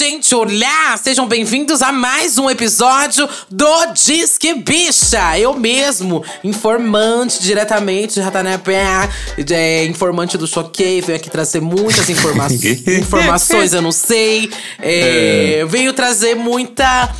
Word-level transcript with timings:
Gente, 0.00 0.34
olá! 0.34 0.96
Sejam 0.96 1.28
bem-vindos 1.28 1.82
a 1.82 1.92
mais 1.92 2.38
um 2.38 2.48
episódio 2.48 3.28
do 3.50 3.92
Disque 3.92 4.54
Bicha. 4.54 5.38
Eu 5.38 5.52
mesmo, 5.52 6.24
informante 6.42 7.42
diretamente 7.42 8.14
de 8.14 8.22
Ratanapé, 8.22 8.82
é, 9.50 9.84
informante 9.84 10.38
do 10.38 10.46
Choquei, 10.46 11.02
venho 11.02 11.18
aqui 11.18 11.28
trazer 11.28 11.60
muitas 11.60 12.08
informa 12.08 12.48
informações, 12.98 13.74
eu 13.74 13.82
não 13.82 13.92
sei. 13.92 14.50
É, 14.78 15.66
venho 15.68 15.92
trazer 15.92 16.34
muita 16.34 17.14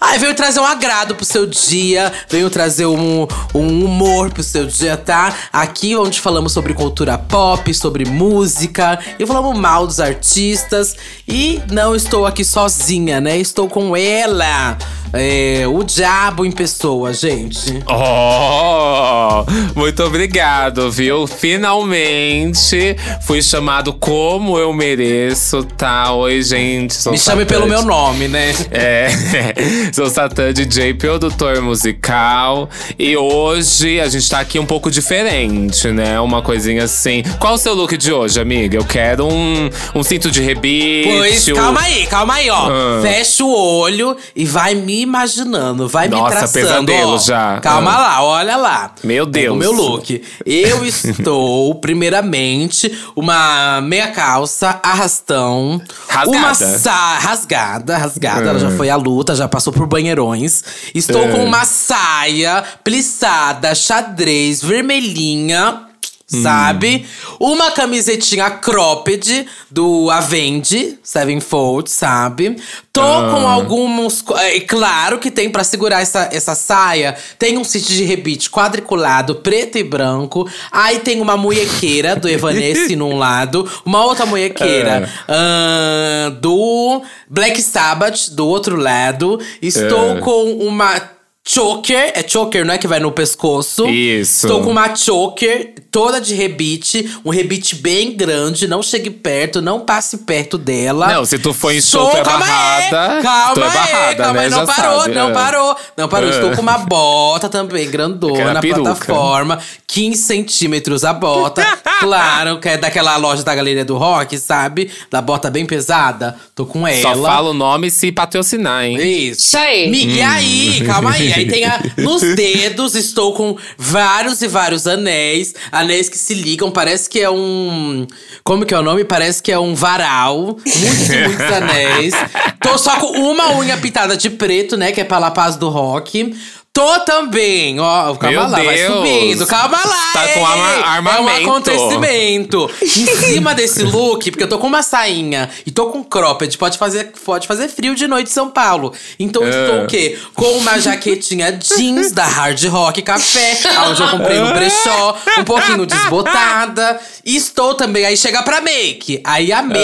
Ai, 0.00 0.18
veio 0.18 0.34
trazer 0.34 0.60
um 0.60 0.64
agrado 0.64 1.14
pro 1.14 1.24
seu 1.24 1.44
dia, 1.44 2.12
veio 2.28 2.48
trazer 2.48 2.86
um, 2.86 3.26
um 3.52 3.84
humor 3.84 4.30
pro 4.30 4.42
seu 4.42 4.64
dia, 4.64 4.96
tá? 4.96 5.34
Aqui 5.52 5.96
onde 5.96 6.20
falamos 6.20 6.52
sobre 6.52 6.72
cultura 6.72 7.18
pop, 7.18 7.72
sobre 7.74 8.04
música, 8.04 8.98
e 9.18 9.26
falamos 9.26 9.58
mal 9.58 9.86
dos 9.86 9.98
artistas. 9.98 10.96
E 11.26 11.60
não 11.70 11.96
estou 11.96 12.26
aqui 12.26 12.44
sozinha, 12.44 13.20
né? 13.20 13.38
Estou 13.38 13.68
com 13.68 13.96
ela. 13.96 14.78
É, 15.12 15.64
o 15.66 15.82
diabo 15.82 16.44
em 16.44 16.52
pessoa, 16.52 17.14
gente. 17.14 17.82
Oh, 17.88 19.44
muito 19.74 20.02
obrigado, 20.04 20.90
viu? 20.90 21.26
Finalmente 21.26 22.94
fui 23.22 23.40
chamado 23.40 23.94
como 23.94 24.58
eu 24.58 24.72
mereço, 24.72 25.62
tá? 25.64 26.12
Oi, 26.12 26.42
gente. 26.42 27.08
Me 27.08 27.18
chame 27.18 27.46
pelo 27.46 27.66
meu 27.66 27.82
nome, 27.82 28.28
né? 28.28 28.52
É, 28.70 29.08
sou 29.92 30.08
Satã 30.08 30.52
DJ, 30.52 30.94
produtor 30.94 31.60
musical. 31.60 32.68
E 32.98 33.16
hoje 33.16 34.00
a 34.00 34.08
gente 34.08 34.28
tá 34.28 34.40
aqui 34.40 34.58
um 34.58 34.66
pouco 34.66 34.90
diferente, 34.90 35.88
né? 35.90 36.18
Uma 36.20 36.42
coisinha 36.42 36.84
assim. 36.84 37.22
Qual 37.38 37.54
o 37.54 37.58
seu 37.58 37.74
look 37.74 37.96
de 37.96 38.12
hoje, 38.12 38.40
amiga? 38.40 38.76
Eu 38.76 38.84
quero 38.84 39.26
um, 39.26 39.68
um 39.94 40.02
cinto 40.02 40.30
de 40.30 40.40
rebite. 40.42 41.08
Pois, 41.08 41.52
calma 41.52 41.80
aí, 41.80 42.06
calma 42.06 42.34
aí, 42.34 42.50
ó. 42.50 42.68
Ah. 42.70 43.00
Fecha 43.02 43.44
o 43.44 43.50
olho 43.54 44.16
e 44.34 44.44
vai 44.44 44.74
me 44.74 45.00
imaginando, 45.02 45.88
vai 45.88 46.08
Nossa, 46.08 46.24
me 46.24 46.30
traçando. 46.38 46.66
pesadelo 46.86 47.14
ó. 47.14 47.18
já. 47.18 47.60
Calma 47.60 47.92
Ah. 47.94 47.98
lá, 47.98 48.22
olha 48.24 48.56
lá. 48.56 48.92
Meu 49.02 49.26
Deus. 49.26 49.54
O 49.54 49.58
meu 49.58 49.72
look. 49.72 50.22
Eu 50.44 50.84
estou, 50.84 51.74
primeiramente, 51.80 52.92
uma 53.16 53.80
meia 53.80 54.08
calça, 54.08 54.78
arrastão. 54.82 55.80
Rasgada. 56.08 56.28
Uma 56.38 56.54
sa 56.54 57.18
rasgada, 57.18 57.96
rasgada. 57.96 58.48
Ela 58.50 58.58
já 58.58 58.70
foi 58.70 58.90
à 58.90 58.96
luta, 58.96 59.34
já 59.34 59.48
passou 59.48 59.72
por 59.78 59.86
banheirões. 59.86 60.62
Estou 60.94 61.24
Ah. 61.24 61.28
com 61.28 61.44
uma 61.44 61.64
saia 61.64 62.64
plissada, 62.82 63.74
xadrez, 63.74 64.60
vermelhinha. 64.60 65.87
Sabe? 66.30 67.06
Uma 67.40 67.70
camisetinha 67.70 68.50
cropped 68.50 69.46
do 69.70 70.10
Avenge 70.10 70.98
Sevenfold, 71.02 71.90
sabe? 71.90 72.54
Tô 72.92 73.00
com 73.00 73.48
alguns. 73.48 74.22
É 74.36 74.60
claro 74.60 75.18
que 75.18 75.30
tem 75.30 75.48
pra 75.48 75.64
segurar 75.64 76.02
essa, 76.02 76.28
essa 76.30 76.54
saia. 76.54 77.16
Tem 77.38 77.56
um 77.56 77.64
cinto 77.64 77.86
de 77.90 78.04
rebite 78.04 78.50
quadriculado, 78.50 79.36
preto 79.36 79.78
e 79.78 79.82
branco. 79.82 80.46
Aí 80.70 80.98
tem 80.98 81.18
uma 81.22 81.34
munhequeira 81.36 82.14
do 82.14 82.28
Evanesce 82.28 82.94
num 82.96 83.16
lado, 83.16 83.66
uma 83.86 84.04
outra 84.04 84.26
munhequeira 84.26 85.08
ahn, 85.26 86.30
do 86.42 87.02
Black 87.28 87.62
Sabbath 87.62 88.28
do 88.32 88.46
outro 88.46 88.76
lado. 88.76 89.40
Estou 89.62 90.18
É. 90.18 90.20
com 90.20 90.52
uma. 90.66 91.16
Choker, 91.50 92.12
é 92.14 92.22
choker, 92.28 92.62
não 92.62 92.74
é 92.74 92.78
que 92.78 92.86
vai 92.86 93.00
no 93.00 93.10
pescoço. 93.10 93.86
Isso. 93.88 94.44
Estou 94.46 94.62
com 94.62 94.70
uma 94.70 94.94
choker 94.94 95.72
toda 95.90 96.20
de 96.20 96.34
rebite, 96.34 97.10
um 97.24 97.30
rebite 97.30 97.74
bem 97.76 98.14
grande. 98.14 98.68
Não 98.68 98.82
chegue 98.82 99.08
perto, 99.08 99.62
não 99.62 99.80
passe 99.80 100.18
perto 100.18 100.58
dela. 100.58 101.06
Não, 101.10 101.24
se 101.24 101.38
tu 101.38 101.54
for 101.54 101.72
em 101.72 101.80
show, 101.80 102.02
Sou- 102.02 102.10
tu 102.10 102.16
é 102.18 102.22
calma 102.22 102.44
aí, 102.44 102.90
barrada. 102.90 103.22
Calma 103.22 103.54
Tu 103.54 103.60
é 103.62 103.64
aí, 103.66 103.72
barrada, 103.72 104.16
calma 104.16 104.32
né? 104.34 104.40
aí, 104.44 104.50
não 104.50 104.58
Já 104.58 104.66
parou, 104.74 105.00
sabe, 105.00 105.14
não 105.14 105.28
é. 105.30 105.32
parou, 105.32 105.76
não 105.96 106.08
parou. 106.08 106.28
É. 106.28 106.32
Estou 106.34 106.50
com 106.50 106.60
uma 106.60 106.76
bota 106.84 107.48
também, 107.48 107.90
grandona, 107.90 108.60
peruca. 108.60 108.82
plataforma, 108.82 109.58
15 109.86 110.20
centímetros 110.20 111.02
a 111.02 111.14
bota. 111.14 111.64
claro, 112.00 112.60
que 112.60 112.68
é 112.68 112.76
daquela 112.76 113.16
loja 113.16 113.42
da 113.42 113.54
Galeria 113.54 113.86
do 113.86 113.96
Rock, 113.96 114.36
sabe? 114.36 114.90
Da 115.10 115.22
bota 115.22 115.48
bem 115.50 115.64
pesada. 115.64 116.36
Tô 116.54 116.66
com 116.66 116.86
ela. 116.86 117.00
Só 117.00 117.22
fala 117.22 117.48
o 117.48 117.54
nome 117.54 117.90
se 117.90 118.12
patrocinar, 118.12 118.84
hein? 118.84 118.98
Isso. 119.00 119.46
Isso 119.46 119.56
aí. 119.56 119.90
Mi- 119.90 120.04
E 120.18 120.20
Hum. 120.22 120.26
aí, 120.28 120.82
calma 120.84 121.12
aí. 121.12 121.37
Aí 121.38 121.48
tem 121.48 121.64
a, 121.64 121.80
nos 121.98 122.22
dedos, 122.34 122.94
estou 122.94 123.32
com 123.32 123.56
vários 123.76 124.42
e 124.42 124.48
vários 124.48 124.86
anéis. 124.86 125.54
Anéis 125.70 126.08
que 126.08 126.18
se 126.18 126.34
ligam, 126.34 126.70
parece 126.70 127.08
que 127.08 127.20
é 127.20 127.30
um. 127.30 128.06
Como 128.44 128.64
que 128.64 128.74
é 128.74 128.78
o 128.78 128.82
nome? 128.82 129.04
Parece 129.04 129.42
que 129.42 129.52
é 129.52 129.58
um 129.58 129.74
varal. 129.74 130.58
Muitos 130.64 131.10
e 131.10 131.16
muitos 131.16 131.52
anéis. 131.52 132.14
Tô 132.60 132.76
só 132.78 132.96
com 132.96 133.18
uma 133.18 133.56
unha 133.56 133.76
pintada 133.76 134.16
de 134.16 134.30
preto, 134.30 134.76
né? 134.76 134.92
Que 134.92 135.00
é 135.00 135.04
pra 135.04 135.18
La 135.18 135.30
Paz 135.30 135.56
do 135.56 135.68
Rock. 135.68 136.34
Tô 136.78 137.00
também, 137.00 137.80
ó, 137.80 138.14
calma 138.14 138.30
Meu 138.30 138.50
lá, 138.50 138.62
vai 138.62 138.76
Deus. 138.76 138.94
subindo, 138.94 139.46
calma 139.48 139.78
lá. 139.84 140.12
Tá 140.12 140.28
com 140.28 140.38
ei, 140.38 140.44
arma- 140.44 140.72
É 140.74 140.78
um 140.78 140.84
armamento. 140.84 141.50
acontecimento. 141.50 142.70
Em 142.80 143.06
cima 143.16 143.52
desse 143.52 143.82
look, 143.82 144.30
porque 144.30 144.44
eu 144.44 144.48
tô 144.48 144.58
com 144.60 144.68
uma 144.68 144.80
sainha 144.82 145.50
e 145.66 145.72
tô 145.72 145.86
com 145.86 146.04
cropped, 146.04 146.56
pode 146.56 146.78
fazer, 146.78 147.12
pode 147.24 147.48
fazer 147.48 147.66
frio 147.66 147.96
de 147.96 148.06
noite 148.06 148.30
em 148.30 148.32
São 148.32 148.48
Paulo. 148.48 148.92
Então 149.18 149.42
eu 149.42 149.48
estou 149.50 149.80
É. 149.80 149.82
o 149.82 149.86
quê? 149.88 150.18
Com 150.34 150.52
uma 150.58 150.78
jaquetinha 150.78 151.50
jeans 151.50 152.12
da 152.12 152.24
Hard 152.24 152.62
Rock 152.66 153.02
Café, 153.02 153.58
onde 153.88 154.00
eu 154.00 154.08
comprei 154.10 154.38
no 154.38 154.52
brechó, 154.54 155.16
um 155.38 155.42
pouquinho 155.44 155.84
desbotada. 155.84 157.00
E 157.24 157.34
estou 157.36 157.74
também, 157.74 158.04
aí 158.06 158.16
chega 158.16 158.40
pra 158.44 158.60
make. 158.60 159.20
Aí 159.24 159.52
a 159.52 159.62
make 159.62 159.82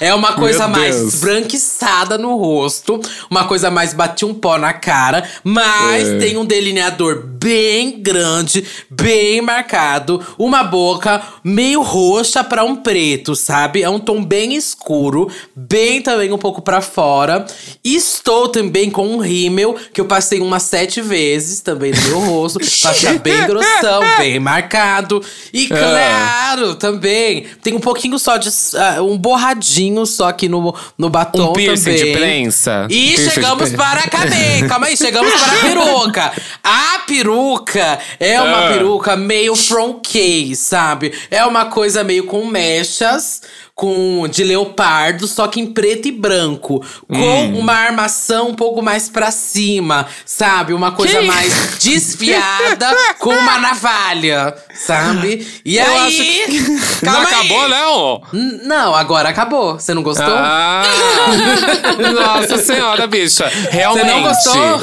é 0.00 0.14
uma 0.14 0.32
coisa 0.32 0.66
mais 0.66 1.16
branquiçada 1.16 2.16
no 2.16 2.36
rosto, 2.36 2.98
uma 3.30 3.44
coisa 3.44 3.70
mais 3.70 3.92
bate 3.92 4.24
um 4.24 4.32
pó 4.32 4.56
na 4.56 4.72
cara, 4.72 5.22
mas 5.44 6.05
Tem 6.18 6.36
um 6.36 6.44
delineador 6.44 7.35
bem 7.46 8.02
grande, 8.02 8.64
bem 8.90 9.40
marcado, 9.40 10.20
uma 10.36 10.64
boca 10.64 11.22
meio 11.44 11.80
roxa 11.80 12.42
pra 12.42 12.64
um 12.64 12.74
preto, 12.74 13.36
sabe? 13.36 13.84
É 13.84 13.88
um 13.88 14.00
tom 14.00 14.24
bem 14.24 14.56
escuro, 14.56 15.30
bem 15.54 16.02
também 16.02 16.32
um 16.32 16.38
pouco 16.38 16.60
pra 16.60 16.80
fora. 16.80 17.46
Estou 17.84 18.48
também 18.48 18.90
com 18.90 19.06
um 19.06 19.18
rímel 19.18 19.76
que 19.92 20.00
eu 20.00 20.06
passei 20.06 20.40
umas 20.40 20.64
sete 20.64 21.00
vezes 21.00 21.60
também 21.60 21.92
no 21.92 22.00
meu 22.08 22.18
rosto, 22.18 22.58
pra 22.82 22.92
ficar 22.92 23.18
bem 23.20 23.46
grossão, 23.46 24.02
bem 24.18 24.40
marcado. 24.40 25.22
E 25.52 25.68
claro, 25.68 26.74
também 26.74 27.46
tem 27.62 27.74
um 27.74 27.80
pouquinho 27.80 28.18
só 28.18 28.38
de 28.38 28.50
ah, 28.74 29.02
um 29.02 29.16
borradinho 29.16 30.04
só 30.04 30.30
aqui 30.30 30.48
no, 30.48 30.74
no 30.98 31.08
batom 31.08 31.50
Um 31.50 31.52
piercing 31.52 31.94
também. 31.94 32.04
de 32.04 32.12
prensa. 32.12 32.88
E 32.90 33.10
Piercing 33.10 33.30
chegamos 33.30 33.70
para 33.70 34.00
a 34.00 34.10
cadeia. 34.10 34.66
Calma 34.66 34.88
aí, 34.88 34.96
chegamos 34.96 35.32
para 35.32 35.52
a 35.52 35.60
peruca. 35.60 36.32
A 36.66 36.98
peruca 37.06 37.35
é 38.18 38.40
uma 38.40 38.66
Ah. 38.66 38.72
peruca 38.72 39.16
meio 39.16 39.54
from 39.54 39.94
case, 40.00 40.56
sabe? 40.56 41.12
É 41.30 41.44
uma 41.44 41.66
coisa 41.66 42.02
meio 42.02 42.24
com 42.24 42.46
mechas. 42.46 43.42
Com, 43.78 44.26
de 44.26 44.42
leopardo, 44.42 45.26
só 45.28 45.46
que 45.48 45.60
em 45.60 45.66
preto 45.66 46.08
e 46.08 46.10
branco. 46.10 46.82
Com 47.06 47.14
Hum. 47.14 47.58
uma 47.58 47.74
armação 47.74 48.48
um 48.48 48.54
pouco 48.54 48.80
mais 48.80 49.10
pra 49.10 49.30
cima, 49.30 50.06
sabe? 50.24 50.72
Uma 50.72 50.92
coisa 50.92 51.18
Que? 51.20 51.26
mais 51.26 51.76
desfiada 51.78 52.96
com 53.20 53.28
uma 53.34 53.58
navalha, 53.58 54.54
sabe? 54.74 55.46
E 55.62 55.76
Eu 55.76 55.84
aí. 55.84 55.98
acho 56.06 56.16
que- 56.16 56.76
Não 57.04 57.18
aí. 57.18 57.24
acabou, 57.26 57.68
não? 57.68 58.22
N- 58.32 58.60
Não, 58.64 58.94
agora 58.94 59.28
acabou. 59.28 59.74
Você 59.78 59.92
não 59.92 60.02
gostou? 60.02 60.24
Ah, 60.34 60.82
nossa 62.14 62.56
senhora, 62.56 63.06
bicha. 63.06 63.46
Realmente. 63.70 64.06
não 64.06 64.22
gostou? 64.22 64.80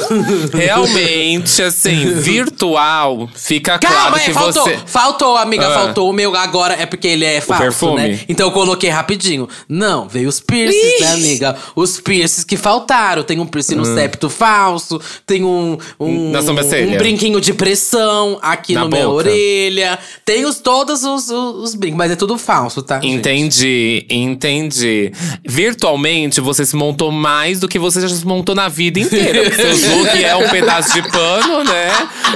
Realmente, 0.56 1.62
assim, 1.62 2.14
virtual, 2.14 3.28
fica 3.34 3.76
Calma, 3.78 3.96
claro 3.96 4.16
é, 4.16 4.20
que 4.20 4.32
faltou, 4.32 4.62
você. 4.62 4.78
faltou, 4.86 5.36
amiga, 5.36 5.66
Ah. 5.66 5.74
faltou. 5.74 6.08
O 6.10 6.12
meu 6.12 6.34
agora 6.36 6.74
é 6.74 6.86
porque 6.86 7.08
ele 7.08 7.24
é 7.24 7.40
falso, 7.40 7.60
perfume? 7.62 7.96
né? 8.08 8.20
Então 8.28 8.46
eu 8.46 8.52
coloquei 8.52 8.83
rapidinho. 8.90 9.48
Não, 9.68 10.08
veio 10.08 10.28
os 10.28 10.40
piercings, 10.40 11.00
né, 11.00 11.12
amiga? 11.12 11.56
Os 11.74 12.00
piercings 12.00 12.44
que 12.44 12.56
faltaram. 12.56 13.22
Tem 13.22 13.38
um 13.40 13.46
piercing 13.46 13.74
no 13.76 13.84
septo 13.84 14.28
falso, 14.30 15.00
tem 15.26 15.44
um, 15.44 15.78
um, 15.98 16.30
Na 16.30 16.42
sobrancelha. 16.42 16.94
um 16.94 16.96
brinquinho 16.98 17.40
de 17.40 17.52
pressão 17.54 18.38
aqui 18.42 18.74
Na 18.74 18.82
no 18.84 18.88
minha 18.90 19.04
boca. 19.04 19.16
orelha. 19.16 19.98
Tem 20.24 20.44
os, 20.44 20.58
todos 20.58 21.04
os, 21.04 21.28
os, 21.30 21.62
os 21.62 21.74
brincos, 21.74 21.98
mas 21.98 22.10
é 22.10 22.16
tudo 22.16 22.36
falso, 22.38 22.82
tá? 22.82 23.00
gente? 23.00 23.14
Entendi, 23.14 24.06
entendi. 24.10 25.12
Virtualmente, 25.44 26.40
você 26.40 26.64
se 26.64 26.74
montou 26.76 27.10
mais 27.10 27.60
do 27.60 27.68
que 27.68 27.78
você 27.78 28.00
já 28.00 28.08
se 28.08 28.26
montou 28.26 28.54
na 28.54 28.68
vida 28.68 28.98
inteira. 29.00 29.42
Porque 29.44 29.74
seu 29.76 29.96
look 29.98 30.22
é 30.24 30.34
um 30.36 30.48
pedaço 30.48 30.92
de 30.92 31.02
pano, 31.10 31.64
né? 31.64 31.90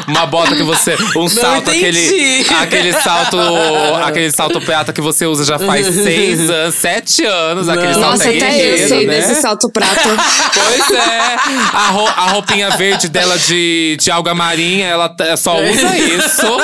Uma 0.07 0.27
bota 0.27 0.55
que 0.55 0.63
você. 0.63 0.97
Um 1.17 1.29
salto, 1.29 1.71
entendi. 1.71 2.45
aquele. 2.45 2.47
Aquele 2.63 2.93
salto. 2.93 3.37
Aquele 4.05 4.31
salto 4.31 4.61
prata 4.61 4.93
que 4.93 5.01
você 5.01 5.27
usa 5.27 5.45
já 5.45 5.59
faz 5.59 5.87
seis 5.87 6.38
seis 6.39 6.51
anos, 6.51 6.75
sete 6.75 7.25
anos, 7.25 7.69
aquele 7.69 7.87
Não. 7.93 8.01
salto 8.01 8.11
Nossa, 8.19 8.31
até 8.31 8.75
eu 8.85 8.89
sei 8.89 9.07
né? 9.07 9.15
desse 9.21 9.41
salto 9.41 9.71
prato. 9.71 10.09
Pois 10.55 10.91
é. 10.99 11.37
A, 11.73 11.91
ro- 11.91 12.07
a 12.17 12.31
roupinha 12.33 12.71
verde 12.71 13.09
dela 13.09 13.39
de, 13.39 13.97
de 14.01 14.11
alga 14.11 14.35
marinha, 14.35 14.87
ela 14.87 15.15
só 15.37 15.57
usa 15.61 15.99
isso. 15.99 16.47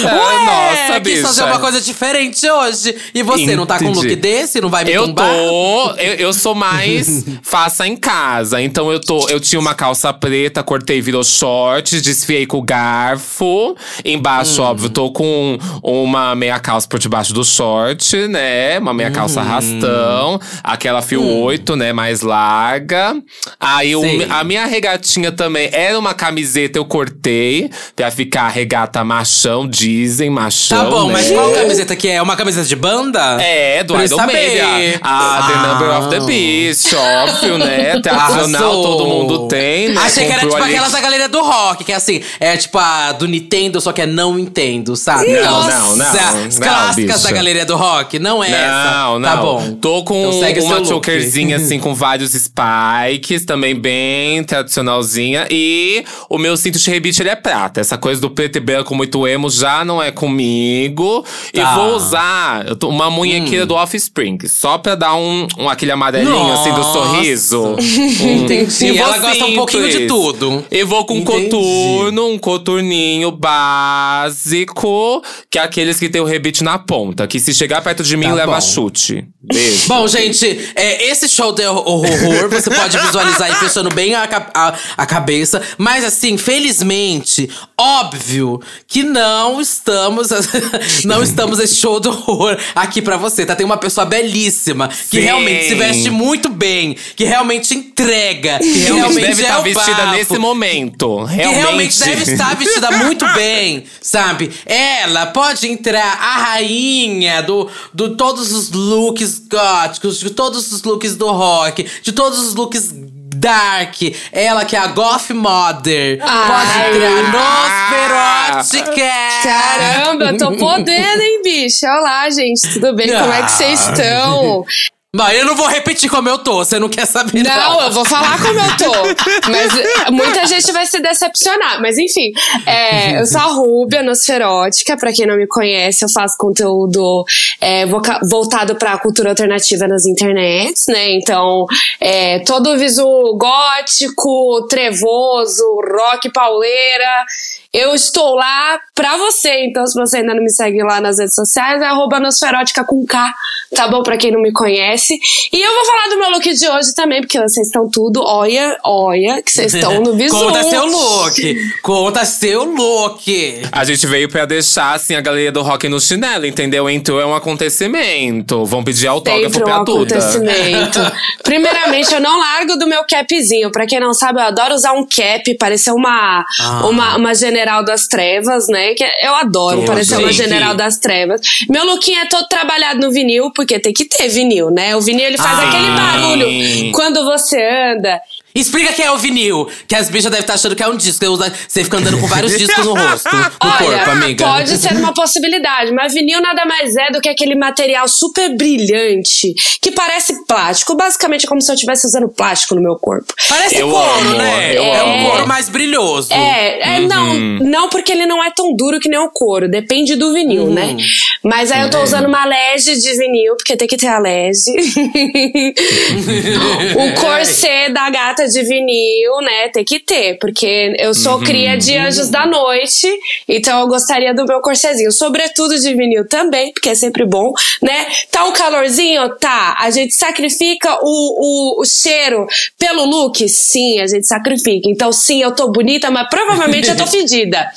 É, 0.00 0.14
Ué, 0.14 0.44
Nossa, 0.90 1.00
quis 1.00 1.12
bicha. 1.14 1.22
fazer 1.26 1.42
uma 1.44 1.58
coisa 1.58 1.80
diferente 1.80 2.48
hoje. 2.48 2.94
E 3.14 3.22
você 3.22 3.54
não 3.56 3.66
tá 3.66 3.78
com 3.78 3.86
um 3.86 3.88
look 3.92 3.98
Entendi. 4.06 4.16
desse? 4.16 4.60
Não 4.60 4.68
vai 4.68 4.84
me 4.84 4.92
Eu 4.92 5.06
tumbar? 5.06 5.26
tô, 5.34 5.90
eu, 5.98 6.14
eu 6.14 6.32
sou 6.32 6.54
mais 6.54 7.24
faça 7.42 7.86
em 7.86 7.96
casa. 7.96 8.60
Então 8.60 8.90
eu 8.90 9.00
tô, 9.00 9.28
eu 9.28 9.40
tinha 9.40 9.58
uma 9.60 9.74
calça 9.74 10.12
preta, 10.12 10.62
cortei, 10.62 11.00
virou 11.00 11.22
short, 11.24 12.00
desfiei 12.00 12.46
com 12.46 12.58
o 12.58 12.62
garfo. 12.62 13.76
Embaixo, 14.04 14.62
óbvio, 14.62 14.88
tô 14.90 15.10
com 15.10 15.58
uma 15.82 16.34
meia 16.34 16.58
calça 16.58 16.86
por 16.88 16.98
debaixo 16.98 17.32
do 17.32 17.44
short, 17.44 18.16
né? 18.28 18.78
Uma 18.78 18.94
meia 18.94 19.10
calça 19.20 19.40
arrastão, 19.40 20.40
aquela 20.64 21.02
fio 21.02 21.22
8, 21.22 21.76
né, 21.76 21.92
mais 21.92 22.22
larga. 22.22 23.14
Aí 23.58 23.94
o- 23.94 24.00
Sei. 24.00 24.26
a 24.30 24.42
minha 24.44 24.64
regatinha 24.66 25.30
também 25.30 25.68
era 25.72 25.98
uma 25.98 26.14
camiseta, 26.14 26.78
eu 26.78 26.84
cortei 26.84 27.70
pra 27.94 28.10
ficar 28.10 28.48
regata 28.48 29.04
machão, 29.04 29.66
dizem, 29.68 30.30
machão. 30.30 30.84
Tá 30.84 30.90
bom, 30.90 31.10
mas 31.10 31.28
né? 31.28 31.34
qual 31.36 31.50
camiseta 31.52 31.94
que 31.96 32.08
é? 32.08 32.14
É 32.14 32.22
uma 32.22 32.36
camiseta 32.36 32.66
de 32.66 32.76
banda? 32.76 33.40
É, 33.42 33.82
do 33.84 33.94
Pra 33.94 34.02
eu 34.02 34.06
Idol 34.06 34.18
saber. 34.18 34.32
Maiden. 34.32 34.94
A 35.02 35.46
The 35.46 35.54
Ah. 35.54 35.66
Number 35.74 35.98
of 35.98 36.08
the 36.10 36.20
Beast, 36.20 36.94
óbvio, 36.94 37.58
né? 37.58 37.98
Tradicional, 38.00 38.62
Arrasou. 38.62 38.82
todo 38.82 39.06
mundo 39.06 39.48
tem, 39.48 39.90
né? 39.90 40.00
Achei 40.00 40.26
que 40.26 40.32
era 40.32 40.40
Comprou 40.42 40.50
tipo 40.52 40.64
ali- 40.64 40.72
aquelas 40.74 40.92
da 40.92 41.00
galera 41.00 41.28
do 41.28 41.42
rock, 41.42 41.84
que 41.84 41.92
é 41.92 41.94
assim, 41.96 42.22
é 42.38 42.56
tipo 42.56 42.78
a 42.78 43.12
do 43.12 43.26
Nintendo, 43.28 43.80
só 43.80 43.92
que 43.92 44.02
é 44.02 44.06
não 44.06 44.34
Nintendo, 44.34 44.96
sabe? 44.96 45.30
Não, 45.32 45.38
Aquelas- 45.40 45.66
não, 45.66 45.96
não, 45.96 46.06
As 46.06 46.58
não, 46.58 46.66
clássicas 46.68 47.16
bicha. 47.16 47.28
da 47.28 47.32
galeria 47.32 47.64
do 47.64 47.76
rock, 47.76 48.18
não 48.18 48.42
é 48.42 48.50
essa. 48.50 49.09
Não, 49.18 49.18
não. 49.18 49.28
Tá 49.28 49.36
bom. 49.42 49.74
Tô 49.80 50.04
com 50.04 50.18
Então 50.28 50.40
segue 50.40 50.60
uma 50.60 50.84
chokerzinha 50.84 51.56
assim 51.56 51.78
com 51.78 51.94
vários 51.94 52.32
spikes, 52.32 53.44
também 53.44 53.74
bem 53.74 54.42
tradicionalzinha. 54.44 55.46
E 55.50 56.04
o 56.28 56.38
meu 56.38 56.56
cinto 56.56 56.78
de 56.78 56.90
rebite 56.90 57.22
ele 57.22 57.30
é 57.30 57.36
prata. 57.36 57.80
Essa 57.80 57.96
coisa 57.98 58.20
do 58.20 58.30
preto 58.30 58.56
e 58.56 58.60
branco 58.60 58.94
muito 58.94 59.26
emo 59.26 59.48
já 59.50 59.84
não 59.84 60.02
é 60.02 60.10
comigo. 60.10 61.24
E 61.54 61.60
Tá. 61.60 61.72
Hum. 61.72 61.74
vou 61.76 61.96
usar 61.96 62.64
uma 62.84 63.10
munhequeira 63.10 63.64
do 63.66 63.74
Offspring, 63.74 64.38
só 64.48 64.78
pra 64.78 64.94
dar 64.94 65.14
um, 65.14 65.46
um 65.58 65.68
aquele 65.68 65.92
amarelinho 65.92 66.52
assim 66.52 66.70
do 66.70 66.78
Nossa. 66.78 66.92
sorriso. 66.92 67.76
Entendi. 68.20 68.86
E 68.86 68.98
Ela 68.98 69.18
gosta 69.18 69.44
um 69.44 69.54
pouquinho 69.54 69.88
de 69.90 70.06
tudo. 70.06 70.64
E 70.70 70.84
vou 70.84 71.04
com 71.04 71.14
um 71.14 71.18
Entendi. 71.18 71.48
coturno, 71.50 72.28
um 72.28 72.38
coturninho 72.38 73.30
básico, 73.30 75.22
que 75.50 75.58
é 75.58 75.62
aqueles 75.62 75.98
que 75.98 76.08
tem 76.08 76.20
o 76.20 76.24
rebite 76.24 76.62
na 76.64 76.78
ponta. 76.78 77.26
Que 77.26 77.38
se 77.40 77.54
chegar 77.54 77.80
perto 77.82 78.02
de 78.02 78.16
mim, 78.16 78.26
Tá 78.28 78.34
leva 78.34 78.54
bom. 78.54 78.60
chute. 78.60 78.99
Beijo. 79.42 79.88
Bom, 79.88 80.06
gente, 80.06 80.72
é, 80.74 81.06
esse 81.10 81.28
show 81.28 81.52
de 81.52 81.64
horror, 81.64 82.48
você 82.50 82.70
pode 82.70 82.98
visualizar 82.98 83.48
aí 83.48 83.54
fechando 83.54 83.90
bem 83.90 84.14
a, 84.14 84.28
a, 84.54 84.74
a 84.96 85.06
cabeça. 85.06 85.62
Mas 85.78 86.04
assim, 86.04 86.36
felizmente, 86.36 87.48
óbvio 87.78 88.60
que 88.86 89.02
não 89.02 89.60
estamos. 89.60 90.28
não 91.04 91.22
estamos 91.22 91.58
esse 91.58 91.76
show 91.76 91.98
do 91.98 92.10
horror 92.10 92.58
aqui 92.74 93.00
pra 93.00 93.16
você, 93.16 93.46
tá? 93.46 93.56
Tem 93.56 93.64
uma 93.66 93.76
pessoa 93.78 94.04
belíssima, 94.04 94.88
que 94.88 95.16
Sim. 95.18 95.20
realmente 95.20 95.68
se 95.68 95.74
veste 95.74 96.10
muito 96.10 96.48
bem, 96.48 96.96
que 97.16 97.24
realmente 97.24 97.74
entrega, 97.74 98.58
que 98.58 98.72
Que 98.72 98.92
realmente 98.92 99.26
deve 99.26 99.42
é 99.42 99.44
estar 99.46 99.60
o 99.60 99.62
vestida 99.62 99.96
bafo. 99.96 100.16
nesse 100.16 100.38
momento. 100.38 101.26
Que 101.26 101.34
Realmente. 101.36 101.58
realmente 101.60 101.98
deve 101.98 102.32
estar 102.32 102.56
vestida 102.56 102.90
muito 102.92 103.26
bem, 103.34 103.84
sabe? 104.00 104.50
Ela 104.66 105.26
pode 105.26 105.66
entrar 105.66 106.18
a 106.20 106.36
rainha 106.52 107.42
do, 107.42 107.68
do 107.92 108.16
todos 108.16 108.52
os 108.52 108.68
looks 108.88 109.38
góticos, 109.48 110.18
de 110.18 110.30
todos 110.30 110.72
os 110.72 110.82
looks 110.82 111.16
do 111.16 111.30
rock, 111.30 111.82
de 112.02 112.12
todos 112.12 112.38
os 112.38 112.54
looks 112.54 112.90
dark. 112.92 113.96
Ela 114.32 114.64
que 114.64 114.74
é 114.76 114.78
a 114.78 114.86
Goth 114.88 115.30
Mother. 115.30 116.18
Pode 116.18 116.30
Ai. 116.30 116.96
entrar 116.96 118.56
nos 118.56 118.70
Ferotica. 118.70 119.10
Caramba, 119.42 120.24
eu 120.26 120.38
tô 120.38 120.52
podendo, 120.56 121.22
hein, 121.22 121.40
bicho? 121.42 121.86
Olá, 121.86 122.28
gente, 122.30 122.72
tudo 122.72 122.94
bem? 122.94 123.08
Como 123.16 123.32
é 123.32 123.42
que 123.42 123.52
vocês 123.52 123.86
Ah. 123.86 123.92
estão? 123.92 124.64
Mas 125.12 125.36
eu 125.38 125.44
não 125.44 125.56
vou 125.56 125.66
repetir 125.66 126.08
como 126.08 126.28
eu 126.28 126.38
tô, 126.38 126.58
você 126.58 126.78
não 126.78 126.88
quer 126.88 127.04
saber 127.04 127.42
não. 127.42 127.56
Não, 127.56 127.82
eu 127.82 127.90
vou 127.90 128.04
falar 128.04 128.40
como 128.40 128.60
eu 128.60 128.76
tô. 128.76 129.50
Mas 129.50 129.76
eh, 129.76 130.10
muita 130.12 130.46
gente 130.46 130.70
vai 130.70 130.86
se 130.86 131.00
decepcionar. 131.00 131.82
Mas 131.82 131.98
enfim, 131.98 132.30
é, 132.64 133.20
eu 133.20 133.26
sou 133.26 133.40
a 133.40 133.46
Rúbia 133.46 134.04
Nosferótica. 134.04 134.96
Pra 134.96 135.12
quem 135.12 135.26
não 135.26 135.36
me 135.36 135.48
conhece, 135.48 136.04
eu 136.04 136.08
faço 136.08 136.36
conteúdo 136.38 137.24
é, 137.60 137.86
voltado 138.22 138.76
pra 138.76 138.98
cultura 138.98 139.30
alternativa 139.30 139.88
nas 139.88 140.06
internets, 140.06 140.84
né? 140.88 141.10
Então, 141.14 141.66
é, 142.00 142.38
todo 142.40 142.70
o 142.70 142.78
viso 142.78 143.04
gótico, 143.36 144.66
trevoso, 144.68 145.64
rock 145.92 146.30
pauleira. 146.32 147.24
Eu 147.72 147.94
estou 147.94 148.34
lá 148.34 148.78
pra 148.94 149.16
você. 149.16 149.64
Então, 149.66 149.86
se 149.86 149.98
você 149.98 150.18
ainda 150.18 150.34
não 150.34 150.42
me 150.42 150.50
segue 150.50 150.82
lá 150.82 151.00
nas 151.00 151.18
redes 151.18 151.34
sociais, 151.36 151.80
é 151.80 151.86
arroba 151.86 152.18
Nosferótica 152.18 152.84
com 152.84 153.06
K, 153.06 153.32
tá 153.76 153.86
bom? 153.86 154.02
Pra 154.02 154.16
quem 154.16 154.32
não 154.32 154.40
me 154.42 154.50
conhece. 154.52 155.16
E 155.52 155.60
eu 155.60 155.72
vou 155.72 155.84
falar 155.84 156.08
do 156.08 156.18
meu 156.18 156.30
look 156.30 156.52
de 156.52 156.68
hoje 156.68 156.92
também, 156.94 157.20
porque 157.20 157.38
vocês 157.38 157.68
estão 157.68 157.88
tudo, 157.88 158.22
olha, 158.24 158.76
olha, 158.84 159.40
que 159.40 159.52
vocês 159.52 159.72
estão 159.72 160.00
no 160.02 160.14
visu. 160.18 160.36
Conta 160.36 160.64
seu 160.64 160.84
look. 160.84 161.56
Conta 161.80 162.24
seu 162.24 162.64
look. 162.64 163.62
A 163.70 163.84
gente 163.84 164.04
veio 164.06 164.28
pra 164.28 164.44
deixar, 164.46 164.94
assim, 164.96 165.14
a 165.14 165.20
galeria 165.20 165.52
do 165.52 165.62
rock 165.62 165.88
no 165.88 166.00
chinelo, 166.00 166.46
entendeu? 166.46 166.90
Então 166.90 167.20
é 167.20 167.24
um 167.26 167.34
acontecimento. 167.34 168.64
Vão 168.64 168.82
pedir 168.82 169.06
autógrafo 169.06 169.54
Sempre 169.54 169.62
um 169.62 169.64
pra 169.76 169.84
Duda. 169.84 170.16
acontecimento. 170.16 170.98
Primeiramente, 171.44 172.12
eu 172.12 172.20
não 172.20 172.38
largo 172.38 172.76
do 172.76 172.86
meu 172.86 173.04
capzinho. 173.08 173.70
Pra 173.70 173.86
quem 173.86 174.00
não 174.00 174.12
sabe, 174.12 174.40
eu 174.40 174.44
adoro 174.44 174.74
usar 174.74 174.92
um 174.92 175.06
cap, 175.06 175.54
parecer 175.56 175.92
uma, 175.92 176.44
Ah. 176.60 176.86
uma, 176.86 177.16
uma 177.16 177.34
general 177.60 177.84
das 177.84 178.06
trevas, 178.06 178.68
né? 178.68 178.94
Que 178.94 179.04
eu 179.22 179.34
adoro 179.34 179.84
parecer 179.84 180.16
uma 180.16 180.32
general 180.32 180.74
das 180.74 180.98
trevas. 180.98 181.40
Meu 181.68 181.84
lookinho 181.84 182.20
é 182.20 182.26
todo 182.26 182.46
trabalhado 182.48 183.00
no 183.00 183.10
vinil, 183.12 183.50
porque 183.54 183.78
tem 183.78 183.92
que 183.92 184.04
ter 184.06 184.28
vinil, 184.28 184.70
né? 184.70 184.96
O 184.96 185.00
vinil 185.00 185.26
ele 185.26 185.36
faz 185.36 185.58
Ah. 185.58 185.68
aquele 185.68 185.90
barulho 185.90 186.92
quando 186.92 187.24
você 187.24 187.62
anda. 187.62 188.20
Explica 188.54 188.92
que 188.92 189.02
é 189.02 189.10
o 189.12 189.16
vinil, 189.18 189.68
que 189.86 189.94
as 189.94 190.08
bichas 190.08 190.30
devem 190.30 190.40
estar 190.40 190.54
achando 190.54 190.74
que 190.74 190.82
é 190.82 190.88
um 190.88 190.96
disco. 190.96 191.24
Você, 191.24 191.84
fica 191.84 191.96
andando 191.98 192.18
com 192.20 192.26
vários 192.26 192.56
discos 192.58 192.84
no 192.84 192.94
rosto, 192.94 193.28
no 193.34 193.40
Olha, 193.60 193.98
corpo, 193.98 194.10
amiga. 194.10 194.44
pode 194.44 194.76
ser 194.78 194.92
uma 194.94 195.12
possibilidade, 195.14 195.92
mas 195.92 196.14
vinil 196.14 196.40
nada 196.40 196.64
mais 196.64 196.96
é 196.96 197.10
do 197.10 197.20
que 197.20 197.28
aquele 197.28 197.54
material 197.54 198.08
super 198.08 198.56
brilhante 198.56 199.54
que 199.80 199.90
parece 199.92 200.44
plástico. 200.46 200.96
Basicamente 200.96 201.44
é 201.46 201.48
como 201.48 201.60
se 201.60 201.70
eu 201.70 201.74
estivesse 201.74 202.06
usando 202.06 202.28
plástico 202.28 202.74
no 202.74 202.82
meu 202.82 202.96
corpo. 202.96 203.32
Parece 203.48 203.76
Eu 203.78 203.90
couro, 203.90 204.04
amo, 204.20 204.34
né? 204.34 204.76
eu 204.76 204.82
é 204.82 205.02
um 205.04 205.24
couro 205.28 205.46
mais 205.46 205.68
brilhoso. 205.68 206.32
É, 206.32 206.96
é 206.96 207.00
não, 207.00 207.34
não 207.60 207.88
porque 207.88 208.12
ele 208.12 208.26
não 208.26 208.42
é 208.42 208.50
tão 208.50 208.74
duro 208.74 208.98
que 208.98 209.08
nem 209.08 209.18
o 209.18 209.30
couro, 209.30 209.68
depende 209.68 210.16
do 210.16 210.32
vinil, 210.32 210.64
Uhum. 210.64 210.74
né? 210.74 210.96
Mas 211.42 211.70
aí 211.70 211.82
eu 211.82 211.90
tô 211.90 212.02
usando 212.02 212.26
uma 212.26 212.44
lege 212.44 212.96
de 213.00 213.16
vinil, 213.16 213.56
porque 213.56 213.76
tem 213.76 213.86
que 213.88 213.96
ter 213.96 214.08
a 214.08 214.18
lege. 214.18 214.70
o 216.96 217.20
corset 217.20 217.92
da 217.92 218.10
gata 218.10 218.39
de 218.46 218.62
vinil, 218.62 219.36
né? 219.42 219.68
Tem 219.68 219.84
que 219.84 219.98
ter, 219.98 220.38
porque 220.38 220.94
eu 220.98 221.14
sou 221.14 221.38
Uhum. 221.38 221.44
cria 221.44 221.76
de 221.76 221.96
anjos 221.96 222.28
da 222.28 222.46
noite, 222.46 223.08
então 223.48 223.80
eu 223.80 223.86
gostaria 223.88 224.34
do 224.34 224.44
meu 224.44 224.60
corsetzinho. 224.60 225.12
Sobretudo 225.12 225.78
de 225.78 225.94
vinil 225.94 226.26
também, 226.28 226.72
porque 226.72 226.88
é 226.90 226.94
sempre 226.94 227.24
bom, 227.24 227.52
né? 227.82 228.06
Tá 228.30 228.44
um 228.44 228.52
calorzinho? 228.52 229.28
Tá. 229.36 229.76
A 229.80 229.90
gente 229.90 230.14
sacrifica 230.14 230.98
o, 231.02 231.78
o, 231.78 231.80
o 231.82 231.84
cheiro 231.84 232.46
pelo 232.78 233.04
look? 233.04 233.48
Sim, 233.48 234.00
a 234.00 234.06
gente 234.06 234.26
sacrifica. 234.26 234.88
Então, 234.88 235.12
sim, 235.12 235.42
eu 235.42 235.52
tô 235.54 235.70
bonita, 235.70 236.10
mas 236.10 236.28
provavelmente 236.28 236.88
eu 236.88 236.96
tô 236.96 237.06
fedida. 237.08 237.70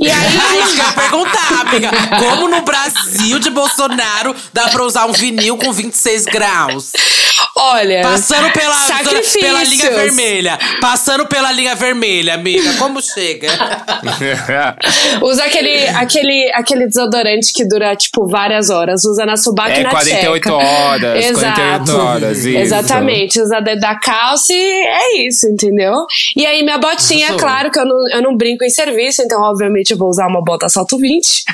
E 0.00 0.10
aí. 0.10 0.22
que 0.72 0.80
eu 0.80 0.92
perguntar, 0.94 1.60
amiga. 1.60 1.90
Como 2.18 2.48
no 2.48 2.62
Brasil 2.62 3.38
de 3.38 3.50
Bolsonaro 3.50 4.34
dá 4.52 4.68
pra 4.68 4.82
usar 4.84 5.06
um 5.06 5.12
vinil 5.12 5.56
com 5.56 5.72
26 5.72 6.24
graus? 6.26 6.92
Olha. 7.56 8.02
Passando 8.02 8.50
pela, 8.52 8.74
sacrifícios. 8.74 9.42
pela 9.44 9.62
linha 9.64 9.90
vermelha. 9.90 10.58
Passando 10.80 11.26
pela 11.26 11.52
linha 11.52 11.74
vermelha, 11.74 12.34
amiga. 12.34 12.72
Como 12.78 13.00
chega? 13.02 13.48
Usa 15.22 15.44
aquele, 15.44 15.86
aquele, 15.88 16.50
aquele 16.54 16.86
desodorante 16.86 17.52
que 17.52 17.64
dura, 17.66 17.94
tipo, 17.96 18.26
várias 18.26 18.70
horas. 18.70 19.04
Usa 19.04 19.24
na 19.26 19.36
subaca 19.36 19.70
e 19.76 19.80
É 19.80 19.82
na 19.84 19.90
48 19.90 20.42
tcheca. 20.42 20.54
horas, 20.54 21.24
Exato. 21.24 21.60
48 21.60 21.96
horas, 21.96 22.38
isso. 22.38 22.58
Exatamente. 22.58 23.40
Usa 23.40 23.60
dentro 23.60 23.80
da 23.80 23.94
calça 23.98 24.52
e 24.52 24.86
é 24.86 25.26
isso, 25.26 25.46
entendeu? 25.46 25.94
E 26.36 26.44
aí, 26.46 26.62
minha 26.62 26.78
botinha, 26.78 27.26
Arrasou. 27.28 27.40
claro 27.40 27.70
que 27.70 27.78
eu 27.78 27.84
não, 27.86 28.08
eu 28.10 28.22
não 28.22 28.36
brinco 28.36 28.64
em 28.64 28.70
serviço, 28.70 29.22
então, 29.22 29.40
obviamente, 29.42 29.90
eu 29.92 29.98
vou 29.98 30.08
usar 30.08 30.26
uma 30.26 30.42
bota 30.42 30.68
salto 30.68 30.98
20. 31.02 31.44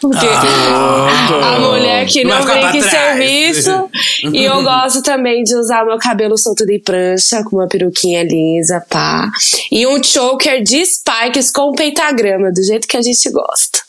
Porque 0.00 0.26
a 0.26 1.58
mulher 1.60 2.06
que 2.06 2.24
Não 2.24 2.44
brinca 2.44 2.76
em 2.76 2.80
serviço. 2.82 3.90
e 4.32 4.44
eu 4.44 4.62
gosto 4.70 5.02
também 5.02 5.42
de 5.42 5.54
usar 5.56 5.84
meu 5.84 5.98
cabelo 5.98 6.36
solto 6.38 6.64
de 6.66 6.78
prancha, 6.78 7.42
com 7.44 7.56
uma 7.56 7.68
peruquinha 7.68 8.22
lisa, 8.22 8.84
pá. 8.88 9.30
E 9.70 9.86
um 9.86 10.02
choker 10.02 10.62
de 10.62 10.84
spikes 10.86 11.50
com 11.50 11.72
pentagrama, 11.72 12.50
do 12.52 12.62
jeito 12.62 12.86
que 12.88 12.96
a 12.96 13.02
gente 13.02 13.28
gosta. 13.30 13.80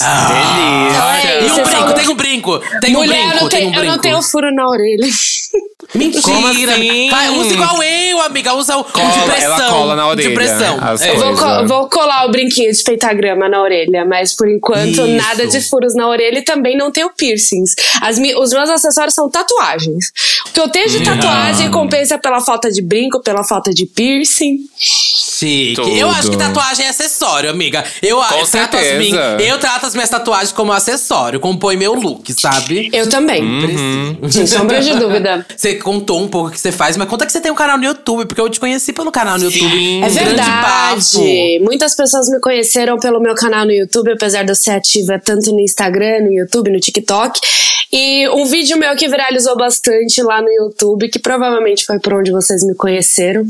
Ah. 0.00 1.18
Então 1.22 1.28
é 1.28 1.46
E 1.46 1.50
um 1.50 1.54
brinco, 1.64 1.94
tem 1.94 2.08
um 2.08 2.14
brinco. 2.14 2.58
brinco? 2.58 2.80
Tem 2.80 2.96
um 2.96 2.98
Mulher, 3.00 3.18
brinco, 3.18 3.36
eu 3.36 3.40
não, 3.42 3.48
tem 3.48 3.58
tenho, 3.58 3.70
um 3.70 3.72
eu 3.74 3.78
brinco. 3.80 3.92
não 3.94 4.00
tenho 4.00 4.22
furo 4.22 4.54
na 4.54 4.68
orelha. 4.68 5.06
Mentira! 5.94 6.22
Como 6.22 6.46
assim? 6.46 7.10
Vai, 7.10 7.28
usa 7.30 7.52
igual 7.54 7.82
eu, 7.82 8.20
amiga. 8.22 8.54
Usa 8.54 8.76
o 8.76 8.84
Cola, 8.84 9.08
de 9.10 9.20
pressão. 9.22 9.44
ela 9.56 9.70
cola 9.70 9.96
na 9.96 10.08
orelha, 10.08 10.28
De 10.28 10.34
pressão. 10.34 10.78
É. 11.00 11.10
Eu 11.10 11.16
vou, 11.18 11.34
co- 11.36 11.46
é. 11.50 11.64
vou 11.66 11.88
colar 11.88 12.26
o 12.26 12.30
brinquinho 12.30 12.72
de 12.72 12.82
pentagrama 12.82 13.48
na 13.48 13.60
orelha, 13.62 14.04
mas 14.04 14.34
por 14.34 14.48
enquanto 14.48 14.88
Isso. 14.92 15.06
nada 15.06 15.46
de 15.46 15.60
furos 15.60 15.94
na 15.94 16.08
orelha 16.08 16.38
e 16.38 16.42
também 16.42 16.76
não 16.76 16.90
tenho 16.90 17.10
piercings. 17.16 17.74
As 18.02 18.18
mi- 18.18 18.34
os 18.34 18.50
meus 18.52 18.68
acessórios 18.70 19.14
são 19.14 19.30
tatuagens. 19.30 20.06
O 20.48 20.52
que 20.52 20.60
eu 20.60 20.68
tenho 20.68 20.88
de 20.88 21.02
tatuagem 21.02 21.70
compensa 21.70 22.18
pela 22.18 22.40
falta 22.40 22.70
de 22.70 22.82
brinco, 22.82 23.20
pela 23.22 23.44
falta 23.44 23.70
de 23.72 23.86
piercing. 23.86 24.58
Chique. 24.78 25.74
Tudo. 25.74 25.88
Eu 25.90 26.08
acho 26.10 26.30
que 26.30 26.36
tatuagem 26.36 26.86
é 26.86 26.88
acessório, 26.88 27.50
amiga. 27.50 27.84
Eu, 28.02 28.16
Com 28.18 28.34
eu, 28.36 28.46
trato 28.46 28.76
as 28.76 28.92
minhas, 28.98 29.40
eu 29.40 29.58
trato 29.58 29.86
as 29.86 29.94
minhas 29.94 30.10
tatuagens 30.10 30.52
como 30.52 30.72
acessório. 30.72 31.40
Compõe 31.40 31.76
meu 31.76 31.94
look, 31.94 32.32
sabe? 32.32 32.90
Eu 32.92 33.08
também. 33.08 33.42
Uhum. 33.42 34.30
Sem 34.30 34.46
sombra 34.46 34.80
de 34.80 34.94
dúvida. 34.98 35.46
Você 35.56 35.69
contou 35.76 36.20
um 36.20 36.28
pouco 36.28 36.48
o 36.48 36.50
que 36.50 36.58
você 36.60 36.72
faz, 36.72 36.96
mas 36.96 37.08
conta 37.08 37.26
que 37.26 37.32
você 37.32 37.40
tem 37.40 37.50
um 37.50 37.54
canal 37.54 37.78
no 37.78 37.84
YouTube, 37.84 38.26
porque 38.26 38.40
eu 38.40 38.48
te 38.48 38.60
conheci 38.60 38.92
pelo 38.92 39.10
canal 39.10 39.38
no 39.38 39.44
YouTube. 39.44 40.02
É 40.02 40.06
Um 40.06 40.14
grande 40.14 40.36
bafo. 40.36 41.18
verdade. 41.22 41.64
Muitas 41.64 41.94
pessoas 41.94 42.28
me 42.28 42.40
conheceram 42.40 42.98
pelo 42.98 43.20
meu 43.20 43.34
canal 43.34 43.64
no 43.64 43.72
YouTube, 43.72 44.12
apesar 44.12 44.42
de 44.44 44.50
eu 44.50 44.56
ser 44.56 44.72
ativa 44.72 45.18
tanto 45.18 45.52
no 45.52 45.60
Instagram, 45.60 46.22
no 46.22 46.32
YouTube, 46.32 46.70
no 46.70 46.80
TikTok. 46.80 47.40
E 47.92 48.28
um 48.30 48.44
vídeo 48.44 48.78
meu 48.78 48.94
que 48.96 49.08
viralizou 49.08 49.56
bastante 49.56 50.22
lá 50.22 50.40
no 50.40 50.48
YouTube, 50.48 51.08
que 51.08 51.18
provavelmente 51.18 51.84
foi 51.84 51.98
por 51.98 52.14
onde 52.14 52.30
vocês 52.30 52.64
me 52.64 52.74
conheceram, 52.74 53.44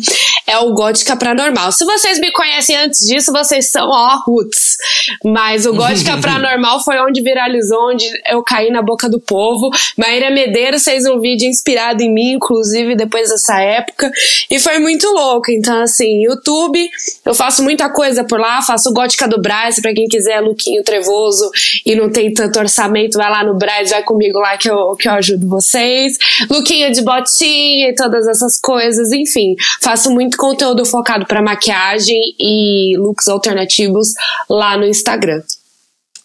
é 0.47 0.59
o 0.59 0.73
Gótica 0.73 1.17
Paranormal. 1.17 1.73
Se 1.73 1.85
vocês 1.85 2.19
me 2.19 2.33
conhecem 2.33 2.77
antes 2.77 3.07
disso, 3.07 3.33
vocês 3.33 3.71
são 3.71 3.89
ó, 3.89 4.23
roots. 4.27 4.77
Mas 5.25 5.67
o 5.67 5.75
Gótica 5.75 6.17
Paranormal 6.23 6.83
foi 6.83 6.99
onde 7.01 7.23
viralizou, 7.23 7.91
onde 7.91 8.07
eu 8.29 8.43
caí 8.43 8.71
na 8.71 8.83
boca 8.83 9.09
do 9.09 9.21
povo. 9.21 9.71
Maíra 9.97 10.31
Medeiros 10.31 10.85
fez 10.85 11.05
um 11.07 11.21
vídeo 11.21 11.47
inspirado 11.47 12.03
em 12.03 12.13
mim, 12.13 12.33
inclusive, 12.33 12.97
depois 12.97 13.29
dessa 13.29 13.61
época. 13.61 14.11
E 14.51 14.59
foi 14.59 14.79
muito 14.79 15.07
louco. 15.09 15.51
Então, 15.51 15.83
assim, 15.83 16.25
YouTube, 16.25 16.89
eu 17.25 17.35
faço 17.35 17.63
muita 17.63 17.91
coisa 17.91 18.25
por 18.25 18.41
lá. 18.41 18.63
Faço 18.63 18.93
Gótica 18.93 19.29
do 19.29 19.41
Braz, 19.41 19.81
pra 19.81 19.93
quem 19.93 20.07
quiser, 20.07 20.41
Luquinho 20.41 20.83
Trevoso 20.83 21.51
e 21.85 21.95
não 21.95 22.11
tem 22.11 22.33
tanto 22.33 22.59
orçamento, 22.59 23.19
vai 23.19 23.31
lá 23.31 23.45
no 23.45 23.57
Braz, 23.57 23.91
vai 23.91 24.03
comigo 24.03 24.30
lá 24.33 24.57
que 24.57 24.71
eu, 24.71 24.95
que 24.97 25.09
eu 25.09 25.13
ajudo 25.13 25.49
vocês. 25.49 26.17
Luquinho 26.51 26.93
de 26.93 27.03
botinha 27.03 27.91
e 27.91 27.95
todas 27.95 28.27
essas 28.27 28.59
coisas. 28.61 29.13
Enfim, 29.13 29.55
faço 29.81 30.11
muito 30.11 30.37
conteúdo 30.37 30.85
focado 30.85 31.27
pra 31.27 31.43
maquiagem 31.43 32.19
e 32.39 32.97
looks 32.99 33.29
alternativos 33.29 34.09
lá 34.49 34.77
no 34.77 34.85
Instagram. 34.85 35.43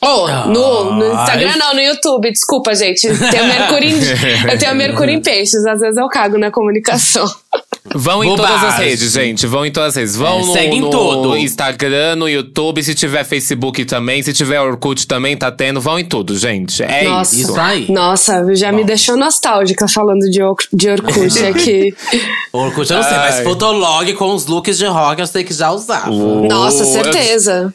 Oh, 0.02 0.28
no, 0.48 0.94
no 0.94 1.14
Instagram 1.14 1.52
Ai. 1.54 1.58
não, 1.58 1.74
no 1.74 1.82
YouTube, 1.82 2.32
desculpa, 2.32 2.76
gente. 2.76 3.02
Tenho 3.32 3.46
Mercúrio 3.46 3.90
em, 3.90 4.00
eu 4.52 4.60
tenho 4.60 4.76
Mercúrio 4.76 5.16
em 5.16 5.22
peixes, 5.22 5.66
às 5.66 5.80
vezes 5.80 5.98
eu 5.98 6.08
cago 6.10 6.38
na 6.38 6.52
comunicação. 6.52 7.26
Vão 7.94 8.24
em 8.24 8.36
todas 8.36 8.52
as 8.52 8.62
Bobagem. 8.62 8.90
redes, 8.90 9.12
gente. 9.12 9.46
Vão 9.46 9.66
em 9.66 9.72
todas 9.72 9.90
as 9.90 9.96
redes. 9.96 10.16
Vão 10.16 10.40
É, 10.40 10.46
no, 10.46 10.54
segue 10.54 10.76
em 10.76 10.82
no 10.82 10.90
tudo. 10.90 11.38
Instagram, 11.38 12.16
no 12.16 12.28
YouTube. 12.28 12.82
Se 12.84 12.96
tiver 12.96 13.24
Facebook 13.24 13.86
também. 13.86 14.24
Se 14.24 14.34
tiver 14.34 14.60
Orkut 14.60 15.06
também, 15.08 15.38
tá 15.38 15.52
tendo. 15.52 15.80
Vão 15.80 16.00
em 16.00 16.04
tudo, 16.06 16.36
gente. 16.38 16.82
É 16.82 17.04
Nossa. 17.04 17.36
isso. 17.36 17.52
Isso 17.52 17.60
aí. 17.60 17.92
Nossa, 17.92 18.56
já 18.56 18.72
me 18.72 18.84
deixou 18.84 19.16
nostálgica 19.16 19.88
falando 19.88 20.30
de, 20.30 20.42
Or- 20.42 20.56
de 20.74 20.90
Orkut 20.90 21.40
aqui. 21.46 21.94
Orkut 22.52 22.90
eu 22.90 22.98
não 22.98 23.04
sei, 23.04 23.18
mas 23.18 23.36
Ai. 23.36 23.44
Fotolog 23.44 24.14
com 24.14 24.34
os 24.34 24.46
looks 24.48 24.78
de 24.78 24.86
rock 24.86 25.22
eu 25.22 25.28
sei 25.28 25.44
que 25.44 25.54
já 25.54 25.72
usava. 25.72 26.10
Nossa, 26.10 26.84
eu- 26.84 26.86
certeza. 26.88 27.74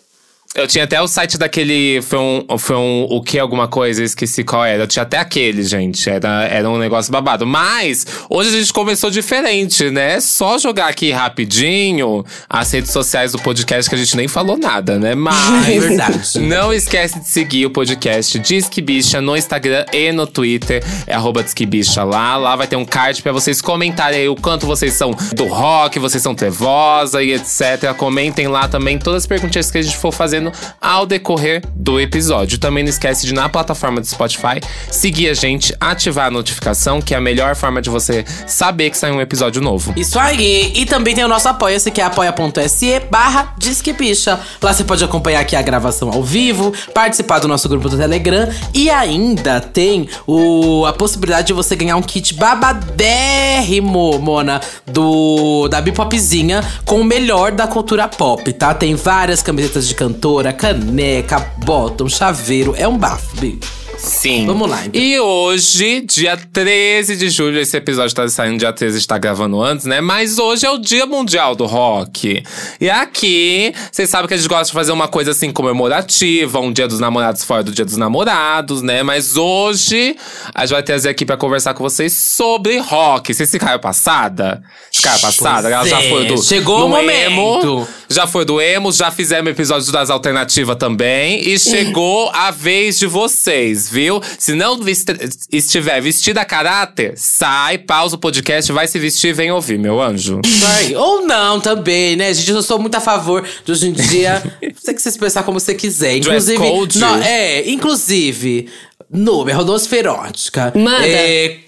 Eu 0.52 0.66
tinha 0.66 0.82
até 0.82 1.00
o 1.00 1.06
site 1.06 1.38
daquele. 1.38 2.02
Foi 2.02 2.18
um. 2.18 2.58
Foi 2.58 2.74
um. 2.74 3.06
O 3.08 3.22
que 3.22 3.38
alguma 3.38 3.68
coisa? 3.68 4.00
Eu 4.00 4.04
esqueci 4.04 4.42
qual 4.42 4.64
era. 4.64 4.82
Eu 4.82 4.86
tinha 4.88 5.04
até 5.04 5.16
aquele, 5.16 5.62
gente. 5.62 6.10
Era, 6.10 6.42
era 6.42 6.68
um 6.68 6.76
negócio 6.76 7.12
babado. 7.12 7.46
Mas 7.46 8.04
hoje 8.28 8.48
a 8.48 8.58
gente 8.58 8.72
começou 8.72 9.12
diferente, 9.12 9.90
né? 9.90 10.18
Só 10.18 10.58
jogar 10.58 10.88
aqui 10.88 11.12
rapidinho 11.12 12.24
as 12.48 12.72
redes 12.72 12.90
sociais 12.90 13.30
do 13.30 13.38
podcast 13.38 13.88
que 13.88 13.94
a 13.94 13.98
gente 13.98 14.16
nem 14.16 14.26
falou 14.26 14.58
nada, 14.58 14.98
né? 14.98 15.14
Mas. 15.14 15.68
É 15.68 15.78
verdade. 15.88 16.40
Não 16.40 16.72
esquece 16.72 17.20
de 17.20 17.28
seguir 17.28 17.66
o 17.66 17.70
podcast 17.70 18.36
Disque 18.40 18.82
Bicha 18.82 19.20
no 19.20 19.36
Instagram 19.36 19.86
e 19.92 20.10
no 20.10 20.26
Twitter. 20.26 20.82
É 21.06 21.14
arroba 21.14 21.44
Disque 21.44 21.64
Bicha 21.64 22.02
lá. 22.02 22.36
Lá 22.36 22.56
vai 22.56 22.66
ter 22.66 22.74
um 22.74 22.84
card 22.84 23.22
pra 23.22 23.30
vocês 23.30 23.62
comentarem 23.62 24.22
aí 24.22 24.28
o 24.28 24.34
quanto 24.34 24.66
vocês 24.66 24.94
são 24.94 25.12
do 25.32 25.46
rock, 25.46 26.00
vocês 26.00 26.20
são 26.20 26.34
trevosa 26.34 27.22
e 27.22 27.34
etc. 27.34 27.94
Comentem 27.96 28.48
lá 28.48 28.66
também 28.66 28.98
todas 28.98 29.22
as 29.22 29.26
perguntinhas 29.28 29.70
que 29.70 29.78
a 29.78 29.82
gente 29.82 29.96
for 29.96 30.10
fazendo 30.10 30.39
ao 30.80 31.04
decorrer 31.04 31.62
do 31.74 32.00
episódio. 32.00 32.58
Também 32.58 32.82
não 32.82 32.90
esquece 32.90 33.26
de, 33.26 33.34
na 33.34 33.48
plataforma 33.48 34.00
do 34.00 34.06
Spotify, 34.06 34.60
seguir 34.90 35.28
a 35.28 35.34
gente, 35.34 35.74
ativar 35.80 36.26
a 36.26 36.30
notificação, 36.30 37.00
que 37.00 37.14
é 37.14 37.16
a 37.16 37.20
melhor 37.20 37.54
forma 37.56 37.82
de 37.82 37.90
você 37.90 38.24
saber 38.46 38.90
que 38.90 38.98
sai 38.98 39.10
um 39.10 39.20
episódio 39.20 39.60
novo. 39.60 39.92
Isso 39.96 40.18
aí! 40.18 40.72
E 40.74 40.86
também 40.86 41.14
tem 41.14 41.24
o 41.24 41.28
nosso 41.28 41.48
apoia-se, 41.48 41.90
que 41.90 42.00
é 42.00 42.04
apoia.se 42.04 43.00
barra 43.10 43.54
Disque 43.58 43.92
Bicha. 43.92 44.38
Lá 44.62 44.72
você 44.72 44.84
pode 44.84 45.02
acompanhar 45.04 45.40
aqui 45.40 45.56
a 45.56 45.62
gravação 45.62 46.10
ao 46.10 46.22
vivo, 46.22 46.72
participar 46.94 47.38
do 47.38 47.48
nosso 47.48 47.68
grupo 47.68 47.88
do 47.88 47.96
Telegram 47.96 48.48
e 48.72 48.90
ainda 48.90 49.60
tem 49.60 50.08
o, 50.26 50.84
a 50.86 50.92
possibilidade 50.92 51.48
de 51.48 51.52
você 51.52 51.74
ganhar 51.74 51.96
um 51.96 52.02
kit 52.02 52.34
babadérrimo, 52.34 54.18
Mona, 54.18 54.60
do, 54.86 55.68
da 55.68 55.80
Bipopzinha 55.80 56.62
com 56.84 57.00
o 57.00 57.04
melhor 57.04 57.52
da 57.52 57.66
cultura 57.66 58.08
pop, 58.08 58.52
tá? 58.52 58.74
Tem 58.74 58.94
várias 58.94 59.42
camisetas 59.42 59.86
de 59.86 59.94
cantora, 60.30 60.52
caneca, 60.52 61.40
bottom, 61.64 62.08
chaveiro. 62.08 62.74
É 62.76 62.86
um 62.86 62.96
bafo, 62.96 63.36
Bi. 63.40 63.58
Sim. 64.02 64.46
Vamos 64.46 64.68
lá, 64.68 64.86
então. 64.86 65.00
E 65.00 65.20
hoje, 65.20 66.00
dia 66.00 66.36
13 66.36 67.16
de 67.16 67.28
julho, 67.28 67.58
esse 67.60 67.76
episódio 67.76 68.14
tá 68.14 68.26
saindo 68.28 68.58
dia 68.58 68.72
13, 68.72 68.96
a 68.96 68.98
gente 68.98 69.08
tá 69.08 69.18
gravando 69.18 69.60
antes, 69.62 69.84
né? 69.84 70.00
Mas 70.00 70.38
hoje 70.38 70.64
é 70.64 70.70
o 70.70 70.78
Dia 70.78 71.04
Mundial 71.04 71.54
do 71.54 71.66
Rock. 71.66 72.42
E 72.80 72.88
aqui, 72.88 73.74
vocês 73.92 74.08
sabem 74.08 74.26
que 74.26 74.34
a 74.34 74.36
gente 74.38 74.48
gosta 74.48 74.66
de 74.66 74.72
fazer 74.72 74.92
uma 74.92 75.06
coisa 75.06 75.32
assim 75.32 75.52
comemorativa, 75.52 76.60
um 76.60 76.72
Dia 76.72 76.88
dos 76.88 76.98
Namorados 76.98 77.44
fora 77.44 77.62
do 77.62 77.72
Dia 77.72 77.84
dos 77.84 77.98
Namorados, 77.98 78.80
né? 78.80 79.02
Mas 79.02 79.36
hoje 79.36 80.16
a 80.54 80.62
gente 80.62 80.72
vai 80.72 80.82
trazer 80.82 81.10
aqui 81.10 81.26
pra 81.26 81.36
conversar 81.36 81.74
com 81.74 81.82
vocês 81.84 82.12
sobre 82.12 82.78
rock. 82.78 83.34
Vocês 83.34 83.50
ficaram 83.50 83.78
passada? 83.78 84.62
Ficaram 84.92 85.20
passada? 85.20 85.68
Ela 85.68 85.86
já 85.86 86.00
é, 86.00 86.08
foi 86.08 86.24
do. 86.24 86.42
chegou 86.42 86.86
o 86.86 86.88
momento. 86.88 87.10
Emo, 87.10 87.88
já 88.08 88.26
foi 88.26 88.44
do 88.44 88.60
emo, 88.60 88.90
já 88.92 89.10
fizemos 89.10 89.50
episódios 89.50 89.90
das 89.90 90.08
alternativas 90.08 90.76
também. 90.76 91.46
E 91.46 91.58
chegou 91.58 92.30
a 92.30 92.50
vez 92.50 92.98
de 92.98 93.06
vocês, 93.06 93.89
viu? 93.90 94.20
Se 94.38 94.54
não 94.54 94.78
vesti- 94.80 95.12
estiver 95.52 96.00
vestida 96.00 96.40
a 96.40 96.44
caráter, 96.44 97.14
sai, 97.16 97.78
pausa 97.78 98.16
o 98.16 98.18
podcast, 98.18 98.70
vai 98.72 98.86
se 98.86 98.98
vestir 98.98 99.30
e 99.30 99.32
vem 99.32 99.50
ouvir, 99.50 99.78
meu 99.78 100.00
anjo. 100.00 100.40
Vai. 100.44 100.94
Ou 100.94 101.26
não 101.26 101.60
também, 101.60 102.16
né, 102.16 102.32
gente? 102.32 102.50
Eu 102.50 102.62
sou 102.62 102.78
muito 102.78 102.94
a 102.94 103.00
favor 103.00 103.46
de 103.64 103.72
hoje 103.72 103.88
em 103.88 103.92
dia. 103.92 104.42
você 104.74 104.94
que 104.94 105.02
se 105.02 105.08
expressar 105.08 105.42
como 105.42 105.58
você 105.58 105.74
quiser. 105.74 106.20
Dress 106.20 106.52
Inclusive. 106.52 106.58
code? 106.58 106.98
Não, 106.98 107.16
é, 107.22 107.68
inclusive, 107.70 108.68
Núbia, 109.10 109.54
Rodosferótica. 109.56 110.72
Manda. 110.76 111.06
É, 111.06 111.58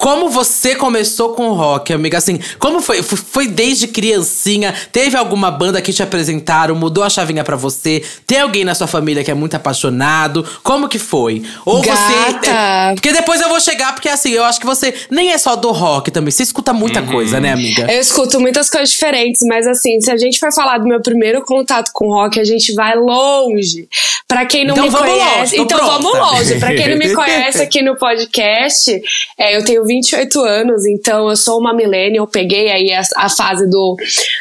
como 0.00 0.30
você 0.30 0.74
começou 0.74 1.34
com 1.34 1.52
rock, 1.52 1.92
amiga? 1.92 2.16
Assim, 2.16 2.40
como 2.58 2.80
foi? 2.80 3.02
Foi 3.02 3.46
desde 3.46 3.86
criancinha? 3.86 4.74
Teve 4.90 5.14
alguma 5.14 5.50
banda 5.50 5.78
que 5.82 5.92
te 5.92 6.02
apresentaram, 6.02 6.74
mudou 6.74 7.04
a 7.04 7.10
chavinha 7.10 7.44
pra 7.44 7.54
você? 7.54 8.02
Tem 8.26 8.40
alguém 8.40 8.64
na 8.64 8.74
sua 8.74 8.86
família 8.86 9.22
que 9.22 9.30
é 9.30 9.34
muito 9.34 9.56
apaixonado? 9.56 10.42
Como 10.62 10.88
que 10.88 10.98
foi? 10.98 11.42
Ou 11.66 11.82
Gata. 11.82 11.98
você. 12.00 12.94
Porque 12.94 13.12
depois 13.12 13.42
eu 13.42 13.50
vou 13.50 13.60
chegar, 13.60 13.92
porque 13.92 14.08
assim, 14.08 14.30
eu 14.30 14.42
acho 14.42 14.58
que 14.58 14.64
você 14.64 14.94
nem 15.10 15.32
é 15.32 15.36
só 15.38 15.54
do 15.54 15.70
rock 15.70 16.10
também. 16.10 16.30
Você 16.30 16.44
escuta 16.44 16.72
muita 16.72 17.02
coisa, 17.02 17.38
né, 17.38 17.52
amiga? 17.52 17.92
Eu 17.92 18.00
escuto 18.00 18.40
muitas 18.40 18.70
coisas 18.70 18.88
diferentes, 18.88 19.42
mas 19.46 19.66
assim, 19.66 20.00
se 20.00 20.10
a 20.10 20.16
gente 20.16 20.38
for 20.40 20.50
falar 20.50 20.78
do 20.78 20.86
meu 20.86 21.02
primeiro 21.02 21.42
contato 21.42 21.90
com 21.92 22.08
rock, 22.08 22.40
a 22.40 22.44
gente 22.44 22.72
vai 22.72 22.96
longe. 22.96 23.86
Pra 24.26 24.46
quem 24.46 24.64
não 24.64 24.74
Então 24.74 24.84
me 24.86 24.90
conhece, 24.96 25.38
longe, 25.38 25.60
então 25.60 25.78
pronta. 25.78 25.92
vamos 25.98 26.18
longe. 26.18 26.58
Pra 26.58 26.68
quem 26.74 26.88
não 26.88 26.96
me 26.96 27.12
conhece 27.12 27.60
aqui 27.60 27.82
no 27.82 27.96
podcast, 27.98 28.98
é, 29.36 29.56
eu 29.58 29.62
tenho 29.64 29.89
28 29.90 30.40
anos, 30.40 30.86
então 30.86 31.28
eu 31.28 31.36
sou 31.36 31.58
uma 31.58 31.74
millennial, 31.74 32.26
peguei 32.26 32.70
aí 32.70 32.92
a, 32.92 33.02
a 33.16 33.28
fase 33.28 33.68
do, 33.68 33.96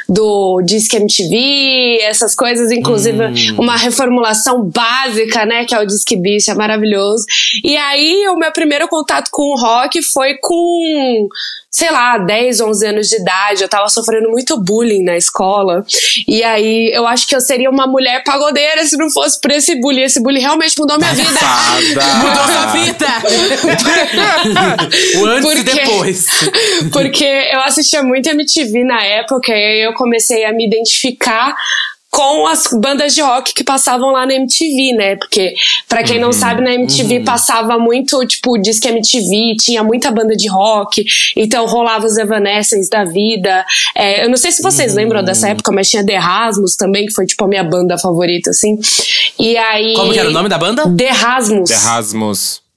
do 0.08 0.62
Disque 0.62 0.98
MTV, 0.98 2.02
essas 2.04 2.36
coisas, 2.36 2.72
inclusive 2.72 3.10
Hum. 3.20 3.56
uma 3.58 3.76
reformulação 3.76 4.64
básica, 4.64 5.46
né, 5.46 5.66
que 5.66 5.74
é 5.74 5.80
o 5.80 5.86
Disque 5.86 6.16
Bicha, 6.16 6.54
maravilhoso. 6.54 7.26
E 7.64 7.76
aí 7.76 8.28
o 8.28 8.38
meu 8.38 8.52
primeiro 8.52 8.88
contato 8.88 9.30
com 9.32 9.54
o 9.54 9.60
rock 9.60 10.02
foi 10.02 10.36
com 10.42 11.28
sei 11.72 11.92
lá, 11.92 12.18
10, 12.18 12.62
11 12.62 12.88
anos 12.88 13.08
de 13.08 13.16
idade, 13.22 13.62
eu 13.62 13.70
tava 13.70 13.88
sofrendo 13.90 14.30
muito 14.30 14.60
bullying 14.60 15.04
na 15.04 15.16
escola. 15.16 15.86
E 16.28 16.44
aí 16.44 16.92
eu 16.94 17.06
acho 17.06 17.28
que 17.28 17.36
eu 17.36 17.42
seria 17.42 17.70
uma 17.70 17.86
mulher 17.86 18.24
pagodeira 18.24 18.86
se 18.86 18.98
não 18.98 19.10
fosse 19.10 19.40
por 19.40 19.52
esse 19.52 19.80
bullying. 19.80 20.02
Esse 20.02 20.20
bullying 20.22 20.40
realmente 20.42 20.78
mudou 20.80 20.98
minha 20.98 21.14
vida. 21.14 21.30
Mudou 22.20 22.44
sua 22.46 22.66
vida! 22.68 23.08
o 25.20 25.26
antes 25.26 25.52
e 25.52 25.56
Porque- 25.64 25.74
depois. 25.82 26.26
Porque 26.92 27.26
eu 27.26 27.62
assistia 27.62 28.02
muito 28.04 28.28
MTV 28.30 28.84
na 28.84 29.04
época 29.04 29.52
e 29.52 29.56
aí 29.66 29.82
eu 29.86 29.94
comecei 29.94 30.46
a 30.46 30.52
me 30.54 30.66
identificar 30.66 31.56
com 32.10 32.48
as 32.48 32.68
bandas 32.74 33.14
de 33.14 33.22
rock 33.22 33.54
que 33.54 33.64
passavam 33.64 34.12
lá 34.12 34.26
na 34.26 34.34
MTV, 34.34 34.94
né? 34.94 35.16
Porque, 35.16 35.54
para 35.88 36.04
quem 36.04 36.20
não 36.20 36.32
sabe, 36.32 36.62
na 36.62 36.74
MTV 36.74 37.22
passava 37.22 37.78
muito, 37.78 38.26
tipo, 38.26 38.58
Disque 38.58 38.88
MTV, 38.88 39.56
tinha 39.60 39.84
muita 39.84 40.10
banda 40.12 40.36
de 40.36 40.48
rock, 40.48 41.06
então 41.36 41.66
rolava 41.66 42.06
os 42.06 42.18
Evanescence 42.18 42.90
da 42.90 43.06
vida. 43.06 43.66
É, 43.96 44.26
eu 44.26 44.30
não 44.30 44.38
sei 44.38 44.52
se 44.52 44.62
vocês 44.62 44.96
lembram 44.96 45.24
dessa 45.24 45.50
época, 45.50 45.72
mas 45.72 45.90
tinha 45.90 46.06
The 46.06 46.18
Rasmus 46.18 46.76
também, 46.76 47.06
que 47.06 47.14
foi, 47.14 47.26
tipo, 47.26 47.44
a 47.46 47.48
minha 47.48 47.64
banda 47.64 47.98
favorita, 47.98 48.50
assim. 48.50 48.78
E 49.38 49.56
aí. 49.58 49.94
Como 49.94 50.12
que 50.12 50.20
era 50.20 50.30
o 50.30 50.34
nome 50.34 50.50
da 50.50 50.58
banda? 50.58 50.90
The 50.96 51.10
Rasmus. 51.10 51.70
The 51.70 51.76
Rasmus. 51.76 52.69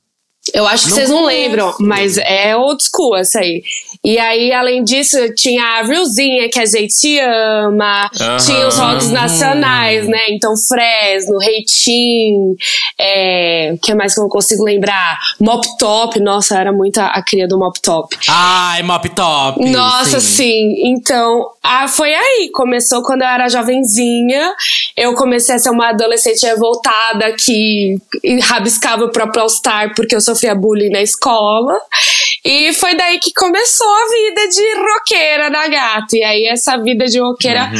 Eu 0.52 0.66
acho 0.66 0.84
que 0.84 0.90
Não 0.90 0.96
vocês 0.96 1.08
não 1.08 1.24
lembram, 1.24 1.72
mas 1.78 2.18
é 2.18 2.56
old 2.56 2.82
school 2.82 3.16
essa 3.16 3.38
aí. 3.38 3.62
E 4.04 4.18
aí, 4.18 4.52
além 4.52 4.82
disso, 4.82 5.16
tinha 5.36 5.62
a 5.62 5.82
Realzinha, 5.82 6.48
que 6.50 6.58
a 6.58 6.66
gente 6.66 7.20
ama. 7.20 8.10
Tinha 8.44 8.66
os 8.66 8.76
rocks 8.76 9.10
nacionais, 9.10 10.08
né? 10.08 10.30
Então, 10.30 10.56
Fresno, 10.56 11.38
Reitim. 11.38 12.56
É, 12.98 13.70
o 13.74 13.78
que 13.78 13.94
mais 13.94 14.12
que 14.12 14.18
eu 14.18 14.22
não 14.22 14.28
consigo 14.28 14.64
lembrar? 14.64 15.20
Mop 15.40 15.64
Top. 15.78 16.18
Nossa, 16.18 16.58
era 16.58 16.72
muito 16.72 16.98
a, 16.98 17.06
a 17.06 17.22
cria 17.22 17.46
do 17.46 17.56
Mop 17.56 17.80
Top. 17.80 18.16
Ai, 18.28 18.82
Mop 18.82 19.08
Top. 19.10 19.64
Nossa, 19.64 20.18
sim. 20.18 20.74
Então, 20.84 21.46
ah, 21.62 21.86
foi 21.86 22.12
aí. 22.12 22.50
Começou 22.52 23.04
quando 23.04 23.22
eu 23.22 23.28
era 23.28 23.48
jovenzinha. 23.48 24.52
Eu 24.96 25.14
comecei 25.14 25.54
a 25.54 25.58
ser 25.60 25.70
uma 25.70 25.90
adolescente 25.90 26.44
revoltada 26.44 27.32
que 27.34 27.96
rabiscava 28.42 29.04
o 29.04 29.12
próprio 29.12 29.42
All-Star 29.42 29.94
porque 29.94 30.16
eu 30.16 30.20
sofria 30.34 30.54
bullying 30.54 30.90
na 30.90 31.02
escola. 31.02 31.74
E 32.44 32.72
foi 32.72 32.94
daí 32.96 33.18
que 33.20 33.32
começou 33.32 33.86
a 33.88 34.04
vida 34.08 34.48
de 34.48 34.74
roqueira 34.80 35.50
da 35.50 35.68
gata. 35.68 36.16
E 36.16 36.24
aí 36.24 36.46
essa 36.46 36.76
vida 36.76 37.06
de 37.06 37.20
roqueira 37.20 37.70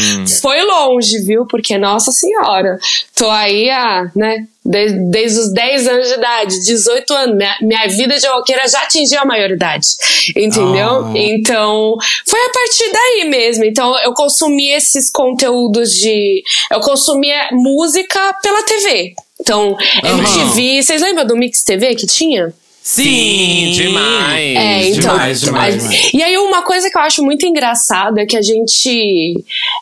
foi 0.41 0.63
longe, 0.63 1.19
viu? 1.21 1.45
Porque, 1.47 1.77
nossa 1.79 2.13
senhora, 2.13 2.79
tô 3.17 3.29
aí 3.29 3.69
há, 3.71 4.11
né? 4.15 4.47
de- 4.65 5.11
Desde 5.11 5.41
os 5.41 5.53
10 5.53 5.89
anos 5.89 6.07
de 6.07 6.15
idade, 6.15 6.61
18 6.65 7.13
anos, 7.13 7.37
minha, 7.37 7.57
minha 7.61 7.89
vida 7.89 8.17
de 8.17 8.27
roqueira 8.29 8.69
já 8.69 8.83
atingiu 8.83 9.19
a 9.21 9.25
maioridade, 9.25 9.89
entendeu? 10.37 11.07
Ah. 11.07 11.13
Então, 11.17 11.97
foi 12.25 12.39
a 12.41 12.51
partir 12.51 12.93
daí 12.93 13.29
mesmo. 13.29 13.65
Então, 13.65 13.99
eu 14.05 14.13
consumi 14.15 14.71
esses 14.71 15.11
conteúdos 15.11 15.91
de. 15.91 16.45
Eu 16.71 16.79
consumia 16.81 17.49
música 17.51 18.33
pela 18.41 18.63
TV. 18.63 19.15
Então, 19.43 19.77
MTV. 20.05 20.83
Vocês 20.83 21.03
lembram 21.03 21.27
do 21.27 21.37
Mix 21.37 21.63
TV 21.63 21.95
que 21.97 22.07
tinha? 22.07 22.55
Sim, 22.85 23.71
demais. 23.77 24.57
É, 24.57 24.89
então. 24.89 25.13
demais, 25.13 25.41
demais. 25.41 25.85
mas- 25.85 26.11
E 26.15 26.21
aí, 26.23 26.37
uma 26.37 26.63
coisa 26.63 26.91
que 26.91 26.99
eu 26.99 27.03
acho 27.03 27.23
muito 27.23 27.47
engraçada 27.47 28.21
é 28.21 28.27
que 28.27 28.37
a 28.37 28.43
gente. 28.43 29.35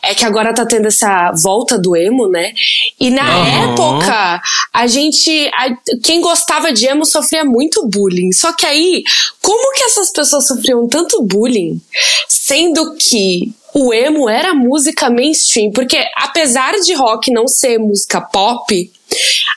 É 0.02 0.14
que 0.14 0.22
agora 0.24 0.52
tá 0.54 0.66
tendo 0.66 0.86
essa 0.86 1.32
volta 1.32 1.78
do 1.78 1.96
emo, 1.96 2.28
né? 2.28 2.52
E 3.00 3.10
na 3.10 3.22
Aham. 3.22 3.72
época, 3.72 4.42
a 4.72 4.86
gente. 4.86 5.30
a- 5.54 5.74
quem 6.02 6.20
gostava 6.20 6.72
de 6.74 6.86
emo 6.86 7.06
sofria 7.06 7.42
muito 7.44 7.86
bullying. 7.86 8.32
Só 8.32 8.52
que 8.52 8.66
aí, 8.66 9.02
como 9.40 9.72
que 9.74 9.84
essas 9.84 10.12
pessoas 10.12 10.46
sofriam 10.46 10.86
tanto 10.86 11.22
bullying, 11.22 11.80
sendo 12.28 12.94
que. 12.96 13.50
O 13.72 13.94
emo 13.94 14.28
era 14.28 14.52
música 14.52 15.08
mainstream, 15.08 15.70
porque 15.70 15.96
apesar 16.16 16.72
de 16.84 16.92
rock 16.92 17.30
não 17.32 17.46
ser 17.46 17.78
música 17.78 18.20
pop, 18.20 18.90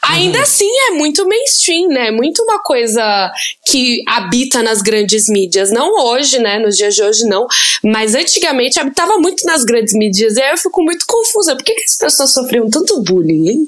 Ainda 0.03 0.41
assim 0.41 0.69
é 0.89 0.91
muito 0.91 1.27
mainstream, 1.27 1.87
né? 1.87 2.11
Muito 2.11 2.43
uma 2.43 2.61
coisa 2.61 3.31
que 3.65 4.03
habita 4.07 4.61
nas 4.61 4.81
grandes 4.81 5.27
mídias. 5.29 5.71
Não 5.71 6.05
hoje, 6.05 6.39
né? 6.39 6.59
Nos 6.59 6.75
dias 6.75 6.95
de 6.95 7.03
hoje, 7.03 7.25
não. 7.25 7.47
Mas 7.83 8.13
antigamente 8.13 8.79
habitava 8.79 9.17
muito 9.17 9.45
nas 9.45 9.63
grandes 9.63 9.93
mídias. 9.93 10.35
E 10.35 10.41
aí 10.41 10.51
eu 10.51 10.57
fico 10.57 10.83
muito 10.83 11.05
confusa. 11.07 11.55
Por 11.55 11.63
que, 11.63 11.73
que 11.73 11.83
as 11.83 11.97
pessoas 11.97 12.33
sofriam 12.33 12.69
tanto 12.69 13.01
bullying, 13.01 13.49
hein? 13.49 13.67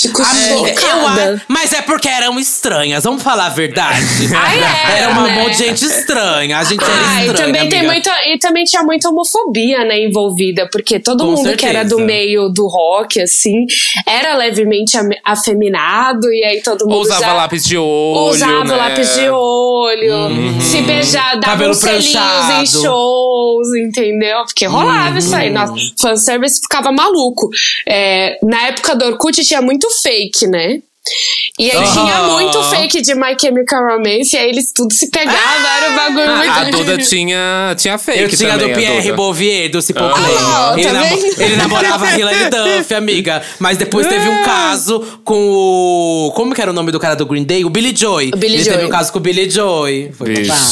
Fico 0.00 0.22
Amiga, 0.22 1.30
eu 1.32 1.40
mas 1.48 1.72
é 1.72 1.82
porque 1.82 2.08
eram 2.08 2.38
estranhas, 2.38 3.04
vamos 3.04 3.22
falar 3.22 3.46
a 3.46 3.50
verdade. 3.50 3.98
Ai, 4.36 4.58
era, 4.62 4.98
era 4.98 5.10
uma 5.10 5.22
né? 5.28 5.42
monte 5.42 5.56
de 5.56 5.64
gente 5.64 5.84
estranha. 5.84 6.58
A 6.58 6.64
gente 6.64 6.82
era 6.82 6.92
Ah, 6.92 7.24
e 7.24 7.26
estranha. 7.28 7.46
também, 7.46 7.68
tem 7.68 7.82
muita, 7.84 8.10
e 8.26 8.38
também 8.38 8.64
tinha 8.64 8.82
muita 8.82 9.08
homofobia, 9.08 9.84
né, 9.84 10.00
envolvida, 10.04 10.68
porque 10.70 10.98
todo 11.00 11.24
Com 11.24 11.32
mundo 11.32 11.56
que 11.56 11.66
era 11.66 11.82
do 11.84 11.96
certeza. 11.96 12.06
meio 12.06 12.48
do 12.48 12.66
rock, 12.68 13.20
assim, 13.20 13.64
era 14.06 14.36
levemente 14.36 14.96
afeminado, 15.24 16.32
e 16.32 16.44
aí 16.44 16.62
todo 16.62 16.86
mundo 16.86 17.00
Usava 17.00 17.20
já 17.20 17.32
lápis 17.32 17.64
de 17.64 17.76
olho. 17.76 18.30
usava 18.32 18.64
né? 18.64 18.76
lápis 18.76 19.14
de 19.14 19.28
olho, 19.28 20.60
se 20.60 20.82
beijar, 20.82 21.34
dava 21.40 21.52
Cabelo 21.52 21.70
uns 21.70 21.78
selinhos 21.78 22.14
em 22.14 22.66
shows, 22.82 23.68
entendeu? 23.86 24.44
Porque 24.44 24.66
rolava 24.66 25.18
isso 25.18 25.34
aí. 25.34 25.50
Nossa, 25.50 25.72
fanservice 26.00 26.60
ficava 26.60 26.92
maluco. 26.92 27.48
É, 27.86 28.38
na 28.42 28.66
época 28.68 28.94
do 28.94 29.04
Orkut 29.06 29.42
tinha 29.44 29.62
muito 29.62 29.87
fake, 29.90 30.46
né? 30.46 30.82
E 31.58 31.70
aí 31.70 31.76
Aham. 31.76 31.92
tinha 31.92 32.22
muito 32.24 32.62
fake 32.70 33.00
de 33.02 33.14
My 33.14 33.34
Chemical 33.40 33.82
Romance, 33.84 34.34
e 34.34 34.38
aí 34.38 34.48
eles 34.48 34.72
tudo 34.72 34.92
se 34.94 35.10
pegavam, 35.10 35.38
era 35.76 35.90
um 35.90 35.96
bagulho 35.96 36.36
muito 36.36 36.50
A 36.52 36.64
Duda 36.64 36.98
tinha, 36.98 37.74
tinha 37.76 37.98
fake 37.98 38.20
Eu 38.20 38.28
tinha 38.28 38.50
também, 38.52 38.68
do 38.68 38.72
a 38.72 38.76
Pierre. 38.76 39.12
Bouvier, 39.12 39.68
do 39.70 39.82
Simple 39.82 40.04
Ah, 40.04 40.10
tá 40.12 40.74
ele, 40.78 40.92
namo- 40.92 41.16
ele 41.38 41.56
namorava 41.56 42.06
a 42.06 42.16
Hilary 42.18 42.50
Duff, 42.50 42.94
amiga. 42.94 43.42
Mas 43.58 43.76
depois 43.78 44.06
teve 44.06 44.28
um 44.28 44.44
caso 44.44 45.00
com 45.24 45.34
o. 45.50 46.32
Como 46.36 46.54
que 46.54 46.60
era 46.62 46.70
o 46.70 46.74
nome 46.74 46.92
do 46.92 47.00
cara 47.00 47.16
do 47.16 47.26
Green 47.26 47.44
Day? 47.44 47.64
O 47.64 47.70
Billy 47.70 47.94
Joy. 47.96 48.30
O 48.32 48.36
Billy 48.36 48.54
ele 48.54 48.64
Joy. 48.64 48.72
teve 48.74 48.86
um 48.86 48.90
caso 48.90 49.12
com 49.12 49.18
o 49.18 49.22
Billy 49.22 49.50
Joy. 49.50 50.12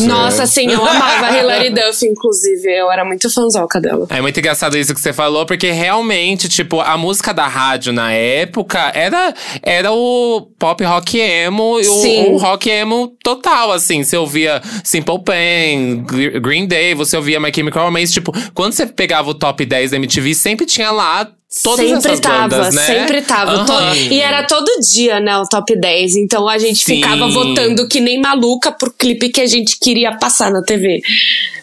Nossa, 0.07 0.44
assim, 0.44 0.70
eu 0.70 0.81
amava 0.85 1.27
a 1.27 1.38
Hilary 1.38 1.70
Duff, 1.70 2.07
inclusive. 2.07 2.68
Eu 2.70 2.90
era 2.90 3.05
muito 3.05 3.29
fanzoca 3.33 3.81
dela. 3.81 4.07
É 4.11 4.20
muito 4.20 4.38
engraçado 4.38 4.77
isso 4.79 4.94
que 4.94 5.01
você 5.01 5.12
falou, 5.12 5.44
porque 5.46 5.70
realmente, 5.72 6.49
tipo, 6.49 6.81
a 6.81 6.96
música 6.96 7.33
da 7.35 7.46
rádio 7.46 7.92
na 7.92 8.12
época 8.12 8.92
era, 8.94 9.35
era 9.62 9.90
o 9.92 10.25
pop 10.58 10.82
rock 10.84 11.18
emo 11.18 11.80
e 11.80 11.86
o, 11.88 12.32
o 12.34 12.36
rock 12.36 12.68
emo 12.70 13.08
total, 13.22 13.72
assim. 13.72 14.02
Você 14.02 14.16
ouvia 14.16 14.60
Simple 14.84 15.22
Plan, 15.22 16.04
Gr- 16.04 16.40
Green 16.40 16.66
Day, 16.66 16.94
você 16.94 17.16
ouvia 17.16 17.40
My 17.40 17.50
Chemical 17.54 17.84
Romance. 17.84 18.12
Tipo, 18.12 18.32
quando 18.54 18.72
você 18.72 18.86
pegava 18.86 19.30
o 19.30 19.34
top 19.34 19.64
10 19.64 19.90
da 19.92 19.96
MTV, 19.96 20.34
sempre 20.34 20.66
tinha 20.66 20.90
lá 20.90 21.28
todas 21.62 21.87
sempre 21.88 22.09
essas 22.11 22.20
tava, 22.20 22.48
bandas, 22.48 22.74
né? 22.74 22.82
sempre 22.87 23.22
tava. 23.22 23.64
To- 23.64 23.94
E 24.11 24.20
era 24.20 24.42
todo 24.44 24.68
dia, 24.92 25.20
né, 25.20 25.37
o 25.38 25.44
top 25.44 25.78
10. 25.78 26.16
Então 26.16 26.48
a 26.48 26.59
gente 26.59 26.78
Sim. 26.85 26.96
ficava 26.96 27.28
votando 27.28 27.87
que 27.88 28.00
nem 28.00 28.20
maluca 28.20 28.70
pro 28.72 28.92
clipe 28.92 29.28
que 29.30 29.40
a 29.40 29.46
gente 29.46 29.78
queria 29.80 30.16
passar 30.16 30.50
na 30.50 30.62
TV. 30.62 31.00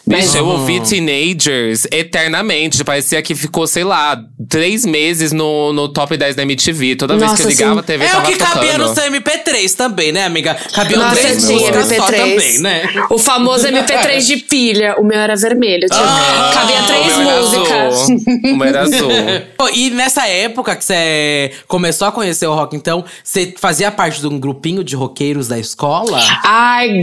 Mas 0.06 0.26
Bicho, 0.26 0.36
eu 0.36 0.46
ouvi 0.46 0.80
Teenagers 0.80 1.86
eternamente. 1.90 2.84
Parecia 2.84 3.22
que 3.22 3.34
ficou, 3.34 3.66
sei 3.66 3.84
lá, 3.84 4.22
três 4.50 4.84
meses 4.84 5.32
no, 5.32 5.72
no 5.72 5.88
top 5.88 6.14
10 6.14 6.36
da 6.36 6.42
MTV. 6.42 6.96
Toda 6.96 7.16
vez 7.16 7.32
que 7.32 7.40
eu 7.40 7.46
Nossa, 7.46 7.48
ligava 7.48 7.72
sim. 7.74 7.78
a 7.80 7.82
TV, 7.82 8.04
É 8.04 8.08
o 8.08 8.10
tava 8.12 8.26
que 8.26 8.36
cabia 8.36 8.72
tocando. 8.72 8.88
no 8.88 8.94
seu 8.94 9.04
MP3 9.10 9.74
também, 9.74 10.12
né, 10.12 10.24
amiga? 10.26 10.54
Cabiam 10.74 11.00
Nossa, 11.00 11.16
três 11.16 11.46
tinha 11.46 11.58
músicas 11.58 11.86
só 11.86 11.94
MP3. 12.06 12.16
também, 12.18 12.58
né? 12.58 12.82
O 13.08 13.16
famoso 13.18 13.66
MP3 13.66 14.26
de 14.26 14.36
pilha. 14.38 14.94
O 14.98 15.04
meu 15.04 15.18
era 15.18 15.36
vermelho. 15.36 15.86
Tinha, 15.88 16.02
Ah, 16.04 16.50
cabia 16.52 16.82
o 16.82 16.86
três 16.86 17.16
músicas. 17.16 18.08
O 18.52 18.56
meu 18.56 18.66
era 18.68 18.82
azul. 18.82 19.08
E 19.84 19.90
nessa 19.90 20.26
época 20.26 20.74
que 20.74 20.82
você 20.82 21.52
começou 21.68 22.08
a 22.08 22.12
conhecer 22.12 22.46
o 22.46 22.54
rock, 22.54 22.74
então, 22.74 23.04
você 23.22 23.52
fazia 23.58 23.90
parte 23.90 24.18
de 24.18 24.26
um 24.26 24.40
grupinho 24.40 24.82
de 24.82 24.96
roqueiros 24.96 25.46
da 25.46 25.58
escola? 25.58 26.18
Ai. 26.42 27.02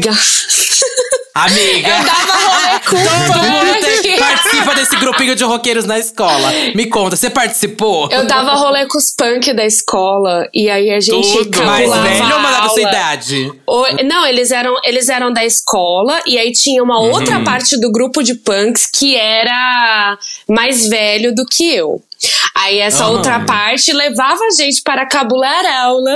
Amiga! 1.33 1.89
Eu 1.89 2.03
dava 2.03 2.33
rolê 2.37 2.79
com 2.79 3.33
Todo 3.33 3.43
mundo 3.49 4.01
tem- 4.01 4.17
participa 4.19 4.75
desse 4.75 4.95
grupinho 4.97 5.35
de 5.35 5.43
roqueiros 5.43 5.85
na 5.85 5.97
escola. 5.97 6.51
Me 6.75 6.87
conta, 6.87 7.15
você 7.15 7.29
participou? 7.29 8.09
Eu 8.11 8.25
dava 8.27 8.53
rolê 8.55 8.85
com 8.85 8.97
os 8.97 9.13
punk 9.15 9.53
da 9.53 9.65
escola. 9.65 10.47
E 10.53 10.69
aí 10.69 10.89
a 10.91 10.99
gente 10.99 11.37
Tudo. 11.43 11.63
Mais 11.63 11.89
velho 11.89 12.33
ou 12.35 12.39
mais 12.41 12.57
da 12.63 12.69
sua 12.69 12.81
idade? 12.81 13.53
O- 13.65 14.03
não, 14.03 14.25
eles 14.25 14.51
eram, 14.51 14.75
eles 14.83 15.07
eram 15.09 15.31
da 15.31 15.45
escola 15.45 16.19
e 16.27 16.37
aí 16.37 16.51
tinha 16.51 16.83
uma 16.83 16.99
outra 16.99 17.39
parte 17.43 17.79
do 17.79 17.91
grupo 17.91 18.21
de 18.21 18.35
punks 18.35 18.87
que 18.93 19.15
era 19.15 20.17
mais 20.49 20.87
velho 20.89 21.33
do 21.33 21.45
que 21.45 21.73
eu. 21.73 22.01
Aí 22.55 22.77
essa 22.79 23.05
Aham. 23.05 23.13
outra 23.13 23.39
parte 23.39 23.91
levava 23.93 24.39
a 24.43 24.61
gente 24.61 24.81
para 24.83 25.07
cabular 25.07 25.65
aula 25.65 26.15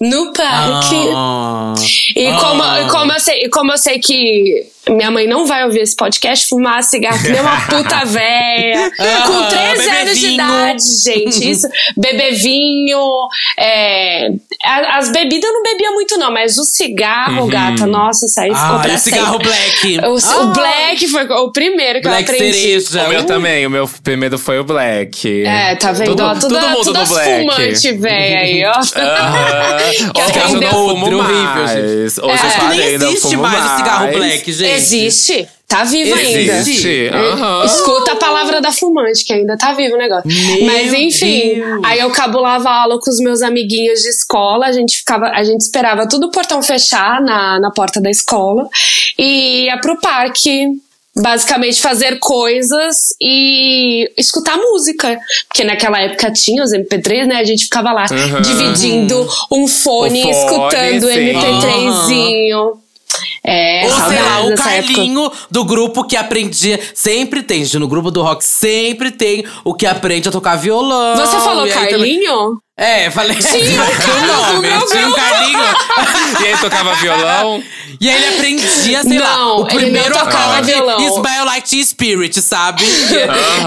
no 0.00 0.32
parque. 0.32 1.10
Ah. 1.14 1.74
E 2.16 2.32
como, 2.34 2.62
Ah. 2.62 2.88
como, 2.90 3.12
eu 3.12 3.20
sei, 3.20 3.48
como 3.48 3.72
eu 3.72 3.78
sei 3.78 3.98
que 3.98 4.66
minha 4.88 5.10
mãe 5.10 5.26
não 5.26 5.46
vai 5.46 5.64
ouvir 5.64 5.80
esse 5.80 5.96
podcast, 5.96 6.46
fumar 6.48 6.82
cigarro 6.82 7.20
que 7.22 7.28
nem 7.30 7.40
uma 7.40 7.60
puta 7.66 8.04
véia. 8.04 8.90
Ah, 8.98 9.22
com 9.26 9.48
13 9.48 9.78
beber 9.78 10.00
anos 10.00 10.18
de 10.18 10.26
idade, 10.26 10.82
gente. 11.04 11.50
Isso, 11.50 11.68
beber 11.96 12.34
vinho. 12.34 13.00
é, 13.58 14.28
as 14.92 15.10
bebidas 15.10 15.44
eu 15.48 15.52
não 15.54 15.62
bebia 15.62 15.90
muito, 15.92 16.18
não, 16.18 16.30
mas 16.32 16.58
o 16.58 16.64
cigarro, 16.64 17.46
gata, 17.46 17.86
nossa, 17.86 18.26
isso 18.26 18.40
aí 18.40 18.54
ficou 18.54 18.76
Ah, 18.76 18.78
pra 18.80 18.92
e 18.92 18.94
o 18.94 18.98
cigarro 18.98 19.32
sempre. 19.32 19.46
black. 19.48 19.98
O, 19.98 20.16
Ah. 20.16 20.42
o 20.42 20.52
Black 20.52 21.08
foi 21.08 21.24
o 21.28 21.50
primeiro 21.52 22.00
que 22.00 22.08
Black 22.08 22.28
eu 22.28 22.34
aprendi. 22.36 22.80
cereja. 22.80 23.04
O 23.04 23.08
meu 23.08 23.20
Uh. 23.20 23.24
também, 23.24 23.66
o 23.66 23.70
meu 23.70 23.88
primeiro 24.02 24.38
foi 24.38 24.58
o 24.58 24.64
Black. 24.64 25.44
É, 25.44 25.74
tá 25.76 25.92
vendo? 25.92 26.08
Todo, 26.08 26.22
Ó, 26.24 26.34
tudo, 26.34 26.54
todo 26.58 26.68
mundo 26.68 26.92
Black. 27.08 27.40
fumante, 27.48 27.92
véia 27.92 28.38
aí, 28.40 28.64
ó. 28.66 28.74
Que 30.14 30.20
Hoje 30.20 30.36
eu 30.38 30.44
aprendeu. 30.44 30.60
não 30.60 30.88
fumo 30.88 31.22
mais. 31.22 31.70
gente. 31.70 32.20
Hoje 32.20 32.42
É. 32.42 32.46
eu 32.46 32.60
parei, 32.60 32.98
não 32.98 33.06
existe 33.08 33.22
fumo 33.28 33.42
mais 33.42 33.64
o 33.72 33.76
cigarro 33.76 34.08
black, 34.12 34.52
gente. 34.52 34.73
Existe. 34.76 35.48
Tá 35.66 35.82
vivo 35.82 36.14
ainda. 36.14 36.38
Existe. 36.58 37.08
Aham. 37.12 37.64
Escuta 37.64 38.12
a 38.12 38.16
palavra 38.16 38.60
da 38.60 38.70
fumante, 38.70 39.24
que 39.24 39.32
ainda 39.32 39.56
tá 39.56 39.72
vivo 39.72 39.94
o 39.94 39.98
negócio. 39.98 40.24
Meu 40.26 40.66
Mas 40.66 40.92
enfim, 40.92 41.54
Deus. 41.56 41.80
aí 41.84 41.98
eu 41.98 42.10
cabulava 42.10 42.70
aula 42.70 42.98
com 43.00 43.10
os 43.10 43.18
meus 43.18 43.42
amiguinhos 43.42 44.00
de 44.00 44.08
escola, 44.08 44.66
a 44.66 44.72
gente 44.72 44.98
ficava, 44.98 45.26
a 45.30 45.42
gente 45.42 45.62
esperava 45.62 46.06
tudo 46.08 46.26
o 46.26 46.30
portão 46.30 46.62
fechar 46.62 47.20
na, 47.22 47.58
na 47.58 47.70
porta 47.70 48.00
da 48.00 48.10
escola 48.10 48.68
e 49.18 49.64
ia 49.64 49.78
pro 49.80 49.98
parque. 50.00 50.66
Basicamente 51.16 51.80
fazer 51.80 52.18
coisas 52.18 53.14
e 53.22 54.10
escutar 54.18 54.56
música. 54.56 55.16
Porque 55.46 55.62
naquela 55.62 56.00
época 56.00 56.32
tinha 56.32 56.64
os 56.64 56.72
MP3, 56.72 57.26
né? 57.26 57.36
A 57.36 57.44
gente 57.44 57.64
ficava 57.66 57.92
lá 57.92 58.04
Uhum. 58.10 58.42
dividindo 58.42 59.20
um 59.52 59.68
fone, 59.68 60.22
fone, 60.22 60.30
escutando 60.32 61.04
o 61.04 61.08
sim. 61.12 61.32
MP3zinho. 61.32 62.72
É, 63.46 63.73
Ou 63.73 63.73
sei 64.08 64.18
lá, 64.22 64.24
saudades 64.28 64.46
o 64.46 64.50
dessa 64.50 64.70
época. 64.70 64.94
Carlinho 64.94 65.32
do 65.50 65.64
grupo 65.64 66.04
que 66.04 66.16
aprendia. 66.16 66.80
Sempre 66.94 67.42
tem, 67.42 67.64
gente. 67.64 67.78
No 67.78 67.88
grupo 67.88 68.10
do 68.10 68.22
rock 68.22 68.44
sempre 68.44 69.10
tem 69.10 69.44
o 69.64 69.74
que 69.74 69.86
aprende 69.86 70.28
a 70.28 70.32
tocar 70.32 70.56
violão. 70.56 71.16
Você 71.16 71.36
falou 71.38 71.64
aí 71.64 71.70
também- 71.70 71.88
Carlinho? 71.90 72.58
É, 72.76 73.08
falei. 73.08 73.40
Sim, 73.40 73.64
Sim, 73.64 73.78
o 73.78 74.26
nome. 74.26 74.68
meu 74.68 74.86
Tinha 74.86 75.06
um 75.06 75.12
grupo. 75.12 75.16
Carlinho. 75.16 75.58
E 76.42 76.46
aí 76.48 76.56
tocava 76.58 76.94
violão. 76.96 77.62
E 78.00 78.08
aí 78.10 78.16
ele 78.16 78.34
aprendia, 78.34 79.02
sei 79.04 79.18
lá, 79.18 79.36
Não, 79.36 79.56
o 79.58 79.60
ele 79.60 79.60
não 79.60 79.76
primeiro 79.76 80.12
tocava 80.12 80.52
acorde 80.54 80.66
violão. 80.72 80.98
Smile 80.98 81.44
Like 81.44 81.68
Teen 81.70 81.84
Spirit, 81.84 82.42
sabe? 82.42 82.82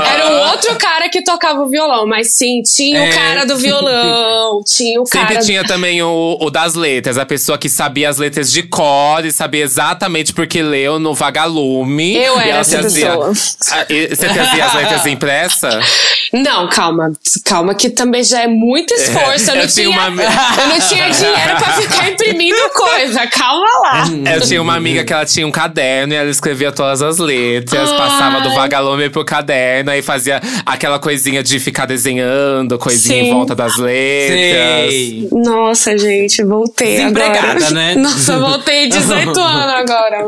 Era 0.05 0.27
um 0.29 0.49
outro 0.49 0.75
cara 0.75 1.07
que 1.09 1.23
tocava 1.23 1.61
o 1.61 1.69
violão, 1.69 2.05
mas 2.05 2.35
sim, 2.35 2.61
tinha 2.63 3.05
É. 3.05 3.09
o 3.09 3.13
cara 3.13 3.45
do 3.45 3.55
violão, 3.55 4.61
tinha 4.65 5.01
o 5.01 5.05
Sempre 5.05 5.35
cara. 5.35 5.45
tinha 5.45 5.63
também 5.65 6.01
o, 6.03 6.37
o 6.41 6.49
das 6.49 6.73
letras, 6.75 7.17
a 7.17 7.25
pessoa 7.25 7.57
que 7.57 7.69
sabia 7.69 8.09
as 8.09 8.17
letras 8.17 8.51
de 8.51 8.63
cor 8.63 9.25
e 9.25 9.31
sabia 9.31 9.63
exatamente 9.63 10.33
porque 10.33 10.61
leu 10.61 10.99
no 10.99 11.13
vagalume. 11.13 12.15
Eu 12.17 12.37
era 12.39 12.57
essa 12.59 12.79
trazia- 12.79 13.07
pessoa. 13.17 13.31
Ah, 13.71 13.85
e 13.89 14.07
Você 14.13 14.27
trazia 14.27 14.65
as 14.65 14.73
letras 14.73 15.05
impressas? 15.05 15.85
Não, 16.33 16.67
calma, 16.69 17.11
calma, 17.45 17.73
que 17.75 17.89
também 17.89 18.23
já 18.23 18.41
é 18.41 18.47
muito 18.47 18.93
esforço. 18.93 19.49
eu, 19.51 19.55
não 19.55 19.61
eu 19.63 19.67
tinha 19.67 19.89
uma- 19.89 20.07
eu 20.07 20.67
não 20.67 20.79
tinha 20.79 21.09
dinheiro 21.11 21.55
pra 21.57 21.73
ficar 21.73 22.09
imprimindo 22.11 22.57
coisa, 22.75 23.25
calma 23.27 23.65
lá. 23.81 24.03
Eu 24.35 24.41
tinha 24.41 24.61
uma 24.61 24.75
amiga 24.75 25.03
que 25.03 25.13
ela 25.13 25.25
tinha 25.25 25.45
um 25.47 25.51
caderno 25.51 26.13
e 26.13 26.15
ela 26.17 26.29
escrevia 26.29 26.71
todas 26.71 27.01
as 27.01 27.17
letras, 27.17 27.89
Ai. 27.91 27.97
passava 27.97 28.41
do 28.41 28.49
vagalume 28.53 29.09
pro 29.09 29.23
caderno 29.25 29.91
e 29.93 30.01
fazia 30.01 30.41
aquela 30.65 30.99
coisinha 30.99 31.41
de 31.43 31.59
ficar 31.59 31.85
desenhando, 31.85 32.77
coisinha 32.77 33.23
Sim. 33.23 33.29
em 33.29 33.33
volta 33.33 33.55
das 33.55 33.77
letras. 33.77 34.91
Sei. 34.93 35.29
Nossa, 35.31 35.97
gente, 35.97 36.43
voltei 36.43 36.97
Desempregada, 36.97 37.51
agora. 37.51 37.69
né? 37.71 37.95
Nossa, 37.95 38.37
voltei 38.39 38.89
18 38.89 39.29
anos 39.39 39.73
agora. 39.73 40.25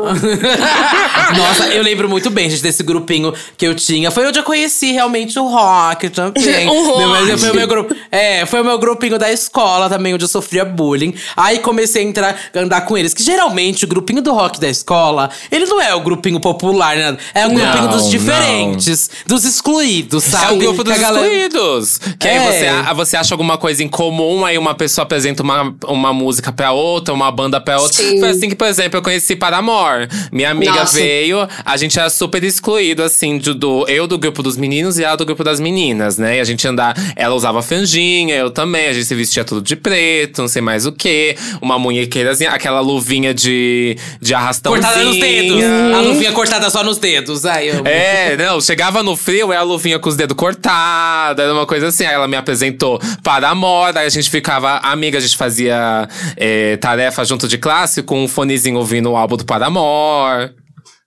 Nossa, 1.36 1.66
eu 1.68 1.82
lembro 1.82 2.08
muito 2.08 2.30
bem, 2.30 2.48
gente, 2.50 2.62
desse 2.62 2.82
grupinho 2.82 3.32
que 3.56 3.66
eu 3.66 3.74
tinha. 3.74 4.10
Foi 4.10 4.26
onde 4.26 4.38
eu 4.38 4.42
conheci 4.44 4.92
realmente 4.92 5.38
o 5.38 5.46
rock 5.46 5.89
também. 5.96 6.68
O 6.70 6.82
rock. 6.84 7.38
Foi 7.38 7.50
o 7.50 7.54
meu 7.54 7.66
grupo. 7.66 7.94
É, 8.12 8.46
foi 8.46 8.60
o 8.60 8.64
meu 8.64 8.78
grupinho 8.78 9.18
da 9.18 9.30
escola 9.32 9.88
também, 9.88 10.14
onde 10.14 10.24
eu 10.24 10.28
sofria 10.28 10.64
bullying. 10.64 11.14
Aí 11.36 11.58
comecei 11.58 12.02
a 12.04 12.06
entrar, 12.06 12.36
andar 12.54 12.82
com 12.82 12.96
eles. 12.96 13.12
Que 13.14 13.22
geralmente 13.22 13.84
o 13.84 13.88
grupinho 13.88 14.22
do 14.22 14.32
rock 14.32 14.60
da 14.60 14.68
escola, 14.68 15.30
ele 15.50 15.66
não 15.66 15.80
é 15.80 15.94
o 15.94 16.00
grupinho 16.00 16.38
popular, 16.40 16.96
né? 16.96 17.16
É 17.34 17.46
o 17.46 17.50
grupinho 17.50 17.82
Não, 17.84 17.88
dos 17.88 18.08
diferentes, 18.10 19.10
dos 19.26 19.44
excluídos, 19.44 20.24
sabe? 20.24 20.46
É 20.46 20.50
o 20.52 20.58
grupo 20.58 20.84
dos 20.84 20.98
galera- 20.98 21.26
excluídos. 21.26 21.98
Que 22.18 22.28
aí 22.28 22.36
É. 22.36 22.52
você, 22.52 22.66
a- 22.88 22.92
você 22.92 23.16
acha 23.16 23.34
alguma 23.34 23.56
coisa 23.58 23.82
em 23.82 23.88
comum, 23.88 24.44
aí 24.44 24.56
uma 24.58 24.74
pessoa 24.74 25.02
apresenta 25.04 25.42
uma, 25.42 25.74
uma 25.86 26.12
música 26.12 26.52
pra 26.52 26.72
outra, 26.72 27.12
uma 27.14 27.30
banda 27.30 27.60
pra 27.60 27.80
outra. 27.80 28.02
Sim. 28.02 28.20
Foi 28.20 28.30
assim 28.30 28.48
que, 28.48 28.54
por 28.54 28.66
exemplo, 28.66 28.98
eu 28.98 29.02
conheci 29.02 29.36
Paramore. 29.36 30.08
Minha 30.32 30.50
amiga 30.50 30.72
Nossa. 30.80 30.94
veio, 30.96 31.48
a 31.64 31.76
gente 31.76 31.98
era 31.98 32.10
super 32.10 32.42
excluído, 32.44 33.02
assim, 33.02 33.38
do, 33.38 33.54
do- 33.54 33.84
eu 33.88 34.06
do 34.06 34.18
grupo 34.18 34.42
dos 34.42 34.56
meninos 34.56 34.98
e 34.98 35.04
ela 35.04 35.16
do 35.16 35.24
grupo 35.24 35.42
das 35.44 35.58
meninas, 35.60 35.79
né? 36.18 36.36
E 36.36 36.40
a 36.40 36.44
gente 36.44 36.66
andava, 36.66 36.94
ela 37.16 37.34
usava 37.34 37.62
franjinha, 37.62 38.36
eu 38.36 38.50
também, 38.50 38.88
a 38.88 38.92
gente 38.92 39.04
se 39.04 39.14
vestia 39.14 39.44
tudo 39.44 39.62
de 39.62 39.76
preto, 39.76 40.42
não 40.42 40.48
sei 40.48 40.62
mais 40.62 40.86
o 40.86 40.92
que. 40.92 41.36
Uma 41.60 41.78
munhequeirazinha, 41.78 42.50
aquela 42.50 42.80
luvinha 42.80 43.32
de, 43.32 43.96
de 44.20 44.34
arrastãozinha. 44.34 44.82
Cortada 44.82 45.04
nos 45.04 45.18
dedos. 45.18 45.64
A 45.94 46.00
luvinha 46.00 46.32
cortada 46.32 46.70
só 46.70 46.84
nos 46.84 46.98
dedos. 46.98 47.44
Ai, 47.44 47.70
eu... 47.70 47.86
É, 47.86 48.36
não, 48.36 48.60
chegava 48.60 49.02
no 49.02 49.16
frio, 49.16 49.52
é 49.52 49.56
a 49.56 49.62
luvinha 49.62 49.98
com 49.98 50.08
os 50.08 50.16
dedos 50.16 50.36
cortados, 50.36 51.42
era 51.42 51.52
uma 51.52 51.66
coisa 51.66 51.88
assim. 51.88 52.04
Aí 52.04 52.14
ela 52.14 52.28
me 52.28 52.36
apresentou 52.36 53.00
para 53.22 53.48
a 53.48 53.54
moda, 53.54 54.00
aí 54.00 54.06
a 54.06 54.10
gente 54.10 54.30
ficava 54.30 54.78
amiga, 54.78 55.18
a 55.18 55.20
gente 55.20 55.36
fazia 55.36 56.08
é, 56.36 56.76
tarefa 56.76 57.24
junto 57.24 57.48
de 57.48 57.58
classe 57.58 58.02
com 58.02 58.24
um 58.24 58.28
fonezinho 58.28 58.78
ouvindo 58.78 59.10
o 59.10 59.16
álbum 59.16 59.36
do 59.36 59.44
Paramore. 59.44 60.50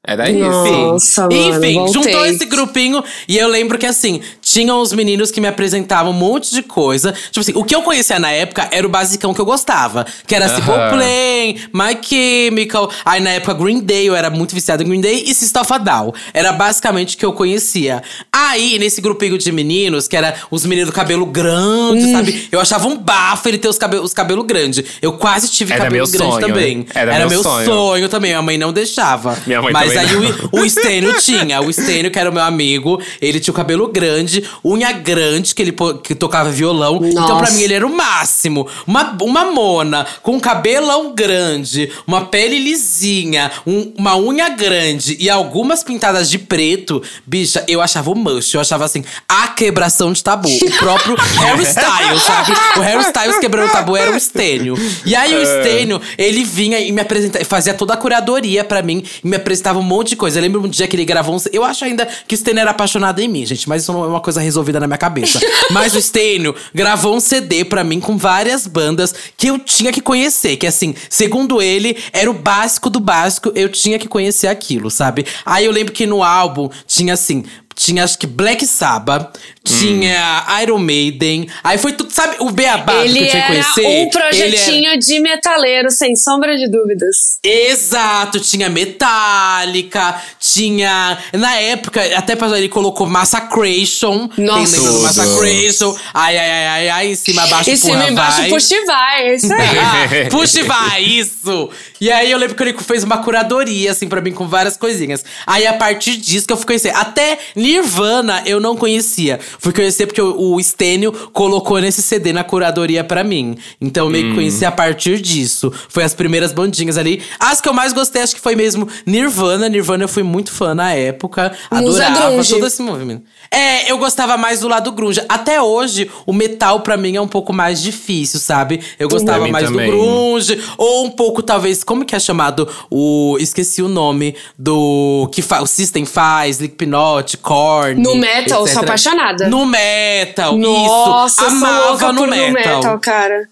Era 0.05 0.29
isso. 0.29 0.39
Nossa, 0.41 1.21
mano, 1.29 1.33
Enfim, 1.33 1.87
juntou 1.93 2.25
esse 2.25 2.43
grupinho 2.45 3.01
e 3.25 3.37
eu 3.37 3.47
lembro 3.47 3.77
que 3.77 3.85
assim, 3.85 4.19
tinham 4.41 4.81
os 4.81 4.91
meninos 4.91 5.31
que 5.31 5.39
me 5.39 5.47
apresentavam 5.47 6.11
um 6.11 6.15
monte 6.15 6.53
de 6.53 6.61
coisa. 6.61 7.13
Tipo 7.13 7.39
assim, 7.39 7.53
o 7.55 7.63
que 7.63 7.73
eu 7.73 7.81
conhecia 7.83 8.19
na 8.19 8.29
época 8.29 8.67
era 8.71 8.85
o 8.85 8.89
basicão 8.89 9.33
que 9.33 9.39
eu 9.39 9.45
gostava. 9.45 10.05
Que 10.27 10.35
era 10.35 10.49
Simple 10.49 10.71
Aham. 10.73 10.89
Plan, 10.89 11.53
My 11.73 11.97
Chemical. 12.03 12.91
Aí 13.05 13.21
na 13.21 13.29
época 13.31 13.53
Green 13.53 13.79
Day, 13.79 14.05
eu 14.07 14.13
era 14.15 14.29
muito 14.29 14.53
viciado 14.53 14.83
em 14.83 14.87
Green 14.87 14.99
Day 14.99 15.23
e 15.25 15.33
System 15.33 15.61
of 15.61 15.73
a 15.73 15.77
Down. 15.77 16.13
Era 16.33 16.51
basicamente 16.51 17.15
o 17.15 17.19
que 17.19 17.25
eu 17.25 17.31
conhecia. 17.31 18.03
Aí, 18.31 18.77
nesse 18.79 18.99
grupinho 18.99 19.37
de 19.37 19.51
meninos, 19.53 20.07
que 20.09 20.17
era 20.17 20.35
os 20.51 20.65
meninos 20.65 20.89
do 20.91 20.93
cabelo 20.93 21.25
grande, 21.25 22.03
Hum. 22.03 22.11
sabe? 22.11 22.49
Eu 22.51 22.59
achava 22.59 22.87
um 22.87 22.97
bafo 22.97 23.47
ele 23.47 23.57
ter 23.57 23.69
os 23.69 23.77
cabelos 23.77 24.03
os 24.05 24.13
cabelo 24.13 24.43
grandes. 24.43 24.83
Eu 25.01 25.13
quase 25.13 25.49
tive 25.49 25.71
Era 25.73 25.85
cabelo 25.85 26.07
grande 26.07 26.33
sonho, 26.33 26.45
também. 26.47 26.85
era 26.93 27.19
meu 27.19 27.29
meu 27.29 27.43
sonho. 27.43 27.65
sonho 27.65 28.09
também. 28.09 28.31
Minha 28.31 28.41
mãe 28.41 28.57
não 28.57 28.73
deixava. 28.73 29.37
Minha 29.45 29.61
mãe 29.61 29.71
Mas 29.71 29.92
também 29.93 30.27
aí 30.31 30.33
o, 30.51 30.59
o 30.61 30.69
Stênio 30.69 31.13
tinha. 31.21 31.61
O 31.61 31.71
Stênio, 31.71 32.11
que 32.11 32.19
era 32.19 32.29
o 32.29 32.33
meu 32.33 32.43
amigo, 32.43 33.01
ele 33.21 33.39
tinha 33.39 33.51
o 33.51 33.55
cabelo 33.55 33.87
grande, 33.87 34.43
unha 34.63 34.91
grande, 34.91 35.53
que 35.55 35.61
ele 35.61 35.73
que 36.03 36.15
tocava 36.15 36.49
violão. 36.49 36.99
Então, 37.03 37.25
pra 37.25 37.35
Nossa. 37.41 37.53
mim, 37.53 37.61
ele 37.63 37.73
era 37.73 37.85
o 37.85 37.95
máximo. 37.95 38.67
Uma, 38.87 39.15
uma 39.21 39.45
mona 39.51 40.05
com 40.21 40.33
um 40.33 40.39
cabelão 40.39 41.13
grande, 41.13 41.91
uma 42.07 42.25
pele 42.25 42.59
lisinha, 42.59 43.51
um- 43.65 43.93
uma 43.97 44.15
unha 44.17 44.49
grande 44.49 45.17
e 45.19 45.29
algumas 45.29 45.83
pintadas 45.83 46.29
de 46.29 46.37
preto. 46.39 47.01
Bicha, 47.25 47.63
eu 47.67 47.81
achava 47.81 48.09
o 48.11 48.15
mush. 48.15 48.53
Eu 48.53 48.61
achava 48.61 48.85
assim, 48.85 49.03
a 49.27 49.47
quebração 49.49 50.11
de 50.13 50.23
tabu. 50.23 50.49
O 50.49 50.71
próprio 50.77 51.15
Harry 51.41 51.63
Styles, 51.63 52.21
sabe? 52.23 52.51
O 52.77 52.81
Harry 52.81 53.01
Styles 53.03 53.37
quebrando 53.39 53.69
o 53.69 53.71
tabu 53.71 53.95
era 53.95 54.11
o 54.15 54.19
Stênio. 54.19 54.75
E 55.05 55.15
aí, 55.15 55.33
o 55.35 55.45
Stênio, 55.45 56.01
ele 56.17 56.43
vinha 56.43 56.79
e 56.79 56.91
me 56.91 57.01
apresentava, 57.01 57.45
fazia 57.45 57.73
toda 57.73 57.93
a 57.93 57.97
curadoria 57.97 58.63
pra 58.63 58.81
mim 58.81 59.03
e 59.23 59.27
me 59.27 59.35
apresentava 59.35 59.81
um 59.83 59.87
monte 59.87 60.09
de 60.09 60.15
coisa. 60.15 60.39
Eu 60.39 60.41
lembro 60.41 60.63
um 60.63 60.67
dia 60.67 60.87
que 60.87 60.95
ele 60.95 61.05
gravou 61.05 61.35
um. 61.35 61.39
Eu 61.51 61.63
acho 61.63 61.83
ainda 61.83 62.07
que 62.27 62.33
o 62.33 62.37
Stênio 62.37 62.61
era 62.61 62.71
apaixonado 62.71 63.19
em 63.19 63.27
mim, 63.27 63.45
gente, 63.45 63.67
mas 63.67 63.83
isso 63.83 63.93
não 63.93 64.03
é 64.03 64.07
uma 64.07 64.21
coisa 64.21 64.39
resolvida 64.39 64.79
na 64.79 64.87
minha 64.87 64.97
cabeça. 64.97 65.39
mas 65.71 65.93
o 65.93 66.01
Stênio 66.01 66.55
gravou 66.73 67.15
um 67.15 67.19
CD 67.19 67.65
pra 67.65 67.83
mim 67.83 67.99
com 67.99 68.17
várias 68.17 68.65
bandas 68.65 69.13
que 69.37 69.47
eu 69.47 69.59
tinha 69.59 69.91
que 69.91 70.01
conhecer. 70.01 70.57
Que 70.57 70.65
assim, 70.65 70.95
segundo 71.09 71.61
ele, 71.61 71.97
era 72.11 72.29
o 72.29 72.33
básico 72.33 72.89
do 72.89 72.99
básico, 72.99 73.51
eu 73.55 73.69
tinha 73.69 73.99
que 73.99 74.07
conhecer 74.07 74.47
aquilo, 74.47 74.89
sabe? 74.89 75.25
Aí 75.45 75.65
eu 75.65 75.71
lembro 75.71 75.93
que 75.93 76.05
no 76.05 76.23
álbum 76.23 76.69
tinha 76.87 77.13
assim. 77.13 77.43
Tinha 77.75 78.03
acho 78.03 78.17
que 78.17 78.27
Black 78.27 78.65
Sabbath, 78.65 79.35
tinha 79.63 80.45
Iron 80.61 80.77
Maiden. 80.79 81.47
Aí 81.63 81.77
foi 81.77 81.93
tudo, 81.93 82.11
sabe, 82.11 82.35
o 82.39 82.51
Beabá 82.51 83.01
que 83.03 83.07
eu 83.09 83.13
tinha 83.13 83.25
que 83.29 83.37
era 83.37 83.47
conhecer. 83.47 83.81
um 83.81 83.89
ele 83.89 84.01
era- 84.01 84.09
projetinho 84.11 84.99
de 84.99 85.19
metaleiro, 85.19 85.89
sem 85.91 86.15
sombra 86.15 86.55
de 86.57 86.69
dúvidas. 86.69 87.39
Exato, 87.43 88.39
tinha 88.39 88.69
Metallica, 88.69 90.21
tinha. 90.39 91.17
Na 91.33 91.55
época, 91.55 92.01
até 92.17 92.35
pra 92.35 92.57
ele 92.57 92.69
colocou 92.69 93.07
Massacration. 93.07 94.29
Nossa. 94.37 94.79
Tem. 94.81 95.01
Massacration? 95.01 95.95
Ai, 96.13 96.37
ai, 96.37 96.51
ai, 96.51 96.67
ai, 96.67 96.89
ai, 96.89 97.07
em 97.11 97.15
cima, 97.15 97.43
abaixo, 97.43 97.69
E 97.69 97.77
cima 97.77 98.09
embaixo, 98.09 98.47
puxa 98.49 98.75
e 98.75 98.85
vai. 98.85 99.23
É 99.29 99.35
isso 99.35 99.53
aí. 99.53 100.29
Puxa 100.29 100.59
e 100.59 100.63
vai, 100.63 101.01
isso! 101.03 101.69
E 102.03 102.11
aí 102.11 102.29
eu 102.29 102.37
lembro 102.37 102.53
que 102.53 102.61
ele 102.61 102.73
fez 102.79 103.01
uma 103.01 103.19
curadoria, 103.19 103.89
assim, 103.89 104.09
pra 104.09 104.19
mim, 104.19 104.33
com 104.33 104.45
várias 104.45 104.75
coisinhas. 104.75 105.23
Aí 105.47 105.65
a 105.65 105.71
partir 105.71 106.17
disso 106.17 106.45
que 106.45 106.51
eu 106.51 106.57
fui 106.57 106.65
conhecer. 106.65 106.93
Até 106.93 107.39
Nirvana 107.55 108.43
eu 108.45 108.59
não 108.59 108.75
conhecia. 108.75 109.39
Fui 109.57 109.71
conhecer 109.71 110.07
porque 110.07 110.21
o, 110.21 110.55
o 110.55 110.61
Stênio 110.61 111.13
colocou 111.31 111.79
nesse 111.79 112.01
CD 112.01 112.33
na 112.33 112.43
curadoria 112.43 113.05
pra 113.05 113.23
mim. 113.23 113.57
Então 113.79 114.07
eu 114.07 114.11
meio 114.11 114.27
que 114.27 114.35
conheci 114.35 114.65
a 114.65 114.71
partir 114.71 115.21
disso. 115.21 115.71
Foi 115.87 116.03
as 116.03 116.13
primeiras 116.13 116.51
bandinhas 116.51 116.97
ali. 116.97 117.21
As 117.39 117.61
que 117.61 117.69
eu 117.69 117.73
mais 117.73 117.93
gostei, 117.93 118.21
acho 118.21 118.35
que 118.35 118.41
foi 118.41 118.53
mesmo 118.53 118.85
Nirvana. 119.05 119.69
Nirvana 119.69 120.03
eu 120.03 120.09
fui 120.09 120.23
muito 120.23 120.51
fã 120.51 120.75
na 120.75 120.91
época. 120.91 121.53
Musa 121.71 122.05
Adorava 122.07 122.31
grunge. 122.33 122.49
todo 122.49 122.67
esse 122.67 122.81
movimento. 122.81 123.23
É, 123.49 123.89
eu 123.89 123.97
gostava 123.97 124.35
mais 124.35 124.59
do 124.59 124.67
lado 124.67 124.91
grunge. 124.91 125.21
Até 125.29 125.61
hoje, 125.61 126.11
o 126.25 126.33
metal 126.33 126.81
pra 126.81 126.97
mim 126.97 127.15
é 127.15 127.21
um 127.21 127.27
pouco 127.27 127.53
mais 127.53 127.81
difícil, 127.81 128.39
sabe? 128.39 128.81
Eu 128.99 129.07
gostava 129.07 129.47
mais 129.47 129.67
também. 129.69 129.89
do 129.89 129.95
grunge. 129.95 130.59
Ou 130.77 131.05
um 131.05 131.11
pouco, 131.11 131.43
talvez, 131.43 131.83
como 131.93 132.05
que 132.05 132.15
é 132.15 132.19
chamado? 132.19 132.67
O. 132.89 133.37
Esqueci 133.39 133.83
o 133.83 133.87
nome 133.87 134.35
do. 134.57 135.29
Que 135.31 135.43
fa, 135.43 135.61
o 135.61 135.67
System 135.67 136.05
faz, 136.05 136.55
Slipknot, 136.55 137.37
Korn. 137.37 138.01
No 138.01 138.15
metal, 138.15 138.63
etc. 138.63 138.73
sou 138.73 138.83
apaixonada. 138.83 139.47
No 139.47 139.63
metal, 139.63 140.57
Nossa, 140.57 141.45
isso. 141.45 141.55
Amava 141.55 142.11
no 142.11 142.25
metal. 142.27 142.47
no 142.47 142.53
metal, 142.53 142.99
cara. 142.99 143.47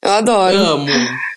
Eu 0.00 0.12
adoro. 0.12 0.56
Amo. 0.56 0.86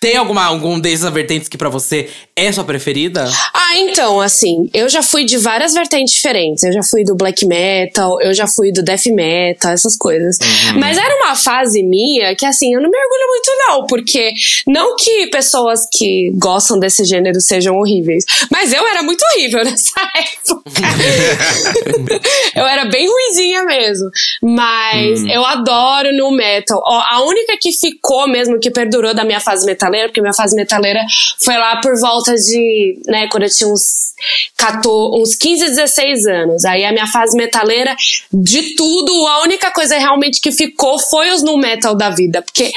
Tem 0.02 0.17
alguma, 0.17 0.43
algum 0.45 0.80
dessas 0.80 1.13
vertentes 1.13 1.47
que 1.47 1.58
pra 1.58 1.69
você 1.69 2.10
é 2.36 2.52
sua 2.52 2.63
preferida? 2.63 3.30
Ah, 3.54 3.78
então, 3.78 4.19
assim, 4.19 4.67
eu 4.74 4.89
já 4.89 5.04
fui 5.04 5.26
de 5.26 5.38
várias 5.38 5.74
vertentes 5.74 6.15
diferentes. 6.15 6.63
Eu 6.63 6.71
já 6.71 6.82
fui 6.82 7.04
do 7.04 7.15
black 7.15 7.45
metal, 7.45 8.19
eu 8.19 8.34
já 8.34 8.47
fui 8.47 8.71
do 8.71 8.84
death 8.84 9.06
metal, 9.08 9.71
essas 9.71 9.95
coisas. 9.95 10.38
Uhum. 10.41 10.80
Mas 10.80 10.97
era 10.97 11.15
uma 11.24 11.36
fase 11.36 11.84
minha 11.84 12.36
que, 12.36 12.45
assim, 12.47 12.74
eu 12.74 12.82
não 12.82 12.89
me 12.89 12.97
orgulho 12.97 13.28
muito, 13.28 13.52
não, 13.67 13.86
porque 13.86 14.34
não 14.67 14.95
que 14.95 15.28
pessoas 15.28 15.82
que 15.91 16.32
gostam 16.36 16.80
desse 16.80 17.06
gênero 17.06 17.39
sejam 17.39 17.76
horríveis, 17.78 18.26
mas 18.52 18.74
eu 18.74 18.88
era 18.88 19.04
muito 19.04 19.24
horrível 19.34 19.63
nessa 19.65 20.02
época. 20.02 20.82
eu 22.56 22.65
era 22.65 22.86
bem 22.86 23.08
ruizinha 23.08 23.63
mesmo. 23.65 24.10
Mas 24.41 25.24
eu 25.26 25.45
adoro 25.45 26.12
no 26.15 26.32
metal. 26.32 26.82
Ó, 26.84 27.02
a 27.08 27.24
única 27.24 27.56
que 27.62 27.71
ficou 27.71 28.28
mesmo, 28.28 28.51
que 28.60 28.72
perdurou 28.72 29.14
da 29.14 29.24
minha 29.24 29.40
fase 29.40 29.66
metaleira, 29.66 30.08
porque 30.08 30.22
minha 30.22 30.34
fase 30.34 30.56
metaleira 30.56 31.02
foi 31.40 31.58
lá 31.58 31.80
por 31.82 32.00
volta 32.00 32.34
de, 32.36 33.02
né, 33.08 33.28
quando 33.30 33.44
eu 33.44 33.50
tinha 33.50 33.70
uns, 33.70 34.12
14, 34.58 35.22
uns 35.22 35.36
15, 35.36 35.66
16 35.66 36.26
anos. 36.28 36.66
Aí 36.66 36.86
a 36.86 36.92
minha 36.92 37.08
fase 37.08 37.36
metaleira, 37.36 37.96
de 38.32 38.76
tudo, 38.76 39.28
a 39.28 39.44
única 39.44 39.72
coisa 39.72 39.98
realmente 39.98 40.40
que 40.42 40.52
ficou 40.52 41.00
foi 41.00 41.32
os 41.32 41.42
no 41.42 41.58
metal 41.58 41.96
da 41.96 42.10
vida. 42.10 42.42
Porque 42.42 42.72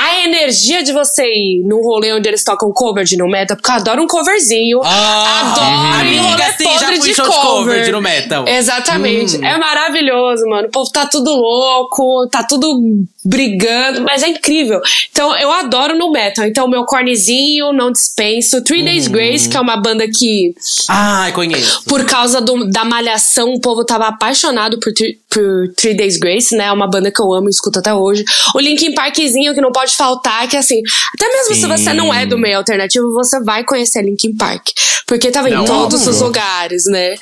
a 0.00 0.24
energia 0.24 0.82
de 0.82 0.92
você 0.92 1.24
ir 1.24 1.62
num 1.62 1.82
rolê 1.82 2.12
onde 2.14 2.26
eles 2.26 2.42
tocam 2.42 2.72
cover 2.72 3.04
de 3.04 3.18
no 3.18 3.28
metal, 3.28 3.54
porque 3.54 3.70
eu 3.70 3.74
adoro 3.74 4.02
um 4.02 4.06
coverzinho. 4.06 4.80
adoro 4.82 5.66
amiga, 6.00 6.22
um 6.22 6.30
rolê 6.30 6.52
sim, 6.52 6.64
já 6.64 6.70
podre 6.70 6.96
fui 6.96 7.08
de 7.10 7.14
show 7.14 7.24
de 7.26 7.30
cover. 7.30 7.48
cover 7.48 7.84
de 7.84 7.92
no 7.92 8.00
metal. 8.00 8.48
Exatamente. 8.48 9.36
Hum. 9.36 9.44
É 9.44 9.58
maravilhoso, 9.58 10.46
mano. 10.46 10.68
O 10.68 10.70
povo 10.70 10.90
tá 10.90 11.04
tudo 11.04 11.30
louco, 11.30 12.26
tá 12.30 12.42
tudo 12.42 12.80
brigando, 13.24 14.00
mas 14.02 14.22
é 14.22 14.28
incrível. 14.28 14.80
Então, 15.10 15.36
eu 15.36 15.50
adoro 15.52 15.96
no 15.98 16.10
metal. 16.10 16.46
Então, 16.46 16.66
meu 16.68 16.84
cornezinho, 16.84 17.72
não 17.72 17.90
dispenso. 17.92 18.62
Three 18.64 18.82
Days 18.84 19.06
Uhum. 19.06 19.12
Grace, 19.12 19.48
que 19.48 19.56
é 19.56 19.60
uma 19.60 19.76
banda 19.76 20.06
que, 20.08 20.54
Ai, 20.88 21.32
conheço. 21.32 21.82
por 21.84 22.04
causa 22.06 22.40
do- 22.40 22.70
da 22.70 22.84
malhação, 22.84 23.52
o 23.52 23.60
povo 23.60 23.84
tava 23.84 24.06
apaixonado 24.08 24.78
por, 24.80 24.92
Three- 24.92 25.18
por 25.28 25.68
Three 25.76 25.94
Days 25.94 26.16
Grace, 26.18 26.56
né? 26.56 26.64
É 26.66 26.72
uma 26.72 26.88
banda 26.88 27.10
que 27.10 27.20
eu 27.20 27.32
amo 27.32 27.48
e 27.48 27.50
escuto 27.50 27.78
até 27.78 27.92
hoje. 27.94 28.24
O 28.54 28.60
Linkin 28.60 28.94
Parkzinho, 28.94 29.54
que 29.54 29.60
não 29.60 29.72
pode 29.72 29.94
faltar, 29.96 30.48
que 30.48 30.56
assim, 30.56 30.80
até 31.14 31.28
mesmo 31.28 31.54
se 31.54 31.60
Sim. 31.62 31.68
você 31.68 31.92
não 31.92 32.12
é 32.12 32.24
do 32.24 32.38
meio 32.38 32.56
alternativo, 32.58 33.12
você 33.12 33.40
vai 33.42 33.64
conhecer 33.64 34.02
Linkin 34.02 34.34
Park. 34.36 34.68
Porque 35.06 35.30
tava 35.30 35.48
em 35.50 35.54
Não, 35.54 35.64
todos 35.64 36.00
óbvio. 36.02 36.10
os 36.10 36.20
lugares, 36.20 36.84
né? 36.86 37.16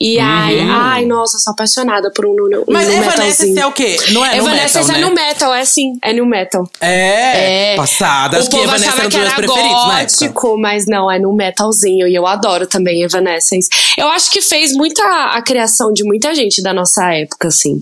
E 0.00 0.18
ai, 0.18 0.60
ai, 0.60 1.04
nossa, 1.06 1.36
eu 1.36 1.40
sou 1.40 1.52
apaixonada 1.52 2.10
por 2.14 2.24
um, 2.24 2.30
um, 2.30 2.64
Mas 2.72 2.88
um 2.88 2.92
Evanescence 2.92 3.52
metalzinho. 3.52 3.58
é 3.60 3.66
o 3.66 3.72
quê? 3.72 3.96
Não 4.12 4.24
é 4.24 4.30
no 4.36 4.36
Evanescence 4.42 4.78
metal, 4.88 4.96
é 4.96 5.00
né? 5.00 5.08
no 5.08 5.14
metal, 5.14 5.41
é 5.54 5.64
sim, 5.64 5.94
é 6.02 6.12
no 6.12 6.26
metal. 6.26 6.68
É, 6.78 7.72
É. 7.72 7.76
passada. 7.76 8.36
Acho 8.38 8.48
o 8.48 8.50
que 8.50 8.56
Evanescence 8.58 8.88
achava 8.88 9.00
era 9.00 9.06
um 9.06 9.10
que 9.10 9.16
dos 9.16 9.24
meus 9.24 9.32
era 9.32 9.36
preferidos 9.46 9.86
na 9.86 10.00
época. 10.02 10.18
gótico, 10.26 10.58
mas 10.58 10.86
não, 10.86 11.10
é 11.10 11.18
no 11.18 11.32
metalzinho. 11.32 12.06
E 12.06 12.14
eu 12.14 12.26
adoro 12.26 12.66
também 12.66 13.02
Evanescence. 13.02 13.68
Eu 13.96 14.08
acho 14.08 14.30
que 14.30 14.42
fez 14.42 14.72
muita 14.72 15.02
a 15.02 15.40
criação 15.42 15.92
de 15.92 16.04
muita 16.04 16.34
gente 16.34 16.62
da 16.62 16.74
nossa 16.74 17.12
época, 17.14 17.48
assim. 17.48 17.80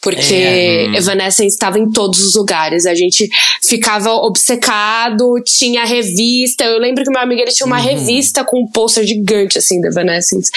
Porque 0.00 0.32
É, 0.34 0.84
Evanescence 0.96 1.54
estava 1.54 1.78
em 1.78 1.90
todos 1.90 2.20
os 2.24 2.34
lugares. 2.36 2.86
A 2.86 2.94
gente 2.94 3.28
ficava 3.66 4.12
obcecado, 4.12 5.34
tinha 5.44 5.84
revista. 5.84 6.64
Eu 6.64 6.78
lembro 6.78 7.02
que 7.04 7.10
meu 7.10 7.20
amigo 7.20 7.40
ele 7.40 7.50
tinha 7.50 7.66
Uhum. 7.66 7.72
uma 7.72 7.80
revista 7.80 8.44
com 8.44 8.60
um 8.62 8.66
pôster 8.70 9.04
gigante, 9.04 9.58
assim, 9.58 9.80
da 9.80 9.88
Evanescence. 9.88 10.50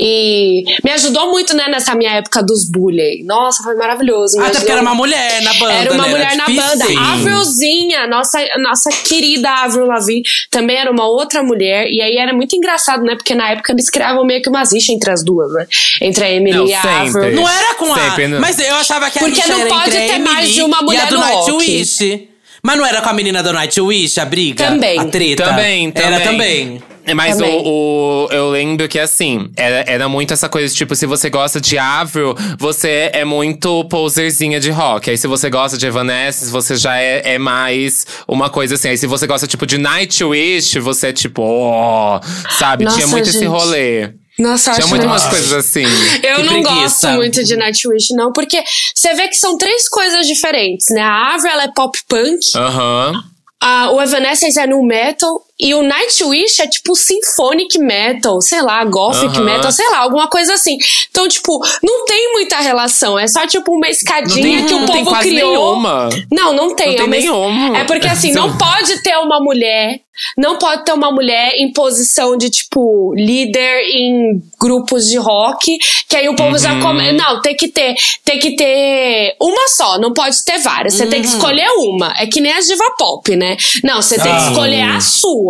E 0.00 0.64
me 0.84 0.90
ajudou 0.92 1.30
muito, 1.30 1.54
né, 1.54 1.68
nessa 1.68 1.94
minha 1.94 2.12
época 2.12 2.42
dos 2.42 2.68
bullying. 2.70 3.24
Nossa, 3.24 3.62
foi 3.62 3.74
maravilhoso. 3.74 4.40
Até 4.40 4.58
porque 4.58 4.72
era 4.72 4.80
uma 4.82 4.94
mulher 4.94 5.42
na 5.42 5.52
banda, 5.54 5.72
era 5.74 5.92
uma 5.92 6.04
né? 6.04 6.10
mulher 6.10 6.36
na 6.36 6.46
difícil. 6.46 6.68
banda. 6.94 7.10
Avrilzinha, 7.12 8.06
nossa, 8.06 8.38
nossa 8.58 8.90
querida 8.90 9.50
Avril 9.50 9.86
Lavigne, 9.86 10.22
também 10.50 10.76
era 10.76 10.90
uma 10.90 11.06
outra 11.06 11.42
mulher. 11.42 11.86
E 11.90 12.00
aí 12.00 12.16
era 12.16 12.32
muito 12.32 12.54
engraçado, 12.56 13.02
né? 13.02 13.14
Porque 13.16 13.34
na 13.34 13.50
época 13.50 13.72
eles 13.72 13.90
criavam 13.90 14.24
meio 14.24 14.40
que 14.42 14.48
umas 14.48 14.72
rixas 14.72 14.94
entre 14.94 15.10
as 15.10 15.22
duas, 15.24 15.52
né? 15.52 15.66
Entre 16.00 16.24
a 16.24 16.30
Emily 16.30 16.56
Não, 16.56 16.66
e 16.66 16.74
a 16.74 16.82
sempre. 16.82 17.08
Avril. 17.08 17.34
Não 17.36 17.48
era 17.48 17.74
com 17.74 17.94
Sempre, 17.94 18.24
a. 18.24 18.28
não. 18.28 18.40
Mas 18.40 18.58
eu 18.58 18.74
achava 18.78 19.10
que 19.10 19.18
a 19.18 19.22
Porque 19.22 19.46
não 19.46 19.60
era 19.60 19.68
pode 19.68 19.90
ter 19.90 20.18
mais 20.18 20.48
de 20.50 20.62
uma 20.62 20.82
mulher 20.82 21.00
e 21.00 21.02
a 21.02 21.06
do 21.06 21.16
no 21.18 21.22
rock. 21.24 21.50
Nightwish. 21.52 22.28
Mas 22.62 22.76
não 22.76 22.84
era 22.84 23.00
com 23.00 23.08
a 23.08 23.12
menina 23.12 23.42
do 23.42 23.52
Nightwish, 23.52 24.18
a 24.20 24.24
briga? 24.24 24.66
Também. 24.66 24.98
A 24.98 25.04
treta? 25.04 25.44
Também, 25.44 25.90
também. 25.92 26.12
Era 26.14 26.20
também. 26.24 26.82
É, 27.06 27.14
Mas 27.14 27.40
o, 27.40 27.44
o- 27.46 28.28
eu 28.30 28.50
lembro 28.50 28.86
que 28.86 28.98
assim, 28.98 29.48
era, 29.56 29.82
era 29.90 30.08
muito 30.10 30.34
essa 30.34 30.46
coisa, 30.46 30.74
tipo, 30.74 30.94
se 30.94 31.06
você 31.06 31.30
gosta 31.30 31.58
de 31.58 31.78
Avril, 31.78 32.34
você 32.58 33.10
é 33.14 33.24
muito 33.24 33.82
poserzinha 33.86 34.60
de 34.60 34.70
rock. 34.70 35.08
Aí 35.08 35.16
se 35.16 35.26
você 35.26 35.48
gosta 35.48 35.78
de 35.78 35.86
Evanescence, 35.86 36.50
você 36.50 36.76
já 36.76 36.98
é, 36.98 37.22
é 37.34 37.38
mais 37.38 38.04
uma 38.26 38.50
coisa 38.50 38.74
assim. 38.74 38.88
Aí 38.88 38.98
se 38.98 39.06
você 39.06 39.26
gosta, 39.26 39.46
tipo, 39.46 39.64
de 39.64 39.78
Nightwish, 39.78 40.78
você 40.80 41.06
é 41.06 41.12
tipo, 41.14 41.40
ó, 41.42 42.20
sabe? 42.58 42.84
Nossa, 42.84 42.96
Tinha 42.96 43.08
muito 43.08 43.28
esse 43.30 43.38
gente. 43.38 43.48
rolê. 43.48 44.10
Nossa, 44.38 44.70
Tinha 44.72 44.84
acho 44.84 44.88
muito 44.90 45.06
umas 45.06 45.26
coisas 45.26 45.52
assim. 45.52 45.82
Eu 46.22 46.44
não 46.44 46.62
preguiça. 46.62 46.74
gosto 46.74 47.08
muito 47.16 47.42
de 47.42 47.56
Nightwish, 47.56 48.14
não, 48.14 48.32
porque 48.32 48.62
você 48.94 49.12
vê 49.14 49.26
que 49.28 49.34
são 49.34 49.58
três 49.58 49.88
coisas 49.88 50.26
diferentes, 50.26 50.86
né? 50.90 51.00
A 51.02 51.34
Avril 51.34 51.50
ela 51.52 51.64
é 51.64 51.72
pop 51.74 51.98
punk, 52.08 52.40
Aham. 52.56 53.12
a, 53.60 53.90
o 53.90 54.00
Evanescence 54.00 54.58
é 54.58 54.66
no 54.66 54.82
metal 54.84 55.44
e 55.60 55.74
o 55.74 55.82
Nightwish 55.82 56.60
é 56.62 56.66
tipo 56.66 56.94
symphonic 56.94 57.78
metal, 57.78 58.40
sei 58.40 58.62
lá, 58.62 58.84
gothic 58.84 59.38
metal, 59.40 59.72
sei 59.72 59.88
lá, 59.90 59.98
alguma 59.98 60.28
coisa 60.28 60.54
assim. 60.54 60.76
Então, 61.10 61.26
tipo, 61.28 61.58
não 61.82 62.04
tem 62.04 62.32
muita 62.32 62.58
relação, 62.58 63.18
é 63.18 63.26
só 63.26 63.46
tipo 63.46 63.72
uma 63.74 63.88
escadinha 63.88 64.58
tem- 64.58 64.66
que 64.66 64.74
o 64.74 64.86
povo 64.86 65.18
criou. 65.18 65.50
nenhuma. 65.76 66.08
Não, 66.30 66.52
não 66.52 66.74
tem. 66.74 66.88
Não 66.88 66.94
é 66.94 66.96
tem 66.98 67.08
nenhuma. 67.08 67.78
É 67.78 67.84
porque 67.84 68.06
assim, 68.06 68.32
não 68.32 68.56
pode 68.56 69.02
ter 69.02 69.16
uma 69.18 69.40
mulher, 69.40 70.00
não 70.36 70.58
pode 70.58 70.84
ter 70.84 70.92
uma 70.92 71.10
mulher 71.10 71.52
em 71.56 71.72
posição 71.72 72.36
de 72.36 72.50
tipo 72.50 73.12
líder 73.16 73.80
em 73.90 74.40
grupos 74.60 75.06
de 75.08 75.16
rock, 75.16 75.76
que 76.08 76.16
aí 76.16 76.28
o 76.28 76.34
povo 76.36 76.52
Uhum. 76.52 76.58
já 76.58 76.80
come, 76.80 77.12
não, 77.12 77.40
tem 77.40 77.54
que 77.56 77.68
ter, 77.68 77.94
tem 78.24 78.38
que 78.38 78.56
ter 78.56 79.36
uma 79.40 79.68
só, 79.68 79.98
não 79.98 80.12
pode 80.12 80.44
ter 80.44 80.58
várias. 80.58 80.94
Você 80.94 81.04
Uhum. 81.04 81.10
tem 81.10 81.20
que 81.22 81.28
escolher 81.28 81.68
uma. 81.76 82.12
É 82.18 82.26
que 82.26 82.40
nem 82.40 82.52
a 82.52 82.60
diva 82.60 82.84
pop, 82.98 83.34
né? 83.36 83.56
Não, 83.84 84.00
você 84.02 84.16
tem 84.16 84.24
que 84.32 84.42
Ah. 84.42 84.50
escolher 84.50 84.82
a 84.82 85.00
sua. 85.00 85.47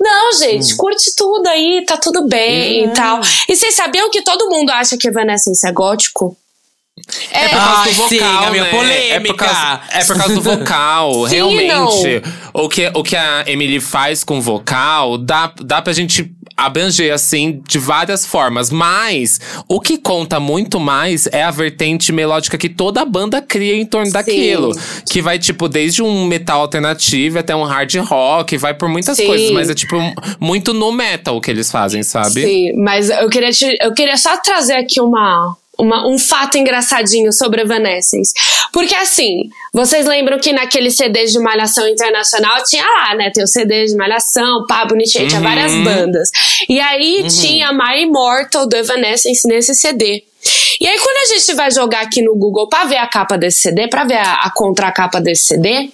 Não, 0.00 0.32
gente, 0.38 0.74
Hum. 0.74 0.76
curte 0.76 1.14
tudo 1.16 1.46
aí, 1.48 1.84
tá 1.86 1.96
tudo 1.96 2.26
bem 2.26 2.84
e 2.84 2.88
tal. 2.92 3.20
E 3.48 3.56
vocês 3.56 3.74
sabiam 3.74 4.10
que 4.10 4.22
todo 4.22 4.48
mundo 4.50 4.70
acha 4.70 4.96
que 4.96 5.08
Evanescence 5.08 5.66
é 5.66 5.72
gótico? 5.72 6.36
É 7.30 7.48
por 7.48 7.56
causa 7.58 7.80
Ai, 7.82 7.90
do 7.90 7.94
vocal, 7.94 8.08
sim, 8.08 8.18
a 8.20 8.50
minha 8.50 8.64
né? 8.64 8.70
polêmica. 8.70 9.14
É 9.14 9.20
por 9.20 9.36
causa, 9.36 9.80
é 9.92 10.04
por 10.04 10.16
causa 10.16 10.34
do 10.34 10.42
vocal, 10.58 11.28
Sim, 11.28 11.34
realmente. 11.36 12.22
O 12.52 12.68
que, 12.68 12.90
o 12.92 13.02
que 13.04 13.16
a 13.16 13.44
Emily 13.46 13.80
faz 13.80 14.24
com 14.24 14.38
o 14.38 14.42
vocal, 14.42 15.16
dá, 15.16 15.52
dá 15.62 15.80
pra 15.80 15.92
gente 15.92 16.24
abranger, 16.58 17.12
assim, 17.14 17.62
de 17.66 17.78
várias 17.78 18.26
formas. 18.26 18.70
Mas, 18.70 19.40
o 19.68 19.80
que 19.80 19.96
conta 19.96 20.38
muito 20.40 20.78
mais 20.80 21.26
é 21.32 21.42
a 21.44 21.50
vertente 21.50 22.12
melódica 22.12 22.58
que 22.58 22.68
toda 22.68 23.04
banda 23.04 23.40
cria 23.40 23.74
em 23.76 23.86
torno 23.86 24.12
daquilo. 24.12 24.72
Que 25.10 25.22
vai, 25.22 25.38
tipo, 25.38 25.68
desde 25.68 26.02
um 26.02 26.26
metal 26.26 26.60
alternativo 26.60 27.38
até 27.38 27.54
um 27.54 27.62
hard 27.62 27.94
rock, 28.00 28.56
vai 28.58 28.74
por 28.74 28.88
muitas 28.88 29.16
Sim. 29.16 29.26
coisas. 29.26 29.50
Mas 29.52 29.70
é, 29.70 29.74
tipo, 29.74 29.96
muito 30.40 30.74
no 30.74 30.90
metal 30.90 31.40
que 31.40 31.50
eles 31.50 31.70
fazem, 31.70 32.02
sabe? 32.02 32.42
Sim, 32.42 32.72
mas 32.76 33.08
eu 33.08 33.28
queria, 33.30 33.50
te- 33.52 33.78
eu 33.80 33.94
queria 33.94 34.16
só 34.16 34.36
trazer 34.38 34.74
aqui 34.74 35.00
uma, 35.00 35.56
uma- 35.78 36.06
um 36.08 36.18
fato 36.18 36.58
engraçadinho 36.58 37.32
sobre 37.32 37.62
Evanescence. 37.62 38.32
Porque 38.72 38.94
assim, 38.94 39.48
vocês 39.72 40.06
lembram 40.06 40.38
que 40.38 40.52
naquele 40.52 40.90
CD 40.90 41.24
de 41.26 41.38
Malhação 41.38 41.86
Internacional 41.88 42.62
tinha 42.64 42.84
lá, 42.84 43.14
né? 43.14 43.30
Tem 43.32 43.44
o 43.44 43.46
CD 43.46 43.84
de 43.86 43.94
Malhação, 43.96 44.66
pá, 44.66 44.84
bonitinho, 44.84 45.28
tinha 45.28 45.40
várias 45.40 45.72
bandas. 45.84 46.30
E 46.68 46.80
aí 46.80 47.24
tinha 47.28 47.72
My 47.72 48.02
Immortal 48.02 48.68
do 48.68 48.76
Evanescence 48.76 49.46
nesse 49.46 49.74
CD. 49.74 50.24
E 50.80 50.86
aí, 50.86 50.96
quando 50.98 51.16
a 51.30 51.34
gente 51.34 51.52
vai 51.54 51.70
jogar 51.70 52.00
aqui 52.02 52.22
no 52.22 52.36
Google 52.36 52.68
pra 52.68 52.84
ver 52.84 52.96
a 52.98 53.06
capa 53.08 53.36
desse 53.36 53.62
CD, 53.62 53.88
pra 53.88 54.04
ver 54.04 54.16
a, 54.18 54.34
a 54.44 54.50
contracapa 54.54 55.20
desse 55.20 55.46
CD, 55.48 55.90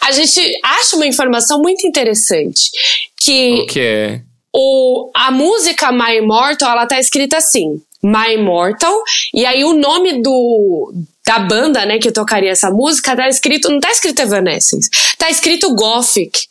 a 0.00 0.10
gente 0.10 0.40
acha 0.64 0.96
uma 0.96 1.06
informação 1.06 1.60
muito 1.60 1.86
interessante. 1.86 2.70
Que 3.20 3.60
O 3.60 3.66
que 3.66 4.20
o, 4.54 5.10
a 5.14 5.30
música 5.30 5.92
My 5.92 6.16
Immortal, 6.16 6.70
ela 6.72 6.86
tá 6.86 6.98
escrita 6.98 7.36
assim, 7.36 7.80
My 8.04 8.34
Immortal, 8.34 9.02
e 9.32 9.46
aí 9.46 9.64
o 9.64 9.74
nome 9.74 10.22
do 10.22 10.92
da 11.24 11.38
banda, 11.38 11.86
né, 11.86 11.98
que 11.98 12.10
tocaria 12.10 12.50
essa 12.50 12.70
música, 12.70 13.14
tá 13.14 13.28
escrito, 13.28 13.70
não 13.70 13.78
tá 13.78 13.90
escrito 13.90 14.20
Evanescence, 14.20 14.90
tá 15.16 15.30
escrito 15.30 15.72
Gothic. 15.74 16.46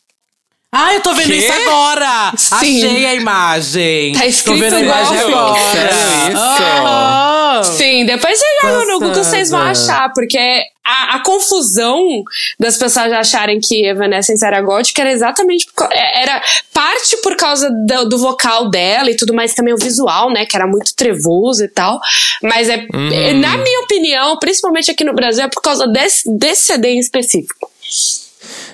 Ah, 0.71 0.93
eu 0.93 1.01
tô 1.01 1.13
vendo 1.13 1.27
Quê? 1.27 1.35
isso 1.35 1.51
agora! 1.51 2.31
Sim. 2.37 2.55
Achei 2.55 3.05
a 3.05 3.15
imagem. 3.15 4.13
Tá 4.13 4.25
escrito 4.25 4.57
tô 4.57 4.63
vendo 4.63 4.75
a 4.75 4.79
imagem 4.79 5.19
agora. 5.19 5.59
Sério 5.73 5.97
isso? 6.31 7.30
Sim, 7.63 8.05
depois 8.05 8.37
você 8.39 8.45
joga 8.61 8.85
no 8.85 8.99
Google, 8.99 9.23
vocês 9.23 9.49
vão 9.49 9.59
Passada. 9.59 9.93
achar, 9.93 10.13
porque 10.13 10.37
a, 10.83 11.15
a 11.15 11.19
confusão 11.23 12.23
das 12.59 12.77
pessoas 12.77 13.11
acharem 13.11 13.59
que 13.59 13.85
Evanescence 13.85 14.43
era 14.45 14.61
gótica 14.61 15.01
era 15.01 15.11
exatamente 15.11 15.67
por, 15.75 15.87
é- 15.91 16.23
era 16.23 16.41
parte 16.73 17.17
por 17.21 17.35
causa 17.35 17.69
do, 17.69 18.09
do 18.09 18.17
vocal 18.17 18.69
dela 18.69 19.09
e 19.11 19.15
tudo 19.15 19.33
mais, 19.33 19.53
também 19.53 19.73
o 19.73 19.77
visual, 19.77 20.31
né, 20.31 20.45
que 20.45 20.55
era 20.55 20.65
muito 20.67 20.95
trevoso 20.95 21.63
e 21.63 21.67
tal, 21.67 21.99
mas 22.41 22.69
é, 22.69 22.85
é, 23.13 23.33
na 23.33 23.57
minha 23.57 23.79
opinião, 23.81 24.37
principalmente 24.39 24.89
aqui 24.89 25.03
no 25.03 25.13
Brasil, 25.13 25.43
é 25.43 25.47
por 25.47 25.61
causa 25.61 25.87
desse, 25.87 26.23
desse 26.37 26.63
CD 26.65 26.89
em 26.89 26.99
específico. 26.99 27.69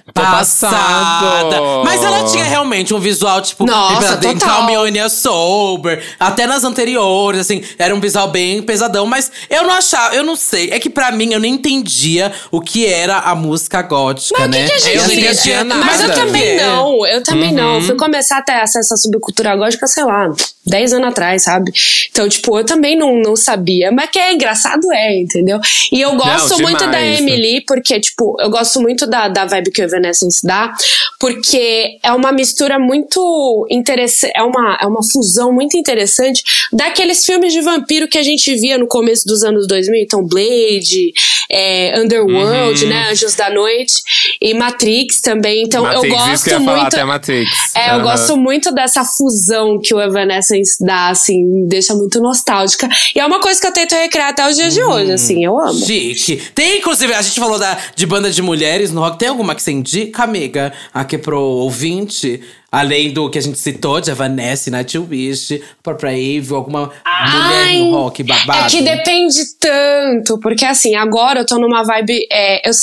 Tô 0.05 0.21
passado. 0.21 1.83
Mas 1.83 2.03
ela 2.03 2.23
tinha 2.25 2.43
realmente 2.43 2.93
um 2.93 2.99
visual, 2.99 3.41
tipo, 3.41 3.65
Nossa, 3.65 4.17
total. 4.17 4.35
Calm 4.39 4.65
Me 4.67 4.77
When 4.77 4.95
You're 4.97 5.09
Sober. 5.09 6.03
Até 6.19 6.47
nas 6.47 6.63
anteriores, 6.63 7.41
assim, 7.41 7.61
era 7.77 7.93
um 7.93 7.99
visual 7.99 8.29
bem 8.29 8.61
pesadão. 8.61 9.05
Mas 9.05 9.31
eu 9.49 9.63
não 9.63 9.71
achava, 9.73 10.15
eu 10.15 10.23
não 10.23 10.35
sei. 10.35 10.69
É 10.71 10.79
que 10.79 10.89
pra 10.89 11.11
mim, 11.11 11.33
eu 11.33 11.39
nem 11.39 11.55
entendia 11.55 12.31
o 12.51 12.61
que 12.61 12.85
era 12.85 13.17
a 13.19 13.35
música 13.35 13.81
gótica, 13.81 14.39
Mas 14.39 14.47
o 14.47 14.51
né? 14.51 14.65
que, 14.65 14.67
que 14.67 14.73
a 14.73 14.79
gente 14.79 14.95
Eu 14.95 15.03
não 15.03 15.13
entendia 15.13 15.63
nada. 15.63 15.85
Mas 15.85 16.01
eu 16.01 16.07
Nada. 16.07 16.21
também 16.21 16.43
É. 16.43 16.65
não, 16.65 17.05
eu 17.07 17.23
também 17.23 17.51
não. 17.53 17.75
Eu 17.75 17.81
Fui 17.81 17.95
começar 17.95 18.37
a 18.37 18.41
ter 18.41 18.53
acesso 18.53 18.93
à 18.93 18.97
subcultura 18.97 19.55
gótica, 19.55 19.87
sei 19.87 20.03
lá, 20.03 20.29
10 20.65 20.93
anos 20.93 21.09
atrás, 21.09 21.43
sabe? 21.43 21.71
Então, 22.09 22.27
tipo, 22.27 22.57
eu 22.57 22.65
também 22.65 22.97
não, 22.97 23.15
não 23.21 23.35
sabia. 23.35 23.91
Mas 23.91 24.09
que 24.09 24.19
é 24.19 24.33
engraçado, 24.33 24.91
é, 24.91 25.19
entendeu? 25.21 25.59
E 25.91 26.01
eu 26.01 26.15
gosto 26.15 26.51
Não, 26.51 26.59
muito 26.59 26.79
da 26.79 26.85
demais. 26.85 27.19
Emily, 27.19 27.63
porque, 27.65 27.99
tipo, 27.99 28.35
eu 28.39 28.49
gosto 28.49 28.81
muito 28.81 29.07
da, 29.07 29.27
da 29.27 29.45
vibe 29.57 29.71
que 29.71 29.81
o 29.81 29.85
Evanescence 29.85 30.45
dá, 30.45 30.71
porque 31.19 31.97
é 32.03 32.11
uma 32.13 32.31
mistura 32.31 32.77
muito 32.79 33.65
interessante, 33.69 34.31
é 34.35 34.43
uma, 34.43 34.77
é 34.81 34.85
uma 34.87 35.03
fusão 35.03 35.51
muito 35.51 35.77
interessante 35.77 36.43
daqueles 36.71 37.25
filmes 37.25 37.51
de 37.53 37.61
vampiro 37.61 38.07
que 38.07 38.17
a 38.17 38.23
gente 38.23 38.53
via 38.55 38.77
no 38.77 38.87
começo 38.87 39.25
dos 39.27 39.43
anos 39.43 39.67
2000, 39.67 40.01
então 40.01 40.23
Blade, 40.25 41.11
é, 41.49 41.99
Underworld, 41.99 42.83
Uhum. 42.83 42.89
né, 42.89 43.09
Anjos 43.11 43.35
da 43.35 43.49
Noite 43.49 43.93
e 44.41 44.53
Matrix 44.53 45.21
também, 45.21 45.63
então 45.63 45.83
Matrix, 45.83 46.03
eu 46.03 46.33
isso 46.33 46.43
que 46.43 46.49
gosto 46.49 46.49
eu 46.49 46.59
ia 46.59 46.65
falar, 46.65 46.81
muito 46.81 46.93
até 46.93 47.03
Matrix. 47.05 47.75
é, 47.75 47.89
eu 47.89 47.93
Aham. 47.95 48.03
gosto 48.03 48.37
muito 48.37 48.71
dessa 48.73 49.03
fusão 49.03 49.79
que 49.81 49.93
o 49.93 50.01
Evanescence 50.01 50.83
dá, 50.83 51.09
assim, 51.09 51.43
me 51.43 51.67
deixa 51.67 51.93
muito 51.95 52.19
nostálgica. 52.21 52.87
E 53.15 53.19
é 53.19 53.25
uma 53.25 53.39
coisa 53.39 53.59
que 53.59 53.67
eu 53.67 53.71
tento 53.71 53.93
recriar 53.95 54.29
até 54.29 54.47
os 54.47 54.55
dias 54.55 54.73
de 54.73 54.83
hoje, 54.83 55.11
assim, 55.11 55.43
eu 55.43 55.57
amo. 55.59 55.73
Chique. 55.85 56.37
Tem, 56.53 56.77
inclusive, 56.79 57.13
a 57.13 57.21
gente 57.21 57.39
falou 57.39 57.57
da, 57.59 57.77
de 57.95 58.05
banda 58.05 58.29
de 58.29 58.41
mulheres 58.41 58.91
no 58.91 59.01
rock. 59.01 59.17
Tem 59.17 59.29
alguma 59.29 59.46
que 59.55 59.61
você 59.61 59.71
indica, 59.71 60.23
amiga? 60.23 60.73
Aqui 60.93 61.17
pro 61.17 61.39
ouvinte? 61.39 62.41
Além 62.71 63.11
do 63.13 63.29
que 63.29 63.37
a 63.37 63.41
gente 63.41 63.57
citou, 63.57 64.01
de 64.01 64.11
Evanescence, 64.11 64.69
Nightwish, 64.69 65.61
própria 65.81 66.11
Eve, 66.17 66.53
alguma 66.53 66.91
mulher 67.31 67.73
no 67.79 67.91
rock 67.91 68.23
babado? 68.23 68.67
É 68.67 68.69
que 68.69 68.81
depende 68.81 69.41
tanto, 69.59 70.37
porque 70.39 70.65
assim, 70.65 70.95
agora 70.95 71.39
eu 71.41 71.45
tô 71.45 71.57
numa 71.57 71.83
vibe. 71.83 72.27
é, 72.31 72.67
eu 72.67 72.73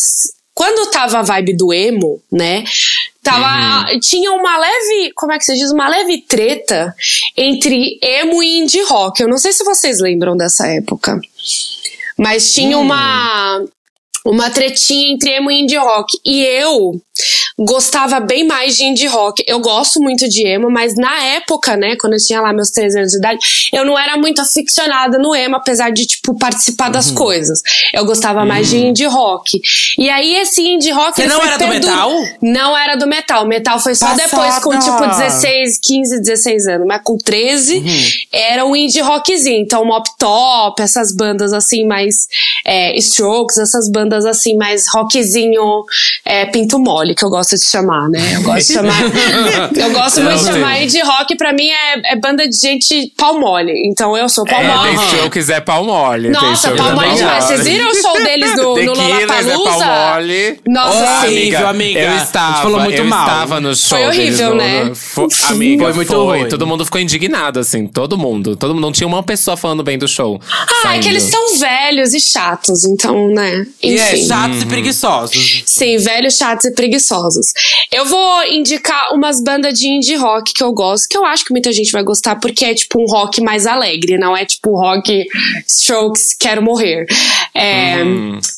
quando 0.55 0.89
tava 0.91 1.19
a 1.19 1.23
vibe 1.23 1.57
do 1.57 1.73
emo, 1.73 2.23
né? 2.31 2.63
Tava, 3.23 3.91
Uhum. 3.91 3.99
Tinha 4.01 4.31
uma 4.33 4.57
leve. 4.57 5.13
Como 5.17 5.33
é 5.33 5.39
que 5.39 5.45
se 5.45 5.55
diz? 5.55 5.71
Uma 5.73 5.89
leve 5.89 6.23
treta 6.29 6.95
entre 7.37 7.99
emo 8.01 8.41
e 8.43 8.61
indie 8.61 8.83
rock. 8.85 9.21
Eu 9.21 9.29
não 9.29 9.37
sei 9.39 9.53
se 9.53 9.65
vocês 9.65 9.99
lembram 9.99 10.37
dessa 10.37 10.69
época. 10.69 11.19
Mas 12.17 12.55
tinha 12.55 12.79
Hum. 12.79 12.83
uma. 12.83 13.65
Uma 14.25 14.51
tretinha 14.51 15.13
entre 15.13 15.31
emo 15.33 15.51
e 15.51 15.61
indie 15.61 15.77
rock. 15.77 16.19
E 16.25 16.43
eu 16.43 17.01
gostava 17.59 18.21
bem 18.21 18.47
mais 18.47 18.77
de 18.77 18.85
indie 18.85 19.07
rock. 19.07 19.43
Eu 19.47 19.61
gosto 19.61 20.01
muito 20.01 20.29
de 20.29 20.47
emo, 20.47 20.71
mas 20.71 20.97
na 20.97 21.23
época, 21.23 21.77
né, 21.77 21.97
quando 22.01 22.15
eu 22.15 22.19
tinha 22.19 22.41
lá 22.41 22.53
meus 22.53 22.71
13 22.71 22.99
anos 22.99 23.13
de 23.13 23.19
idade, 23.19 23.39
eu 23.73 23.85
não 23.85 23.99
era 23.99 24.17
muito 24.17 24.41
aficionada 24.41 25.19
no 25.19 25.35
emo, 25.35 25.57
apesar 25.57 25.91
de, 25.91 26.07
tipo, 26.07 26.37
participar 26.37 26.89
das 26.91 27.11
Uhum. 27.11 27.15
coisas. 27.17 27.61
Eu 27.93 28.05
gostava 28.05 28.45
mais 28.45 28.69
de 28.69 28.79
indie 28.79 29.07
rock. 29.07 29.61
E 29.99 30.09
aí, 30.11 30.37
esse 30.37 30.61
indie 30.63 30.91
rock. 30.91 31.15
Você 31.15 31.27
não 31.27 31.41
era 31.43 31.57
do 31.57 31.67
perdur- 31.69 31.91
metal? 31.91 32.13
Não 32.43 32.77
era 32.77 32.97
do 32.97 33.07
metal. 33.07 33.47
Metal 33.47 33.79
foi 33.79 33.95
só 33.95 34.07
Passada. 34.09 34.29
depois, 34.31 34.59
com, 34.59 34.79
tipo, 34.79 35.07
16, 35.17 35.79
15, 35.83 36.21
16 36.21 36.67
anos. 36.67 36.87
Mas 36.87 37.03
com 37.05 37.17
13, 37.17 37.79
Uhum. 37.79 38.11
era 38.33 38.65
um 38.67 38.75
indie 38.75 39.01
rockzinho. 39.01 39.61
Então, 39.63 39.85
Mop 39.85 40.09
Top, 40.19 40.81
essas 40.83 41.15
bandas 41.15 41.53
assim, 41.53 41.87
mais. 41.87 42.27
É, 42.65 42.97
Strokes, 42.99 43.59
essas 43.59 43.89
bandas 43.91 44.25
assim, 44.25 44.57
mais 44.57 44.85
rockzinho 44.93 45.85
é, 46.25 46.47
pinto 46.47 46.79
mole, 46.79 47.04
que 47.13 47.25
eu 47.25 47.29
gosto 47.29 47.57
de 47.57 47.65
chamar, 47.65 48.09
né? 48.09 48.21
Eu 48.37 48.43
gosto 48.43 48.69
de 48.69 48.73
chamar. 48.75 49.01
eu 49.77 49.91
gosto 49.93 50.21
muito 50.21 50.39
de 50.39 50.45
chamar 50.45 50.75
sei. 50.77 50.85
indie 50.85 51.01
rock, 51.03 51.37
pra 51.37 51.53
mim 51.53 51.69
é, 51.69 52.13
é 52.13 52.17
banda 52.17 52.47
de 52.49 52.57
gente 52.57 53.13
pau 53.17 53.41
mole. 53.41 53.73
Então, 53.87 54.17
eu 54.17 54.29
sou 54.29 54.45
pau 54.45 54.61
É, 54.61 54.69
mole. 54.69 54.97
tem 54.97 55.07
Strokes 55.09 55.49
é 55.51 55.61
pau 55.61 55.85
mole. 55.85 56.29
Nossa, 56.29 56.71
pau 56.71 56.91
é 56.91 56.95
mole 56.95 57.15
demais. 57.17 57.45
Vocês 57.45 57.65
viram 57.65 57.91
o 57.91 57.95
show 57.95 58.15
deles 58.23 58.57
no, 58.57 58.75
The 58.75 58.83
no 58.85 58.93
Killers 58.93 59.23
é 59.23 59.27
pau 59.27 59.59
Lollapalooza? 59.59 60.13
mole. 60.15 60.61
Nossa, 60.69 61.27
Horrível, 61.27 61.59
sim. 61.59 61.65
amiga. 61.65 61.99
Eu 62.01 62.09
A 62.09 62.13
gente 62.13 62.23
estava, 62.25 62.63
falou 62.63 62.81
muito 62.81 62.99
eu 62.99 63.05
mal. 63.05 63.27
estava 63.27 63.61
no 63.61 63.75
show 63.75 63.99
Foi 63.99 64.07
horrível, 64.07 64.51
deles, 64.57 64.65
né? 64.65 64.85
no- 64.85 64.95
fo- 64.95 65.29
amiga, 65.49 65.85
Foi 65.85 65.93
foi 65.93 66.05
muito 66.05 66.25
ruim. 66.25 66.49
Todo 66.49 66.67
mundo 66.67 66.85
ficou 66.85 67.01
indignado, 67.01 67.59
assim. 67.59 67.87
Todo 67.89 68.17
mundo. 68.17 68.55
Todo 68.57 68.75
mundo. 68.75 68.85
Não 68.85 68.93
tinha 68.93 69.07
uma 69.07 69.23
pessoa 69.23 69.57
falando 69.57 69.83
bem 69.83 69.99
do 69.99 70.07
show. 70.07 70.41
Ah, 70.85 70.97
é 70.97 70.99
que 71.01 71.09
eles 71.09 71.23
são 71.25 71.59
velhos 71.59 72.13
e 72.15 72.21
chatos, 72.21 72.85
então, 72.85 73.29
né? 73.29 73.67
E 73.83 73.99
é, 73.99 74.13
Enfim. 74.15 74.27
chatos 74.29 74.63
e 74.63 74.67
preguiçosos. 74.67 75.63
Sim, 75.67 75.97
velhos, 75.99 76.35
chatos 76.37 76.67
e 76.67 76.71
preguiçosos. 76.73 76.94
Eu 77.93 78.05
vou 78.07 78.45
indicar 78.47 79.13
umas 79.15 79.43
bandas 79.43 79.79
de 79.79 79.89
indie 79.89 80.17
rock 80.17 80.53
que 80.53 80.63
eu 80.63 80.73
gosto, 80.73 81.09
que 81.09 81.17
eu 81.17 81.25
acho 81.25 81.45
que 81.45 81.53
muita 81.53 81.73
gente 81.73 81.93
vai 81.93 82.03
gostar, 82.03 82.37
porque 82.37 82.65
é 82.65 82.75
tipo 82.75 83.01
um 83.01 83.07
rock 83.07 83.41
mais 83.41 83.67
alegre, 83.67 84.19
não 84.19 84.37
é 84.37 84.45
tipo 84.45 84.77
rock 84.77 85.27
strokes, 85.67 86.35
quero 86.39 86.63
morrer. 86.63 87.07
É, 87.55 88.03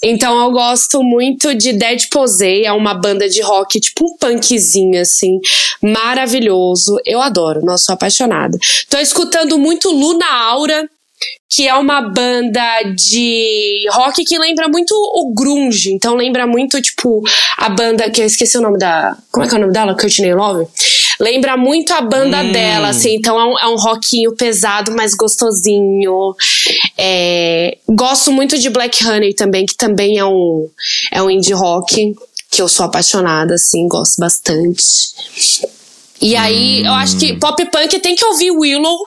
Então 0.03 0.39
eu 0.41 0.51
gosto 0.51 1.03
muito 1.03 1.55
de 1.55 1.73
Dead 1.73 2.09
Posey, 2.11 2.65
é 2.65 2.73
uma 2.73 2.95
banda 2.95 3.29
de 3.29 3.41
rock, 3.43 3.81
tipo 3.81 4.07
um 4.07 4.17
punkzinho, 4.17 5.01
assim, 5.01 5.39
maravilhoso. 5.83 6.99
Eu 7.05 7.21
adoro, 7.21 7.65
nossa, 7.65 7.85
sou 7.85 7.95
apaixonada. 7.95 8.59
Tô 8.89 8.99
escutando 8.99 9.59
muito 9.59 9.91
Luna 9.91 10.27
Aura 10.27 10.89
que 11.49 11.69
é 11.69 11.75
uma 11.75 12.03
banda 12.03 12.83
de 12.95 13.87
rock 13.93 14.25
que 14.25 14.39
lembra 14.39 14.69
muito 14.69 14.93
o 14.93 15.33
grunge, 15.33 15.93
então 15.93 16.15
lembra 16.15 16.47
muito 16.47 16.81
tipo 16.83 17.23
a 17.57 17.69
banda 17.69 18.11
que 18.11 18.21
eu 18.21 18.27
esqueci 18.27 18.59
o 18.59 18.61
nome 18.61 18.79
da, 18.79 19.17
como 19.31 19.47
é 19.47 19.49
que 19.49 19.55
é 19.55 19.59
o 19.59 19.61
nome 19.61 19.73
dela? 19.73 19.97
Courtney 19.97 20.35
Love. 20.35 20.67
Lembra 21.19 21.57
muito 21.57 21.93
a 21.93 22.03
banda 22.03 22.43
dela, 22.43 22.89
assim, 22.89 23.15
então 23.15 23.41
é 23.41 23.45
um, 23.45 23.59
é 23.59 23.67
um 23.69 23.77
rockinho 23.77 24.35
pesado, 24.35 24.93
mas 24.93 25.15
gostosinho. 25.15 26.35
É, 26.99 27.79
gosto 27.89 28.31
muito 28.31 28.59
de 28.59 28.69
Black 28.69 29.07
Honey 29.07 29.33
também, 29.33 29.65
que 29.65 29.77
também 29.77 30.19
é 30.19 30.25
um 30.25 30.69
é 31.11 31.23
um 31.23 31.31
indie 31.31 31.55
rock 31.55 32.15
que 32.51 32.61
eu 32.61 32.69
sou 32.69 32.87
apaixonada, 32.87 33.55
assim, 33.55 33.87
gosto 33.89 34.21
bastante. 34.21 34.83
E 36.21 36.35
aí, 36.35 36.85
eu 36.85 36.93
acho 36.93 37.19
que 37.19 37.35
pop 37.35 37.63
punk 37.67 37.99
tem 38.01 38.17
que 38.17 38.25
ouvir 38.25 38.51
Willow. 38.51 39.07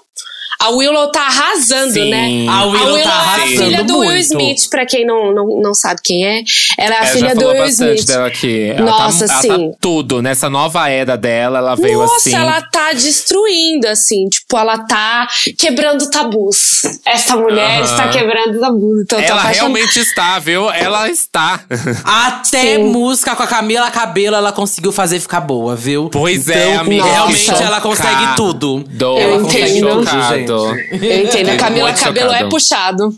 A 0.61 0.69
Willow 0.71 1.09
tá 1.11 1.21
arrasando, 1.21 1.93
Sim. 1.93 2.09
né? 2.09 2.45
A 2.49 2.65
Willow 2.65 2.97
tá 2.97 2.99
é 2.99 3.03
a 3.05 3.09
arrasando 3.13 3.47
filha 3.63 3.83
do 3.85 3.97
Will 3.99 4.09
muito. 4.09 4.23
Smith, 4.25 4.69
pra 4.69 4.85
quem 4.85 5.05
não, 5.05 5.33
não, 5.33 5.61
não 5.61 5.73
sabe 5.73 6.01
quem 6.03 6.25
é. 6.25 6.43
Ela 6.77 6.95
é 6.95 6.97
a 6.97 7.01
Ela 7.03 7.07
filha 7.07 7.27
já 7.29 7.33
do 7.33 7.39
falou 7.39 7.53
Will 7.55 7.63
bastante 7.63 7.93
Smith. 7.99 8.07
dela 8.07 8.27
aqui. 8.27 8.69
Ela 8.75 8.91
Nossa, 8.91 9.25
tá, 9.27 9.33
ela 9.33 9.41
sim. 9.41 9.71
tá 9.71 9.77
tudo. 9.79 10.21
Nessa 10.21 10.49
nova 10.49 10.89
era 10.89 11.15
dela, 11.15 11.59
ela 11.59 11.75
veio 11.75 11.99
Nossa, 11.99 12.15
assim. 12.15 12.35
ela 12.35 12.61
tá 12.61 12.91
destruindo, 12.91 13.87
assim. 13.87 14.27
Tipo, 14.27 14.57
ela 14.57 14.79
tá 14.79 15.27
quebrando 15.57 16.09
tabus. 16.09 16.81
Essa 17.05 17.37
mulher 17.37 17.81
Aham. 17.81 17.85
está 17.85 18.07
quebrando 18.09 18.59
tabus. 18.59 19.01
Então, 19.03 19.19
Ela 19.19 19.43
realmente 19.43 19.97
está, 19.99 20.39
viu? 20.39 20.69
Ela 20.71 21.09
está. 21.09 21.61
Até 22.03 22.75
Sim. 22.75 22.83
música 22.83 23.35
com 23.35 23.43
a 23.43 23.47
Camila 23.47 23.89
Cabelo 23.91 24.35
ela 24.35 24.51
conseguiu 24.51 24.91
fazer 24.91 25.19
ficar 25.19 25.39
boa, 25.41 25.75
viu? 25.75 26.09
Pois 26.09 26.49
é, 26.49 26.71
Então, 26.71 26.81
amiga. 26.81 27.03
Realmente 27.05 27.49
Nossa. 27.49 27.63
ela 27.63 27.81
consegue 27.81 28.35
tudo. 28.35 28.83
Do, 28.89 29.17
Eu 29.17 29.33
ela 29.35 29.43
consegue 29.43 29.69
entendo. 29.77 29.89
tudo, 30.05 30.09
gente. 30.29 30.48
Eu 30.53 31.23
entendo. 31.23 31.49
A 31.49 31.57
Camila 31.57 31.93
Cabelo 31.93 32.31
é 32.31 32.47
puxado. 32.49 33.13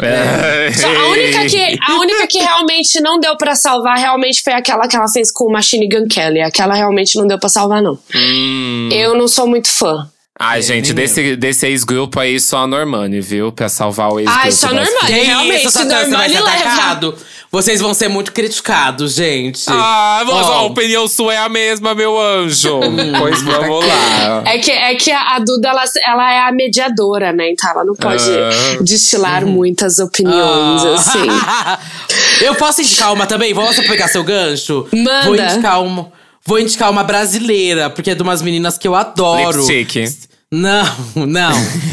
É. 0.00 0.72
Só 0.72 0.88
a 0.88 1.08
única 1.08 1.46
que, 1.46 1.78
a 1.80 2.00
única 2.00 2.26
que 2.26 2.38
realmente 2.38 3.00
não 3.00 3.20
deu 3.20 3.36
pra 3.36 3.54
salvar 3.54 3.96
realmente 3.98 4.42
foi 4.42 4.52
aquela 4.52 4.88
que 4.88 4.96
ela 4.96 5.08
fez 5.08 5.30
com 5.32 5.44
o 5.44 5.52
Machine 5.52 5.88
Gun 5.88 6.08
Kelly. 6.08 6.40
Aquela 6.40 6.74
realmente 6.74 7.16
não 7.16 7.26
deu 7.26 7.38
pra 7.38 7.48
salvar, 7.48 7.82
não. 7.82 7.98
Hum. 8.14 8.88
Eu 8.92 9.14
não 9.14 9.28
sou 9.28 9.46
muito 9.46 9.68
fã. 9.68 10.08
Ai, 10.42 10.62
gente, 10.62 10.86
nem 10.94 11.04
desse, 11.04 11.36
desse 11.36 11.66
ex-grupo 11.66 12.18
aí, 12.18 12.40
só 12.40 12.60
a 12.64 12.66
Normani, 12.66 13.20
viu? 13.20 13.52
Pra 13.52 13.68
salvar 13.68 14.10
o 14.10 14.18
ex-grupo. 14.18 14.40
Ai, 14.42 14.50
só 14.50 14.68
a 14.68 14.72
Normani. 14.72 15.06
Que 15.06 15.12
realmente, 15.12 15.66
isso, 15.66 15.70
você 15.70 15.84
vai 15.84 16.06
Normani 16.06 16.32
ser 16.34 16.40
leva. 16.40 16.56
atacado. 16.56 17.14
Vocês 17.52 17.80
vão 17.80 17.92
ser 17.92 18.08
muito 18.08 18.32
criticados, 18.32 19.14
gente. 19.16 19.64
Ah, 19.68 20.22
mas 20.24 20.46
Ó. 20.46 20.52
a 20.52 20.62
opinião 20.62 21.06
sua 21.08 21.34
é 21.34 21.36
a 21.38 21.48
mesma, 21.48 21.94
meu 21.94 22.18
anjo. 22.18 22.80
pois 23.18 23.42
vamos 23.42 23.84
lá. 23.86 24.42
É 24.46 24.56
que, 24.58 24.70
é 24.70 24.94
que 24.94 25.10
a 25.10 25.38
Duda, 25.40 25.68
ela, 25.68 25.84
ela 26.06 26.32
é 26.32 26.48
a 26.48 26.52
mediadora, 26.52 27.32
né? 27.32 27.50
Então 27.50 27.68
ela 27.70 27.84
não 27.84 27.94
pode 27.94 28.24
Ah. 28.30 28.78
destilar 28.82 29.44
muitas 29.44 29.98
opiniões, 29.98 30.82
Ah. 30.84 30.94
assim. 30.94 32.40
Eu 32.46 32.54
posso 32.54 32.80
indicar 32.80 33.12
uma 33.12 33.26
também? 33.26 33.52
Vamos 33.52 33.76
pegar 33.80 34.08
seu 34.08 34.24
gancho? 34.24 34.86
Manda. 34.92 35.24
Vou 35.24 35.34
indicar 35.36 35.82
uma, 35.82 36.12
vou 36.46 36.58
indicar 36.58 36.90
uma 36.90 37.02
brasileira, 37.04 37.90
porque 37.90 38.12
é 38.12 38.14
de 38.14 38.22
umas 38.22 38.40
meninas 38.40 38.78
que 38.78 38.88
eu 38.88 38.94
adoro. 38.94 39.66
Lipstick. 39.66 40.29
Não, 40.52 40.84
não. 41.28 41.52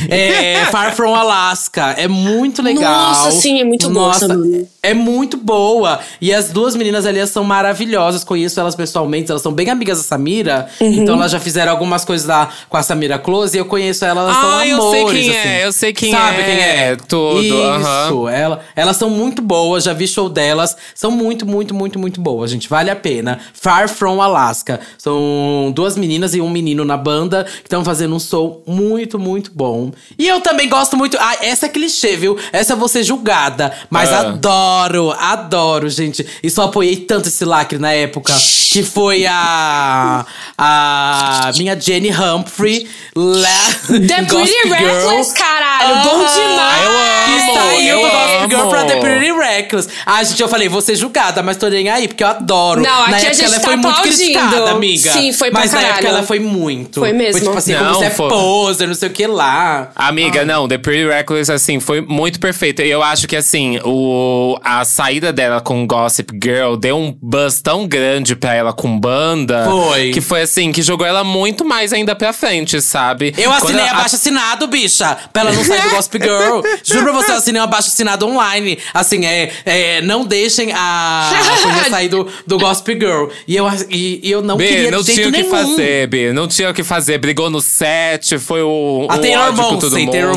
É 0.10 0.66
Far 0.72 0.96
From 0.96 1.14
Alaska. 1.14 1.94
É 1.96 2.08
muito 2.08 2.64
legal. 2.64 2.92
Nossa, 3.10 3.30
sim, 3.30 3.60
é 3.60 3.64
muito 3.64 3.88
boa 3.88 4.08
Nossa, 4.08 4.36
música. 4.36 4.66
É 4.82 4.96
muito 4.96 5.38
boa. 5.38 6.00
E 6.20 6.34
as 6.34 6.50
duas 6.50 6.76
meninas 6.76 7.06
ali 7.06 7.26
são 7.28 7.44
maravilhosas. 7.44 8.24
Conheço 8.24 8.60
elas 8.60 8.74
pessoalmente. 8.76 9.30
Elas 9.30 9.44
são 9.44 9.52
bem 9.54 9.70
amigas 9.70 10.00
da 10.00 10.04
Samira. 10.04 10.68
Uhum. 10.82 10.88
Então 10.92 11.14
elas 11.18 11.32
já 11.32 11.40
fizeram 11.40 11.72
algumas 11.72 12.04
coisas 12.04 12.26
lá 12.28 12.50
com 12.68 12.78
a 12.78 12.82
Samira 12.82 13.20
Close. 13.20 13.56
E 13.56 13.60
eu 13.60 13.66
conheço 13.66 14.04
elas, 14.04 14.24
elas 14.24 14.36
são 14.38 14.58
Ah, 14.58 14.68
eu 14.68 14.78
amores, 14.82 14.92
sei 14.92 15.22
quem 15.22 15.30
assim. 15.30 15.48
é, 15.50 15.66
eu 15.66 15.72
sei 15.72 15.94
quem 15.94 16.12
Sabe 16.12 16.42
é, 16.42 16.44
quem 16.46 16.60
é? 16.60 16.96
tudo, 16.96 17.44
Isso. 17.44 17.56
aham. 17.62 18.30
Ela, 18.32 18.62
elas 18.76 18.98
são 18.98 19.12
muito 19.12 19.40
boas. 19.40 19.84
Já 19.84 19.94
vi 19.94 20.08
show 20.08 20.30
delas. 20.30 20.76
São 20.96 21.12
muito, 21.12 21.46
muito, 21.46 21.76
muito, 21.76 22.00
muito 22.00 22.20
boas, 22.20 22.50
gente. 22.50 22.68
Vale 22.68 22.90
a 22.90 22.96
pena. 22.96 23.40
Far 23.54 23.88
From 23.88 24.20
Alaska. 24.20 24.80
São 24.98 25.72
duas 25.76 25.96
meninas 25.96 26.34
e 26.34 26.42
um 26.42 26.50
menino 26.50 26.84
na 26.84 26.98
banda 26.98 27.44
que 27.44 27.68
estão 27.68 27.86
fazendo 27.86 28.16
um 28.16 28.20
show 28.20 28.47
muito, 28.66 29.18
muito 29.20 29.52
bom. 29.54 29.92
E 30.18 30.28
eu 30.28 30.42
também 30.42 30.68
gosto 30.70 30.96
muito. 30.98 31.18
Ah, 31.20 31.38
essa 31.42 31.66
é 31.66 31.70
clichê, 31.70 32.16
viu? 32.16 32.38
Essa 32.52 32.74
eu 32.74 32.78
vou 32.78 32.88
ser 32.88 33.04
julgada. 33.04 33.72
Mas 33.90 34.12
Ah. 34.12 34.20
adoro, 34.20 35.12
adoro, 35.12 35.90
gente. 35.90 36.26
E 36.44 36.50
só 36.50 36.64
apoiei 36.64 36.96
tanto 36.98 37.28
esse 37.28 37.44
lacre 37.46 37.78
na 37.78 37.92
época. 37.94 38.34
Que 38.72 38.84
foi 38.84 39.26
a. 39.26 40.26
A 40.58 41.52
minha 41.58 41.80
Jenny 41.80 42.12
Humphrey. 42.12 42.88
Lá, 43.16 43.50
The 43.88 44.24
Pretty 44.24 44.54
Girl. 44.64 44.74
Reckless, 44.74 45.34
caralho. 45.34 46.04
Bom 46.04 46.18
demais. 46.26 46.84
Eu 46.84 46.92
Que 47.26 47.42
amo, 47.42 47.54
saiu 47.54 47.88
eu 47.88 48.02
do 48.02 48.12
Gossip 48.12 48.50
Girl 48.56 48.70
pra 48.70 48.86
The 48.86 48.96
Pretty 48.98 49.32
Reckless. 49.32 49.90
Ah, 50.06 50.24
gente, 50.24 50.42
eu 50.42 50.48
falei, 50.48 50.70
vou 50.70 50.82
ser 50.82 50.96
julgada, 50.96 51.42
mas 51.42 51.58
tô 51.58 51.68
nem 51.68 51.90
aí, 51.90 52.08
porque 52.08 52.24
eu 52.24 52.28
adoro. 52.28 52.82
Não, 52.82 53.02
aqui 53.02 53.12
na 53.12 53.18
a 53.18 53.20
época 53.20 53.34
gente 53.34 53.46
ela 53.46 53.56
tá 53.56 53.62
foi 53.62 53.76
muito 53.76 53.88
aplaudindo. 53.90 54.18
criticada, 54.18 54.72
amiga. 54.72 55.12
Sim, 55.14 55.32
foi 55.34 55.50
pra 55.52 55.60
Mas 55.62 55.72
na 55.74 55.80
época 55.82 55.94
caralho. 55.96 56.18
ela 56.18 56.24
foi 56.28 56.40
muito. 56.40 57.00
Foi 57.00 57.14
mesmo. 57.14 57.32
Foi 57.34 57.42
tipo 57.42 57.58
assim, 57.58 57.74
Não, 57.74 57.80
como 57.86 57.96
você 57.96 58.06
é 58.06 58.10
foi- 58.12 58.30
poser, 58.40 58.88
não 58.88 58.96
sei 58.96 59.10
o 59.10 59.12
que 59.12 59.28
lá. 59.28 59.92
Amiga, 59.96 60.46
não, 60.46 60.68
The 60.68 60.78
Pretty 60.78 61.06
Reckless, 61.08 61.52
assim, 61.52 61.80
foi 61.80 62.02
muito 62.02 62.40
perfeita. 62.40 62.84
E 62.84 62.90
eu 62.90 63.02
acho 63.04 63.28
que, 63.28 63.36
assim, 63.36 63.80
o, 63.84 64.58
a 64.64 64.84
saída 64.86 65.32
dela 65.34 65.60
com 65.62 65.86
Gossip 65.88 66.32
Girl 66.42 66.76
deu 66.76 66.98
um 66.98 67.16
buzz 67.22 67.62
tão 67.62 67.88
grande 67.88 68.36
pra 68.36 68.54
ela 68.54 68.74
com 68.74 69.00
banda. 69.00 69.66
Foi. 69.66 70.12
Que 70.12 70.22
foi, 70.22 70.42
assim, 70.42 70.72
que 70.72 70.82
jogou 70.82 71.06
ela 71.06 71.24
muito 71.24 71.66
mais 71.66 71.94
ainda 71.94 72.16
pra 72.16 72.32
frente, 72.34 72.82
sabe? 72.82 73.34
Eu 73.38 73.52
assinei 73.52 73.84
a- 73.84 73.92
abaixo 73.92 74.16
assinado, 74.16 74.68
bicha, 74.68 75.18
pra 75.34 75.42
ela 75.44 75.52
não 75.52 75.64
sair 75.64 75.82
do 75.82 75.90
Gossip 75.96 76.20
Girl. 76.22 76.62
Juro 76.84 77.04
pra 77.04 77.14
você, 77.14 77.32
eu 77.32 77.36
assinei 77.38 77.62
um 77.62 77.64
abaixo 77.64 77.88
assinado 77.90 78.26
online. 78.28 78.78
Assim, 78.94 79.26
é, 79.26 79.52
é 79.66 80.02
não 80.02 80.26
deixem 80.26 80.72
a 80.74 81.32
coisa 81.64 81.90
sair 81.90 82.10
do, 82.10 82.28
do 82.46 82.58
Gossip 82.58 82.94
Girl. 82.94 83.28
E 83.48 83.56
eu, 83.56 83.68
e, 83.90 84.20
e 84.24 84.32
eu 84.32 84.42
não 84.42 84.58
B, 84.58 84.68
queria 84.68 84.92
não 84.92 85.00
de 85.02 85.06
jeito 85.14 85.18
tinha 85.18 85.30
o 85.30 85.32
que 85.32 85.42
nenhum. 85.54 85.70
fazer, 85.76 86.08
B. 86.08 86.34
Não 86.34 86.48
tinha 86.48 86.70
o 86.70 86.74
que 86.74 86.84
fazer. 86.84 87.18
Brigou 87.18 87.50
no 87.50 87.62
set, 87.62 88.27
foi 88.40 88.62
o. 88.62 89.08
A 89.10 89.16
o 89.16 89.20
Taylor 89.22 89.56
com 89.56 89.62
mundo. 89.62 90.12
Taylor 90.12 90.36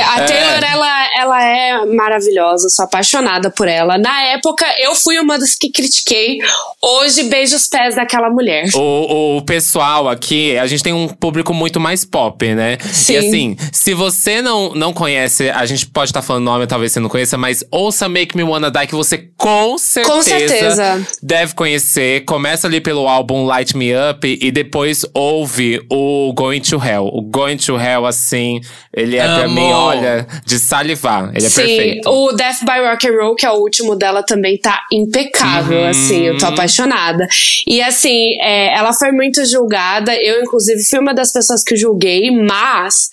A 0.00 0.20
É. 0.20 0.26
Taylor, 0.26 0.64
ela, 0.72 1.08
ela 1.18 1.44
é 1.44 1.86
maravilhosa, 1.86 2.68
sou 2.68 2.84
apaixonada 2.84 3.50
por 3.50 3.68
ela. 3.68 3.98
Na 3.98 4.22
época, 4.28 4.64
eu 4.78 4.94
fui 4.94 5.18
uma 5.18 5.38
das 5.38 5.54
que 5.54 5.70
critiquei. 5.70 6.38
Hoje, 6.82 7.24
beijo 7.24 7.56
os 7.56 7.66
pés 7.66 7.96
daquela 7.96 8.30
mulher. 8.30 8.64
O, 8.74 9.36
o 9.38 9.42
pessoal 9.42 10.08
aqui, 10.08 10.56
a 10.58 10.66
gente 10.66 10.82
tem 10.82 10.92
um 10.92 11.08
público 11.08 11.52
muito 11.54 11.78
mais 11.80 12.04
pop, 12.04 12.54
né? 12.54 12.78
Sim. 12.92 13.12
E 13.12 13.16
assim, 13.16 13.56
se 13.72 13.94
você 13.94 14.40
não, 14.42 14.74
não 14.74 14.92
conhece, 14.92 15.50
a 15.50 15.64
gente 15.66 15.86
pode 15.86 16.10
estar 16.10 16.22
falando 16.22 16.44
nome, 16.44 16.66
talvez 16.66 16.92
você 16.92 17.00
não 17.00 17.08
conheça, 17.08 17.36
mas 17.36 17.64
ouça 17.70 18.08
Make 18.08 18.36
Me 18.36 18.42
Wanna 18.42 18.70
Die, 18.70 18.86
que 18.86 18.94
você 18.94 19.18
com 19.36 19.76
certeza, 19.78 20.48
certeza. 20.48 21.06
deve 21.22 21.54
conhecer. 21.54 22.24
Começa 22.24 22.66
ali 22.66 22.80
pelo 22.80 23.06
álbum 23.08 23.44
Light 23.44 23.76
Me 23.76 23.90
Up 24.10 24.38
e 24.40 24.50
depois 24.50 25.04
ouve 25.14 25.80
o 25.90 26.32
Going 26.34 26.60
to 26.60 26.76
Hell. 26.82 27.08
O 27.12 27.20
Going 27.30 27.56
to 27.58 27.76
Hell, 27.78 28.06
assim, 28.06 28.60
ele 28.94 29.16
é 29.16 29.22
pra 29.24 29.44
Amo. 29.44 29.54
mim, 29.54 29.70
olha, 29.72 30.26
de 30.46 30.58
salivar. 30.58 31.30
Ele 31.34 31.46
é 31.46 31.48
Sim, 31.48 31.62
perfeito. 31.62 32.08
o 32.10 32.32
Death 32.32 32.60
by 32.64 32.80
Rock 32.88 33.06
and 33.08 33.12
Roll, 33.20 33.34
que 33.34 33.46
é 33.46 33.50
o 33.50 33.56
último 33.60 33.94
dela, 33.96 34.22
também 34.22 34.56
tá 34.58 34.80
impecável, 34.92 35.80
Uhum. 35.80 35.88
assim, 35.88 36.22
eu 36.26 36.38
tô 36.38 36.46
apaixonada. 36.46 37.26
E 37.66 37.80
assim, 37.82 38.36
é, 38.40 38.74
ela 38.76 38.92
foi 38.92 39.12
muito 39.12 39.44
julgada, 39.46 40.14
eu 40.14 40.42
inclusive 40.42 40.82
fui 40.88 40.98
uma 40.98 41.14
das 41.14 41.32
pessoas 41.32 41.62
que 41.62 41.76
julguei, 41.76 42.30
mas 42.30 43.08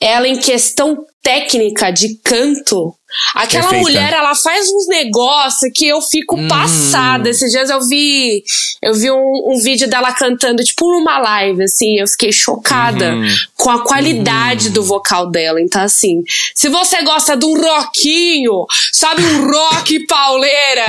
ela 0.00 0.28
em 0.28 0.36
questão 0.38 1.04
técnica 1.22 1.90
de 1.90 2.16
canto, 2.24 2.94
aquela 3.34 3.68
Perfeita. 3.68 3.82
mulher, 3.82 4.12
ela 4.12 4.34
faz 4.34 4.68
uns 4.70 4.86
negócios 4.88 5.70
que 5.74 5.86
eu 5.86 6.00
fico 6.00 6.36
Hum. 6.36 6.48
passada. 6.48 7.28
Esses 7.30 7.50
dias 7.50 7.70
eu 7.70 7.80
vi, 7.86 8.42
eu 8.82 8.94
vi 8.94 9.10
um, 9.10 9.52
um 9.54 9.58
vídeo 9.60 9.88
dela 9.88 10.12
cantando, 10.12 10.62
tipo 10.62 10.86
numa 10.90 11.18
live, 11.18 11.62
assim, 11.64 11.98
eu 11.98 12.06
fiquei 12.06 12.32
chocada 12.32 13.12
Uhum. 13.14 13.28
com 13.56 13.70
a 13.70 13.82
qualidade 13.84 14.70
do 14.70 14.82
vocal 14.82 15.30
dela. 15.30 15.60
Então, 15.60 15.82
assim, 15.82 16.22
se 16.54 16.68
você 16.68 17.02
gosta 17.02 17.36
de 17.36 17.44
um 17.46 17.54
rockinho, 17.60 18.66
sabe, 18.92 19.22
um 19.24 19.50
rock 19.50 19.98
pauleira, 20.06 20.86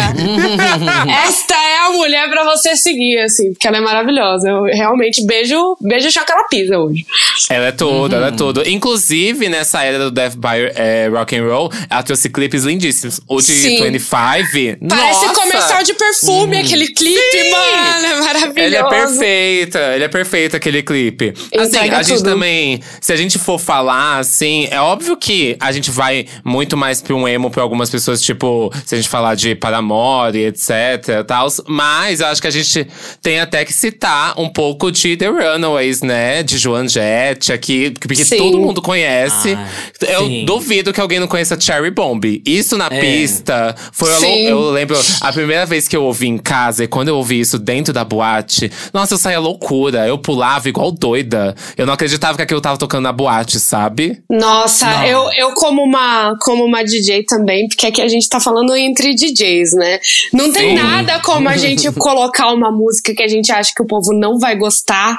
esta 1.28 1.54
é 1.56 1.78
a 1.80 1.90
mulher 1.92 2.30
pra 2.30 2.44
você 2.44 2.76
seguir, 2.76 3.20
assim, 3.20 3.52
porque 3.54 3.68
ela 3.68 3.78
é 3.78 3.82
maravilhosa. 3.82 4.48
Eu 4.50 4.64
realmente 4.64 5.26
beijo, 5.26 5.78
beijo 5.82 6.10
que 6.10 6.32
ela 6.32 6.44
pisa 6.50 6.78
hoje. 6.78 7.06
Ela 7.50 7.68
é 7.68 7.72
tudo, 7.72 8.12
Uhum. 8.14 8.18
ela 8.18 8.28
é 8.28 8.32
tudo. 8.32 8.68
Inclusive, 8.70 9.50
nessa 9.50 9.84
era 9.84 9.98
do 10.00 10.12
Death 10.12 10.36
by 10.36 10.72
é, 10.76 11.08
Rock 11.12 11.36
and 11.36 11.44
Roll, 11.48 11.72
ela 11.90 12.04
trouxe 12.10 12.28
clipes 12.30 12.64
lindíssimos. 12.64 13.22
O 13.28 13.38
de 13.38 13.52
Sim. 13.52 13.84
25, 13.84 14.88
Parece 14.88 15.26
nossa! 15.26 15.42
comercial 15.42 15.84
de 15.84 15.94
perfume, 15.94 16.58
aquele 16.58 16.88
clipe, 16.88 17.52
mano, 17.52 18.08
é 18.08 18.20
maravilhoso. 18.20 18.60
Ele 18.60 18.76
é 18.76 18.84
perfeita, 18.84 19.80
ele 19.94 20.04
é 20.04 20.08
perfeito 20.08 20.58
aquele 20.58 20.82
clipe. 20.82 21.34
Assim, 21.56 21.68
Entrega 21.68 21.98
a 21.98 22.04
gente 22.04 22.18
tudo. 22.18 22.32
também, 22.32 22.82
se 23.00 23.14
a 23.14 23.16
gente 23.16 23.38
for 23.38 23.60
falar 23.60 24.18
assim, 24.18 24.68
é 24.72 24.82
óbvio 24.82 25.16
que 25.18 25.56
a 25.60 25.72
gente 25.72 25.92
vai 25.92 26.26
muito 26.44 26.76
mais 26.76 27.00
pra 27.00 27.14
um 27.14 27.28
emo 27.28 27.52
pra 27.52 27.62
algumas 27.62 27.92
pessoas, 27.92 28.22
tipo, 28.22 28.74
se 28.86 28.96
a 28.96 28.98
gente 28.98 29.10
falar 29.10 29.36
de 29.36 29.54
Paramore, 29.54 30.46
etc, 30.46 31.24
tal, 31.28 31.48
mas 31.68 32.22
eu 32.22 32.28
acho 32.28 32.42
que 32.42 32.48
a 32.48 32.52
gente 32.52 32.88
tem 33.22 33.40
até 33.40 33.64
que 33.64 33.74
citar 33.74 34.34
um 34.40 34.50
pouco 34.50 34.92
de 34.92 35.16
The 35.16 35.28
Runaways, 35.28 36.02
né, 36.02 36.42
de 36.42 36.58
Joan 36.58 36.88
Jett 36.88 37.54
aqui, 37.54 37.92
porque 38.00 38.26
Sim. 38.26 38.38
todo 38.38 38.60
mundo 38.60 38.82
conhece. 38.82 39.54
Ah, 39.54 39.68
eu 40.08 40.26
sim. 40.26 40.46
duvido 40.46 40.92
que 40.92 41.00
alguém 41.00 41.20
não 41.20 41.28
conheça 41.28 41.60
Cherry 41.60 41.92
Bomb. 42.00 42.42
Isso 42.46 42.78
na 42.78 42.86
É. 42.86 43.00
pista 43.02 43.76
foi 43.92 44.10
Sim. 44.14 44.48
eu 44.48 44.70
lembro 44.72 44.98
a 45.20 45.34
primeira 45.34 45.66
vez 45.66 45.86
que 45.86 45.98
eu 45.98 46.04
ouvi 46.06 46.28
em 46.28 46.38
casa 46.38 46.86
e 46.86 46.88
quando 46.88 47.10
eu 47.10 47.18
ouvi 47.18 47.42
isso 47.42 47.60
dentro 47.60 47.92
da 47.94 48.06
boate, 48.06 48.72
nossa, 48.94 49.16
eu 49.16 49.18
saía 49.18 49.38
loucura. 49.40 50.08
Eu 50.08 50.18
pulava 50.18 50.70
igual 50.70 50.92
doida. 50.94 51.54
Eu 51.78 51.86
não 51.86 51.94
acreditava 51.94 52.38
que 52.38 52.44
aquilo 52.44 52.62
tava 52.62 52.78
tocando 52.78 53.04
na 53.04 53.12
boate, 53.12 53.60
sabe? 53.60 54.22
Nossa, 54.30 54.86
Não. 54.86 55.06
eu, 55.06 55.30
eu 55.34 55.52
como 55.56 55.84
uma 55.84 56.38
como 56.40 56.64
uma 56.64 56.84
DJ 56.84 57.24
também, 57.24 57.68
porque 57.68 57.88
aqui 57.88 58.02
a 58.02 58.08
gente 58.08 58.30
tá 58.30 58.40
falando 58.40 58.74
entre 58.78 59.14
DJs, 59.14 59.74
né? 59.74 60.00
Não 60.32 60.52
tem 60.54 60.70
Sim. 60.70 60.76
nada 60.76 61.20
como 61.20 61.50
a 61.50 61.58
gente 61.58 61.92
colocar 62.00 62.54
uma 62.54 62.72
música 62.72 63.14
que 63.14 63.24
a 63.24 63.28
gente 63.28 63.52
acha 63.52 63.74
que 63.76 63.82
o 63.82 63.86
povo 63.86 64.14
não 64.14 64.40
vai 64.40 64.56
gostar, 64.56 65.18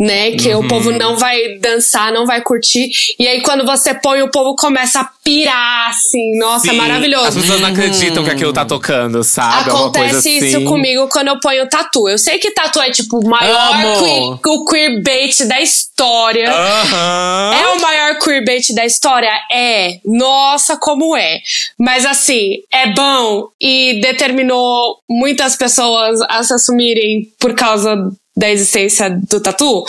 né? 0.00 0.30
Que 0.32 0.54
Uhum. 0.54 0.60
o 0.64 0.68
povo 0.68 0.90
não 0.90 1.18
vai 1.18 1.58
dançar, 1.58 2.10
não 2.12 2.24
vai 2.24 2.40
curtir. 2.40 2.88
E 3.18 3.28
aí 3.28 3.42
quando 3.42 3.66
você 3.66 3.92
põe, 3.92 4.22
o 4.22 4.30
povo 4.30 4.54
começa 4.56 5.00
a 5.00 5.08
pirar, 5.22 5.92
assim. 6.14 6.38
Nossa, 6.38 6.68
é 6.68 6.70
Sim, 6.70 6.76
maravilhoso. 6.76 7.26
As 7.26 7.34
pessoas 7.34 7.60
não 7.60 7.68
acreditam 7.68 8.24
que 8.24 8.30
aquilo 8.30 8.52
tá 8.52 8.64
tocando, 8.64 9.22
sabe? 9.24 9.70
Acontece 9.70 10.16
assim. 10.16 10.46
isso 10.46 10.64
comigo 10.64 11.08
quando 11.08 11.28
eu 11.28 11.40
ponho 11.40 11.68
tatu. 11.68 12.08
Eu 12.08 12.18
sei 12.18 12.38
que 12.38 12.52
tatu 12.52 12.80
é 12.80 12.90
tipo 12.90 13.18
o 13.18 13.28
maior 13.28 13.74
Amo. 13.74 13.98
queer, 13.98 14.54
o 14.54 14.64
queerbait 14.64 15.44
da 15.46 15.60
história. 15.60 16.44
É 16.44 17.66
o 17.68 17.80
maior 17.80 18.18
queerbait 18.18 18.72
da 18.74 18.84
história? 18.84 19.32
É. 19.50 19.98
Nossa, 20.04 20.76
como 20.76 21.16
é. 21.16 21.40
Mas 21.78 22.06
assim, 22.06 22.58
é 22.72 22.92
bom 22.92 23.48
e 23.60 24.00
determinou 24.00 24.98
muitas 25.08 25.56
pessoas 25.56 26.20
a 26.28 26.42
se 26.42 26.52
assumirem 26.52 27.28
por 27.38 27.54
causa 27.54 27.96
da 28.36 28.50
existência 28.50 29.10
do 29.28 29.40
tatu? 29.40 29.84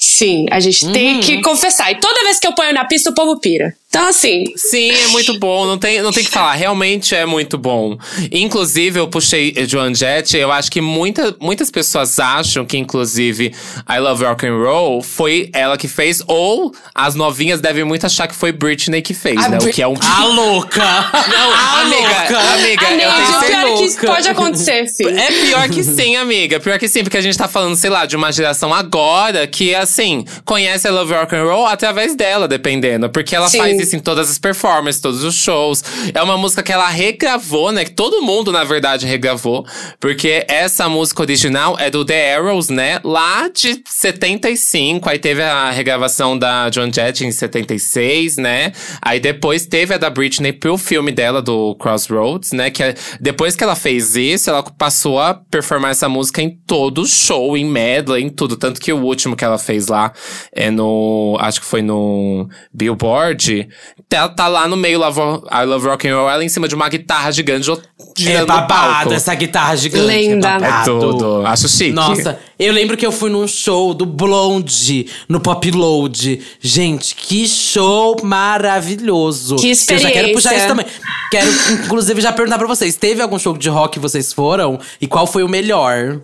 Sim, 0.00 0.46
a 0.50 0.60
gente 0.60 0.92
tem 0.92 1.18
que 1.18 1.42
confessar. 1.42 1.90
E 1.90 1.96
toda 1.96 2.22
vez 2.22 2.38
que 2.38 2.46
eu 2.46 2.54
ponho 2.54 2.72
na 2.72 2.84
pista, 2.84 3.10
o 3.10 3.14
povo 3.14 3.40
pira. 3.40 3.74
Então, 3.90 4.06
assim, 4.06 4.44
Sim, 4.54 4.90
é 4.90 5.06
muito 5.08 5.38
bom. 5.38 5.64
Não 5.64 5.78
tem, 5.78 6.02
não 6.02 6.12
tem 6.12 6.22
que 6.22 6.30
falar. 6.30 6.52
Realmente 6.52 7.14
é 7.14 7.24
muito 7.24 7.56
bom. 7.56 7.96
Inclusive, 8.30 9.00
eu 9.00 9.08
puxei 9.08 9.54
Joan 9.66 9.94
Jett. 9.94 10.36
Eu 10.36 10.52
acho 10.52 10.70
que 10.70 10.82
muita, 10.82 11.34
muitas 11.40 11.70
pessoas 11.70 12.18
acham 12.18 12.66
que, 12.66 12.76
inclusive, 12.76 13.50
I 13.90 13.98
Love 13.98 14.24
Rock 14.26 14.46
and 14.46 14.58
Roll 14.58 15.02
foi 15.02 15.48
ela 15.54 15.78
que 15.78 15.88
fez. 15.88 16.22
Ou 16.26 16.70
as 16.94 17.14
novinhas 17.14 17.62
devem 17.62 17.82
muito 17.82 18.04
achar 18.04 18.28
que 18.28 18.34
foi 18.34 18.52
Britney 18.52 19.00
que 19.00 19.14
fez, 19.14 19.42
A 19.42 19.48
né? 19.48 19.56
O 19.56 19.60
Brit- 19.62 19.74
que 19.74 19.80
é 19.82 19.88
um… 19.88 19.94
A 20.02 20.24
louca! 20.26 20.84
Não, 21.28 21.50
a 21.54 21.80
amiga, 21.80 21.98
louca! 22.08 22.38
amiga, 22.54 22.86
a 22.86 22.92
eu 22.92 22.98
tenho 22.98 23.08
o 23.08 23.40
pior 23.40 23.44
é 23.44 23.48
que 23.62 23.66
louca. 23.70 23.84
isso 23.86 24.00
pode 24.00 24.28
acontecer, 24.28 24.86
filho. 24.94 25.18
É 25.18 25.32
pior 25.32 25.68
que 25.70 25.82
sim, 25.82 26.14
amiga. 26.16 26.60
Pior 26.60 26.78
que 26.78 26.88
sim, 26.88 27.02
porque 27.02 27.16
a 27.16 27.22
gente 27.22 27.38
tá 27.38 27.48
falando, 27.48 27.74
sei 27.74 27.88
lá, 27.88 28.04
de 28.04 28.16
uma 28.16 28.30
geração 28.30 28.74
agora 28.74 29.46
que, 29.46 29.74
assim, 29.74 30.26
conhece 30.44 30.86
a 30.86 30.90
Love 30.90 31.14
Rock 31.14 31.34
and 31.34 31.44
Roll 31.44 31.66
através 31.66 32.14
dela, 32.14 32.46
dependendo. 32.46 33.08
Porque 33.08 33.34
ela 33.34 33.48
Sim. 33.48 33.56
faz 33.58 33.77
em 33.94 34.00
todas 34.00 34.30
as 34.30 34.38
performances, 34.38 35.00
todos 35.00 35.22
os 35.24 35.34
shows. 35.34 35.82
É 36.12 36.22
uma 36.22 36.36
música 36.36 36.62
que 36.62 36.72
ela 36.72 36.88
regravou, 36.88 37.72
né? 37.72 37.84
Que 37.84 37.92
todo 37.92 38.22
mundo, 38.22 38.52
na 38.52 38.64
verdade, 38.64 39.06
regravou. 39.06 39.66
Porque 40.00 40.44
essa 40.48 40.88
música 40.88 41.22
original 41.22 41.76
é 41.78 41.90
do 41.90 42.04
The 42.04 42.36
Arrows, 42.36 42.68
né? 42.68 43.00
Lá 43.04 43.48
de 43.48 43.82
75. 43.86 45.08
Aí 45.08 45.18
teve 45.18 45.42
a 45.42 45.70
regravação 45.70 46.38
da 46.38 46.68
John 46.70 46.90
Jett 46.92 47.24
em 47.24 47.30
76, 47.30 48.36
né? 48.36 48.72
Aí 49.00 49.20
depois 49.20 49.66
teve 49.66 49.94
a 49.94 49.98
da 49.98 50.10
Britney 50.10 50.52
pro 50.52 50.76
filme 50.76 51.12
dela, 51.12 51.40
do 51.40 51.74
Crossroads, 51.76 52.52
né? 52.52 52.70
Que 52.70 52.82
é, 52.82 52.94
depois 53.20 53.54
que 53.54 53.64
ela 53.64 53.74
fez 53.74 54.16
isso, 54.16 54.50
ela 54.50 54.62
passou 54.62 55.20
a 55.20 55.34
performar 55.34 55.90
essa 55.90 56.08
música 56.08 56.42
em 56.42 56.50
todo 56.66 57.06
show, 57.06 57.56
em 57.56 57.64
medley, 57.64 58.24
em 58.24 58.28
tudo. 58.28 58.56
Tanto 58.56 58.80
que 58.80 58.92
o 58.92 59.02
último 59.02 59.36
que 59.36 59.44
ela 59.44 59.58
fez 59.58 59.88
lá 59.88 60.12
é 60.52 60.70
no. 60.70 61.36
Acho 61.40 61.60
que 61.60 61.66
foi 61.66 61.82
no 61.82 62.48
Billboard. 62.72 63.67
Ela 64.10 64.28
tá 64.28 64.48
lá 64.48 64.66
no 64.66 64.76
meio 64.76 65.00
I 65.02 65.64
Love 65.66 65.86
Rock 65.86 66.08
and 66.08 66.16
Roll, 66.16 66.30
ela 66.30 66.42
em 66.42 66.48
cima 66.48 66.66
de 66.66 66.74
uma 66.74 66.88
guitarra 66.88 67.30
gigante 67.30 67.70
girando 68.16 68.44
é 68.44 68.46
babado, 68.46 69.12
essa 69.12 69.34
guitarra 69.34 69.76
gigante. 69.76 70.06
Lenda. 70.06 70.58
É, 70.60 70.80
é 70.80 70.84
tudo. 70.84 71.46
Acho 71.46 71.68
chique. 71.68 71.92
Nossa, 71.92 72.38
eu 72.58 72.72
lembro 72.72 72.96
que 72.96 73.04
eu 73.04 73.12
fui 73.12 73.30
num 73.30 73.46
show 73.46 73.92
do 73.92 74.06
Blonde, 74.06 75.06
no 75.28 75.40
Pop 75.40 75.70
Load. 75.70 76.40
Gente, 76.60 77.14
que 77.14 77.46
show 77.46 78.16
maravilhoso. 78.22 79.56
Que 79.56 79.70
experiência. 79.70 80.08
Eu 80.08 80.10
já 80.10 80.20
quero 80.20 80.32
puxar 80.32 80.56
isso 80.56 80.66
também. 80.66 80.86
Quero, 81.30 81.50
inclusive, 81.84 82.20
já 82.20 82.32
perguntar 82.32 82.58
pra 82.58 82.66
vocês. 82.66 82.96
Teve 82.96 83.20
algum 83.20 83.38
show 83.38 83.56
de 83.56 83.68
rock 83.68 83.94
que 83.94 84.00
vocês 84.00 84.32
foram? 84.32 84.80
E 85.00 85.06
qual 85.06 85.26
foi 85.26 85.42
o 85.42 85.48
melhor? 85.48 86.20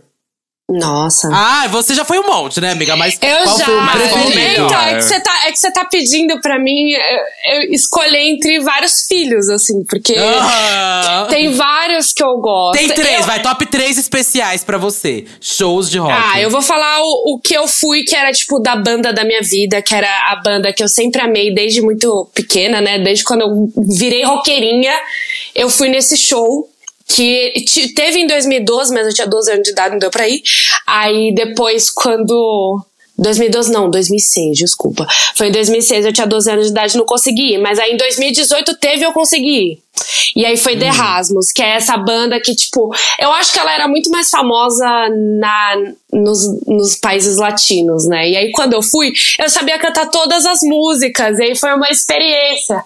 Nossa. 0.66 1.28
Ah, 1.30 1.68
você 1.68 1.92
já 1.92 2.06
foi 2.06 2.18
um 2.18 2.26
monte, 2.26 2.58
né, 2.58 2.70
amiga? 2.70 2.96
Mas 2.96 3.18
eu 3.20 3.42
qual 3.44 3.58
já. 3.58 3.64
foi 3.66 3.76
o 3.76 3.90
preferido? 3.90 4.64
Então, 4.64 4.80
é 4.80 4.94
que 4.96 5.02
você 5.02 5.20
tá, 5.20 5.46
é 5.46 5.52
que 5.52 5.58
você 5.58 5.70
tá 5.70 5.84
pedindo 5.84 6.40
pra 6.40 6.58
mim 6.58 6.90
eu, 6.90 7.52
eu 7.52 7.72
escolher 7.72 8.20
entre 8.20 8.58
vários 8.60 9.02
filhos, 9.06 9.50
assim, 9.50 9.84
porque 9.84 10.14
tem 11.28 11.52
vários 11.52 12.14
que 12.14 12.24
eu 12.24 12.38
gosto. 12.38 12.78
Tem 12.78 12.88
três, 12.88 13.20
eu, 13.20 13.26
vai, 13.26 13.42
top 13.42 13.66
três 13.66 13.98
especiais 13.98 14.64
pra 14.64 14.78
você. 14.78 15.26
Shows 15.38 15.90
de 15.90 15.98
rock. 15.98 16.14
Ah, 16.14 16.40
eu 16.40 16.48
vou 16.48 16.62
falar 16.62 16.98
o, 17.02 17.34
o 17.34 17.38
que 17.38 17.54
eu 17.54 17.68
fui, 17.68 18.02
que 18.02 18.16
era, 18.16 18.32
tipo, 18.32 18.58
da 18.58 18.74
banda 18.74 19.12
da 19.12 19.22
minha 19.22 19.42
vida, 19.42 19.82
que 19.82 19.94
era 19.94 20.08
a 20.30 20.36
banda 20.36 20.72
que 20.72 20.82
eu 20.82 20.88
sempre 20.88 21.20
amei 21.20 21.54
desde 21.54 21.82
muito 21.82 22.26
pequena, 22.34 22.80
né? 22.80 22.98
Desde 22.98 23.22
quando 23.22 23.42
eu 23.42 23.70
virei 23.98 24.24
roqueirinha, 24.24 24.98
eu 25.54 25.68
fui 25.68 25.90
nesse 25.90 26.16
show 26.16 26.70
que 27.08 27.52
teve 27.94 28.18
em 28.18 28.26
2012, 28.26 28.92
mas 28.92 29.06
eu 29.06 29.14
tinha 29.14 29.26
12 29.26 29.52
anos 29.52 29.62
de 29.62 29.70
idade, 29.70 29.92
não 29.92 29.98
deu 29.98 30.10
pra 30.10 30.28
ir. 30.28 30.42
Aí 30.86 31.34
depois, 31.34 31.90
quando 31.90 32.84
2012 33.16 33.70
não, 33.70 33.90
2006, 33.90 34.58
desculpa. 34.58 35.06
Foi 35.36 35.48
em 35.48 35.52
2006, 35.52 36.06
eu 36.06 36.12
tinha 36.12 36.26
12 36.26 36.50
anos 36.50 36.66
de 36.66 36.72
idade, 36.72 36.96
não 36.96 37.04
consegui. 37.04 37.58
Mas 37.58 37.78
aí 37.78 37.92
em 37.92 37.96
2018 37.96 38.76
teve, 38.78 39.04
eu 39.04 39.12
consegui. 39.12 39.83
E 40.36 40.44
aí 40.44 40.56
foi 40.56 40.76
hum. 40.76 40.78
The 40.78 40.88
Rasmus, 40.88 41.52
que 41.52 41.62
é 41.62 41.76
essa 41.76 41.96
banda 41.96 42.40
que, 42.40 42.54
tipo, 42.54 42.90
eu 43.18 43.30
acho 43.32 43.52
que 43.52 43.58
ela 43.58 43.72
era 43.72 43.88
muito 43.88 44.10
mais 44.10 44.28
famosa 44.30 44.86
na, 45.38 45.76
nos, 46.12 46.66
nos 46.66 46.96
países 46.96 47.36
latinos, 47.36 48.06
né? 48.06 48.28
E 48.28 48.36
aí 48.36 48.52
quando 48.52 48.72
eu 48.72 48.82
fui, 48.82 49.12
eu 49.38 49.48
sabia 49.48 49.78
cantar 49.78 50.10
todas 50.10 50.44
as 50.46 50.60
músicas, 50.62 51.38
e 51.38 51.42
aí 51.42 51.56
foi 51.56 51.72
uma 51.74 51.88
experiência 51.88 52.82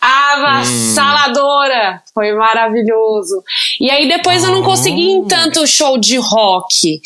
avassaladora. 0.00 1.96
Hum. 1.96 2.12
Foi 2.14 2.32
maravilhoso. 2.34 3.42
E 3.80 3.90
aí 3.90 4.06
depois 4.06 4.44
eu 4.44 4.50
não 4.50 4.62
consegui 4.62 5.00
em 5.00 5.24
tanto 5.24 5.66
show 5.66 5.98
de 5.98 6.18
rock. 6.18 7.00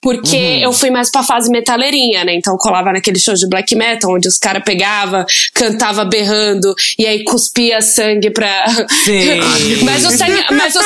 Porque 0.00 0.36
uhum. 0.36 0.62
eu 0.62 0.72
fui 0.72 0.88
mais 0.88 1.10
pra 1.10 1.24
fase 1.24 1.50
metaleirinha, 1.50 2.24
né? 2.24 2.34
Então 2.34 2.54
eu 2.54 2.58
colava 2.58 2.92
naquele 2.92 3.18
show 3.18 3.34
de 3.34 3.48
black 3.48 3.74
metal, 3.74 4.12
onde 4.14 4.28
os 4.28 4.38
caras 4.38 4.62
pegavam, 4.62 5.24
cantava 5.52 6.04
berrando, 6.04 6.72
e 6.96 7.04
aí 7.04 7.24
cuspia 7.24 7.82
sangue 7.82 8.30
pra. 8.30 8.64
Sim. 9.04 9.84
mas 9.84 10.04
o 10.04 10.10
sangue. 10.10 10.44
Mas 10.50 10.74
o, 10.76 10.80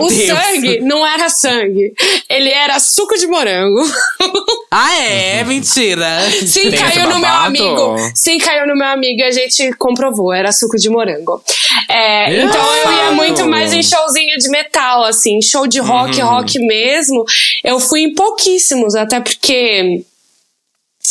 oh, 0.00 0.04
o 0.04 0.10
sangue 0.10 0.80
não 0.80 1.06
era 1.06 1.28
sangue. 1.28 1.92
Ele 2.28 2.50
era 2.50 2.78
suco 2.78 3.16
de 3.16 3.26
morango. 3.26 3.82
Ah, 4.76 4.92
é? 5.00 5.42
Uhum. 5.42 5.48
Mentira. 5.50 6.08
Sim, 6.44 6.68
Tem 6.68 6.72
caiu 6.72 7.08
no 7.08 7.20
meu 7.20 7.28
amigo. 7.28 7.96
Sim, 8.12 8.38
caiu 8.38 8.66
no 8.66 8.74
meu 8.74 8.88
amigo 8.88 9.20
e 9.20 9.22
a 9.22 9.30
gente 9.30 9.72
comprovou. 9.74 10.32
Era 10.32 10.50
suco 10.50 10.76
de 10.76 10.90
morango. 10.90 11.40
É, 11.88 12.42
então 12.42 12.76
eu 12.78 12.92
ia 12.92 13.10
muito 13.12 13.46
mais 13.46 13.72
em 13.72 13.84
showzinho 13.84 14.36
de 14.36 14.48
metal, 14.48 15.04
assim. 15.04 15.40
Show 15.40 15.68
de 15.68 15.78
rock, 15.78 16.20
uhum. 16.20 16.28
rock 16.28 16.58
mesmo. 16.58 17.24
Eu 17.62 17.78
fui 17.78 18.00
em 18.00 18.14
pouquíssimos, 18.14 18.96
até 18.96 19.20
porque 19.20 20.04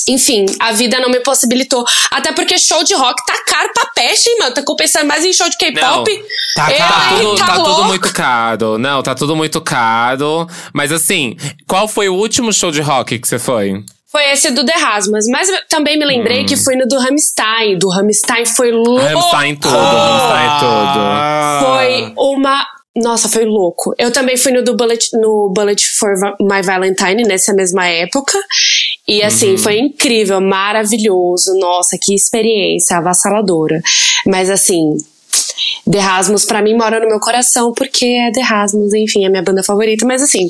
enfim, 0.08 0.46
a 0.60 0.72
vida 0.72 1.00
não 1.00 1.10
me 1.10 1.20
possibilitou. 1.20 1.84
Até 2.12 2.32
porque 2.32 2.58
show 2.58 2.84
de 2.84 2.94
rock 2.94 3.26
tá 3.26 3.34
caro 3.46 3.70
pra 3.74 3.86
peste, 3.96 4.30
hein, 4.30 4.38
mano? 4.39 4.54
Tá 4.54 4.64
compensando 4.64 5.06
mais 5.06 5.24
em 5.24 5.34
show 5.34 5.50
de 5.50 5.58
K-pop. 5.58 6.26
Tá, 6.56 6.72
caro. 6.72 6.78
tá, 6.78 7.18
tudo, 7.18 7.36
tá, 7.36 7.46
tá 7.46 7.64
tudo 7.64 7.84
muito 7.86 8.14
caro. 8.14 8.78
Não, 8.78 9.04
tá 9.04 9.16
tudo 9.16 9.36
muito 9.36 9.62
caro. 9.62 10.48
Mas 10.74 10.91
assim, 10.91 11.38
qual 11.68 11.88
foi 11.88 12.10
o 12.10 12.16
último 12.16 12.52
show 12.52 12.72
de 12.72 12.82
rock 12.82 13.20
que 13.20 13.28
você 13.28 13.39
foi? 13.39 13.84
Foi 14.12 14.30
esse 14.32 14.52
do 14.52 14.64
The 14.64 14.74
Rasmus. 14.74 15.26
Mas 15.28 15.48
também 15.70 15.98
me 15.98 16.06
lembrei 16.06 16.44
hum. 16.44 16.46
que 16.46 16.56
foi 16.58 16.76
no 16.76 16.88
do 16.88 17.00
Rammstein. 17.00 17.78
Do 17.80 17.89
Rammstein 17.89 18.46
foi 18.46 18.72
louco. 18.72 19.02
Rammstein 19.02 19.56
tudo, 19.56 19.76
Rammstein 19.76 20.50
tudo. 20.60 21.66
Foi 21.66 22.14
uma 22.18 22.64
nossa, 22.96 23.28
foi 23.28 23.44
louco. 23.44 23.96
Eu 23.98 24.12
também 24.12 24.38
fui 24.38 24.52
no 24.52 24.64
do 24.64 24.76
Bullet, 24.76 25.10
no 25.18 25.52
Bullet 25.52 25.84
for 25.98 26.14
My 26.39 26.62
Valentine 26.62 27.24
nessa 27.24 27.52
mesma 27.52 27.88
época. 27.88 28.38
E 29.08 29.22
assim, 29.22 29.51
uhum. 29.51 29.58
foi 29.58 29.80
incrível, 29.80 30.39
maravilhoso. 30.39 31.54
Nossa, 31.60 31.97
que 32.01 32.16
experiência 32.16 32.97
avassaladora. 32.97 33.82
Mas 34.26 34.49
assim, 34.49 34.95
The 35.89 35.99
Rasmus 35.99 36.45
pra 36.45 36.62
mim 36.62 36.76
mora 36.76 36.99
no 36.99 37.08
meu 37.08 37.20
coração, 37.20 37.74
porque 37.74 38.06
é 38.06 38.32
The 38.32 38.41
Rasmus, 38.41 38.93
enfim, 38.93 39.26
é 39.26 39.30
minha 39.30 39.43
banda 39.43 39.64
favorita, 39.64 40.06
mas 40.06 40.22
assim, 40.22 40.47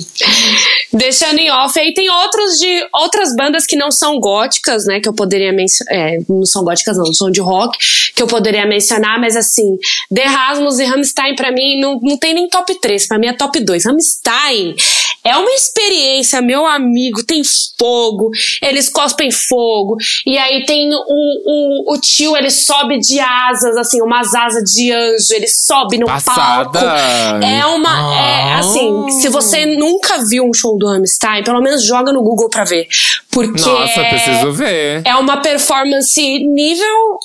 deixando 0.92 1.40
em 1.40 1.52
off, 1.52 1.78
aí 1.80 1.94
tem 1.94 2.10
outros 2.10 2.60
de 2.60 2.88
outras 2.94 3.36
bandas 3.36 3.66
que 3.66 3.76
não 3.76 3.92
são 3.92 4.20
góticas, 4.20 4.86
né, 4.86 5.00
que 5.00 5.10
eu 5.10 5.14
poderia 5.14 5.52
mencionar, 5.52 5.94
é, 5.94 6.18
não 6.30 6.46
são 6.46 6.64
góticas 6.64 6.98
não, 6.98 7.14
são 7.14 7.32
de 7.32 7.42
rock, 7.42 7.78
que 8.16 8.22
eu 8.22 8.28
poderia 8.28 8.66
mencionar, 8.66 9.20
mas 9.20 9.36
assim, 9.36 9.78
The 10.14 10.24
Rasmus 10.24 10.80
e 10.80 10.86
Rammstein 10.86 11.36
pra 11.36 11.52
mim 11.52 11.80
não, 11.80 12.00
não 12.02 12.18
tem 12.18 12.34
nem 12.34 12.48
top 12.48 12.80
3, 12.80 13.08
pra 13.08 13.18
mim 13.18 13.28
é 13.28 13.34
top 13.34 13.60
2. 13.60 13.86
Rammstein 13.86 14.76
é 15.24 15.36
uma 15.36 15.52
experiência, 15.52 16.42
meu 16.42 16.66
amigo, 16.66 17.24
tem 17.24 17.42
fogo, 17.80 18.30
eles 18.62 18.90
cospem 18.90 19.32
fogo, 19.32 19.98
e 20.26 20.38
aí 20.38 20.66
tem 20.66 20.90
o, 20.94 21.00
o, 21.08 21.94
o 21.94 22.00
tio, 22.00 22.36
ele 22.38 22.52
sobe 22.52 23.00
de 23.00 23.20
asas, 23.20 23.78
assim, 23.78 24.02
umas 24.02 24.34
asas 24.36 24.64
de 24.72 24.93
anjo, 24.94 25.34
ele 25.34 25.48
sobe 25.48 25.98
no 25.98 26.06
Passada. 26.06 26.80
palco. 26.80 27.44
É 27.44 27.66
uma. 27.66 28.16
É, 28.16 28.54
assim, 28.54 29.10
se 29.22 29.30
você 29.30 29.66
nunca 29.66 30.24
viu 30.26 30.44
um 30.44 30.54
show 30.54 30.78
do 30.78 30.88
Rammstein, 30.88 31.44
pelo 31.44 31.62
menos 31.62 31.86
joga 31.86 32.14
no 32.14 32.22
Google 32.24 32.50
pra 32.50 32.64
ver. 32.64 32.88
Porque. 33.32 33.62
Nossa, 33.62 34.02
é, 34.02 34.10
preciso 34.10 34.52
ver. 34.54 35.02
É 35.06 35.16
uma 35.16 35.38
performance 35.38 36.22
nível 36.22 37.20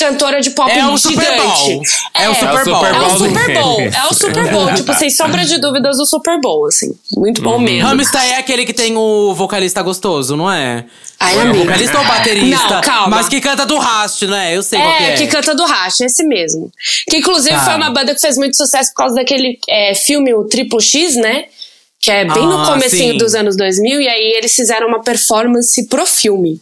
cantora 0.00 0.40
de 0.40 0.50
pop 0.50 0.70
é 0.70 0.86
o 0.86 0.96
gigante. 0.96 1.20
Super 1.20 1.36
Bowl. 1.36 1.82
É, 2.14 2.24
é, 2.24 2.28
o 2.30 2.34
Super 2.34 2.64
Bowl. 2.64 2.86
É 2.86 3.02
o 3.02 3.18
Super 3.18 3.54
Bowl. 3.54 3.80
É 3.80 4.06
o 4.08 4.14
Super 4.14 4.50
Bowl. 4.50 4.72
tipo, 4.74 4.94
sem 4.94 5.10
sombra 5.10 5.44
de 5.44 5.58
dúvidas, 5.58 5.98
o 5.98 6.06
Super 6.06 6.40
Bowl, 6.40 6.66
assim. 6.66 6.90
Muito 7.16 7.42
bom 7.42 7.54
uhum. 7.54 7.60
mesmo. 7.60 7.88
Hamster 7.88 8.22
é 8.22 8.36
aquele 8.38 8.64
que 8.64 8.72
tem 8.72 8.96
o 8.96 9.34
vocalista 9.34 9.82
gostoso, 9.82 10.36
não 10.36 10.50
é? 10.50 10.86
Ai, 11.18 11.36
é 11.36 11.50
o 11.50 11.54
vocalista 11.54 11.98
ou 11.98 12.04
baterista? 12.04 12.74
Não, 12.74 12.80
calma. 12.80 13.16
Mas 13.16 13.28
que 13.28 13.40
canta 13.40 13.66
do 13.66 13.76
Rast, 13.76 14.22
né? 14.22 14.56
Eu 14.56 14.62
sei 14.62 14.80
é, 14.80 14.82
qual 14.82 14.96
que 14.96 15.04
é. 15.04 15.14
que 15.16 15.26
canta 15.26 15.54
do 15.54 15.64
Rast, 15.64 16.00
esse 16.00 16.24
mesmo. 16.24 16.72
Que 17.08 17.18
inclusive 17.18 17.54
tá. 17.54 17.64
foi 17.64 17.74
uma 17.74 17.90
banda 17.90 18.14
que 18.14 18.20
fez 18.20 18.38
muito 18.38 18.56
sucesso 18.56 18.90
por 18.90 18.96
causa 18.96 19.14
daquele 19.16 19.58
é, 19.68 19.94
filme, 19.94 20.32
o 20.32 20.44
Triple 20.44 20.80
X, 20.80 21.16
né? 21.16 21.44
Que 22.00 22.10
é 22.10 22.24
bem 22.24 22.42
ah, 22.42 22.46
no 22.46 22.64
comecinho 22.64 23.12
sim. 23.12 23.18
dos 23.18 23.34
anos 23.34 23.54
2000. 23.56 24.00
E 24.00 24.08
aí 24.08 24.32
eles 24.38 24.54
fizeram 24.54 24.88
uma 24.88 25.02
performance 25.02 25.86
pro 25.88 26.06
filme. 26.06 26.58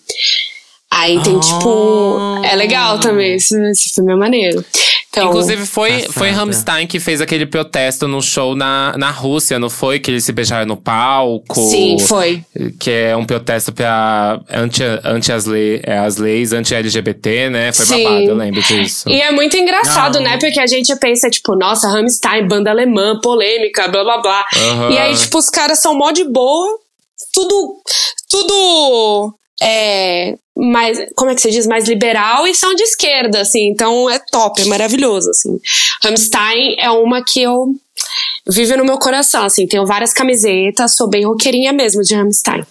Aí 0.91 1.21
tem, 1.23 1.39
tipo. 1.39 2.41
É 2.45 2.55
legal 2.57 2.99
também, 2.99 3.35
esse, 3.35 3.55
esse 3.71 3.91
filme 3.95 4.13
é 4.13 4.17
maneiro. 4.17 4.65
Então, 5.11 5.29
Inclusive, 5.29 5.67
foi, 5.67 6.03
foi 6.03 6.31
Rammstein 6.31 6.87
que 6.87 7.01
fez 7.01 7.21
aquele 7.21 7.47
protesto 7.47 8.07
no 8.07 8.23
show 8.23 8.55
na, 8.55 8.95
na 8.97 9.11
Rússia, 9.11 9.59
não 9.59 9.71
foi? 9.71 9.99
Que 9.99 10.11
eles 10.11 10.25
se 10.25 10.33
beijaram 10.33 10.67
no 10.67 10.77
palco. 10.77 11.55
Sim, 11.55 11.99
foi. 11.99 12.45
Que 12.79 12.91
é 12.91 13.17
um 13.17 13.25
protesto 13.25 13.73
pra, 13.73 14.41
anti, 14.51 14.83
anti 15.05 15.33
as, 15.33 15.47
lei, 15.47 15.81
é, 15.83 15.99
as 15.99 16.19
leis 16.19 16.53
anti-LGBT, 16.53 17.51
né? 17.51 17.73
Foi 17.73 17.87
Sim. 17.87 18.05
babado, 18.05 18.25
eu 18.25 18.37
lembro 18.37 18.63
disso. 18.63 19.09
E 19.09 19.21
é 19.21 19.31
muito 19.33 19.57
engraçado, 19.57 20.21
né? 20.21 20.39
Porque 20.39 20.61
a 20.61 20.67
gente 20.67 20.95
pensa, 20.97 21.29
tipo, 21.31 21.57
nossa, 21.57 21.89
Rammstein, 21.89 22.47
banda 22.47 22.71
alemã, 22.71 23.19
polêmica, 23.21 23.89
blá 23.89 24.05
blá 24.05 24.19
blá. 24.19 24.45
Uhum. 24.57 24.91
E 24.91 24.99
aí, 24.99 25.17
tipo, 25.17 25.39
os 25.39 25.49
caras 25.49 25.81
são 25.81 25.95
mó 25.95 26.13
de 26.13 26.25
boa. 26.25 26.79
Tudo. 27.33 27.77
Tudo 28.31 29.35
é, 29.63 30.37
mais, 30.57 30.99
como 31.15 31.31
é 31.31 31.35
que 31.35 31.41
se 31.41 31.51
diz, 31.51 31.67
mais 31.67 31.89
liberal 31.89 32.47
e 32.47 32.55
são 32.55 32.75
de 32.75 32.83
esquerda, 32.83 33.41
assim, 33.41 33.69
então 33.69 34.09
é 34.09 34.19
top, 34.19 34.61
é 34.61 34.65
maravilhoso, 34.67 35.31
assim. 35.31 35.59
Rammstein 36.03 36.77
é 36.79 36.91
uma 36.91 37.25
que 37.25 37.43
eu 37.43 37.67
vive 38.49 38.77
no 38.77 38.85
meu 38.85 38.99
coração, 38.99 39.45
assim, 39.45 39.67
tenho 39.67 39.87
várias 39.87 40.13
camisetas, 40.13 40.95
sou 40.95 41.09
bem 41.09 41.25
roqueirinha 41.25 41.73
mesmo 41.73 42.03
de 42.03 42.15
Rammstein. 42.15 42.65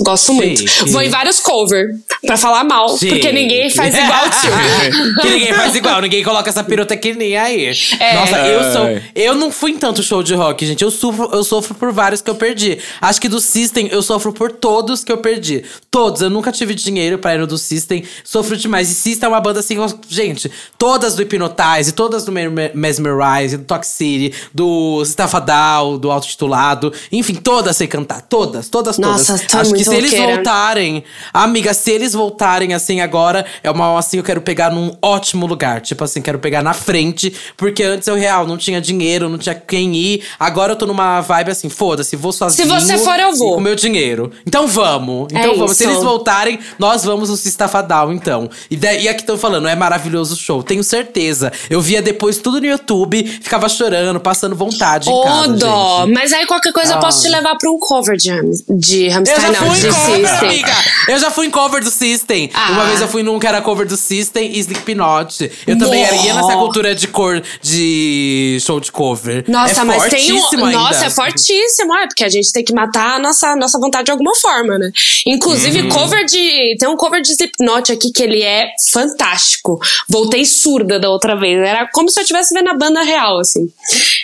Gosto 0.00 0.32
muito. 0.34 0.62
Vou 0.90 1.00
em 1.02 1.08
vários 1.08 1.40
cover. 1.40 1.94
Pra 2.26 2.36
falar 2.36 2.64
mal, 2.64 2.88
Sim. 2.90 3.08
porque 3.08 3.30
ninguém 3.32 3.70
faz 3.70 3.94
igual 3.94 4.26
o 4.26 4.30
tio. 4.30 5.14
que 5.22 5.28
ninguém 5.30 5.52
faz 5.54 5.74
igual, 5.76 6.00
ninguém 6.00 6.24
coloca 6.24 6.50
essa 6.50 6.64
pirotecnia 6.64 7.42
aí. 7.42 7.66
É. 8.00 8.14
Nossa, 8.14 8.36
eu 8.48 8.72
sou. 8.72 8.82
Ai. 8.86 9.02
Eu 9.14 9.34
não 9.34 9.50
fui 9.50 9.70
em 9.72 9.78
tanto 9.78 10.02
show 10.02 10.22
de 10.22 10.34
rock, 10.34 10.66
gente. 10.66 10.82
Eu 10.82 10.90
sofro, 10.90 11.30
eu 11.32 11.44
sofro 11.44 11.74
por 11.74 11.92
vários 11.92 12.20
que 12.20 12.28
eu 12.28 12.34
perdi. 12.34 12.78
Acho 13.00 13.20
que 13.20 13.28
do 13.28 13.40
System 13.40 13.88
eu 13.92 14.02
sofro 14.02 14.32
por 14.32 14.50
todos 14.52 15.04
que 15.04 15.12
eu 15.12 15.18
perdi. 15.18 15.64
Todos. 15.90 16.20
Eu 16.20 16.30
nunca 16.30 16.50
tive 16.50 16.74
dinheiro 16.74 17.18
pra 17.18 17.34
ir 17.34 17.38
no 17.38 17.46
do 17.46 17.56
System. 17.58 18.02
Sofro 18.24 18.56
demais. 18.56 18.90
E 18.90 18.94
System 18.94 19.26
é 19.26 19.30
uma 19.30 19.40
banda 19.40 19.60
assim, 19.60 19.76
gente, 20.08 20.50
todas 20.78 21.14
do 21.14 21.22
Hypnotize, 21.22 21.92
todas 21.92 22.24
do 22.24 22.32
Me- 22.32 22.70
Mesmerize, 22.74 23.56
do 23.56 23.64
Toxicity, 23.64 24.34
do 24.52 25.02
Stafadal, 25.04 25.96
do 25.98 26.10
Autotitulado. 26.10 26.92
Enfim, 27.12 27.34
todas 27.34 27.76
sei 27.76 27.86
cantar. 27.86 28.22
Todas, 28.22 28.68
todas, 28.68 28.98
Nossa, 28.98 29.34
todas. 29.34 29.46
tá 29.46 29.60
Acho 29.60 29.70
que 29.70 29.76
muito 29.76 29.85
se 29.90 29.96
eles 29.96 30.14
voltarem, 30.14 31.04
amiga, 31.32 31.74
se 31.74 31.90
eles 31.90 32.12
voltarem 32.12 32.74
assim 32.74 33.00
agora, 33.00 33.44
é 33.62 33.70
uma 33.70 33.98
assim, 33.98 34.18
eu 34.18 34.24
quero 34.24 34.40
pegar 34.40 34.70
num 34.70 34.92
ótimo 35.00 35.46
lugar. 35.46 35.80
Tipo 35.80 36.04
assim, 36.04 36.20
quero 36.20 36.38
pegar 36.38 36.62
na 36.62 36.72
frente, 36.72 37.32
porque 37.56 37.82
antes 37.82 38.06
eu 38.08 38.14
real 38.14 38.46
não 38.46 38.56
tinha 38.56 38.80
dinheiro, 38.80 39.28
não 39.28 39.38
tinha 39.38 39.54
quem 39.54 39.94
ir. 39.94 40.24
Agora 40.38 40.72
eu 40.72 40.76
tô 40.76 40.86
numa 40.86 41.20
vibe 41.20 41.50
assim, 41.50 41.68
foda-se, 41.68 42.16
vou 42.16 42.32
sozinho. 42.32 42.68
você 42.68 42.98
for, 42.98 43.18
eu 43.18 43.34
vou. 43.36 43.54
Com 43.54 43.60
meu 43.60 43.74
dinheiro. 43.74 44.30
Então 44.46 44.66
vamos. 44.66 45.28
É 45.32 45.38
Então 45.38 45.56
vamos. 45.56 45.76
Se 45.76 45.84
isso. 45.84 45.92
eles 45.92 46.02
voltarem, 46.02 46.58
nós 46.78 47.04
vamos 47.04 47.30
no 47.30 47.36
Sistafadal, 47.36 48.12
então. 48.12 48.48
E, 48.70 48.76
e 48.76 49.08
aqui 49.08 49.20
estão 49.20 49.38
falando, 49.38 49.68
é 49.68 49.76
maravilhoso 49.76 50.34
o 50.34 50.36
show. 50.36 50.62
Tenho 50.62 50.82
certeza. 50.82 51.52
Eu 51.70 51.80
via 51.80 52.02
depois 52.02 52.38
tudo 52.38 52.60
no 52.60 52.66
YouTube, 52.66 53.22
ficava 53.42 53.68
chorando, 53.68 54.20
passando 54.20 54.54
vontade 54.54 55.08
Ô, 55.10 55.46
dó. 55.48 56.06
Mas 56.06 56.32
aí 56.32 56.46
qualquer 56.46 56.72
coisa 56.72 56.94
eu 56.94 57.00
posso 57.00 57.22
te 57.22 57.28
levar 57.28 57.56
pra 57.56 57.70
um 57.70 57.78
cover 57.78 58.16
de, 58.16 58.30
de 58.76 59.06
Eu 59.06 59.12
Hamster, 59.12 59.40
já 59.40 59.52
não, 59.52 59.65
fui 59.70 59.80
de 59.80 59.86
em 59.86 59.92
cover, 59.92 60.28
System. 60.28 60.48
amiga! 60.48 60.72
Eu 61.08 61.18
já 61.18 61.30
fui 61.30 61.46
em 61.46 61.50
cover 61.50 61.82
do 61.84 61.90
System. 61.90 62.50
Ah. 62.52 62.72
Uma 62.72 62.84
vez 62.86 63.00
eu 63.00 63.08
fui 63.08 63.22
num 63.22 63.38
que 63.38 63.46
era 63.46 63.60
cover 63.62 63.86
do 63.86 63.96
System 63.96 64.50
e 64.52 64.58
Slipknot. 64.60 65.50
Eu 65.66 65.78
também 65.78 66.02
era, 66.02 66.16
ia 66.16 66.34
nessa 66.34 66.52
cultura 66.54 66.94
de 66.94 67.08
cor 67.08 67.42
de 67.62 68.58
show 68.60 68.80
de 68.80 68.90
cover. 68.90 69.44
Nossa, 69.48 69.80
é 69.80 69.84
mas 69.84 70.08
tem 70.10 70.32
um. 70.32 70.46
ainda. 70.64 70.78
Nossa, 70.78 71.06
é 71.06 71.10
fortíssimo, 71.10 71.94
é, 71.96 72.06
porque 72.06 72.24
a 72.24 72.28
gente 72.28 72.52
tem 72.52 72.64
que 72.64 72.72
matar 72.72 73.16
a 73.16 73.18
nossa, 73.18 73.54
nossa 73.56 73.78
vontade 73.78 74.06
de 74.06 74.10
alguma 74.10 74.34
forma, 74.34 74.78
né? 74.78 74.90
Inclusive, 75.26 75.82
Uhum. 75.82 75.88
cover 75.88 76.24
de. 76.24 76.76
Tem 76.78 76.88
um 76.88 76.96
cover 76.96 77.20
de 77.22 77.32
Slipknot 77.32 77.92
aqui 77.92 78.10
que 78.12 78.22
ele 78.22 78.42
é 78.42 78.68
fantástico. 78.92 79.78
Voltei 80.08 80.44
surda 80.44 80.98
da 80.98 81.08
outra 81.10 81.36
vez. 81.36 81.58
Era 81.58 81.88
como 81.92 82.10
se 82.10 82.18
eu 82.18 82.22
estivesse 82.22 82.52
vendo 82.54 82.68
a 82.70 82.74
banda 82.74 83.02
real, 83.02 83.38
assim. 83.38 83.68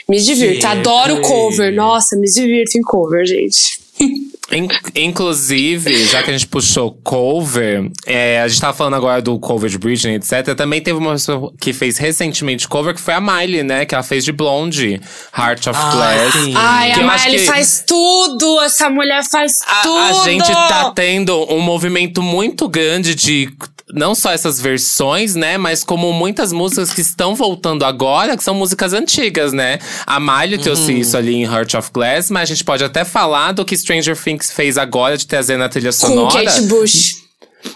Me 0.08 0.20
divirto. 0.20 0.66
Adoro 0.66 1.20
cover. 1.22 1.72
Nossa, 1.72 2.16
me 2.16 2.26
divirto 2.30 2.76
em 2.76 2.82
cover, 2.82 3.24
gente. 3.26 3.80
In- 4.52 4.68
inclusive, 4.94 6.04
já 6.06 6.22
que 6.22 6.30
a 6.30 6.32
gente 6.32 6.46
puxou 6.46 6.92
cover, 7.02 7.90
é, 8.06 8.40
a 8.40 8.48
gente 8.48 8.60
tava 8.60 8.72
falando 8.76 8.94
agora 8.94 9.22
do 9.22 9.38
cover 9.38 9.70
de 9.70 9.78
Britney, 9.78 10.16
etc. 10.16 10.54
Também 10.56 10.80
teve 10.80 10.98
uma 10.98 11.12
pessoa 11.12 11.52
que 11.60 11.72
fez 11.72 11.96
recentemente 11.98 12.68
cover, 12.68 12.94
que 12.94 13.00
foi 13.00 13.14
a 13.14 13.20
Miley, 13.20 13.62
né? 13.62 13.84
Que 13.86 13.94
ela 13.94 14.02
fez 14.02 14.24
de 14.24 14.32
Blonde, 14.32 15.00
Heart 15.36 15.66
of 15.68 15.78
Ah, 15.82 15.90
Glass. 15.92 16.32
sim. 16.34 16.52
Ai, 16.56 16.92
Que 16.92 17.00
a 17.00 17.04
Miley 17.06 17.40
que- 17.40 17.46
faz 17.46 17.84
tudo. 17.86 18.60
Essa 18.62 18.90
mulher 18.90 19.22
faz 19.30 19.52
A, 19.66 19.82
tudo. 19.82 19.98
a 19.98 20.12
gente 20.24 20.46
tá 20.52 20.92
tendo 20.94 21.34
um 21.52 21.60
movimento 21.60 22.20
muito 22.22 22.68
grande 22.68 23.14
de 23.14 23.48
não 23.92 24.14
só 24.14 24.32
essas 24.32 24.60
versões, 24.60 25.34
né? 25.34 25.58
Mas 25.58 25.84
como 25.84 26.12
muitas 26.12 26.52
músicas 26.52 26.92
que 26.92 27.00
estão 27.00 27.34
voltando 27.34 27.84
agora, 27.84 28.36
que 28.36 28.42
são 28.44 28.54
músicas 28.54 28.92
antigas, 28.92 29.52
né? 29.52 29.78
A 30.06 30.18
Miley 30.18 30.58
trouxe 30.58 30.92
isso 30.98 31.16
ali 31.16 31.34
em 31.34 31.44
Heart 31.44 31.74
of 31.74 31.90
Glass, 31.92 32.30
mas 32.30 32.42
a 32.42 32.46
gente 32.46 32.64
pode 32.64 32.82
até 32.82 33.04
falar 33.04 33.52
do 33.52 33.64
que 33.64 33.76
Stranger 33.76 34.16
Things 34.16 34.50
fez 34.50 34.78
agora 34.78 35.16
de 35.16 35.26
trazer 35.26 35.56
na 35.56 35.68
trilha 35.68 35.90
Com 35.90 36.06
sonora. 36.06 36.44
Kate 36.44 36.62
Bush. 36.62 37.22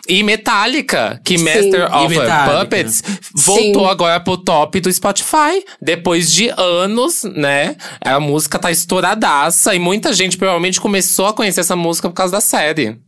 E 0.08 0.22
Metallica, 0.22 1.20
que 1.24 1.38
Sim. 1.38 1.44
Master 1.44 1.94
of. 1.94 2.14
Puppets 2.60 3.02
voltou 3.34 3.84
Sim. 3.84 3.90
agora 3.90 4.18
pro 4.18 4.36
top 4.36 4.80
do 4.80 4.92
Spotify. 4.92 5.64
Depois 5.80 6.32
de 6.32 6.52
anos, 6.56 7.22
né? 7.22 7.76
A 8.00 8.18
música 8.18 8.58
tá 8.58 8.70
estouradaça 8.70 9.74
e 9.74 9.78
muita 9.78 10.12
gente 10.12 10.36
provavelmente 10.36 10.80
começou 10.80 11.26
a 11.26 11.32
conhecer 11.32 11.60
essa 11.60 11.76
música 11.76 12.08
por 12.08 12.14
causa 12.14 12.32
da 12.32 12.40
série. 12.40 12.98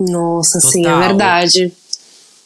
Nossa, 0.00 0.58
sim, 0.60 0.80
é 0.80 0.84
Total. 0.84 1.00
verdade. 1.00 1.72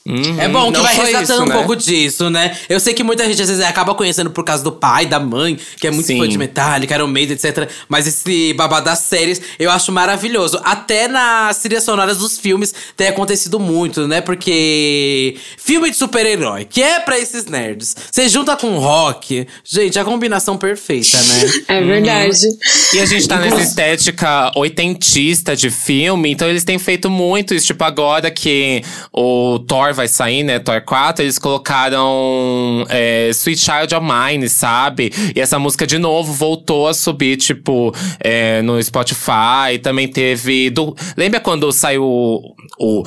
Uhum, 0.06 0.40
É 0.40 0.48
bom 0.48 0.70
que 0.70 0.80
vai 0.80 0.94
resgatando 0.94 1.22
isso, 1.24 1.42
um 1.42 1.46
né? 1.46 1.54
pouco 1.54 1.74
disso, 1.76 2.30
né? 2.30 2.56
Eu 2.68 2.78
sei 2.78 2.94
que 2.94 3.02
muita 3.02 3.24
gente 3.26 3.42
às 3.42 3.48
vezes 3.48 3.64
acaba 3.64 3.94
conhecendo 3.94 4.30
por 4.30 4.44
causa 4.44 4.62
do 4.62 4.70
pai, 4.70 5.04
da 5.06 5.18
mãe, 5.18 5.58
que 5.80 5.86
é 5.86 5.90
muito 5.90 6.06
Sim. 6.06 6.18
fã 6.18 6.28
de 6.28 6.38
Metallica, 6.38 6.94
Iron 6.94 7.08
Maiden, 7.08 7.34
etc. 7.34 7.68
Mas 7.88 8.06
esse 8.06 8.52
babado 8.54 8.84
das 8.86 9.00
séries 9.00 9.40
eu 9.58 9.70
acho 9.70 9.90
maravilhoso. 9.90 10.60
Até 10.64 11.08
nas 11.08 11.58
trilhas 11.58 11.82
sonoras 11.84 12.18
dos 12.18 12.38
filmes 12.38 12.72
tem 12.96 13.08
acontecido 13.08 13.58
muito, 13.58 14.06
né? 14.06 14.20
Porque 14.20 15.36
filme 15.58 15.90
de 15.90 15.96
super-herói, 15.96 16.64
que 16.64 16.82
é 16.82 17.00
pra 17.00 17.18
esses 17.18 17.46
nerds, 17.46 17.96
você 18.10 18.28
junta 18.28 18.56
com 18.56 18.78
rock, 18.78 19.46
gente, 19.64 19.98
a 19.98 20.04
combinação 20.04 20.56
perfeita, 20.56 21.16
né? 21.18 21.52
É 21.68 21.82
verdade. 21.82 22.46
E 22.94 23.00
a 23.00 23.06
gente 23.06 23.26
tá 23.26 23.38
nessa 23.38 23.60
estética 23.60 24.52
oitentista 24.56 25.56
de 25.56 25.70
filme, 25.70 26.30
então 26.30 26.48
eles 26.48 26.64
têm 26.64 26.78
feito 26.78 27.10
muito 27.10 27.54
isso. 27.54 27.66
Tipo, 27.66 27.84
agora 27.84 28.30
que 28.30 28.82
o 29.12 29.58
Thor 29.60 29.92
vai 29.96 30.06
sair, 30.06 30.44
né? 30.44 30.58
Thor 30.58 30.80
4, 30.82 31.24
eles 31.24 31.38
colocaram 31.38 32.86
é, 32.88 33.28
Sweet 33.30 33.60
Child 33.60 33.94
of 33.94 34.06
Mine, 34.06 34.48
sabe? 34.48 35.12
E 35.34 35.40
essa 35.40 35.58
música 35.58 35.86
de 35.86 35.98
novo 35.98 36.32
voltou 36.32 36.86
a 36.86 36.94
subir, 36.94 37.36
tipo, 37.36 37.92
é, 38.20 38.62
no 38.62 38.82
Spotify. 38.82 39.78
Também 39.82 40.06
teve. 40.06 40.70
Do, 40.70 40.94
lembra 41.16 41.40
quando 41.40 41.72
saiu 41.72 42.04
o. 42.04 42.54
o 42.78 43.02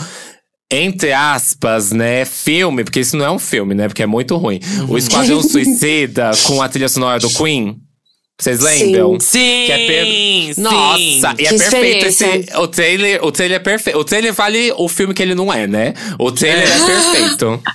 entre 0.72 1.12
aspas, 1.12 1.92
né, 1.92 2.26
filme, 2.26 2.84
porque 2.84 3.00
isso 3.00 3.18
não 3.18 3.26
é 3.26 3.32
um 3.32 3.40
filme, 3.40 3.74
né, 3.74 3.88
porque 3.88 4.04
é 4.04 4.06
muito 4.06 4.38
ruim. 4.38 4.60
O 4.88 5.00
Esquadrão 5.00 5.42
Suicida 5.44 6.30
com 6.46 6.62
a 6.62 6.70
trilha 6.70 6.88
sonora 6.88 7.20
do 7.20 7.28
Queen. 7.32 7.76
Vocês 8.40 8.62
lembram? 8.62 9.20
Sim! 9.20 9.64
Que 9.66 9.72
é 9.74 9.88
per- 9.88 10.54
sim. 10.56 10.62
Nossa, 10.62 11.36
e 11.38 11.46
é 11.46 11.50
Que 11.50 11.58
perfeito 11.58 12.06
esse. 12.06 12.46
O 12.56 12.68
trailer, 12.70 13.20
o 13.26 13.32
trailer 13.34 13.58
é 13.58 13.60
perfeito. 13.60 14.00
O 14.00 14.04
trailer 14.06 14.34
vale 14.34 14.72
o 14.78 14.88
filme 14.88 15.14
que 15.14 15.22
ele 15.22 15.36
não 15.36 15.52
é, 15.52 15.68
né? 15.68 15.94
O 16.18 16.32
trailer 16.32 16.66
é, 16.66 16.86
perfeito. 16.86 17.62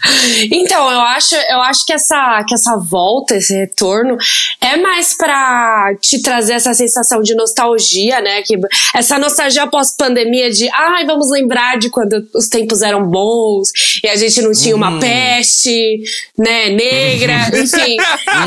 Então, 0.51 0.91
eu 0.91 1.01
acho, 1.01 1.35
eu 1.51 1.61
acho 1.61 1.85
que 1.85 1.93
essa, 1.93 2.43
que 2.49 2.55
essa 2.55 2.77
volta, 2.79 3.37
esse 3.37 3.53
retorno, 3.55 4.17
é 4.65 4.79
mais 4.79 5.15
pra 5.15 5.95
te 6.01 6.23
trazer 6.23 6.55
essa 6.55 6.73
sensação 6.73 7.21
de 7.21 7.35
nostalgia, 7.35 8.23
né? 8.23 8.41
Que, 8.43 8.59
essa 8.95 9.19
nostalgia 9.19 9.67
pós-pandemia 9.67 10.51
de, 10.51 10.71
ai, 10.73 11.05
vamos 11.05 11.31
lembrar 11.31 11.79
de 11.79 11.91
quando 11.91 12.27
os 12.35 12.49
tempos 12.49 12.81
eram 12.81 13.07
bons 13.07 13.69
e 14.03 14.09
a 14.09 14.17
gente 14.17 14.41
não 14.41 14.53
tinha 14.53 14.75
uma 14.75 14.99
peste, 14.99 16.03
né, 16.39 16.71
negra, 16.71 17.51
enfim. 17.55 17.97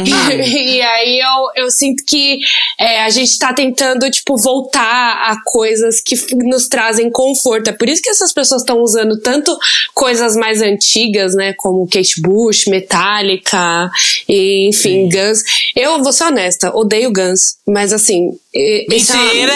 e, 0.05 0.77
e 0.77 0.81
aí 0.81 1.19
eu, 1.19 1.63
eu 1.65 1.71
sinto 1.71 2.03
que 2.03 2.39
é, 2.79 3.03
a 3.03 3.09
gente 3.11 3.37
tá 3.37 3.53
tentando, 3.53 4.09
tipo, 4.09 4.35
voltar 4.37 5.29
a 5.29 5.37
coisas 5.45 6.01
que 6.01 6.15
nos 6.35 6.67
trazem 6.67 7.11
conforto. 7.11 7.69
É 7.69 7.73
por 7.73 7.87
isso 7.87 8.01
que 8.01 8.09
essas 8.09 8.33
pessoas 8.33 8.63
estão 8.63 8.81
usando 8.81 9.19
tanto 9.19 9.55
coisas 9.93 10.35
mais 10.35 10.63
antigas, 10.63 11.35
né? 11.35 11.53
Como 11.53 11.87
Kate 11.87 12.19
Bush, 12.21 12.65
Metallica, 12.65 13.91
e, 14.27 14.67
enfim, 14.69 15.07
Guns. 15.09 15.43
Eu 15.75 16.06
vou 16.07 16.13
ser 16.13 16.23
honesta, 16.25 16.75
odeio 16.75 17.11
Guns, 17.11 17.57
mas 17.67 17.91
assim. 17.93 18.29
isso 18.53 19.11
é 19.13 19.15
uma- 19.15 19.33
Mentira! 19.33 19.53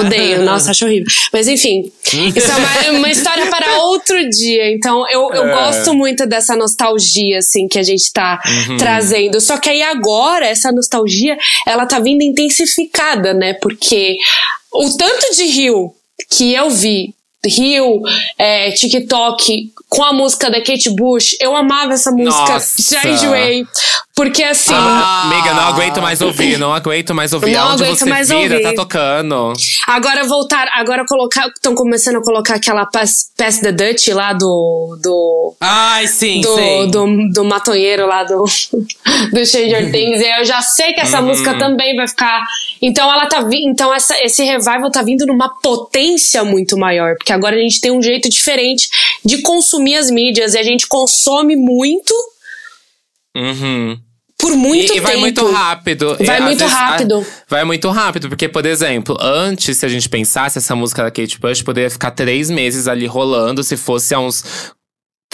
odeio, 0.00 0.42
nossa, 0.42 0.70
acho 0.72 0.84
horrível. 0.84 1.06
Mas 1.32 1.46
enfim, 1.48 1.90
isso 2.34 2.50
é 2.50 2.90
uma, 2.90 2.98
uma 2.98 3.10
história 3.10 3.46
para 3.46 3.78
outro 3.84 4.16
dia. 4.30 4.70
Então, 4.72 5.04
eu, 5.10 5.30
eu 5.32 5.44
É. 5.46 5.52
gosto 5.52 5.94
muito 5.94 6.26
dessa 6.26 6.56
nostalgia, 6.56 7.38
assim, 7.38 7.68
que 7.68 7.78
a 7.78 7.82
gente 7.82 8.12
tá 8.12 8.40
Uhum. 8.68 8.76
trazendo. 8.76 9.40
Só 9.40 9.56
que 9.58 9.68
aí 9.70 9.82
agora, 9.82 10.46
essa 10.46 10.72
nostalgia, 10.72 11.36
ela 11.66 11.86
tá 11.86 11.98
vindo 12.00 12.22
intensificada, 12.22 13.32
né? 13.34 13.54
Porque 13.54 14.16
o 14.72 14.90
tanto 14.96 15.34
de 15.36 15.44
Rio 15.44 15.92
que 16.30 16.52
eu 16.54 16.70
vi, 16.70 17.14
Rio, 17.46 18.00
é, 18.38 18.70
TikTok, 18.72 19.70
com 19.88 20.02
a 20.02 20.12
música 20.14 20.50
da 20.50 20.62
Kate 20.62 20.88
Bush, 20.90 21.36
eu 21.40 21.54
amava 21.54 21.92
essa 21.92 22.10
música. 22.10 22.52
Nossa. 22.54 22.82
Já 22.90 23.06
enjoei. 23.08 23.64
Porque 24.14 24.44
assim. 24.44 24.72
Ah, 24.72 25.22
amiga, 25.24 25.52
não 25.54 25.62
aguento 25.62 26.00
mais 26.00 26.20
ouvir, 26.20 26.56
não 26.56 26.72
aguento 26.72 27.12
mais 27.12 27.32
ouvir. 27.32 27.52
Não 27.52 27.70
Aonde 27.70 27.82
aguento 27.82 27.98
você 27.98 28.04
mais 28.04 28.28
vira, 28.28 28.54
ouvir. 28.54 28.62
tá 28.62 28.72
tocando. 28.74 29.52
Agora 29.88 30.24
voltar, 30.24 30.68
agora 30.72 31.04
colocar, 31.04 31.48
estão 31.48 31.74
começando 31.74 32.16
a 32.16 32.22
colocar 32.22 32.54
aquela 32.54 32.86
Pass, 32.86 33.30
Pass 33.36 33.58
the 33.58 33.72
Dutch 33.72 34.06
lá 34.08 34.32
do 34.32 34.96
do 35.02 35.54
Ai, 35.60 36.06
sim, 36.06 36.40
do, 36.42 36.54
sei. 36.54 36.86
do, 36.86 37.06
do 37.32 37.44
matonheiro 37.44 38.06
lá 38.06 38.22
do, 38.22 38.44
do 39.32 39.46
Stranger 39.46 39.90
Things. 39.90 40.20
E 40.20 40.40
eu 40.40 40.44
já 40.44 40.62
sei 40.62 40.92
que 40.92 41.00
essa 41.00 41.20
música 41.20 41.58
também 41.58 41.96
vai 41.96 42.06
ficar. 42.06 42.40
Então 42.80 43.12
ela 43.12 43.26
tá 43.26 43.44
então 43.52 43.92
essa, 43.92 44.16
esse 44.22 44.44
revival 44.44 44.92
tá 44.92 45.02
vindo 45.02 45.26
numa 45.26 45.48
potência 45.60 46.44
muito 46.44 46.78
maior, 46.78 47.16
porque 47.16 47.32
agora 47.32 47.56
a 47.56 47.58
gente 47.58 47.80
tem 47.80 47.90
um 47.90 48.00
jeito 48.00 48.28
diferente 48.28 48.88
de 49.24 49.42
consumir 49.42 49.96
as 49.96 50.08
mídias 50.08 50.54
e 50.54 50.58
a 50.58 50.62
gente 50.62 50.86
consome 50.86 51.56
muito 51.56 52.14
Uhum. 53.36 53.98
por 54.38 54.52
muito 54.56 54.84
e, 54.84 54.86
tempo. 54.88 54.98
E 54.98 55.00
vai 55.00 55.16
muito 55.16 55.50
rápido. 55.50 56.16
Vai 56.24 56.40
muito 56.40 56.58
vezes, 56.58 56.72
rápido. 56.74 57.18
a- 57.20 57.24
vai 57.48 57.64
muito 57.64 57.88
rápido, 57.90 58.28
porque, 58.28 58.48
por 58.48 58.64
exemplo, 58.66 59.16
antes, 59.20 59.76
se 59.78 59.86
a 59.86 59.88
gente 59.88 60.08
pensasse, 60.08 60.58
essa 60.58 60.74
música 60.76 61.02
da 61.02 61.10
Kate 61.10 61.38
Bush 61.40 61.62
poderia 61.62 61.90
ficar 61.90 62.10
três 62.10 62.50
meses 62.50 62.86
ali 62.88 63.06
rolando 63.06 63.62
se 63.64 63.76
fosse 63.76 64.14
há 64.14 64.20
uns. 64.20 64.44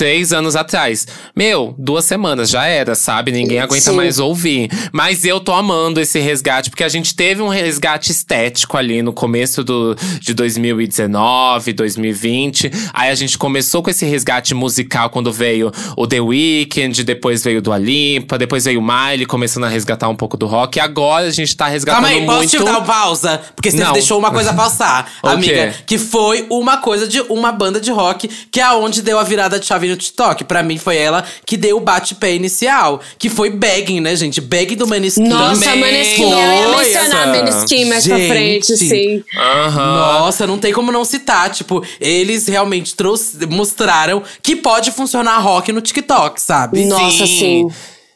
Três 0.01 0.33
anos 0.33 0.57
atrás. 0.57 1.07
Meu, 1.37 1.75
duas 1.77 2.07
semanas 2.07 2.49
já 2.49 2.65
era, 2.65 2.95
sabe? 2.95 3.31
Ninguém 3.31 3.59
aguenta 3.59 3.91
Sim. 3.91 3.97
mais 3.97 4.19
ouvir. 4.19 4.71
Mas 4.91 5.27
eu 5.27 5.39
tô 5.39 5.53
amando 5.53 6.01
esse 6.01 6.19
resgate, 6.19 6.71
porque 6.71 6.83
a 6.83 6.89
gente 6.89 7.15
teve 7.15 7.43
um 7.43 7.49
resgate 7.49 8.11
estético 8.11 8.79
ali 8.79 9.03
no 9.03 9.13
começo 9.13 9.63
do, 9.63 9.95
de 10.19 10.33
2019, 10.33 11.75
2020. 11.75 12.71
Aí 12.95 13.11
a 13.11 13.15
gente 13.15 13.37
começou 13.37 13.83
com 13.83 13.91
esse 13.91 14.07
resgate 14.07 14.55
musical 14.55 15.11
quando 15.11 15.31
veio 15.31 15.71
o 15.95 16.07
The 16.07 16.19
Weeknd, 16.23 17.05
depois 17.05 17.45
veio 17.45 17.61
do 17.61 17.71
Alipa, 17.71 18.39
depois 18.39 18.65
veio 18.65 18.81
o 18.81 18.83
Miley, 18.83 19.27
começando 19.27 19.65
a 19.65 19.69
resgatar 19.69 20.09
um 20.09 20.17
pouco 20.17 20.35
do 20.39 20.47
rock. 20.47 20.79
E 20.79 20.81
agora 20.81 21.27
a 21.27 21.31
gente 21.31 21.55
tá 21.55 21.67
resgatando 21.67 22.05
Calma 22.05 22.17
aí, 22.17 22.25
posso 22.25 22.39
muito. 22.39 22.57
te 22.57 22.65
dar 22.65 22.71
uma 22.71 22.83
pausa? 22.87 23.39
Porque 23.55 23.71
você 23.71 23.85
Não. 23.85 23.93
deixou 23.93 24.19
uma 24.19 24.31
coisa 24.31 24.55
passar, 24.55 25.13
amiga. 25.23 25.75
Que 25.85 25.99
foi 25.99 26.47
uma 26.49 26.79
coisa 26.79 27.07
de 27.07 27.21
uma 27.29 27.53
banda 27.53 27.79
de 27.79 27.91
rock, 27.91 28.29
que 28.51 28.61
é 28.61 28.63
aonde 28.63 29.03
deu 29.03 29.19
a 29.19 29.23
virada 29.23 29.61
de 29.61 29.67
chave 29.67 29.90
no 29.91 29.97
TikTok. 29.97 30.45
Pra 30.45 30.63
mim, 30.63 30.79
foi 30.79 30.97
ela 30.97 31.25
que 31.45 31.57
deu 31.57 31.77
o 31.77 31.81
bate-pé 31.81 32.35
inicial. 32.35 33.01
Que 33.19 33.29
foi 33.29 33.51
Begging, 33.51 34.01
né, 34.01 34.17
gente? 34.17 34.41
Begging 34.41 34.77
do 34.77 34.87
Maneskin. 34.87 35.29
Nossa, 35.29 35.77
Maneskin, 35.77 36.31
eu 36.31 36.39
ia 36.39 36.69
foi 36.69 36.85
mencionar 36.85 37.05
essa. 37.05 37.27
Maneskin 37.27 37.85
mais 37.87 38.07
pra 38.07 38.19
Gente. 38.19 38.29
frente, 38.29 38.77
sim. 38.77 39.25
Aham. 39.37 39.95
Nossa, 40.21 40.47
não 40.47 40.59
tem 40.59 40.73
como 40.73 40.91
não 40.91 41.05
citar. 41.05 41.51
Tipo, 41.51 41.85
eles 42.01 42.47
realmente 42.47 42.95
trouxe, 42.95 43.47
mostraram 43.47 44.23
que 44.43 44.57
pode 44.57 44.91
funcionar 44.91 45.39
rock 45.39 45.73
no 45.73 45.81
TikTok, 45.81 46.41
sabe? 46.41 46.85
Nossa, 46.85 47.27
sim. 47.27 47.69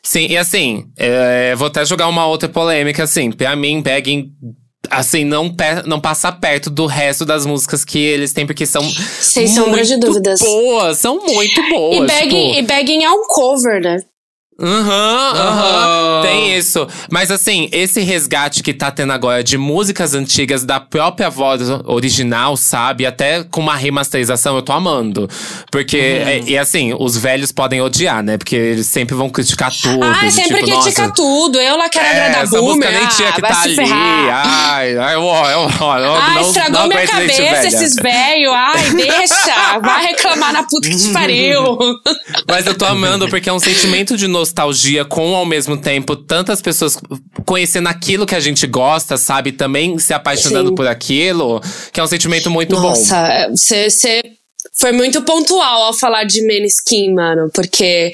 Sim, 0.02 0.26
e 0.28 0.36
assim, 0.36 0.84
é, 0.98 1.54
vou 1.56 1.66
até 1.68 1.82
jogar 1.84 2.08
uma 2.08 2.26
outra 2.26 2.46
polêmica, 2.48 3.04
assim. 3.04 3.32
Pra 3.32 3.56
mim, 3.56 3.80
Begging, 3.80 4.30
assim, 4.90 5.24
não, 5.24 5.48
pe- 5.52 5.82
não 5.86 6.00
passa 6.00 6.30
perto 6.32 6.70
do 6.70 6.86
resto 6.86 7.24
das 7.24 7.44
músicas 7.46 7.84
que 7.84 7.98
eles 7.98 8.32
têm, 8.32 8.46
porque 8.46 8.66
são. 8.66 8.82
Sem 9.20 9.46
sombra 9.46 9.82
de 9.84 9.96
dúvidas. 9.96 10.40
Boas, 10.40 10.98
são 10.98 11.20
muito 11.24 11.60
boas. 11.70 11.96
E 12.10 12.14
Begging, 12.14 12.46
tipo, 12.52 12.58
e 12.58 12.62
Begging 12.62 13.04
é 13.04 13.10
um 13.10 13.26
cover, 13.26 13.80
né? 13.80 13.96
Aham, 14.60 15.32
aham. 15.34 15.42
Aham. 15.48 16.22
Tem 16.22 16.56
isso. 16.56 16.86
Mas 17.10 17.30
assim, 17.30 17.68
esse 17.72 18.00
resgate 18.00 18.62
que 18.62 18.72
tá 18.72 18.90
tendo 18.90 19.12
agora 19.12 19.42
de 19.42 19.58
músicas 19.58 20.14
antigas 20.14 20.64
da 20.64 20.78
própria 20.78 21.28
voz 21.28 21.60
original, 21.84 22.56
sabe? 22.56 23.04
Até 23.04 23.42
com 23.44 23.60
uma 23.60 23.74
remasterização, 23.76 24.54
eu 24.56 24.62
tô 24.62 24.72
amando. 24.72 25.28
Porque, 25.70 25.96
é- 25.96 26.42
e 26.46 26.56
assim, 26.56 26.94
os 26.98 27.16
velhos 27.16 27.50
podem 27.50 27.80
odiar, 27.80 28.22
né? 28.22 28.38
Porque 28.38 28.54
eles 28.54 28.86
sempre 28.86 29.14
vão 29.14 29.28
criticar 29.28 29.72
tudo. 29.72 30.04
Ah, 30.04 30.30
sempre 30.30 30.58
tipo, 30.58 30.70
critica 30.70 31.02
nossa, 31.02 31.14
tudo. 31.14 31.60
Eu 31.60 31.76
lá 31.76 31.88
quero 31.88 32.06
é, 32.06 32.10
agradar 32.10 32.44
essa 32.44 32.58
boomer. 32.60 32.76
música 32.76 32.90
nem 32.98 33.08
tinha 33.08 33.32
que 33.32 33.40
ah, 33.44 33.48
vai 33.48 33.50
tá 33.52 33.62
ali. 33.62 33.74
ferrar. 33.76 34.46
Ai, 34.74 34.96
ai, 34.98 35.14
eu, 35.16 35.20
eu, 35.20 35.24
eu, 35.24 36.14
Ai, 36.14 36.34
não, 36.34 36.46
estragou 36.48 36.80
não 36.80 36.88
minha 36.88 37.06
cabeça 37.06 37.42
velha. 37.42 37.66
esses 37.66 37.94
velhos. 37.96 38.52
Ai, 38.54 38.90
deixa. 38.94 39.78
Vai 39.80 40.06
reclamar 40.06 40.52
na 40.52 40.62
puta 40.62 40.88
que 40.88 40.96
te 40.96 41.08
pariu. 41.12 41.76
Mas 42.48 42.66
eu 42.66 42.74
tô 42.76 42.84
amando 42.84 43.28
porque 43.28 43.48
é 43.48 43.52
um 43.52 43.58
sentimento 43.58 44.16
de 44.16 44.26
nostalgia 44.44 45.04
com, 45.04 45.34
ao 45.34 45.46
mesmo 45.46 45.76
tempo, 45.76 46.14
tantas 46.14 46.60
pessoas 46.60 46.98
conhecendo 47.46 47.88
aquilo 47.88 48.26
que 48.26 48.34
a 48.34 48.40
gente 48.40 48.66
gosta, 48.66 49.16
sabe? 49.16 49.52
Também 49.52 49.98
se 49.98 50.12
apaixonando 50.12 50.68
Sim. 50.68 50.74
por 50.74 50.86
aquilo, 50.86 51.60
que 51.92 51.98
é 51.98 52.04
um 52.04 52.06
sentimento 52.06 52.50
muito 52.50 52.76
bom. 52.76 52.90
Nossa, 52.90 53.48
você 53.50 54.20
foi 54.78 54.92
muito 54.92 55.22
pontual 55.22 55.84
ao 55.84 55.94
falar 55.94 56.24
de 56.24 56.42
Maneskin, 56.46 57.14
mano, 57.14 57.50
porque 57.54 58.12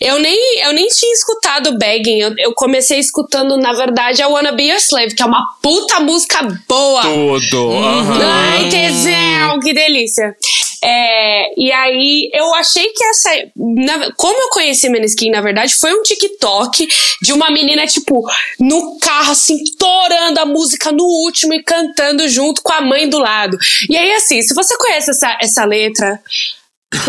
eu 0.00 0.18
nem, 0.20 0.60
eu 0.64 0.72
nem 0.72 0.86
tinha 0.88 1.12
escutado 1.12 1.76
Begging, 1.78 2.18
eu, 2.18 2.34
eu 2.38 2.52
comecei 2.54 2.98
escutando, 2.98 3.56
na 3.56 3.72
verdade, 3.72 4.22
a 4.22 4.28
Wanna 4.28 4.52
Be 4.52 4.64
Your 4.64 4.78
Slave, 4.78 5.14
que 5.14 5.22
é 5.22 5.26
uma 5.26 5.44
puta 5.60 6.00
música 6.00 6.46
boa. 6.68 7.02
Tudo. 7.02 7.72
aham. 7.72 8.20
Ai, 8.22 8.68
tesão, 8.68 9.60
que 9.60 9.72
delícia. 9.72 10.36
É, 10.84 11.60
e 11.60 11.70
aí, 11.70 12.28
eu 12.32 12.52
achei 12.54 12.84
que 12.92 13.04
essa. 13.04 13.30
na- 13.56 14.12
como 14.16 14.40
eu 14.42 14.48
conheci 14.50 14.88
Maneskin, 14.88 15.30
na 15.30 15.40
verdade, 15.40 15.74
foi 15.76 15.92
um 15.94 16.02
TikTok 16.02 16.88
de 17.22 17.32
uma 17.32 17.50
menina, 17.50 17.86
tipo, 17.86 18.22
no 18.58 18.98
carro, 18.98 19.32
assim, 19.32 19.62
torando 19.78 20.40
a 20.40 20.46
música 20.46 20.90
no 20.90 21.04
último 21.04 21.54
e 21.54 21.62
cantando 21.62 22.28
junto 22.28 22.62
com 22.62 22.72
a 22.72 22.80
mãe 22.80 23.08
do 23.08 23.18
lado. 23.18 23.56
E 23.88 23.96
aí, 23.96 24.12
assim, 24.14 24.42
se 24.42 24.54
você 24.54 24.76
conhece 24.76 25.10
essa, 25.10 25.38
essa 25.40 25.64
letra, 25.64 26.20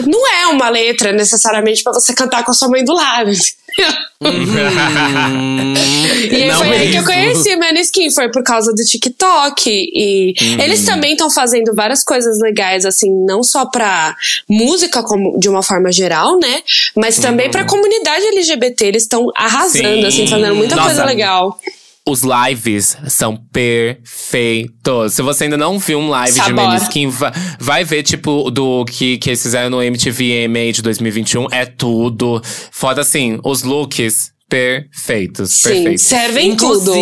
não 0.06 0.28
é 0.34 0.48
uma 0.48 0.70
letra 0.70 1.12
necessariamente 1.12 1.84
pra 1.84 1.94
você 1.94 2.14
cantar 2.14 2.44
com 2.46 2.52
a 2.52 2.54
sua 2.54 2.70
mãe 2.70 2.84
do 2.86 2.94
lado. 2.94 3.32
E 6.32 6.36
aí 6.36 6.48
Não 6.48 6.58
foi 6.58 6.78
aí 6.78 6.92
que 6.92 6.98
eu 6.98 7.04
conheci 7.04 7.56
Maneskin, 7.56 8.10
foi 8.10 8.32
por 8.32 8.44
causa 8.44 8.72
do 8.74 8.82
TikTok. 8.84 9.70
E 9.70 10.34
eles 10.62 10.86
também 10.86 11.12
estão 11.12 11.30
fazendo 11.30 11.74
várias 11.76 12.04
coisas 12.04 12.40
legais, 12.40 12.86
assim, 12.86 13.12
não 13.26 13.44
só 13.44 13.66
pra 13.66 14.16
música 14.50 15.04
como 15.04 15.38
de 15.38 15.50
uma 15.50 15.62
forma 15.62 15.92
geral, 15.92 16.40
né? 16.40 16.62
Mas 16.96 17.18
também 17.18 17.52
pra 17.52 17.66
comunidade 17.66 18.26
LGBT. 18.28 18.86
Eles 18.86 19.04
estão 19.04 19.28
arrasando, 19.36 20.02
Sim. 20.02 20.06
assim, 20.06 20.28
fazendo 20.28 20.56
muita 20.56 20.76
Nossa. 20.76 20.88
coisa 20.88 21.06
legal. 21.06 21.60
Os 22.06 22.22
lives 22.22 22.98
são 23.08 23.38
perfeitos. 23.52 25.14
Se 25.14 25.22
você 25.22 25.46
ainda 25.46 25.56
não 25.56 25.80
viu 25.80 26.00
um 26.00 26.10
live 26.10 26.38
de 26.38 26.44
Sabor. 26.44 26.68
Meniskin, 26.68 27.08
vai, 27.08 27.32
vai 27.60 27.84
ver, 27.86 28.04
tipo, 28.04 28.52
do 28.52 28.84
que, 28.84 29.18
que 29.18 29.30
eles 29.30 29.42
fizeram 29.42 29.70
no 29.70 29.82
MTV 29.82 30.44
EMA 30.44 30.74
de 30.74 30.82
2021. 30.82 31.48
É 31.50 31.66
tudo. 31.66 32.42
Foda, 32.72 33.02
assim, 33.02 33.40
os 33.44 33.64
looks 33.64 34.34
perfeitos. 34.50 35.52
Sim, 35.52 35.64
perfeitos. 35.64 36.04
servem 36.04 36.56
tudo. 36.58 36.94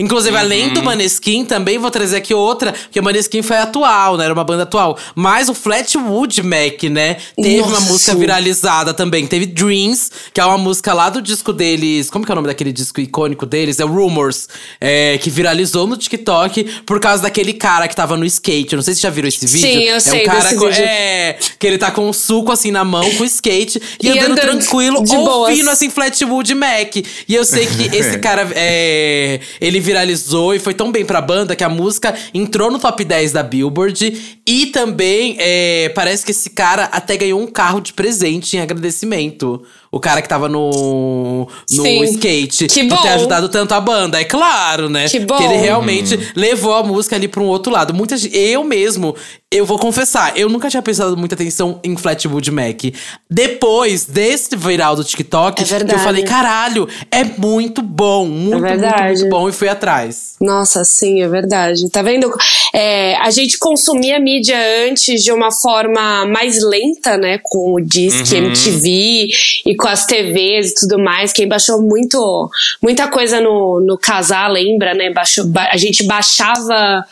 Inclusive, 0.00 0.28
inclusive 0.28 0.36
além 0.36 0.72
do 0.72 0.82
Maneskin, 0.82 1.44
também 1.44 1.78
vou 1.78 1.90
trazer 1.90 2.16
aqui 2.18 2.32
outra, 2.32 2.72
porque 2.72 3.00
o 3.00 3.02
Maneskin 3.02 3.42
foi 3.42 3.56
atual, 3.56 4.16
né? 4.16 4.24
Era 4.24 4.32
uma 4.32 4.44
banda 4.44 4.62
atual. 4.62 4.96
Mas 5.14 5.48
o 5.48 5.54
Flatwood 5.54 6.42
Mac, 6.42 6.82
né? 6.84 7.16
Teve 7.36 7.60
uma 7.60 7.72
Nossa. 7.72 7.92
música 7.92 8.14
viralizada 8.14 8.94
também. 8.94 9.26
Teve 9.26 9.46
Dreams, 9.46 10.10
que 10.32 10.40
é 10.40 10.44
uma 10.44 10.58
música 10.58 10.92
lá 10.92 11.10
do 11.10 11.20
disco 11.20 11.52
deles. 11.52 12.10
Como 12.10 12.24
que 12.24 12.30
é 12.30 12.34
o 12.34 12.36
nome 12.36 12.46
daquele 12.46 12.72
disco 12.72 13.00
icônico 13.00 13.44
deles? 13.44 13.80
É 13.80 13.84
Rumors. 13.84 14.48
é, 14.80 15.18
que 15.18 15.30
viralizou 15.30 15.86
no 15.86 15.96
TikTok 15.96 16.64
por 16.86 17.00
causa 17.00 17.22
daquele 17.22 17.52
cara 17.52 17.88
que 17.88 17.96
tava 17.96 18.16
no 18.16 18.24
skate. 18.24 18.72
Eu 18.72 18.76
não 18.76 18.82
sei 18.82 18.94
se 18.94 19.00
já 19.00 19.10
viram 19.10 19.28
esse 19.28 19.46
vídeo. 19.46 19.60
Sim, 19.60 19.82
eu 19.84 19.96
é 19.96 20.00
sei 20.00 20.22
um 20.22 20.24
cara 20.24 20.54
com-. 20.54 20.68
É, 20.68 21.38
que 21.58 21.66
ele 21.66 21.78
tá 21.78 21.90
com 21.90 22.08
um 22.08 22.12
suco 22.12 22.52
assim 22.52 22.70
na 22.70 22.84
mão, 22.84 23.08
com 23.16 23.24
skate, 23.24 23.80
e, 24.02 24.06
E 24.06 24.10
andando, 24.10 24.32
andando 24.32 24.58
tranquilo, 24.58 25.02
de 25.02 25.16
boas. 25.16 25.50
ouvindo 25.50 25.70
assim 25.70 25.90
Flatwood 25.90 26.54
Mac. 26.54 26.96
E 26.96 27.34
eu 27.34 27.44
sei 27.44 27.66
que 27.66 27.84
esse 27.96 28.18
cara, 28.18 28.48
é, 28.54 29.40
ele 29.60 29.80
viralizou 29.88 30.54
e 30.54 30.58
foi 30.58 30.74
tão 30.74 30.92
bem 30.92 31.02
pra 31.02 31.18
banda 31.22 31.56
que 31.56 31.64
a 31.64 31.68
música 31.68 32.14
entrou 32.34 32.70
no 32.70 32.78
top 32.78 33.02
10 33.02 33.32
da 33.32 33.42
Billboard. 33.42 34.38
E 34.46 34.66
também, 34.66 35.34
é, 35.38 35.88
parece 35.94 36.26
que 36.26 36.30
esse 36.30 36.50
cara 36.50 36.84
até 36.92 37.16
ganhou 37.16 37.40
um 37.40 37.46
carro 37.46 37.80
de 37.80 37.94
presente 37.94 38.58
em 38.58 38.60
agradecimento. 38.60 39.62
O 39.90 39.98
cara 39.98 40.20
que 40.20 40.28
tava 40.28 40.48
no, 40.48 41.48
no 41.70 41.82
Sim. 41.82 42.02
skate. 42.04 42.66
Que 42.66 42.84
por 42.84 42.98
ter 42.98 43.08
bom. 43.08 43.14
ajudado 43.14 43.48
tanto 43.48 43.72
a 43.72 43.80
banda. 43.80 44.20
É 44.20 44.24
claro, 44.24 44.88
né? 44.88 45.08
Que 45.08 45.20
bom. 45.20 45.36
Que 45.36 45.44
ele 45.44 45.56
realmente 45.56 46.32
levou 46.36 46.74
a 46.74 46.82
música 46.82 47.16
ali 47.16 47.26
pra 47.28 47.42
um 47.42 47.46
outro 47.46 47.72
lado. 47.72 47.94
Muita 47.94 48.16
gente, 48.16 48.36
eu 48.36 48.62
mesmo, 48.64 49.16
eu 49.50 49.64
vou 49.64 49.78
confessar, 49.78 50.36
eu 50.36 50.48
nunca 50.48 50.68
tinha 50.68 50.82
prestado 50.82 51.16
muita 51.16 51.34
atenção 51.34 51.80
em 51.82 51.96
Flatwood 51.96 52.50
Mac. 52.50 52.82
Depois 53.30 54.04
desse 54.04 54.54
viral 54.56 54.94
do 54.94 55.02
TikTok, 55.02 55.62
É 55.62 55.94
eu 55.94 55.98
falei, 55.98 56.22
caralho, 56.22 56.86
é 57.10 57.24
muito 57.24 57.80
bom, 57.80 58.26
muito, 58.26 58.58
muito, 58.58 58.62
verdade. 58.62 59.20
muito 59.20 59.28
bom. 59.30 59.48
E 59.48 59.52
fui 59.52 59.68
atrás. 59.68 60.34
Nossa, 60.40 60.84
sim, 60.84 61.22
é 61.22 61.28
verdade. 61.28 61.88
Tá 61.90 62.02
vendo? 62.02 62.30
É, 62.74 63.16
a 63.16 63.30
gente 63.30 63.58
consumia 63.58 64.20
mídia 64.20 64.56
antes 64.88 65.22
de 65.22 65.32
uma 65.32 65.50
forma 65.50 66.26
mais 66.26 66.62
lenta, 66.62 67.16
né? 67.16 67.38
Com 67.42 67.74
o 67.74 67.80
Disque 67.80 68.36
MTV 68.36 69.28
e 69.66 69.76
com 69.78 69.88
as 69.88 70.04
TVs 70.04 70.70
e 70.70 70.74
tudo 70.74 70.98
mais. 70.98 71.32
Quem 71.32 71.48
baixou 71.48 71.80
muito, 71.80 72.50
muita 72.82 73.08
coisa 73.08 73.40
no, 73.40 73.80
no 73.80 73.96
casar, 73.96 74.48
lembra, 74.50 74.92
né? 74.94 75.10
Baixou, 75.10 75.46
ba- 75.46 75.70
a 75.72 75.76
gente 75.78 76.04
baixava. 76.06 77.04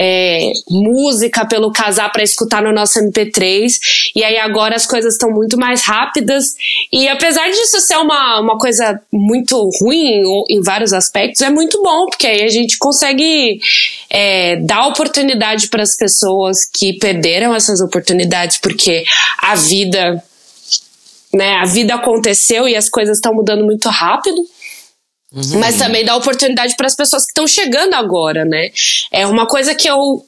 é, 0.00 0.52
música 0.70 1.44
pelo 1.46 1.72
casar 1.72 2.12
para 2.12 2.22
escutar 2.22 2.62
no 2.62 2.72
nosso 2.72 3.00
MP3 3.00 3.72
e 4.14 4.22
aí 4.22 4.36
agora 4.38 4.76
as 4.76 4.86
coisas 4.86 5.14
estão 5.14 5.30
muito 5.30 5.58
mais 5.58 5.82
rápidas 5.82 6.54
e 6.92 7.08
apesar 7.08 7.48
disso 7.50 7.80
ser 7.80 7.96
uma, 7.96 8.38
uma 8.38 8.58
coisa 8.58 9.00
muito 9.10 9.68
ruim 9.80 10.22
em 10.50 10.60
vários 10.62 10.92
aspectos 10.92 11.40
é 11.40 11.50
muito 11.50 11.82
bom 11.82 12.06
porque 12.06 12.26
aí 12.28 12.42
a 12.42 12.48
gente 12.48 12.78
consegue 12.78 13.58
é, 14.10 14.56
dar 14.56 14.86
oportunidade 14.86 15.66
para 15.68 15.82
as 15.82 15.96
pessoas 15.96 16.58
que 16.64 16.92
perderam 16.98 17.52
essas 17.54 17.80
oportunidades 17.80 18.58
porque 18.58 19.02
a 19.38 19.56
vida 19.56 20.22
né 21.32 21.56
a 21.56 21.64
vida 21.64 21.94
aconteceu 21.94 22.68
e 22.68 22.76
as 22.76 22.88
coisas 22.88 23.18
estão 23.18 23.34
mudando 23.34 23.64
muito 23.64 23.88
rápido 23.88 24.44
mas 25.60 25.76
também 25.76 26.04
dá 26.04 26.16
oportunidade 26.16 26.74
para 26.74 26.86
as 26.86 26.96
pessoas 26.96 27.24
que 27.24 27.30
estão 27.32 27.46
chegando 27.46 27.92
agora, 27.92 28.46
né? 28.46 28.70
É 29.12 29.26
uma 29.26 29.46
coisa 29.46 29.74
que 29.74 29.86
eu, 29.86 30.24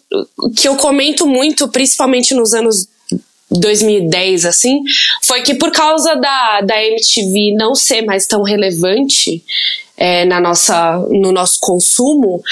que 0.55 0.69
eu 0.69 0.77
comento 0.77 1.27
muito, 1.27 1.69
principalmente 1.69 2.35
nos 2.35 2.53
anos 2.53 2.87
2010, 3.51 4.45
assim, 4.45 4.83
foi 5.23 5.43
que 5.43 5.55
por 5.55 5.73
causa 5.73 6.15
da, 6.17 6.61
da 6.61 6.85
MTV 6.85 7.55
não 7.57 7.75
ser 7.75 8.03
mais 8.03 8.27
tão 8.27 8.43
relevante 8.43 9.43
é, 9.97 10.25
na 10.25 10.39
nossa, 10.39 10.99
no 11.09 11.33
nosso 11.33 11.59
consumo, 11.61 12.43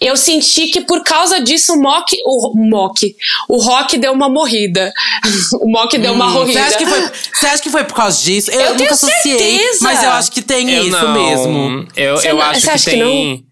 eu 0.00 0.16
senti 0.16 0.68
que 0.68 0.82
por 0.82 1.02
causa 1.02 1.40
disso 1.40 1.72
o 1.74 1.80
mock, 1.82 2.16
o 2.24 2.52
mock, 2.56 3.16
o 3.48 3.60
rock 3.60 3.98
deu 3.98 4.12
uma 4.12 4.28
morrida. 4.28 4.92
o 5.60 5.68
mock 5.70 5.96
deu 5.98 6.12
uma 6.12 6.28
morrida. 6.28 6.52
Você 6.60 6.66
acha, 6.66 6.78
que 6.78 6.86
foi, 6.86 7.10
você 7.32 7.46
acha 7.46 7.62
que 7.62 7.70
foi 7.70 7.84
por 7.84 7.94
causa 7.94 8.22
disso? 8.22 8.50
Eu, 8.50 8.60
Eu 8.60 8.66
nunca 8.70 8.78
tenho 8.78 8.90
associei, 8.92 9.38
certeza. 9.38 9.78
mas 9.82 10.02
eu 10.02 10.10
acho 10.10 10.32
que 10.32 10.42
tem 10.42 10.70
Eu 10.70 10.82
isso 10.84 10.90
não. 11.02 11.12
mesmo. 11.14 11.88
Eu, 11.96 12.16
Você 12.16 12.30
eu 12.30 12.36
não- 12.36 12.42
acho 12.42 12.60
você 12.60 12.66
que 12.66 12.72
acha 12.74 12.90
que 12.90 12.96
tem. 12.96 13.44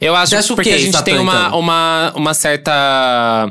Eu 0.00 0.14
acho 0.16 0.34
Você 0.36 0.48
que 0.48 0.54
porque 0.54 0.70
a 0.70 0.78
gente 0.78 1.02
tem 1.04 1.18
uma, 1.18 1.46
então? 1.46 1.58
uma, 1.60 2.12
uma 2.16 2.34
certa. 2.34 3.50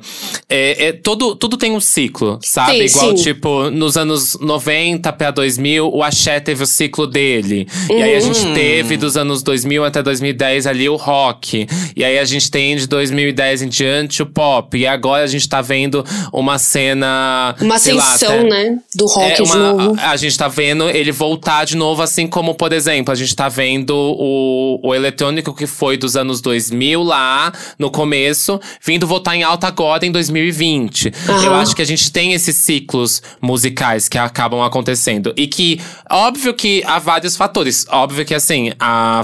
É, 0.50 0.88
é, 0.88 0.92
tudo, 0.92 1.36
tudo 1.36 1.58
tem 1.58 1.72
um 1.72 1.80
ciclo, 1.80 2.40
sabe? 2.44 2.88
Sim, 2.90 2.98
Igual, 3.00 3.18
sim. 3.18 3.24
tipo, 3.24 3.70
nos 3.72 3.98
anos 3.98 4.38
90 4.40 5.12
pra 5.14 5.32
2000, 5.32 5.90
o 5.94 6.04
axé 6.04 6.40
teve 6.40 6.64
o 6.64 6.68
ciclo 6.68 7.08
dele. 7.08 7.68
E 7.90 7.94
aí 8.02 8.16
a 8.16 8.20
gente 8.20 8.40
Hum. 8.46 8.54
teve 8.54 8.98
dos 8.98 9.16
anos 9.18 9.42
2000 9.44 9.84
até 9.86 10.02
2010 10.04 10.68
ali 10.68 10.90
o 10.90 10.96
rock. 10.96 11.68
E 11.96 12.04
aí 12.04 12.20
a 12.20 12.26
gente 12.26 12.50
tem 12.52 12.76
de 12.76 12.88
2010 12.88 13.62
em 13.64 13.70
diante 13.70 14.22
o 14.22 14.26
pop. 14.26 14.78
E 14.78 14.86
agora 14.86 15.24
a 15.24 15.28
gente 15.28 15.48
tá 15.48 15.62
vendo 15.62 16.04
uma 16.32 16.58
cena. 16.58 17.56
Uma 17.62 17.70
lá, 17.70 17.76
ascensão, 17.76 18.44
né? 18.44 18.78
Do 18.96 19.06
rock 19.06 19.32
é 19.32 19.36
de 19.36 19.42
uma- 19.44 19.56
novo. 19.74 19.96
A, 20.00 20.12
a 20.12 20.16
gente 20.18 20.38
tá 20.38 20.48
vendo 20.48 20.90
ele 20.90 21.12
voltar 21.12 21.66
de 21.66 21.76
novo, 21.78 22.02
assim 22.02 22.28
como, 22.28 22.54
por 22.56 22.74
exemplo, 22.74 23.12
a 23.12 23.16
gente 23.16 23.36
tá 23.36 23.48
vendo 23.50 23.92
o, 23.96 24.80
o 24.84 24.94
eletrônico 24.96 25.54
que 25.54 25.66
foi 25.68 25.98
dos 25.98 26.16
anos 26.16 26.33
2000 26.42 27.04
lá, 27.04 27.52
no 27.78 27.90
começo, 27.90 28.60
vindo 28.84 29.08
voltar 29.08 29.36
em 29.36 29.44
alta 29.44 29.68
agora 29.68 30.06
em 30.06 30.12
2020. 30.12 31.14
Aham. 31.30 31.46
Eu 31.46 31.54
acho 31.56 31.76
que 31.76 31.82
a 31.82 31.86
gente 31.86 32.12
tem 32.12 32.34
esses 32.34 32.56
ciclos 32.56 33.22
musicais 33.42 34.08
que 34.08 34.18
acabam 34.18 34.62
acontecendo. 34.62 35.34
E 35.36 35.48
que, 35.48 35.80
óbvio 36.10 36.54
que 36.54 36.84
há 36.86 37.00
vários 37.00 37.36
fatores. 37.36 37.86
Óbvio 37.90 38.26
que, 38.26 38.34
assim, 38.34 38.72
a, 38.80 39.22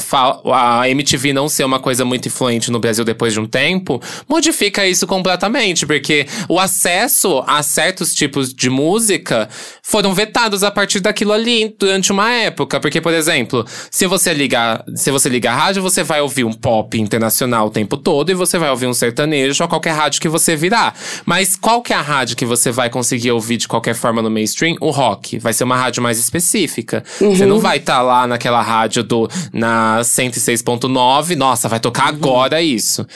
a 0.53 0.89
MTV 0.89 1.33
não 1.33 1.49
ser 1.49 1.63
uma 1.63 1.79
coisa 1.79 2.03
muito 2.05 2.27
influente 2.27 2.71
no 2.71 2.79
Brasil 2.79 3.03
depois 3.03 3.33
de 3.33 3.39
um 3.39 3.47
tempo, 3.47 4.01
modifica 4.27 4.87
isso 4.87 5.05
completamente. 5.07 5.85
Porque 5.85 6.27
o 6.47 6.59
acesso 6.59 7.43
a 7.47 7.61
certos 7.63 8.13
tipos 8.13 8.53
de 8.53 8.69
música 8.69 9.49
foram 9.89 10.13
vetados 10.13 10.63
a 10.63 10.69
partir 10.69 10.99
daquilo 10.99 11.33
ali 11.33 11.75
durante 11.79 12.11
uma 12.11 12.31
época. 12.31 12.79
Porque, 12.79 13.01
por 13.01 13.11
exemplo, 13.11 13.65
se 13.89 14.05
você 14.05 14.31
ligar, 14.35 14.83
se 14.95 15.09
você 15.09 15.27
ligar 15.27 15.53
a 15.53 15.57
rádio, 15.57 15.81
você 15.81 16.03
vai 16.03 16.21
ouvir 16.21 16.43
um 16.43 16.53
pop 16.53 16.99
internacional 16.99 17.65
o 17.65 17.69
tempo 17.71 17.97
todo 17.97 18.29
e 18.29 18.35
você 18.35 18.59
vai 18.59 18.69
ouvir 18.69 18.85
um 18.85 18.93
sertanejo 18.93 19.63
a 19.63 19.67
qualquer 19.67 19.95
rádio 19.95 20.21
que 20.21 20.29
você 20.29 20.55
virar. 20.55 20.95
Mas 21.25 21.55
qual 21.55 21.81
que 21.81 21.91
é 21.91 21.95
a 21.95 22.01
rádio 22.01 22.37
que 22.37 22.45
você 22.45 22.71
vai 22.71 22.87
conseguir 22.87 23.31
ouvir 23.31 23.57
de 23.57 23.67
qualquer 23.67 23.95
forma 23.95 24.21
no 24.21 24.29
mainstream? 24.29 24.75
O 24.79 24.91
rock. 24.91 25.39
Vai 25.39 25.53
ser 25.53 25.63
uma 25.63 25.75
rádio 25.75 26.03
mais 26.03 26.19
específica. 26.19 27.03
Você 27.19 27.47
não 27.47 27.59
vai 27.59 27.77
estar 27.77 28.03
lá 28.03 28.27
naquela 28.27 28.61
rádio 28.61 29.03
do 29.03 29.27
na 29.51 30.01
106.9, 30.01 31.35
nossa, 31.35 31.67
vai 31.67 31.79
tocar 31.79 32.09
agora 32.09 32.61
isso. 32.61 33.07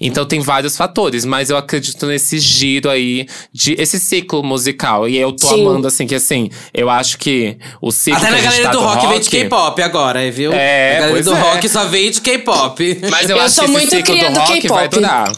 Então 0.00 0.24
tem 0.24 0.40
vários 0.40 0.76
fatores, 0.76 1.26
mas 1.26 1.50
eu 1.50 1.56
acredito 1.58 2.06
nesse 2.06 2.38
giro 2.38 2.88
aí 2.88 3.26
de 3.52 3.74
esse 3.74 4.00
ciclo 4.00 4.42
musical. 4.42 5.06
E 5.06 5.18
eu 5.18 5.32
tô 5.32 5.48
Sim. 5.48 5.66
amando 5.66 5.86
assim 5.86 6.06
que 6.06 6.19
assim, 6.22 6.50
eu 6.72 6.88
acho 6.88 7.18
que 7.18 7.56
o 7.80 7.90
ciclo 7.90 8.18
Até 8.18 8.26
que 8.26 8.32
na 8.32 8.38
a 8.38 8.40
gente 8.42 8.50
galera 8.62 8.70
tá 8.70 8.78
do 8.78 8.80
rock, 8.80 9.06
vem 9.08 9.20
de 9.20 9.30
K-pop 9.30 9.82
agora, 9.82 10.30
viu? 10.30 10.52
É, 10.52 10.90
a 10.90 10.94
galera 10.94 11.12
pois 11.12 11.24
do 11.26 11.34
é. 11.34 11.40
rock 11.40 11.68
só 11.68 11.84
vem 11.86 12.10
de 12.10 12.20
K-pop. 12.20 12.98
Mas 13.10 13.28
eu, 13.30 13.36
Eu 13.36 13.42
acho 13.42 13.54
sou 13.54 13.64
que 13.64 13.70
esse 13.70 13.78
muito 13.80 13.90
ciclo 13.96 14.14
cria 14.14 14.28
do 14.28 14.34
do 14.34 14.40
rock 14.40 14.68
vai 14.68 14.88
durar. 14.88 15.32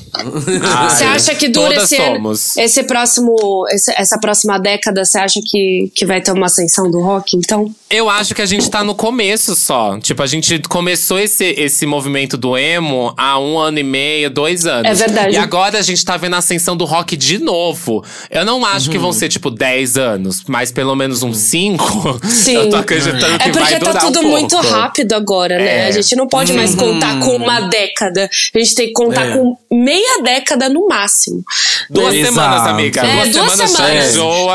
Você 0.90 1.04
acha 1.04 1.34
que 1.34 1.48
dura 1.48 1.76
esse 1.82 1.96
somos. 1.96 2.56
esse 2.56 2.82
próximo, 2.84 3.34
esse- 3.70 3.92
essa 3.96 4.18
próxima 4.18 4.58
década? 4.58 5.04
Você 5.04 5.18
acha 5.18 5.40
que, 5.44 5.90
que 5.94 6.04
vai 6.06 6.20
ter 6.20 6.32
uma 6.32 6.46
ascensão 6.46 6.90
do 6.90 7.00
rock? 7.00 7.36
Então, 7.36 7.72
Eu 7.90 8.08
acho 8.08 8.34
que 8.34 8.40
a 8.42 8.46
gente 8.46 8.70
tá 8.70 8.82
no 8.82 8.94
começo 8.94 9.54
só. 9.54 9.98
Tipo, 9.98 10.22
a 10.22 10.26
gente 10.26 10.58
começou 10.68 11.18
esse, 11.18 11.44
esse 11.58 11.84
movimento 11.86 12.36
do 12.36 12.56
emo 12.56 13.12
há 13.16 13.38
um 13.38 13.58
ano 13.58 13.78
e 13.78 13.82
meio, 13.82 14.30
dois 14.30 14.64
anos. 14.66 14.90
É 14.90 14.94
verdade. 14.94 15.34
E 15.34 15.36
agora 15.36 15.78
a 15.78 15.82
gente 15.82 16.02
tá 16.04 16.16
vendo 16.16 16.34
a 16.34 16.38
ascensão 16.38 16.76
do 16.76 16.84
rock 16.86 17.16
de 17.16 17.38
novo. 17.38 18.02
Eu 18.30 18.44
não 18.44 18.64
acho 18.64 18.88
que 18.90 18.96
Uhum. 18.96 19.02
vão 19.04 19.12
ser, 19.12 19.28
tipo, 19.28 19.50
10 19.50 19.96
anos, 19.98 20.42
mas 20.48 20.71
pelo 20.72 20.94
menos 20.94 21.22
uns 21.22 21.38
5. 21.38 22.20
Sim. 22.26 22.54
Eu 22.54 22.70
tô 22.70 22.76
acreditando 22.76 23.18
que 23.18 23.24
é 23.24 23.38
porque 23.38 23.58
vai 23.58 23.72
tá 23.72 23.78
durar 23.78 24.02
tudo 24.02 24.20
um 24.20 24.28
muito 24.30 24.50
pouco. 24.56 24.68
rápido 24.68 25.12
agora, 25.12 25.56
né? 25.56 25.84
É. 25.84 25.86
A 25.88 25.90
gente 25.90 26.16
não 26.16 26.26
pode 26.26 26.52
mais 26.52 26.74
contar 26.74 27.18
com 27.20 27.36
uma 27.36 27.60
década. 27.68 28.28
A 28.54 28.58
gente 28.58 28.74
tem 28.74 28.86
que 28.88 28.92
contar 28.92 29.26
É. 29.26 29.36
com 29.36 29.56
meia 29.70 30.22
década 30.22 30.68
no 30.68 30.86
máximo. 30.88 31.42
Duas 31.90 32.14
Exato. 32.14 32.34
semanas, 32.34 32.66
amiga. 32.68 33.00
É, 33.00 33.14
duas, 33.14 33.28
duas 33.30 33.52
semanas, 33.52 33.70
semanas. 33.70 34.14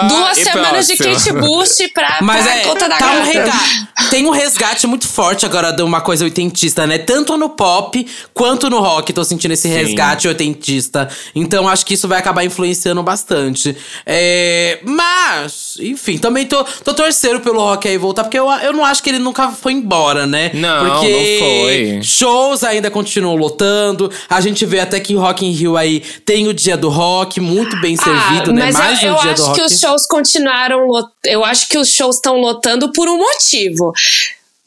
Duas 0.10 0.38
semanas 0.38 0.88
de 0.88 0.96
próximo. 0.96 1.36
Kate 1.36 1.48
Bush 1.48 1.78
pra, 1.94 2.18
Mas 2.22 2.44
pra 2.44 2.56
é, 2.56 2.60
conta 2.62 2.90
da 2.90 2.98
tá 2.98 3.12
um 3.12 3.18
gata. 3.18 3.26
resgate, 3.26 3.88
tem 4.10 4.26
um 4.26 4.32
resgate 4.32 4.88
muito 4.88 5.08
forte 5.08 5.46
agora 5.46 5.72
de 5.72 5.82
uma 5.82 6.02
coisa 6.02 6.24
oitentista, 6.24 6.86
né? 6.88 6.98
Tanto 6.98 7.38
no 7.38 7.50
pop 7.50 8.06
quanto 8.34 8.70
no 8.70 8.80
rock. 8.80 9.12
Tô 9.14 9.24
sentindo 9.24 9.52
esse 9.54 9.68
resgate 9.68 10.28
oitentista. 10.28 11.10
Então 11.36 11.68
acho 11.68 11.86
que 11.86 11.94
isso 11.94 12.08
vai 12.08 12.20
acabar 12.20 12.44
influenciando 12.44 13.02
bastante. 13.04 13.76
É, 14.06 14.80
mas, 14.84 15.78
enfim, 15.80 16.07
também 16.20 16.46
tô, 16.46 16.64
tô 16.84 16.94
torcendo 16.94 17.40
pelo 17.40 17.60
rock 17.60 17.88
aí 17.88 17.98
voltar, 17.98 18.24
porque 18.24 18.38
eu, 18.38 18.48
eu 18.52 18.72
não 18.74 18.86
acho 18.86 19.02
que 19.02 19.10
ele 19.10 19.18
nunca 19.20 19.50
foi 19.50 19.74
embora, 19.74 20.28
né? 20.28 20.52
Não, 20.54 20.86
porque 20.86 21.10
não 21.12 21.40
foi. 21.40 22.00
shows 22.04 22.64
ainda 22.64 22.92
continuam 22.92 23.36
lotando. 23.36 24.12
A 24.30 24.40
gente 24.42 24.64
vê 24.66 24.80
até 24.80 25.00
que 25.00 25.16
Rock 25.16 25.46
in 25.46 25.52
Rio 25.52 25.76
aí 25.76 26.02
tem 26.26 26.48
o 26.48 26.54
dia 26.54 26.78
do 26.78 26.90
rock, 26.90 27.40
muito 27.40 27.76
bem 27.82 27.96
servido, 27.98 28.52
ah, 28.52 28.54
né? 28.54 28.66
Mas 28.66 28.76
Mais 28.78 29.02
eu, 29.04 29.14
um 29.14 29.16
eu 29.16 29.22
dia 29.22 29.34
do 29.34 29.42
acho 29.42 29.46
rock. 29.48 29.60
que 29.60 29.66
os 29.66 29.80
shows 29.80 30.06
continuaram. 30.08 30.86
lot- 30.88 31.10
Eu 31.26 31.44
acho 31.44 31.68
que 31.70 31.78
os 31.78 31.90
shows 31.92 32.18
estão 32.18 32.38
lotando 32.38 32.92
por 32.92 33.08
um 33.10 33.18
motivo. 33.18 33.92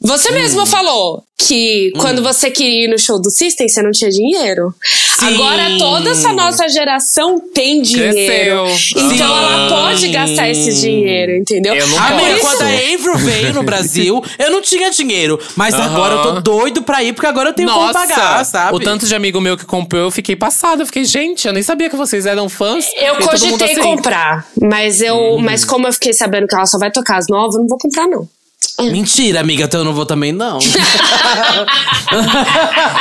Você 0.03 0.31
Hum. 0.31 0.33
mesmo 0.33 0.65
falou 0.65 1.23
que 1.37 1.91
quando 1.99 2.23
você 2.23 2.49
queria 2.49 2.85
ir 2.85 2.87
no 2.87 2.97
show 2.97 3.19
do 3.21 3.29
System, 3.29 3.67
você 3.67 3.81
não 3.83 3.91
tinha 3.91 4.09
dinheiro. 4.09 4.73
Sim. 4.83 5.33
Agora 5.35 5.63
toda 5.77 6.09
essa 6.11 6.33
nossa 6.33 6.67
geração 6.69 7.39
tem 7.53 7.81
dinheiro. 7.81 8.63
Cresceu. 8.65 8.65
Então 9.03 9.09
Sim. 9.09 9.21
ela 9.21 9.69
pode 9.69 10.07
gastar 10.09 10.49
esse 10.49 10.73
dinheiro, 10.81 11.33
entendeu? 11.33 11.75
Eu 11.75 11.87
não 11.87 11.95
Por 11.97 12.03
Amiga, 12.13 12.31
isso- 12.31 12.41
quando 12.41 12.61
a 12.61 12.65
Avril 12.65 13.17
veio 13.17 13.53
no 13.53 13.63
Brasil, 13.63 14.23
eu 14.39 14.49
não 14.51 14.61
tinha 14.61 14.89
dinheiro. 14.89 15.39
Mas 15.55 15.75
agora 15.75 16.15
eu 16.15 16.21
tô 16.23 16.41
doido 16.41 16.81
pra 16.83 17.03
ir, 17.03 17.13
porque 17.13 17.27
agora 17.27 17.49
eu 17.49 17.53
tenho 17.53 17.69
como 17.69 17.81
Nossa, 17.85 17.99
pagar, 17.99 18.43
sabe? 18.45 18.75
o 18.75 18.79
tanto 18.79 19.05
de 19.05 19.13
amigo 19.15 19.39
meu 19.39 19.55
que 19.57 19.65
comprou, 19.65 20.03
eu 20.03 20.11
fiquei 20.11 20.35
passada. 20.35 20.81
Eu 20.81 20.85
fiquei, 20.87 21.05
gente, 21.05 21.45
eu 21.47 21.53
nem 21.53 21.61
sabia 21.63 21.89
que 21.89 21.95
vocês 21.95 22.25
eram 22.25 22.49
fãs. 22.49 22.85
Eu 22.95 23.15
todo 23.15 23.21
mundo 23.21 23.29
cogitei 23.29 23.71
assim, 23.73 23.81
comprar, 23.81 24.47
mas 24.61 25.01
eu, 25.01 25.15
Uhum. 25.15 25.39
mas 25.39 25.63
como 25.65 25.87
eu 25.87 25.93
fiquei 25.93 26.13
sabendo 26.13 26.47
que 26.47 26.55
ela 26.55 26.65
só 26.65 26.77
vai 26.79 26.91
tocar 26.91 27.17
as 27.17 27.27
novas, 27.29 27.55
eu 27.55 27.61
não 27.61 27.67
vou 27.67 27.77
comprar 27.77 28.07
não. 28.07 28.27
Mentira, 28.83 29.39
amiga, 29.39 29.65
então 29.65 29.81
eu 29.81 29.85
não 29.85 29.93
vou 29.93 30.05
também, 30.05 30.31
não. 30.31 30.59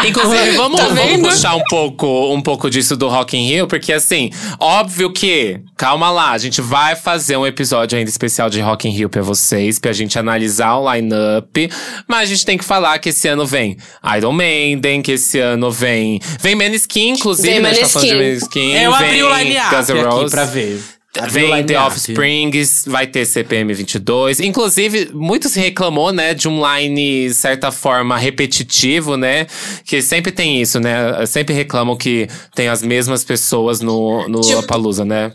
Inclusive, 0.06 0.50
vamos, 0.56 0.80
Tá 0.80 0.86
vamos 0.88 1.28
puxar 1.28 1.54
um 1.54 1.62
pouco, 1.68 2.32
um 2.32 2.40
pouco 2.40 2.70
disso 2.70 2.96
do 2.96 3.08
Rock 3.08 3.36
in 3.36 3.46
Rio, 3.48 3.66
porque 3.66 3.92
assim, 3.92 4.30
óbvio 4.58 5.12
que, 5.12 5.60
calma 5.76 6.10
lá, 6.10 6.30
a 6.30 6.38
gente 6.38 6.60
vai 6.60 6.96
fazer 6.96 7.36
um 7.36 7.46
episódio 7.46 7.98
ainda 7.98 8.08
especial 8.08 8.48
de 8.48 8.60
Rock 8.60 8.88
in 8.88 8.92
Rio 8.92 9.08
pra 9.08 9.22
vocês, 9.22 9.78
pra 9.78 9.92
gente 9.92 10.18
analisar 10.18 10.76
o 10.76 10.92
line-up, 10.92 11.70
mas 12.08 12.22
a 12.22 12.26
gente 12.26 12.44
tem 12.44 12.56
que 12.58 12.64
falar 12.64 12.98
que 12.98 13.10
esse 13.10 13.28
ano 13.28 13.46
vem 13.46 13.76
Iron 14.16 14.32
Maiden, 14.32 15.02
que 15.02 15.12
esse 15.12 15.38
ano 15.38 15.70
vem… 15.70 16.20
Vem 16.40 16.54
Maneskin, 16.54 17.10
inclusive, 17.10 17.48
Vem 17.48 17.60
né? 17.60 17.70
A 17.70 17.74
gente 17.74 17.82
tá 17.82 17.88
falando 17.88 18.08
de 18.08 18.14
Maneskin. 18.14 18.68
Maneskin. 18.68 18.84
eu 18.84 18.92
vem 18.92 19.08
abri 19.08 19.22
o 19.22 19.36
line-up 19.36 19.74
aqui 19.74 20.30
pra 20.30 20.44
ver. 20.44 20.99
Vem 21.28 21.66
The. 21.66 21.76
Offsprings, 21.76 22.84
vai 22.86 23.06
ter 23.06 23.26
CPM 23.26 23.74
22. 23.74 24.38
Inclusive, 24.40 25.10
muito 25.12 25.48
se 25.48 25.58
reclamou, 25.58 26.12
né, 26.12 26.34
de 26.34 26.48
um 26.48 26.62
line, 26.64 27.28
de 27.28 27.34
certa 27.34 27.72
forma, 27.72 28.16
repetitivo, 28.16 29.16
né? 29.16 29.46
Que 29.84 30.00
sempre 30.00 30.30
tem 30.30 30.60
isso, 30.62 30.78
né? 30.78 31.26
Sempre 31.26 31.54
reclamam 31.54 31.96
que 31.96 32.28
tem 32.54 32.68
as 32.68 32.82
mesmas 32.82 33.24
pessoas 33.24 33.80
no, 33.80 34.28
no 34.28 34.40
Tipo, 34.40 34.54
Lollapalooza, 34.54 35.04
né? 35.04 35.32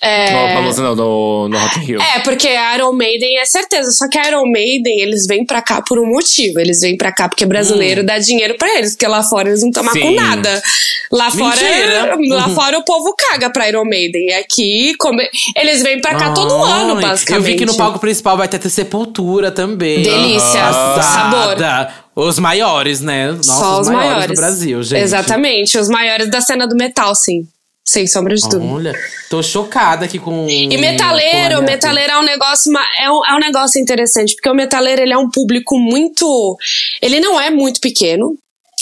É... 0.00 0.54
No 0.54 0.72
não, 0.82 0.96
no, 0.96 1.48
no 1.48 1.58
Rock 1.58 1.78
in 1.78 1.82
Rio. 1.84 2.02
É, 2.02 2.20
porque 2.20 2.48
Iron 2.74 2.92
Maiden 2.92 3.38
é 3.38 3.44
certeza. 3.44 3.90
Só 3.92 4.08
que 4.08 4.18
Iron 4.18 4.50
Maiden, 4.50 5.00
eles 5.00 5.26
vêm 5.26 5.46
pra 5.46 5.62
cá 5.62 5.80
por 5.80 5.98
um 5.98 6.06
motivo. 6.06 6.58
Eles 6.58 6.80
vêm 6.80 6.96
pra 6.96 7.12
cá 7.12 7.28
porque 7.28 7.46
brasileiro 7.46 8.04
dá 8.04 8.18
dinheiro 8.18 8.56
pra 8.58 8.76
eles. 8.78 8.92
Porque 8.92 9.06
lá 9.06 9.22
fora 9.22 9.48
eles 9.48 9.62
não 9.62 9.70
tomam 9.70 9.92
com 9.92 10.10
nada. 10.12 10.62
Lá 11.10 11.30
fora, 11.30 11.60
lá 12.28 12.48
fora 12.48 12.78
o 12.78 12.84
povo 12.84 13.14
caga 13.16 13.50
pra 13.50 13.68
Iron 13.68 13.84
Maiden. 13.84 14.28
E 14.28 14.34
aqui, 14.34 14.94
como... 14.98 15.20
eles 15.56 15.82
vêm 15.82 16.00
pra 16.00 16.14
cá 16.14 16.32
todo 16.32 16.52
ano, 16.62 17.00
basicamente. 17.00 17.46
Eu 17.46 17.52
vi 17.52 17.56
que 17.56 17.66
no 17.66 17.76
palco 17.76 17.98
principal 17.98 18.36
vai 18.36 18.48
ter, 18.48 18.58
ter 18.58 18.70
Sepultura 18.70 19.50
também. 19.50 20.02
Delícia, 20.02 20.72
sabor. 21.02 21.56
Os 22.14 22.38
maiores, 22.38 23.00
né? 23.00 23.32
Nossa, 23.32 23.52
Só 23.52 23.80
os 23.80 23.88
maiores. 23.88 24.26
do 24.26 24.34
Brasil, 24.34 24.82
gente. 24.82 25.00
Exatamente, 25.00 25.78
os 25.78 25.88
maiores 25.88 26.30
da 26.30 26.40
cena 26.40 26.66
do 26.66 26.76
metal, 26.76 27.14
sim. 27.14 27.46
Sem 27.84 28.06
sombra 28.06 28.34
de 28.34 28.48
dúvida. 28.48 28.72
Olha, 28.72 28.98
tô 29.28 29.42
chocada 29.42 30.04
aqui 30.04 30.18
com. 30.18 30.46
E 30.48 30.76
metaleiro, 30.78 31.58
o 31.58 31.62
metaleiro 31.62 32.12
é 32.12 32.18
um 32.18 32.22
negócio 32.22 32.72
é 32.98 33.10
um, 33.10 33.26
é 33.26 33.34
um 33.34 33.40
negócio 33.40 33.80
interessante, 33.80 34.34
porque 34.36 34.48
o 34.48 34.54
metaleiro 34.54 35.02
ele 35.02 35.12
é 35.12 35.18
um 35.18 35.28
público 35.28 35.76
muito, 35.76 36.56
ele 37.00 37.18
não 37.18 37.40
é 37.40 37.50
muito 37.50 37.80
pequeno, 37.80 38.36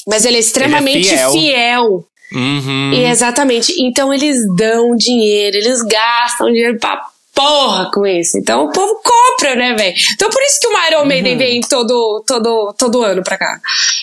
mas 0.06 0.26
ele 0.26 0.36
é 0.36 0.40
extremamente 0.40 1.08
fiel. 1.08 1.32
fiel. 1.32 2.06
Uhum. 2.32 2.92
E 2.92 3.04
exatamente, 3.06 3.74
então 3.82 4.12
eles 4.12 4.38
dão 4.54 4.94
dinheiro, 4.94 5.56
eles 5.56 5.80
gastam 5.82 6.46
dinheiro 6.48 6.78
pra 6.78 7.00
porra 7.34 7.90
com 7.90 8.06
isso. 8.06 8.36
Então 8.38 8.66
o 8.66 8.70
povo 8.70 9.00
compra, 9.02 9.56
né, 9.56 9.74
velho? 9.74 9.94
Então 10.12 10.28
por 10.28 10.42
isso 10.42 10.58
que 10.60 10.68
o 10.68 10.86
Iron 10.88 11.06
Maiden 11.06 11.38
vem 11.38 11.60
todo, 11.62 12.22
todo, 12.26 12.74
todo 12.78 13.02
ano 13.02 13.22
pra 13.22 13.38
cá. 13.38 13.58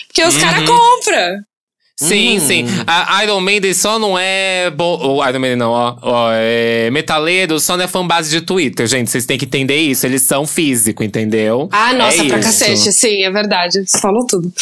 Porque 0.08 0.24
os 0.24 0.36
caras 0.36 0.68
compram. 0.68 1.40
Sim, 2.00 2.36
Hum. 2.38 2.40
sim. 2.40 2.64
A 2.86 3.24
Iron 3.24 3.40
Maiden 3.40 3.74
só 3.74 3.98
não 3.98 4.16
é. 4.16 4.70
Bo... 4.70 4.98
O 5.16 5.28
Iron 5.28 5.40
Maiden 5.40 5.56
não, 5.56 5.70
ó. 5.72 5.96
ó 6.00 6.30
é... 6.32 6.88
Metaleiro 6.92 7.58
só 7.58 7.76
não 7.76 7.84
é 7.84 7.88
fanbase 7.88 8.30
de 8.30 8.40
Twitter, 8.40 8.86
gente. 8.86 9.10
Vocês 9.10 9.26
têm 9.26 9.36
que 9.36 9.44
entender 9.44 9.76
isso. 9.76 10.06
Eles 10.06 10.22
são 10.22 10.46
físico, 10.46 11.02
entendeu? 11.02 11.68
Ah, 11.72 11.92
nossa, 11.92 12.22
é 12.22 12.28
pra 12.28 12.38
isso. 12.38 12.46
cacete. 12.48 12.92
Sim, 12.92 13.24
é 13.24 13.30
verdade. 13.32 13.84
Você 13.84 13.98
falou 13.98 14.24
tudo. 14.26 14.52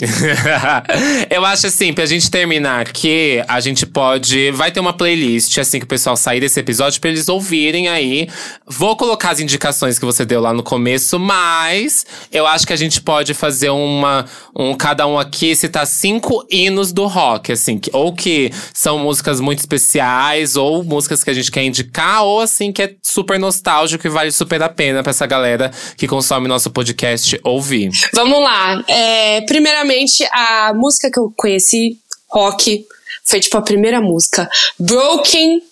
eu 1.30 1.44
acho 1.44 1.66
assim, 1.66 1.92
pra 1.92 2.06
gente 2.06 2.30
terminar 2.30 2.82
aqui, 2.82 3.42
a 3.48 3.60
gente 3.60 3.84
pode. 3.86 4.50
Vai 4.52 4.70
ter 4.70 4.80
uma 4.80 4.92
playlist 4.92 5.58
assim 5.58 5.78
que 5.78 5.84
o 5.84 5.88
pessoal 5.88 6.16
sair 6.16 6.40
desse 6.40 6.58
episódio 6.60 7.00
pra 7.00 7.10
eles 7.10 7.28
ouvirem 7.28 7.88
aí. 7.88 8.28
Vou 8.66 8.96
colocar 8.96 9.30
as 9.30 9.40
indicações 9.40 9.98
que 9.98 10.04
você 10.04 10.24
deu 10.24 10.40
lá 10.40 10.52
no 10.52 10.62
começo, 10.62 11.18
mas 11.18 12.06
eu 12.32 12.46
acho 12.46 12.66
que 12.66 12.72
a 12.72 12.76
gente 12.76 13.00
pode 13.00 13.34
fazer 13.34 13.70
uma. 13.70 14.24
Um, 14.56 14.74
cada 14.74 15.06
um 15.06 15.18
aqui 15.18 15.54
citar 15.54 15.86
cinco 15.86 16.44
hinos 16.50 16.92
do 16.92 17.06
rock, 17.06 17.52
assim, 17.52 17.78
que- 17.78 17.90
ou 17.92 18.12
que 18.12 18.50
são 18.74 18.98
músicas 18.98 19.40
muito 19.40 19.60
especiais, 19.60 20.56
ou 20.56 20.82
músicas 20.82 21.22
que 21.22 21.30
a 21.30 21.34
gente 21.34 21.50
quer 21.50 21.62
indicar, 21.64 22.22
ou 22.24 22.40
assim, 22.40 22.72
que 22.72 22.82
é 22.82 22.94
super 23.02 23.38
nostálgico 23.38 24.06
e 24.06 24.10
vale 24.10 24.32
super 24.32 24.62
a 24.62 24.68
pena 24.68 25.02
pra 25.02 25.10
essa 25.10 25.26
galera 25.26 25.70
que 25.96 26.06
consome 26.08 26.48
nosso 26.48 26.70
podcast 26.70 27.38
ouvir. 27.44 27.90
Vamos 28.14 28.40
lá. 28.42 28.82
É, 28.88 29.40
primeiramente, 29.42 29.87
a 30.32 30.72
música 30.74 31.10
que 31.10 31.18
eu 31.18 31.32
conheci, 31.36 31.98
rock, 32.28 32.86
foi 33.24 33.40
tipo 33.40 33.56
a 33.56 33.62
primeira 33.62 34.00
música. 34.00 34.48
Broken, 34.78 35.62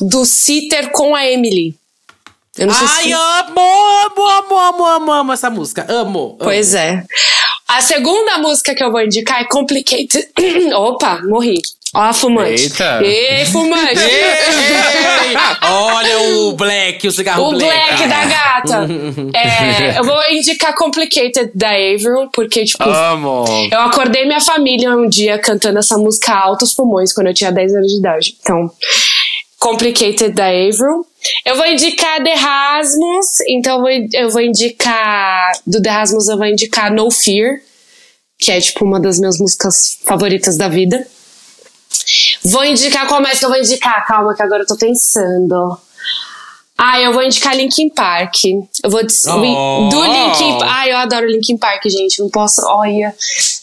do 0.00 0.24
Citer 0.24 0.90
com 0.92 1.14
a 1.14 1.26
Emily. 1.26 1.74
Eu 2.56 2.68
não 2.68 2.74
sei 2.74 2.86
Ai, 2.86 3.04
se... 3.04 3.12
amo, 3.12 3.60
amo, 3.60 4.26
amo, 4.26 4.58
amo, 4.58 4.86
amo, 4.86 5.12
amo 5.12 5.32
essa 5.32 5.50
música. 5.50 5.86
Amo. 5.88 6.00
amo. 6.00 6.36
Pois 6.38 6.74
é. 6.74 7.04
A 7.68 7.82
segunda 7.82 8.38
música 8.38 8.74
que 8.74 8.82
eu 8.82 8.90
vou 8.90 9.02
indicar 9.02 9.42
é 9.42 9.44
Complicated. 9.44 10.28
Opa, 10.74 11.20
morri. 11.24 11.60
Ó, 11.94 12.00
a 12.00 12.12
fumante. 12.12 12.62
Eita. 12.64 13.00
Ei, 13.02 13.44
fumante. 13.46 14.00
Ei, 14.00 15.36
Olha 15.62 16.20
o 16.20 16.52
Black, 16.52 17.06
o 17.06 17.12
cigarro 17.12 17.48
O 17.48 17.50
Black 17.52 18.06
da 18.06 18.24
gata. 18.24 18.86
É, 19.34 19.98
eu 19.98 20.04
vou 20.04 20.20
indicar 20.30 20.74
Complicated 20.74 21.50
da 21.54 21.68
Avril, 21.68 22.28
porque, 22.32 22.64
tipo, 22.64 22.82
Amo! 22.82 23.44
eu 23.70 23.80
acordei 23.80 24.24
minha 24.24 24.40
família 24.40 24.90
um 24.90 25.08
dia 25.08 25.38
cantando 25.38 25.78
essa 25.78 25.96
música 25.96 26.34
altos 26.34 26.74
pulmões 26.74 27.12
quando 27.12 27.28
eu 27.28 27.34
tinha 27.34 27.52
10 27.52 27.74
anos 27.74 27.92
de 27.92 27.98
idade. 27.98 28.36
Então, 28.40 28.70
Complicated 29.58 30.30
da 30.30 30.46
Avril. 30.46 31.06
Eu 31.44 31.56
vou 31.56 31.66
indicar 31.66 32.22
The 32.22 32.34
Rasmus, 32.34 33.40
então 33.48 33.76
eu 33.76 33.80
vou, 33.80 34.08
eu 34.12 34.30
vou 34.30 34.40
indicar. 34.40 35.52
Do 35.66 35.80
The 35.82 35.90
Rasmus 35.90 36.28
eu 36.28 36.36
vou 36.36 36.46
indicar 36.46 36.92
No 36.92 37.10
Fear, 37.10 37.60
que 38.38 38.52
é 38.52 38.60
tipo 38.60 38.84
uma 38.84 39.00
das 39.00 39.18
minhas 39.18 39.38
músicas 39.38 39.98
favoritas 40.04 40.56
da 40.56 40.68
vida. 40.68 41.06
Vou 42.50 42.64
indicar 42.64 43.06
qual 43.08 43.20
mais 43.20 43.38
que 43.38 43.44
eu 43.44 43.48
vou 43.48 43.58
indicar? 43.58 44.06
Calma, 44.06 44.34
que 44.34 44.42
agora 44.42 44.62
eu 44.62 44.66
tô 44.66 44.76
pensando. 44.76 45.78
Ah, 46.78 47.00
eu 47.00 47.12
vou 47.12 47.22
indicar 47.22 47.56
Linkin 47.56 47.88
Park. 47.88 48.34
Eu 48.84 48.90
vou 48.90 49.00
Oh. 49.00 49.88
do 49.88 50.02
Linkin 50.04 50.58
Ah, 50.62 50.86
eu 50.86 50.96
adoro 50.98 51.26
Linkin 51.26 51.56
Park, 51.56 51.82
gente. 51.86 52.20
Não 52.20 52.28
posso. 52.28 52.60
Olha. 52.66 53.14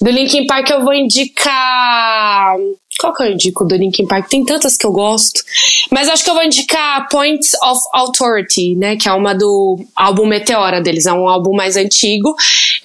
Do 0.01 0.09
Linkin 0.09 0.47
Park 0.47 0.69
eu 0.71 0.83
vou 0.83 0.93
indicar. 0.93 2.55
Qual 2.99 3.13
que 3.13 3.23
eu 3.23 3.31
indico 3.31 3.65
do 3.65 3.75
Linkin 3.75 4.07
Park? 4.07 4.27
Tem 4.29 4.43
tantas 4.43 4.77
que 4.77 4.85
eu 4.85 4.91
gosto. 4.91 5.43
Mas 5.91 6.09
acho 6.09 6.23
que 6.23 6.29
eu 6.29 6.33
vou 6.35 6.43
indicar 6.43 7.07
Points 7.09 7.51
of 7.63 7.81
Authority, 7.93 8.75
né? 8.75 8.95
Que 8.95 9.07
é 9.07 9.13
uma 9.13 9.33
do 9.35 9.79
álbum 9.95 10.25
Meteora 10.25 10.81
deles. 10.81 11.05
É 11.05 11.13
um 11.13 11.27
álbum 11.27 11.55
mais 11.55 11.75
antigo. 11.75 12.35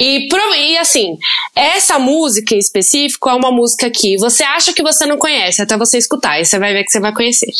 E, 0.00 0.28
e 0.56 0.78
assim, 0.78 1.16
essa 1.54 1.98
música 1.98 2.54
em 2.54 2.58
específico 2.58 3.28
é 3.28 3.34
uma 3.34 3.50
música 3.50 3.90
que 3.90 4.16
você 4.16 4.42
acha 4.44 4.72
que 4.72 4.82
você 4.82 5.04
não 5.06 5.18
conhece 5.18 5.60
até 5.60 5.76
você 5.76 5.98
escutar. 5.98 6.32
Aí 6.32 6.44
você 6.44 6.58
vai 6.58 6.72
ver 6.72 6.84
que 6.84 6.90
você 6.90 7.00
vai 7.00 7.12
conhecer. 7.12 7.50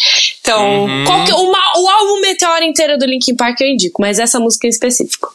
Então, 0.41 0.87
qual 1.07 1.25
que- 1.25 1.33
uma- 1.33 1.79
o 1.79 1.89
álbum 1.89 2.21
Meteora 2.21 2.65
inteiro 2.65 2.97
do 2.99 3.07
Linkin 3.07 3.35
Park 3.37 3.61
eu 3.61 3.69
indico, 3.69 4.01
mas 4.01 4.19
essa 4.19 4.39
música 4.39 4.67
em 4.67 4.71
específico. 4.71 5.33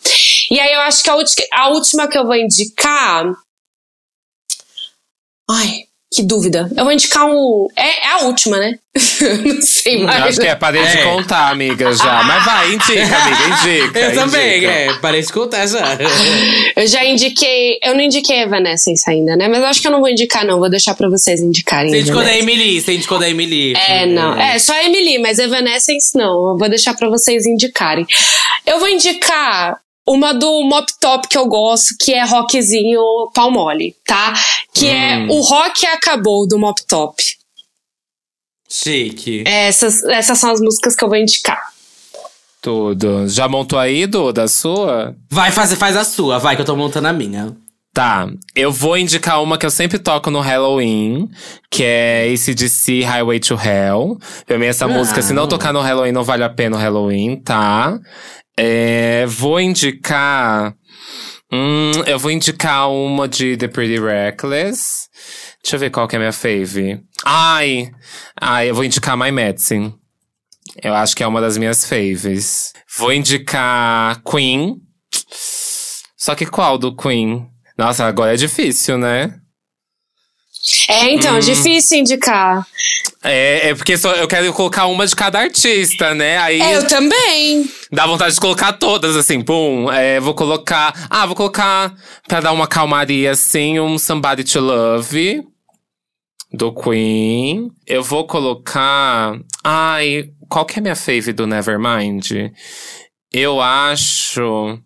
E 0.51 0.59
aí 0.59 0.73
eu 0.73 0.81
acho 0.81 1.03
que 1.03 1.09
a, 1.09 1.15
ulti- 1.15 1.47
a 1.51 1.69
última 1.69 2.07
que 2.07 2.17
eu 2.17 2.25
vou 2.25 2.35
indicar. 2.35 3.25
Ai, 5.49 5.83
que 6.13 6.21
dúvida. 6.23 6.69
Eu 6.77 6.83
vou 6.83 6.93
indicar 6.93 7.25
um. 7.25 7.67
É, 7.75 8.07
é 8.07 8.11
a 8.11 8.17
última, 8.25 8.57
né? 8.57 8.77
não 9.43 9.61
sei 9.61 9.95
Eu 10.03 10.05
mais. 10.05 10.23
acho 10.25 10.39
que 10.39 10.45
é, 10.47 10.53
parei 10.55 10.83
de 10.85 10.97
É. 10.99 11.03
contar, 11.03 11.49
amiga, 11.49 11.91
já. 11.93 12.21
Mas 12.23 12.45
vai, 12.45 12.73
indica, 12.73 13.17
amiga, 13.17 13.47
indica. 13.47 13.99
Eu 13.99 14.13
também, 14.13 14.57
indica. 14.57 14.71
é. 14.71 14.93
Parei 15.01 15.21
de 15.21 15.33
contar 15.33 15.65
já. 15.65 15.97
Eu 16.75 16.87
já 16.87 17.03
indiquei. 17.03 17.79
Eu 17.83 17.95
não 17.95 18.01
indiquei 18.01 18.41
Evanescence 18.41 19.09
ainda, 19.09 19.35
né? 19.35 19.47
Mas 19.47 19.59
eu 19.59 19.65
acho 19.65 19.81
que 19.81 19.87
eu 19.87 19.91
não 19.91 19.99
vou 19.99 20.09
indicar, 20.09 20.45
não. 20.45 20.59
Vou 20.59 20.69
deixar 20.69 20.93
pra 20.95 21.09
vocês 21.09 21.39
indicarem. 21.39 21.89
Você 21.91 21.99
indicou 22.01 22.23
da. 22.23 22.37
Emily, 22.37 22.81
você 22.81 22.93
indicou 22.93 23.17
da 23.19 23.29
Emily. 23.29 23.73
É, 23.75 24.05
não. 24.05 24.39
É, 24.39 24.59
só 24.59 24.73
a 24.73 24.83
Emily, 24.83 25.17
mas 25.19 25.39
Evanescence 25.39 26.15
não. 26.17 26.49
Eu 26.51 26.57
vou 26.57 26.69
deixar 26.69 26.93
pra 26.95 27.09
vocês 27.09 27.45
indicarem. 27.45 28.05
Eu 28.65 28.79
vou 28.79 28.87
indicar 28.89 29.77
uma 30.07 30.33
do 30.33 30.63
Mop 30.63 30.87
Top 30.99 31.27
que 31.27 31.37
eu 31.37 31.47
gosto, 31.47 31.95
que 31.99 32.13
é 32.13 32.23
rockzinho 32.25 33.01
palmole, 33.33 33.95
tá? 34.05 34.33
Que 34.73 34.87
é 34.87 35.25
O 35.29 35.39
Rock 35.41 35.85
Acabou, 35.85 36.47
do 36.47 36.57
Mop 36.59 36.79
Top. 36.87 37.21
Chique. 38.69 39.43
Essas, 39.45 40.03
essas 40.05 40.37
são 40.39 40.51
as 40.51 40.59
músicas 40.59 40.95
que 40.95 41.03
eu 41.03 41.09
vou 41.09 41.17
indicar. 41.17 41.61
Tudo. 42.61 43.27
Já 43.27 43.47
montou 43.47 43.77
aí, 43.77 44.07
Duda, 44.07 44.43
a 44.43 44.47
sua? 44.47 45.15
Vai, 45.29 45.51
faz, 45.51 45.73
faz 45.73 45.95
a 45.97 46.03
sua, 46.03 46.39
vai, 46.39 46.55
que 46.55 46.61
eu 46.61 46.65
tô 46.65 46.75
montando 46.75 47.07
a 47.07 47.13
minha. 47.13 47.55
Tá, 47.93 48.27
eu 48.55 48.71
vou 48.71 48.97
indicar 48.97 49.43
uma 49.43 49.55
que 49.55 49.65
eu 49.67 49.69
sempre 49.69 49.99
toco 49.99 50.31
no 50.31 50.39
Halloween, 50.39 51.29
que 51.69 51.83
é 51.83 52.27
ACDC 52.33 53.03
Highway 53.03 53.39
to 53.39 53.53
Hell. 53.53 54.17
Pra 54.47 54.57
mim, 54.57 54.65
essa 54.65 54.85
Ah. 54.85 54.87
música, 54.87 55.21
se 55.21 55.31
não 55.31 55.47
tocar 55.47 55.71
no 55.71 55.79
Halloween, 55.81 56.11
não 56.11 56.23
vale 56.23 56.43
a 56.43 56.49
pena 56.49 56.75
o 56.75 56.79
Halloween, 56.79 57.35
tá? 57.35 57.99
É, 58.57 59.25
vou 59.25 59.59
indicar. 59.59 60.75
Hum, 61.51 61.91
eu 62.05 62.17
vou 62.17 62.31
indicar 62.31 62.89
uma 62.89 63.27
de 63.27 63.57
The 63.57 63.67
Pretty 63.67 63.99
Reckless. 63.99 65.07
Deixa 65.63 65.75
eu 65.75 65.79
ver 65.79 65.89
qual 65.89 66.07
que 66.07 66.15
é 66.15 66.17
a 66.17 66.19
minha 66.19 66.33
fave. 66.33 66.99
Ai! 67.25 67.91
Ai, 68.39 68.69
eu 68.69 68.75
vou 68.75 68.83
indicar 68.83 69.17
My 69.17 69.31
Medicine. 69.31 69.93
Eu 70.81 70.93
acho 70.93 71.15
que 71.15 71.23
é 71.23 71.27
uma 71.27 71.41
das 71.41 71.57
minhas 71.57 71.85
faves. 71.85 72.73
Vou 72.97 73.13
indicar 73.13 74.21
Queen. 74.23 74.77
Só 76.17 76.35
que 76.35 76.45
qual 76.45 76.77
do 76.77 76.95
Queen? 76.95 77.47
Nossa, 77.77 78.05
agora 78.05 78.33
é 78.33 78.37
difícil, 78.37 78.97
né? 78.97 79.35
É, 80.87 81.13
então, 81.13 81.35
é 81.35 81.39
difícil 81.39 81.99
indicar. 81.99 82.65
É, 83.23 83.69
é 83.69 83.75
porque 83.75 83.97
só, 83.97 84.11
eu 84.13 84.27
quero 84.27 84.51
colocar 84.53 84.85
uma 84.87 85.07
de 85.07 85.15
cada 85.15 85.39
artista, 85.39 86.13
né? 86.13 86.37
Aí 86.39 86.59
É, 86.61 86.75
eu 86.77 86.87
também. 86.87 87.69
dá 87.91 88.05
vontade 88.05 88.35
de 88.35 88.41
colocar 88.41 88.73
todas, 88.73 89.15
assim, 89.15 89.41
pum. 89.41 89.89
É, 89.91 90.19
vou 90.19 90.33
colocar. 90.33 91.07
Ah, 91.09 91.25
vou 91.25 91.35
colocar 91.35 91.95
pra 92.27 92.41
dar 92.41 92.51
uma 92.51 92.67
calmaria, 92.67 93.31
assim, 93.31 93.79
um 93.79 93.97
Somebody 93.97 94.43
to 94.43 94.59
Love. 94.59 95.41
Do 96.51 96.71
Queen. 96.73 97.71
Eu 97.87 98.03
vou 98.03 98.27
colocar. 98.27 99.33
Ai, 99.63 100.25
qual 100.49 100.65
que 100.65 100.75
é 100.75 100.79
a 100.79 100.81
minha 100.83 100.95
fave 100.95 101.33
do 101.33 101.47
Nevermind? 101.47 102.29
Eu 103.31 103.59
acho. 103.59 104.77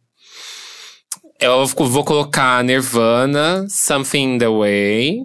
Eu 1.42 1.66
vou 1.66 2.04
colocar 2.06 2.64
Nirvana, 2.64 3.66
Something 3.70 4.36
in 4.36 4.38
the 4.38 4.48
Way. 4.48 5.24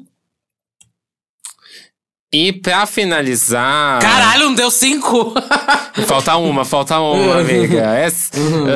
E 2.35 2.51
pra 2.53 2.87
finalizar. 2.87 4.01
Caralho, 4.01 4.47
não 4.47 4.55
deu 4.55 4.71
cinco! 4.71 5.35
Falta 6.07 6.37
uma, 6.37 6.65
falta 6.65 6.99
uma, 6.99 7.41
amiga. 7.41 7.83
Essa- 7.95 8.31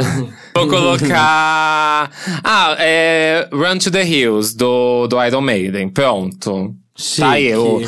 Vou 0.54 0.68
colocar. 0.68 2.10
Ah, 2.44 2.76
é. 2.78 3.48
Run 3.52 3.78
to 3.78 3.90
the 3.90 4.04
Hills, 4.04 4.54
do, 4.54 5.06
do 5.06 5.22
Iron 5.24 5.40
Maiden. 5.40 5.88
Pronto. 5.88 6.74
Tá 7.18 7.30
aí, 7.30 7.54
o- 7.56 7.80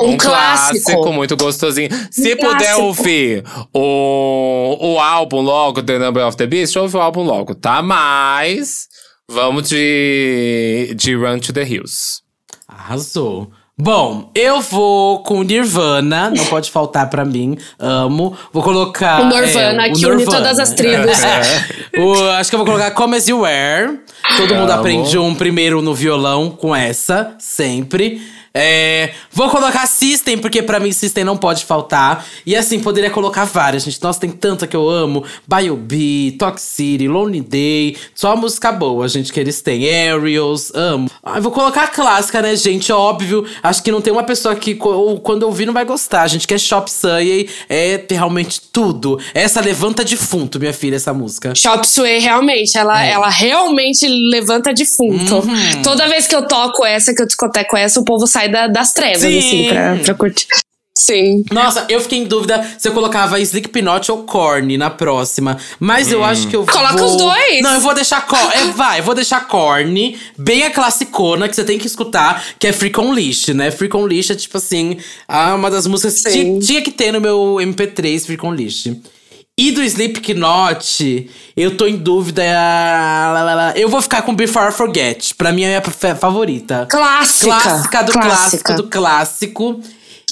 Um 0.00 0.18
clássico. 0.18 1.10
muito 1.12 1.34
gostosinho. 1.36 1.88
Se 2.10 2.34
Um 2.34 2.36
puder 2.36 2.58
clássico. 2.58 2.82
ouvir 2.82 3.44
o, 3.72 4.76
o 4.94 5.00
álbum 5.00 5.40
logo, 5.40 5.82
The 5.82 5.98
Number 5.98 6.26
of 6.26 6.36
the 6.36 6.46
Beast, 6.46 6.76
ouve 6.76 6.96
o 6.96 7.00
álbum 7.00 7.22
logo, 7.22 7.54
tá? 7.54 7.80
Mas. 7.80 8.86
Vamos 9.28 9.68
de. 9.70 10.92
de 10.94 11.14
Run 11.14 11.38
to 11.38 11.52
the 11.54 11.64
Hills. 11.64 12.20
Arrasou. 12.68 13.50
Bom, 13.78 14.30
eu 14.34 14.62
vou 14.62 15.18
com 15.22 15.42
Nirvana, 15.42 16.30
não 16.30 16.44
pode 16.48 16.70
faltar 16.70 17.10
pra 17.10 17.26
mim, 17.26 17.58
amo. 17.78 18.34
Vou 18.50 18.62
colocar. 18.62 19.20
O 19.20 19.26
Nirvana, 19.26 19.86
é, 19.86 19.90
o 19.90 19.94
que 19.94 20.06
une 20.06 20.24
todas 20.24 20.58
as 20.58 20.72
tribos. 20.72 21.18
O- 21.98 22.30
acho 22.32 22.50
que 22.50 22.54
eu 22.54 22.58
vou 22.58 22.66
colocar 22.66 22.90
Come 22.90 23.16
As 23.16 23.26
You 23.26 23.40
Were. 23.40 24.00
Todo 24.36 24.54
mundo 24.54 24.70
Amo. 24.70 24.80
aprende 24.80 25.16
um 25.18 25.34
primeiro 25.34 25.80
no 25.80 25.94
violão 25.94 26.50
com 26.50 26.74
essa, 26.76 27.34
sempre. 27.38 28.20
É, 28.58 29.10
vou 29.30 29.50
colocar 29.50 29.86
System, 29.86 30.38
porque 30.38 30.62
pra 30.62 30.80
mim 30.80 30.90
System 30.90 31.24
não 31.24 31.36
pode 31.36 31.66
faltar. 31.66 32.24
E 32.46 32.56
assim, 32.56 32.80
poderia 32.80 33.10
colocar 33.10 33.44
várias, 33.44 33.84
gente. 33.84 34.02
Nossa, 34.02 34.18
tem 34.18 34.30
tanta 34.30 34.66
que 34.66 34.74
eu 34.74 34.88
amo. 34.88 35.22
Biobi, 35.46 36.32
Toxicity, 36.38 37.06
Lonely 37.06 37.42
Day. 37.42 37.96
Só 38.14 38.34
música 38.34 38.72
boa, 38.72 39.06
gente, 39.08 39.30
que 39.30 39.38
eles 39.38 39.60
têm. 39.60 39.84
Aerials, 39.86 40.72
amo. 40.74 41.10
Ah, 41.22 41.38
vou 41.38 41.52
colocar 41.52 41.82
a 41.82 41.88
clássica, 41.88 42.40
né, 42.40 42.56
gente? 42.56 42.90
Óbvio. 42.90 43.44
Acho 43.62 43.82
que 43.82 43.92
não 43.92 44.00
tem 44.00 44.10
uma 44.10 44.22
pessoa 44.22 44.56
que, 44.56 44.74
quando 44.74 45.42
ouvir, 45.42 45.66
não 45.66 45.74
vai 45.74 45.84
gostar, 45.84 46.26
gente. 46.26 46.48
Que 46.48 46.54
é 46.54 46.58
Shop 46.58 46.90
Suey. 46.90 47.50
É 47.68 48.02
realmente 48.10 48.62
tudo. 48.72 49.20
Essa 49.34 49.60
levanta 49.60 50.02
defunto, 50.02 50.58
minha 50.58 50.72
filha, 50.72 50.96
essa 50.96 51.12
música. 51.12 51.54
Shop 51.54 51.86
Suey, 51.86 52.20
realmente. 52.20 52.78
Ela, 52.78 53.04
é. 53.04 53.10
ela 53.10 53.28
realmente 53.28 54.06
levanta 54.30 54.72
defunto. 54.72 55.34
Uhum. 55.36 55.82
Toda 55.82 56.08
vez 56.08 56.26
que 56.26 56.34
eu 56.34 56.48
toco 56.48 56.86
essa, 56.86 57.14
que 57.14 57.20
eu 57.20 57.26
discoteco 57.26 57.76
essa, 57.76 58.00
o 58.00 58.04
povo 58.04 58.26
sai 58.26 58.45
da, 58.48 58.66
das 58.66 58.92
trevas, 58.92 59.20
Sim. 59.20 59.38
assim, 59.38 59.68
pra, 59.68 59.96
pra 60.04 60.14
curtir. 60.14 60.46
Sim. 60.98 61.44
Nossa, 61.52 61.84
eu 61.90 62.00
fiquei 62.00 62.18
em 62.18 62.24
dúvida 62.24 62.66
se 62.78 62.88
eu 62.88 62.92
colocava 62.92 63.38
Slipknot 63.38 64.10
ou 64.10 64.24
Korn 64.24 64.78
na 64.78 64.88
próxima. 64.88 65.58
Mas 65.78 66.08
hum. 66.08 66.12
eu 66.12 66.24
acho 66.24 66.48
que 66.48 66.56
eu 66.56 66.64
Coloca 66.64 66.96
vou... 66.96 67.10
os 67.10 67.16
dois! 67.16 67.62
Não, 67.62 67.74
eu 67.74 67.80
vou 67.80 67.94
deixar 67.94 68.26
Korn. 68.26 68.50
é, 68.54 68.64
vai, 68.72 69.00
eu 69.00 69.04
vou 69.04 69.14
deixar 69.14 69.46
Korn, 69.46 70.18
bem 70.38 70.64
a 70.64 70.70
classicona, 70.70 71.48
que 71.48 71.54
você 71.54 71.64
tem 71.64 71.78
que 71.78 71.86
escutar, 71.86 72.42
que 72.58 72.66
é 72.66 72.72
Freak 72.72 72.98
on 72.98 73.12
Leash, 73.12 73.48
né? 73.48 73.70
Freak 73.70 73.94
on 73.94 74.04
Leash 74.04 74.30
é 74.30 74.34
tipo 74.34 74.56
assim, 74.56 74.96
uma 75.54 75.70
das 75.70 75.86
músicas 75.86 76.22
que 76.22 76.58
tinha 76.60 76.80
que 76.80 76.90
ter 76.90 77.12
no 77.12 77.20
meu 77.20 77.56
MP3, 77.60 78.24
Freak 78.24 78.44
on 78.44 78.50
Leash. 78.50 78.88
E 79.58 79.72
do 79.72 79.82
Slipknot, 79.82 81.30
eu 81.56 81.78
tô 81.78 81.86
em 81.86 81.96
dúvida. 81.96 82.42
Eu 83.74 83.88
vou 83.88 84.02
ficar 84.02 84.20
com 84.20 84.34
Before 84.34 84.68
I 84.68 84.70
Forget. 84.70 85.34
Pra 85.34 85.50
mim 85.50 85.62
é 85.62 85.78
a 85.78 85.80
minha 85.80 86.14
favorita. 86.14 86.86
Clássica. 86.90 87.58
Clássica 87.58 88.02
do 88.02 88.12
Clássica. 88.12 88.32
clássico 88.34 88.74
do 88.74 88.88
clássico. 88.90 89.80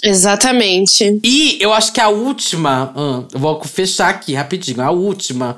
Exatamente. 0.02 1.18
E 1.24 1.56
eu 1.58 1.72
acho 1.72 1.94
que 1.94 2.02
a 2.02 2.10
última. 2.10 2.92
Hum, 2.94 3.26
eu 3.32 3.40
vou 3.40 3.64
fechar 3.64 4.10
aqui 4.10 4.34
rapidinho. 4.34 4.82
A 4.82 4.90
última. 4.90 5.56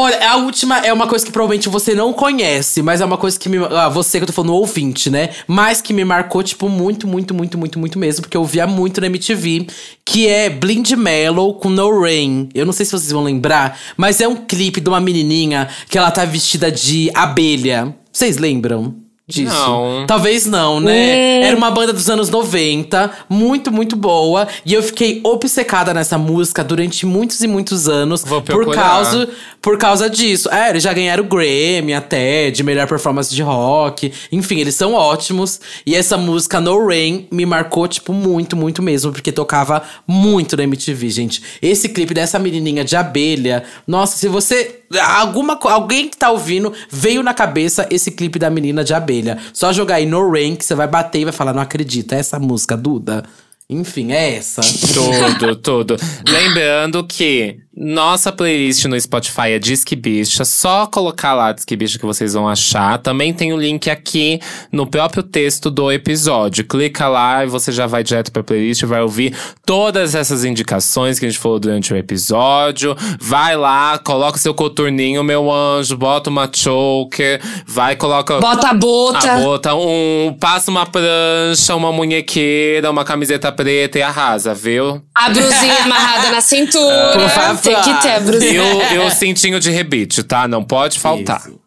Olha, 0.00 0.30
a 0.30 0.36
última 0.36 0.78
é 0.78 0.92
uma 0.92 1.08
coisa 1.08 1.26
que 1.26 1.32
provavelmente 1.32 1.68
você 1.68 1.92
não 1.92 2.12
conhece, 2.12 2.82
mas 2.82 3.00
é 3.00 3.04
uma 3.04 3.16
coisa 3.16 3.36
que 3.36 3.48
me. 3.48 3.58
Ah, 3.58 3.88
você 3.88 4.18
que 4.18 4.22
eu 4.22 4.28
tô 4.28 4.32
falando, 4.32 4.54
ouvinte, 4.54 5.10
né? 5.10 5.30
Mas 5.44 5.82
que 5.82 5.92
me 5.92 6.04
marcou, 6.04 6.40
tipo, 6.40 6.68
muito, 6.68 7.04
muito, 7.08 7.34
muito, 7.34 7.58
muito, 7.58 7.80
muito 7.80 7.98
mesmo, 7.98 8.22
porque 8.22 8.36
eu 8.36 8.44
via 8.44 8.64
muito 8.64 9.00
na 9.00 9.08
MTV, 9.08 9.66
que 10.04 10.28
é 10.28 10.48
Blind 10.48 10.92
Mellow 10.92 11.54
com 11.54 11.68
No 11.68 12.00
Rain. 12.00 12.48
Eu 12.54 12.64
não 12.64 12.72
sei 12.72 12.86
se 12.86 12.92
vocês 12.92 13.10
vão 13.10 13.24
lembrar, 13.24 13.76
mas 13.96 14.20
é 14.20 14.28
um 14.28 14.36
clipe 14.36 14.80
de 14.80 14.88
uma 14.88 15.00
menininha 15.00 15.68
que 15.90 15.98
ela 15.98 16.12
tá 16.12 16.24
vestida 16.24 16.70
de 16.70 17.10
abelha. 17.12 17.92
Vocês 18.12 18.36
lembram? 18.36 19.07
Disso. 19.28 19.54
Não. 19.54 20.06
Talvez 20.06 20.46
não, 20.46 20.80
né? 20.80 21.42
Era 21.42 21.56
uma 21.56 21.70
banda 21.70 21.92
dos 21.92 22.08
anos 22.08 22.30
90, 22.30 23.10
muito, 23.28 23.70
muito 23.70 23.94
boa. 23.94 24.48
E 24.64 24.72
eu 24.72 24.82
fiquei 24.82 25.20
obcecada 25.22 25.92
nessa 25.92 26.16
música 26.16 26.64
durante 26.64 27.04
muitos 27.04 27.42
e 27.42 27.46
muitos 27.46 27.88
anos. 27.88 28.24
Vou 28.24 28.40
por 28.40 28.74
causa 28.74 29.28
Por 29.60 29.76
causa 29.76 30.08
disso. 30.08 30.48
É, 30.50 30.70
eles 30.70 30.82
já 30.82 30.92
ganharam 30.92 31.24
o 31.24 31.26
Grammy 31.26 31.92
até, 31.92 32.50
de 32.50 32.62
melhor 32.62 32.86
performance 32.86 33.34
de 33.34 33.42
rock. 33.42 34.10
Enfim, 34.32 34.60
eles 34.60 34.74
são 34.74 34.94
ótimos. 34.94 35.60
E 35.84 35.94
essa 35.94 36.16
música 36.16 36.60
No 36.60 36.86
Rain 36.86 37.26
me 37.30 37.44
marcou, 37.44 37.86
tipo, 37.86 38.12
muito, 38.12 38.56
muito 38.56 38.82
mesmo. 38.82 39.12
Porque 39.12 39.30
tocava 39.30 39.82
muito 40.06 40.56
na 40.56 40.62
MTV, 40.62 41.10
gente. 41.10 41.42
Esse 41.60 41.88
clipe 41.88 42.14
dessa 42.14 42.38
menininha 42.38 42.84
de 42.84 42.96
abelha. 42.96 43.64
Nossa, 43.86 44.16
se 44.16 44.28
você 44.28 44.80
Alguma, 45.00 45.58
alguém 45.62 46.08
que 46.08 46.16
tá 46.16 46.30
ouvindo 46.30 46.72
veio 46.90 47.22
na 47.22 47.34
cabeça 47.34 47.86
esse 47.90 48.10
clipe 48.10 48.38
da 48.38 48.48
menina 48.48 48.82
de 48.82 48.94
abelha. 48.94 49.38
Só 49.52 49.72
jogar 49.72 49.96
aí 49.96 50.06
no 50.06 50.30
Rank, 50.30 50.62
você 50.62 50.74
vai 50.74 50.86
bater 50.86 51.20
e 51.20 51.24
vai 51.24 51.32
falar: 51.32 51.52
não 51.52 51.62
acredita, 51.62 52.14
é 52.16 52.20
essa 52.20 52.38
música, 52.38 52.76
Duda? 52.76 53.24
Enfim, 53.70 54.12
é 54.12 54.36
essa. 54.36 54.62
Tudo, 54.94 55.56
tudo. 55.56 55.96
Lembrando 56.26 57.04
que 57.04 57.58
nossa 57.80 58.32
playlist 58.32 58.86
no 58.86 59.00
Spotify 59.00 59.52
é 59.52 59.58
Disque 59.60 59.94
Bicha. 59.94 60.44
Só 60.44 60.84
colocar 60.86 61.32
lá 61.32 61.52
Disque 61.52 61.76
Bicha 61.76 61.96
que 61.96 62.04
vocês 62.04 62.34
vão 62.34 62.48
achar. 62.48 62.98
Também 62.98 63.32
tem 63.32 63.52
o 63.52 63.56
link 63.56 63.88
aqui 63.88 64.40
no 64.72 64.84
próprio 64.84 65.22
texto 65.22 65.70
do 65.70 65.92
episódio. 65.92 66.64
Clica 66.64 67.06
lá 67.06 67.44
e 67.44 67.46
você 67.46 67.70
já 67.70 67.86
vai 67.86 68.02
direto 68.02 68.32
pra 68.32 68.42
playlist, 68.42 68.82
vai 68.82 69.00
ouvir 69.00 69.32
todas 69.64 70.16
essas 70.16 70.44
indicações 70.44 71.20
que 71.20 71.26
a 71.26 71.28
gente 71.28 71.38
falou 71.38 71.60
durante 71.60 71.94
o 71.94 71.96
episódio. 71.96 72.96
Vai 73.20 73.56
lá, 73.56 73.96
coloca 73.98 74.38
seu 74.38 74.52
coturninho, 74.52 75.22
meu 75.22 75.48
anjo, 75.48 75.96
bota 75.96 76.30
uma 76.30 76.50
choker, 76.52 77.40
vai, 77.64 77.94
coloca. 77.94 78.40
Bota 78.40 78.70
a 78.70 78.74
bota. 78.74 79.32
A 79.32 79.38
bota, 79.38 79.74
um. 79.76 80.36
Passa 80.40 80.68
uma 80.68 80.84
prancha, 80.84 81.76
uma 81.76 81.92
munhequeira, 81.92 82.90
uma 82.90 83.04
camiseta 83.04 83.52
preta 83.52 84.00
e 84.00 84.02
arrasa, 84.02 84.52
viu? 84.52 85.00
A 85.14 85.30
blusinha 85.30 85.84
amarrada 85.84 86.32
na 86.32 86.40
cintura. 86.40 87.12
Por 87.12 87.28
favor. 87.28 87.67
Tem 87.74 87.82
que 87.94 88.02
ter 88.02 88.10
a 88.10 88.20
brusinha. 88.20 88.52
E 88.52 88.58
o, 88.58 88.82
e 89.04 89.06
o 89.06 89.10
cintinho 89.10 89.60
de 89.60 89.70
rebite, 89.70 90.22
tá? 90.22 90.46
Não 90.48 90.64
pode 90.64 90.98
faltar. 90.98 91.40
Isso. 91.40 91.60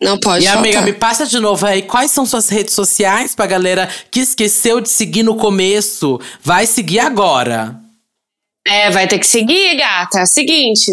Não 0.00 0.18
pode 0.18 0.44
E 0.44 0.46
faltar. 0.46 0.64
amiga, 0.64 0.80
me 0.82 0.92
passa 0.94 1.26
de 1.26 1.38
novo 1.38 1.66
aí. 1.66 1.82
Quais 1.82 2.10
são 2.10 2.24
suas 2.24 2.48
redes 2.48 2.72
sociais 2.74 3.34
pra 3.34 3.46
galera 3.46 3.88
que 4.10 4.20
esqueceu 4.20 4.80
de 4.80 4.88
seguir 4.88 5.22
no 5.22 5.36
começo? 5.36 6.18
Vai 6.42 6.66
seguir 6.66 7.00
agora. 7.00 7.76
É, 8.66 8.90
vai 8.90 9.06
ter 9.06 9.18
que 9.18 9.26
seguir, 9.26 9.76
gata. 9.76 10.20
É 10.20 10.22
o 10.22 10.26
seguinte, 10.26 10.92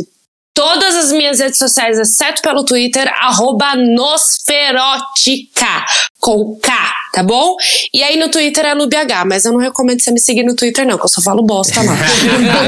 todas 0.58 0.96
as 0.96 1.12
minhas 1.12 1.40
redes 1.40 1.60
sociais, 1.60 2.00
exceto 2.00 2.42
pelo 2.42 2.66
Twitter, 2.66 3.08
arroba 3.22 3.76
Nosferótica, 3.76 5.86
com 6.20 6.58
K, 6.60 6.74
tá 7.14 7.22
bom? 7.22 7.56
E 7.94 8.02
aí 8.02 8.18
no 8.18 8.28
Twitter 8.30 8.66
é 8.66 8.74
LubiH, 8.74 9.24
mas 9.24 9.46
eu 9.46 9.54
não 9.54 9.60
recomendo 9.60 10.02
você 10.02 10.10
me 10.10 10.20
seguir 10.20 10.42
no 10.42 10.56
Twitter 10.56 10.88
não, 10.88 10.98
que 10.98 11.06
eu 11.06 11.10
só 11.10 11.22
falo 11.22 11.44
bosta 11.44 11.80
lá. 11.84 11.94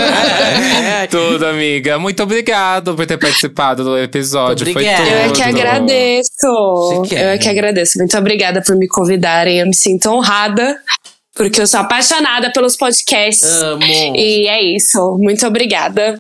tudo, 1.10 1.48
amiga. 1.48 1.98
Muito 1.98 2.22
obrigado 2.22 2.96
por 2.96 3.08
ter 3.08 3.18
participado 3.18 3.84
do 3.84 3.98
episódio. 3.98 4.72
Foi 4.72 4.86
tudo. 4.86 5.08
Eu 5.08 5.18
é 5.18 5.32
que 5.32 5.42
agradeço. 5.42 7.08
Eu 7.12 7.30
é 7.30 7.40
que 7.40 7.50
agradeço. 7.50 7.98
Muito 7.98 8.16
obrigada 8.16 8.62
por 8.62 8.76
me 8.76 8.88
convidarem. 8.88 9.58
Eu 9.58 9.66
me 9.66 9.76
sinto 9.76 10.12
honrada 10.12 10.78
porque 11.34 11.60
eu 11.60 11.66
sou 11.66 11.80
apaixonada 11.80 12.54
pelos 12.54 12.78
podcasts. 12.78 13.64
Amo. 13.64 13.84
E 13.84 14.48
é 14.48 14.62
isso. 14.62 15.18
Muito 15.20 15.48
obrigada. 15.48 16.20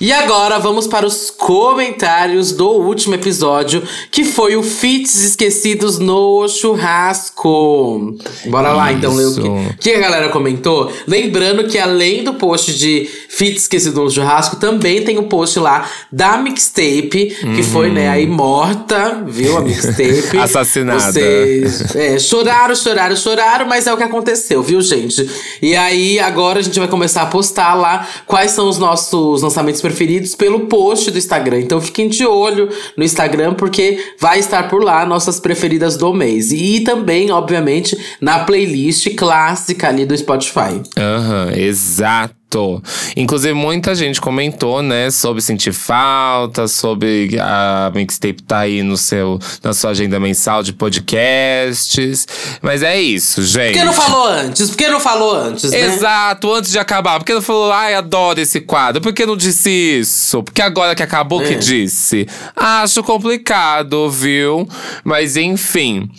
E 0.00 0.10
agora 0.12 0.58
vamos 0.58 0.86
para 0.86 1.04
os 1.04 1.30
comentários 1.30 2.52
do 2.52 2.70
último 2.70 3.16
episódio, 3.16 3.82
que 4.10 4.24
foi 4.24 4.56
o 4.56 4.62
Fits 4.62 5.22
Esquecidos 5.22 5.98
no 5.98 6.48
Churrasco. 6.48 8.16
Bora 8.46 8.72
lá 8.72 8.90
então 8.94 9.14
ler 9.14 9.26
o 9.26 9.74
que, 9.78 9.90
que 9.90 9.94
a 9.94 10.00
galera 10.00 10.30
comentou. 10.30 10.90
Lembrando 11.06 11.68
que 11.68 11.78
além 11.78 12.24
do 12.24 12.32
post 12.32 12.72
de 12.78 13.10
Fits 13.28 13.64
Esquecidos 13.64 13.98
no 13.98 14.10
Churrasco, 14.10 14.56
também 14.56 15.04
tem 15.04 15.18
o 15.18 15.20
um 15.20 15.28
post 15.28 15.58
lá 15.58 15.86
da 16.10 16.38
mixtape, 16.38 17.36
uhum. 17.42 17.54
que 17.54 17.62
foi, 17.62 17.90
né, 17.90 18.08
aí 18.08 18.26
morta, 18.26 19.22
viu? 19.26 19.58
A 19.58 19.60
mixtape. 19.60 20.38
Assassinada. 20.40 21.12
Vocês 21.12 21.94
é, 21.94 22.18
choraram, 22.18 22.74
choraram, 22.74 23.16
choraram, 23.16 23.66
mas 23.66 23.86
é 23.86 23.92
o 23.92 23.98
que 23.98 24.02
aconteceu, 24.02 24.62
viu, 24.62 24.80
gente? 24.80 25.28
E 25.60 25.76
aí 25.76 26.18
agora 26.18 26.60
a 26.60 26.62
gente 26.62 26.78
vai 26.78 26.88
começar 26.88 27.20
a 27.20 27.26
postar 27.26 27.74
lá 27.74 28.08
quais 28.26 28.52
são 28.52 28.66
os 28.66 28.78
nossos 28.78 29.42
lançamentos 29.42 29.82
preferidos 29.90 30.34
pelo 30.36 30.60
post 30.60 31.10
do 31.10 31.18
Instagram. 31.18 31.60
Então 31.60 31.80
fiquem 31.80 32.08
de 32.08 32.24
olho 32.24 32.68
no 32.96 33.02
Instagram, 33.02 33.54
porque 33.54 33.98
vai 34.18 34.38
estar 34.38 34.68
por 34.68 34.82
lá 34.82 35.04
nossas 35.04 35.40
preferidas 35.40 35.96
do 35.96 36.14
mês. 36.14 36.52
E 36.52 36.80
também, 36.80 37.30
obviamente, 37.30 37.98
na 38.20 38.44
playlist 38.44 39.14
clássica 39.16 39.88
ali 39.88 40.06
do 40.06 40.16
Spotify. 40.16 40.80
Aham, 40.96 41.46
uhum, 41.46 41.58
exato. 41.58 42.39
Inclusive, 43.16 43.54
muita 43.54 43.94
gente 43.94 44.20
comentou, 44.20 44.82
né, 44.82 45.10
sobre 45.10 45.40
sentir 45.40 45.72
falta, 45.72 46.66
sobre 46.66 47.38
a 47.40 47.90
mixtape 47.94 48.42
tá 48.42 48.58
aí 48.60 48.82
no 48.82 48.96
seu, 48.96 49.38
na 49.62 49.72
sua 49.72 49.90
agenda 49.90 50.18
mensal 50.18 50.62
de 50.62 50.72
podcasts. 50.72 52.26
Mas 52.60 52.82
é 52.82 53.00
isso, 53.00 53.42
gente. 53.42 53.72
Por 53.72 53.78
que 53.78 53.84
não 53.84 53.92
falou 53.92 54.26
antes? 54.26 54.70
Por 54.70 54.76
que 54.76 54.88
não 54.88 55.00
falou 55.00 55.34
antes, 55.34 55.70
né? 55.70 55.80
Exato, 55.80 56.52
antes 56.52 56.72
de 56.72 56.78
acabar. 56.78 57.18
Por 57.18 57.24
que 57.24 57.34
não 57.34 57.42
falou, 57.42 57.72
ai, 57.72 57.94
adoro 57.94 58.40
esse 58.40 58.60
quadro? 58.60 59.00
Por 59.00 59.12
que 59.12 59.24
não 59.24 59.36
disse 59.36 59.70
isso? 59.70 60.42
Porque 60.42 60.62
agora 60.62 60.94
que 60.94 61.02
acabou, 61.02 61.42
é. 61.42 61.46
que 61.46 61.54
disse? 61.54 62.26
Acho 62.56 63.02
complicado, 63.02 64.10
viu? 64.10 64.68
Mas 65.04 65.36
enfim. 65.36 66.10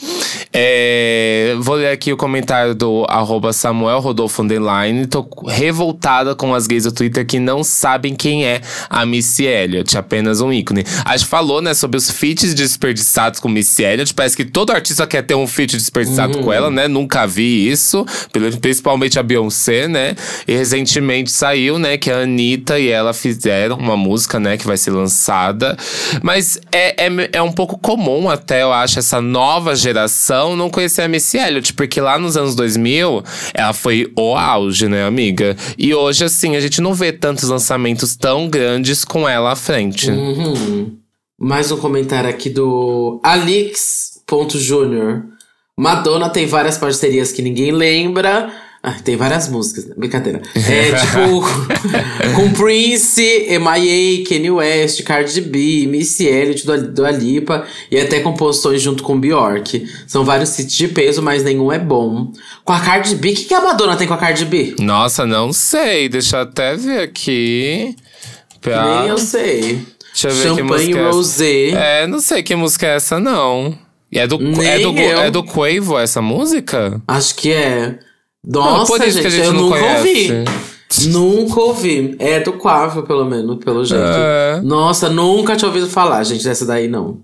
É, 0.53 1.55
vou 1.59 1.75
ler 1.75 1.91
aqui 1.91 2.11
o 2.11 2.17
comentário 2.17 2.75
do 2.75 3.05
arroba 3.09 3.53
Samuel 3.53 3.99
Rodolfo 3.99 4.41
Underline. 4.41 5.05
Tô 5.07 5.27
revoltado 5.47 6.20
com 6.35 6.53
as 6.53 6.67
gays 6.67 6.83
do 6.83 6.91
Twitter 6.91 7.25
que 7.25 7.39
não 7.39 7.63
sabem 7.63 8.15
quem 8.15 8.45
é 8.45 8.61
a 8.89 9.05
Missy 9.05 9.45
Elliott, 9.45 9.97
apenas 9.97 10.41
um 10.41 10.51
ícone. 10.51 10.83
A 11.03 11.17
gente 11.17 11.27
falou, 11.27 11.61
né, 11.61 11.73
sobre 11.73 11.97
os 11.97 12.09
feats 12.09 12.53
desperdiçados 12.53 13.39
com 13.39 13.49
Missy 13.49 13.83
Elliott. 13.83 14.13
Parece 14.13 14.37
que 14.37 14.45
todo 14.45 14.71
artista 14.71 15.05
quer 15.07 15.23
ter 15.23 15.35
um 15.35 15.47
feat 15.47 15.75
desperdiçado 15.77 16.37
uhum. 16.37 16.43
com 16.45 16.53
ela, 16.53 16.69
né? 16.69 16.87
Nunca 16.87 17.25
vi 17.25 17.69
isso, 17.69 18.05
principalmente 18.61 19.19
a 19.19 19.23
Beyoncé, 19.23 19.87
né? 19.87 20.15
E 20.47 20.55
recentemente 20.55 21.31
saiu, 21.31 21.77
né, 21.79 21.97
que 21.97 22.11
a 22.11 22.19
Anitta 22.19 22.79
e 22.79 22.87
ela 22.87 23.13
fizeram 23.13 23.77
uma 23.77 23.97
música, 23.97 24.39
né, 24.39 24.57
que 24.57 24.67
vai 24.67 24.77
ser 24.77 24.91
lançada. 24.91 25.77
Mas 26.21 26.59
é, 26.71 27.05
é, 27.05 27.29
é 27.33 27.41
um 27.41 27.51
pouco 27.51 27.77
comum 27.77 28.29
até, 28.29 28.61
eu 28.61 28.71
acho, 28.71 28.99
essa 28.99 29.21
nova 29.21 29.75
geração 29.75 30.55
não 30.55 30.69
conhecer 30.69 31.01
a 31.03 31.07
Missy 31.07 31.37
Elliott, 31.37 31.73
porque 31.73 31.99
lá 31.99 32.19
nos 32.19 32.37
anos 32.37 32.55
2000 32.55 33.23
ela 33.53 33.73
foi 33.73 34.11
o 34.15 34.35
auge, 34.35 34.87
né, 34.87 35.05
amiga? 35.05 35.55
E 35.77 35.93
hoje, 35.93 36.10
assim, 36.19 36.55
a 36.55 36.59
gente 36.59 36.81
não 36.81 36.93
vê 36.93 37.13
tantos 37.13 37.49
lançamentos 37.49 38.15
tão 38.15 38.49
grandes 38.49 39.05
com 39.05 39.27
ela 39.27 39.51
à 39.51 39.55
frente. 39.55 40.09
Uhum. 40.09 40.97
Mais 41.39 41.71
um 41.71 41.77
comentário 41.77 42.29
aqui 42.29 42.49
do 42.49 43.19
Alix.júnior. 43.23 45.23
Madonna 45.77 46.29
tem 46.29 46.45
várias 46.45 46.77
parcerias 46.77 47.31
que 47.31 47.41
ninguém 47.41 47.71
lembra. 47.71 48.51
Ah, 48.83 48.93
tem 48.93 49.15
várias 49.15 49.47
músicas, 49.47 49.85
né? 49.85 49.93
brincadeira. 49.95 50.41
É 50.55 50.91
tipo, 50.95 51.43
com 52.35 52.51
Prince, 52.51 53.21
M.I.A., 53.21 54.27
Kanye 54.27 54.49
West, 54.49 55.03
Cardi 55.03 55.39
B, 55.41 55.85
Missy 55.87 56.25
Elliott, 56.25 56.65
do, 56.65 56.91
do 56.91 57.05
Alipa 57.05 57.63
e 57.91 57.99
até 57.99 58.21
composições 58.21 58.81
junto 58.81 59.03
com 59.03 59.19
Bjork. 59.19 59.87
São 60.07 60.25
vários 60.25 60.57
hits 60.57 60.75
de 60.75 60.87
peso, 60.87 61.21
mas 61.21 61.43
nenhum 61.43 61.71
é 61.71 61.77
bom. 61.77 62.31
Com 62.65 62.73
a 62.73 62.79
Cardi 62.79 63.13
B, 63.15 63.31
o 63.31 63.35
que, 63.35 63.45
que 63.45 63.53
a 63.53 63.61
Madonna 63.61 63.95
tem 63.95 64.07
com 64.07 64.15
a 64.15 64.17
Cardi 64.17 64.45
B? 64.45 64.75
Nossa, 64.79 65.27
não 65.27 65.53
sei. 65.53 66.09
Deixa 66.09 66.37
eu 66.37 66.41
até 66.41 66.75
ver 66.75 67.01
aqui. 67.01 67.95
Pra... 68.61 69.01
Nem 69.01 69.09
eu 69.09 69.17
sei. 69.19 69.85
Deixa 70.11 70.29
eu 70.29 70.33
ver 70.33 70.61
Champanhe 70.61 70.87
que 70.87 70.93
música 70.95 71.11
Rosé. 71.11 71.69
É, 71.69 72.07
não 72.07 72.19
sei 72.19 72.41
que 72.41 72.55
música 72.55 72.87
é 72.87 72.95
essa, 72.95 73.19
não. 73.19 73.77
É 74.11 74.25
do, 74.25 74.35
é 74.61 74.79
do, 74.79 74.97
eu. 74.97 75.19
é 75.21 75.31
do 75.31 75.43
Quavo 75.43 75.97
essa 75.97 76.21
música? 76.21 76.99
Acho 77.07 77.35
que 77.35 77.51
é. 77.51 77.97
Nossa, 78.43 79.05
isso 79.05 79.11
gente, 79.17 79.21
que 79.21 79.27
a 79.27 79.29
gente 79.29 79.45
eu 79.47 79.53
não 79.53 79.61
nunca 79.61 79.79
conhece. 79.79 80.07
ouvi. 80.07 80.45
Nunca 81.07 81.59
ouvi. 81.59 82.15
É 82.19 82.39
do 82.39 82.53
Quavo, 82.53 83.03
pelo 83.03 83.25
menos, 83.25 83.57
pelo 83.63 83.83
jeito. 83.85 84.03
É. 84.03 84.61
Nossa, 84.63 85.09
nunca 85.09 85.55
tinha 85.55 85.67
ouvido 85.67 85.87
falar, 85.87 86.23
gente, 86.23 86.43
dessa 86.43 86.65
daí 86.65 86.87
não. 86.87 87.17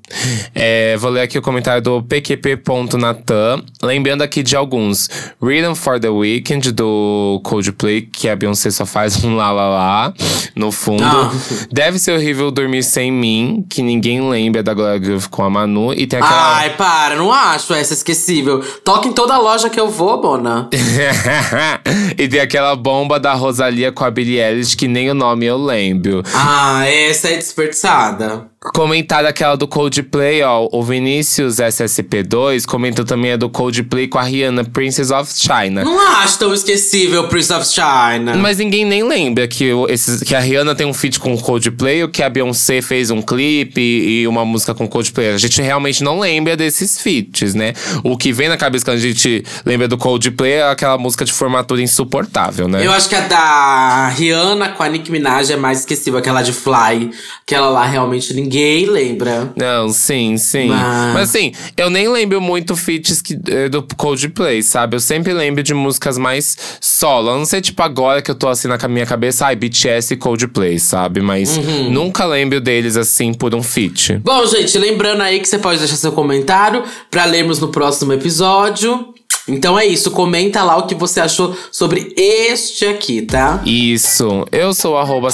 É, 0.56 0.96
vou 0.98 1.12
ler 1.12 1.22
aqui 1.22 1.38
o 1.38 1.42
comentário 1.42 1.82
do 1.82 2.02
pqp.natan. 2.02 3.62
Lembrando 3.82 4.22
aqui 4.22 4.42
de 4.42 4.56
alguns. 4.56 5.10
Rhythm 5.42 5.74
for 5.76 6.00
the 6.00 6.10
Weekend, 6.10 6.72
do 6.72 7.42
Coldplay, 7.44 8.02
que 8.02 8.30
a 8.30 8.36
Beyoncé 8.36 8.72
só 8.72 8.86
faz 8.86 9.24
um 9.24 9.36
lá 9.36 9.52
lá 9.52 9.70
lá 9.70 10.14
no 10.56 10.72
fundo. 10.72 11.04
Ah. 11.04 11.32
Deve 11.72 12.00
ser 12.00 12.12
horrível 12.12 12.52
dormir 12.52 12.84
sem 12.84 13.12
mim, 13.12 13.66
que 13.70 13.82
ninguém 13.82 14.28
lembra 14.30 14.64
da 14.64 14.74
Gloria 14.74 14.98
Groove 14.98 15.30
com 15.30 15.44
a 15.44 15.50
Manu. 15.50 15.94
E 15.94 16.08
tem 16.08 16.20
aquela. 16.20 16.58
Ai, 16.58 16.76
para, 16.76 17.16
não 17.16 17.32
acho 17.32 17.74
essa 17.74 17.94
esquecível. 17.94 18.64
Toca 18.84 19.08
em 19.08 19.14
toda 19.14 19.38
loja 19.38 19.70
que 19.70 19.80
eu 19.80 19.90
vou, 19.90 20.20
Bona. 20.22 20.70
e 22.18 22.28
tem 22.28 22.40
aquela 22.40 22.76
bomba 22.76 23.20
da 23.20 23.34
Rosalia 23.58 23.92
com 23.92 24.04
a 24.04 24.12
Billie 24.12 24.40
Eilish, 24.40 24.76
que 24.76 24.88
nem 24.88 25.10
o 25.10 25.16
nome 25.16 25.46
eu 25.48 25.58
lembro. 25.58 26.22
Ah, 26.32 26.86
essa 26.88 27.30
é 27.30 27.38
desperdiçada. 27.38 28.46
Comentário 28.60 29.30
aquela 29.30 29.56
do 29.56 29.68
Coldplay, 29.68 30.42
ó. 30.42 30.68
O 30.72 30.84
Vinícius 30.84 31.58
SSP2 31.58 32.66
comentou 32.66 33.06
também 33.06 33.34
a 33.34 33.38
do 33.38 33.50
Coldplay 33.52 34.08
com 34.08 34.18
a 34.18 34.24
Rihanna, 34.24 34.64
Princess 34.66 35.12
of 35.12 35.32
China. 35.32 35.84
Não 35.84 36.00
acho 36.18 36.40
tão 36.40 36.52
esquecível 36.52 37.28
Prince 37.28 37.54
of 37.54 37.68
China. 37.68 38.36
Mas 38.36 38.58
ninguém 38.58 38.84
nem 38.84 39.04
lembra 39.04 39.48
que, 39.48 39.70
esses, 39.90 40.24
que 40.24 40.34
a 40.34 40.40
Rihanna 40.40 40.74
tem 40.74 40.88
um 40.88 40.94
feat 40.94 41.20
com 41.20 41.36
o 41.36 41.38
Coldplay 41.40 42.02
ou 42.02 42.10
que 42.10 42.24
a 42.24 42.30
Beyoncé 42.30 42.82
fez 42.82 43.12
um 43.12 43.22
clipe 43.22 43.80
e 43.80 44.28
uma 44.28 44.44
música 44.44 44.74
com 44.74 44.86
o 44.86 44.90
Coldplay. 44.90 45.34
A 45.34 45.38
gente 45.38 45.62
realmente 45.62 46.04
não 46.04 46.20
lembra 46.20 46.58
desses 46.58 47.00
feats, 47.00 47.54
né? 47.54 47.74
O 48.04 48.18
que 48.18 48.34
vem 48.34 48.50
na 48.50 48.58
cabeça 48.58 48.84
quando 48.84 48.98
a 48.98 49.02
gente 49.02 49.44
lembra 49.68 49.88
do 49.88 50.00
Coldplay 50.00 50.54
é 50.54 50.64
aquela 50.64 50.98
música 50.98 51.24
de 51.24 51.32
formatura 51.32 51.80
insuportável, 51.80 52.68
né? 52.68 52.84
Eu 52.84 52.92
acho 52.92 53.08
que 53.08 53.16
a 53.16 53.22
da 53.22 54.08
Rihanna 54.10 54.70
com 54.70 54.82
a 54.82 54.90
Nicki 54.90 55.12
Minaj 55.12 55.52
é 55.52 55.58
mais 55.58 55.82
esquecível. 55.82 56.18
Aquela 56.18 56.42
de 56.42 56.52
Fly. 56.52 57.12
Aquela 57.44 57.70
lá 57.70 57.86
realmente 57.86 58.34
ninguém 58.34 58.47
lembra. 58.50 59.52
Não, 59.56 59.90
sim, 59.90 60.38
sim. 60.38 60.68
Mas- 60.68 61.14
Mas 61.14 61.30
assim, 61.30 61.52
eu 61.76 61.90
nem 61.90 62.08
lembro 62.08 62.40
muito 62.42 62.76
feats 62.76 63.22
que, 63.22 63.38
eh, 63.50 63.70
do 63.70 63.82
Coldplay, 63.96 64.62
sabe? 64.64 64.96
Eu 64.96 65.00
sempre 65.00 65.34
lembro 65.34 65.62
de 65.64 65.74
músicas 65.74 66.18
mais 66.18 66.58
solo. 66.82 67.32
Eu 67.32 67.38
não 67.38 67.46
sei, 67.46 67.62
tipo, 67.62 67.82
agora 67.82 68.22
que 68.22 68.30
eu 68.32 68.36
tô 68.36 68.48
assim 68.48 68.68
na 68.68 68.78
minha 68.88 69.06
cabeça, 69.06 69.46
ai, 69.46 69.56
BTS 69.56 70.14
e 70.14 70.18
Coldplay, 70.18 70.80
sabe? 70.80 71.22
Mas 71.22 71.58
Uhum. 71.58 71.92
nunca 71.92 72.26
lembro 72.26 72.62
deles 72.62 72.96
assim 72.98 73.34
por 73.34 73.54
um 73.56 73.64
feat. 73.64 74.18
Bom, 74.24 74.46
gente, 74.46 74.78
lembrando 74.78 75.22
aí 75.22 75.40
que 75.40 75.48
você 75.48 75.58
pode 75.58 75.80
deixar 75.80 75.96
seu 75.96 76.12
comentário 76.12 76.84
pra 77.10 77.26
lermos 77.26 77.60
no 77.60 77.70
próximo 77.70 78.14
episódio. 78.14 79.14
Então 79.48 79.80
é 79.80 79.86
isso, 79.86 80.12
comenta 80.12 80.64
lá 80.64 80.78
o 80.78 80.86
que 80.86 80.96
você 80.96 81.22
achou 81.22 81.56
sobre 81.72 82.14
este 82.18 82.86
aqui, 82.86 83.22
tá? 83.22 83.62
Isso. 83.66 84.46
Eu 84.52 84.74
sou 84.74 84.98
arroba 84.98 85.30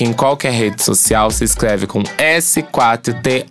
em 0.00 0.12
qualquer 0.12 0.52
rede 0.52 0.82
social. 0.82 1.30
Se 1.30 1.44
escreve 1.44 1.86
com 1.86 2.02
S4TAN. 2.02 3.46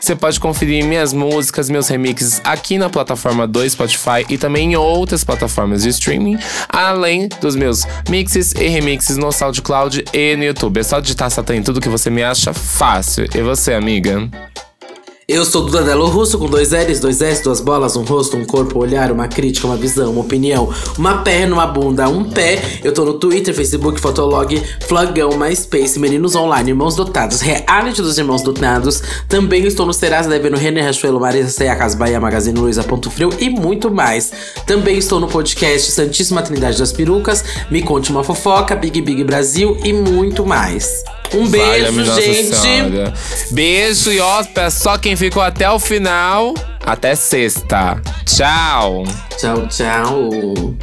Você 0.00 0.16
pode 0.16 0.40
conferir 0.40 0.84
minhas 0.84 1.12
músicas, 1.12 1.70
meus 1.70 1.88
remixes 1.88 2.40
aqui 2.44 2.78
na 2.78 2.90
plataforma 2.90 3.46
do 3.46 3.68
Spotify 3.68 4.24
e 4.28 4.36
também 4.36 4.72
em 4.72 4.76
outras 4.76 5.22
plataformas 5.22 5.82
de 5.82 5.90
streaming, 5.90 6.38
além 6.68 7.28
dos 7.40 7.54
meus 7.54 7.86
mixes 8.08 8.52
e 8.52 8.66
remixes 8.68 9.16
no 9.16 9.30
SoundCloud 9.30 10.04
e 10.12 10.36
no 10.36 10.44
YouTube. 10.44 10.80
É 10.80 10.82
só 10.82 11.00
digitar 11.00 11.30
Satan 11.30 11.56
em 11.56 11.62
tudo 11.62 11.80
que 11.80 11.88
você 11.88 12.10
me 12.10 12.22
acha 12.22 12.52
fácil. 12.52 13.26
E 13.34 13.42
você, 13.42 13.74
amiga? 13.74 14.28
Eu 15.26 15.42
sou 15.42 15.62
Duda 15.64 15.82
Delo 15.82 16.06
Russo, 16.06 16.38
com 16.38 16.44
dois 16.44 16.72
L's, 16.72 17.00
dois 17.00 17.22
S, 17.22 17.42
duas 17.42 17.58
bolas, 17.58 17.96
um 17.96 18.02
rosto, 18.02 18.36
um 18.36 18.44
corpo, 18.44 18.78
um 18.78 18.82
olhar, 18.82 19.10
uma 19.10 19.26
crítica, 19.26 19.66
uma 19.66 19.74
visão, 19.74 20.12
uma 20.12 20.20
opinião, 20.20 20.70
uma 20.98 21.22
perna, 21.22 21.54
uma 21.54 21.66
bunda, 21.66 22.06
um 22.10 22.24
pé. 22.24 22.60
Eu 22.84 22.92
tô 22.92 23.06
no 23.06 23.14
Twitter, 23.14 23.54
Facebook, 23.54 23.98
Fotolog, 23.98 24.62
Flogão, 24.86 25.30
MySpace, 25.38 25.98
Meninos 25.98 26.34
Online, 26.34 26.72
Irmãos 26.72 26.94
Dotados, 26.94 27.40
Reality 27.40 28.02
dos 28.02 28.18
Irmãos 28.18 28.42
Dotados. 28.42 29.02
Também 29.26 29.64
estou 29.64 29.86
no 29.86 29.94
Serasa, 29.94 30.28
devendo 30.28 30.58
Renner 30.58 30.84
Rachuelo, 30.84 31.18
Marisa 31.18 31.48
Ceia, 31.48 31.74
Casa 31.74 31.96
Bahia, 31.96 32.20
Magazine 32.20 32.58
Luiza, 32.58 32.84
Ponto 32.84 33.10
Frio 33.10 33.30
e 33.40 33.48
muito 33.48 33.90
mais. 33.90 34.30
Também 34.66 34.98
estou 34.98 35.18
no 35.18 35.26
podcast 35.26 35.90
Santíssima 35.90 36.42
Trindade 36.42 36.78
das 36.78 36.92
Perucas, 36.92 37.42
Me 37.70 37.80
Conte 37.80 38.10
Uma 38.10 38.22
Fofoca, 38.22 38.76
Big 38.76 39.00
Big 39.00 39.24
Brasil 39.24 39.74
e 39.82 39.90
muito 39.90 40.44
mais. 40.44 41.02
Um 41.32 41.48
beijo, 41.48 42.04
gente! 42.04 42.54
Senhora. 42.54 43.14
Beijo 43.50 44.12
e 44.12 44.20
ó, 44.20 44.42
pra 44.44 44.70
só 44.70 44.98
quem 44.98 45.16
ficou 45.16 45.42
até 45.42 45.70
o 45.70 45.78
final. 45.78 46.54
Até 46.84 47.14
sexta. 47.14 48.00
Tchau. 48.26 49.04
Tchau, 49.38 49.66
tchau. 49.68 50.74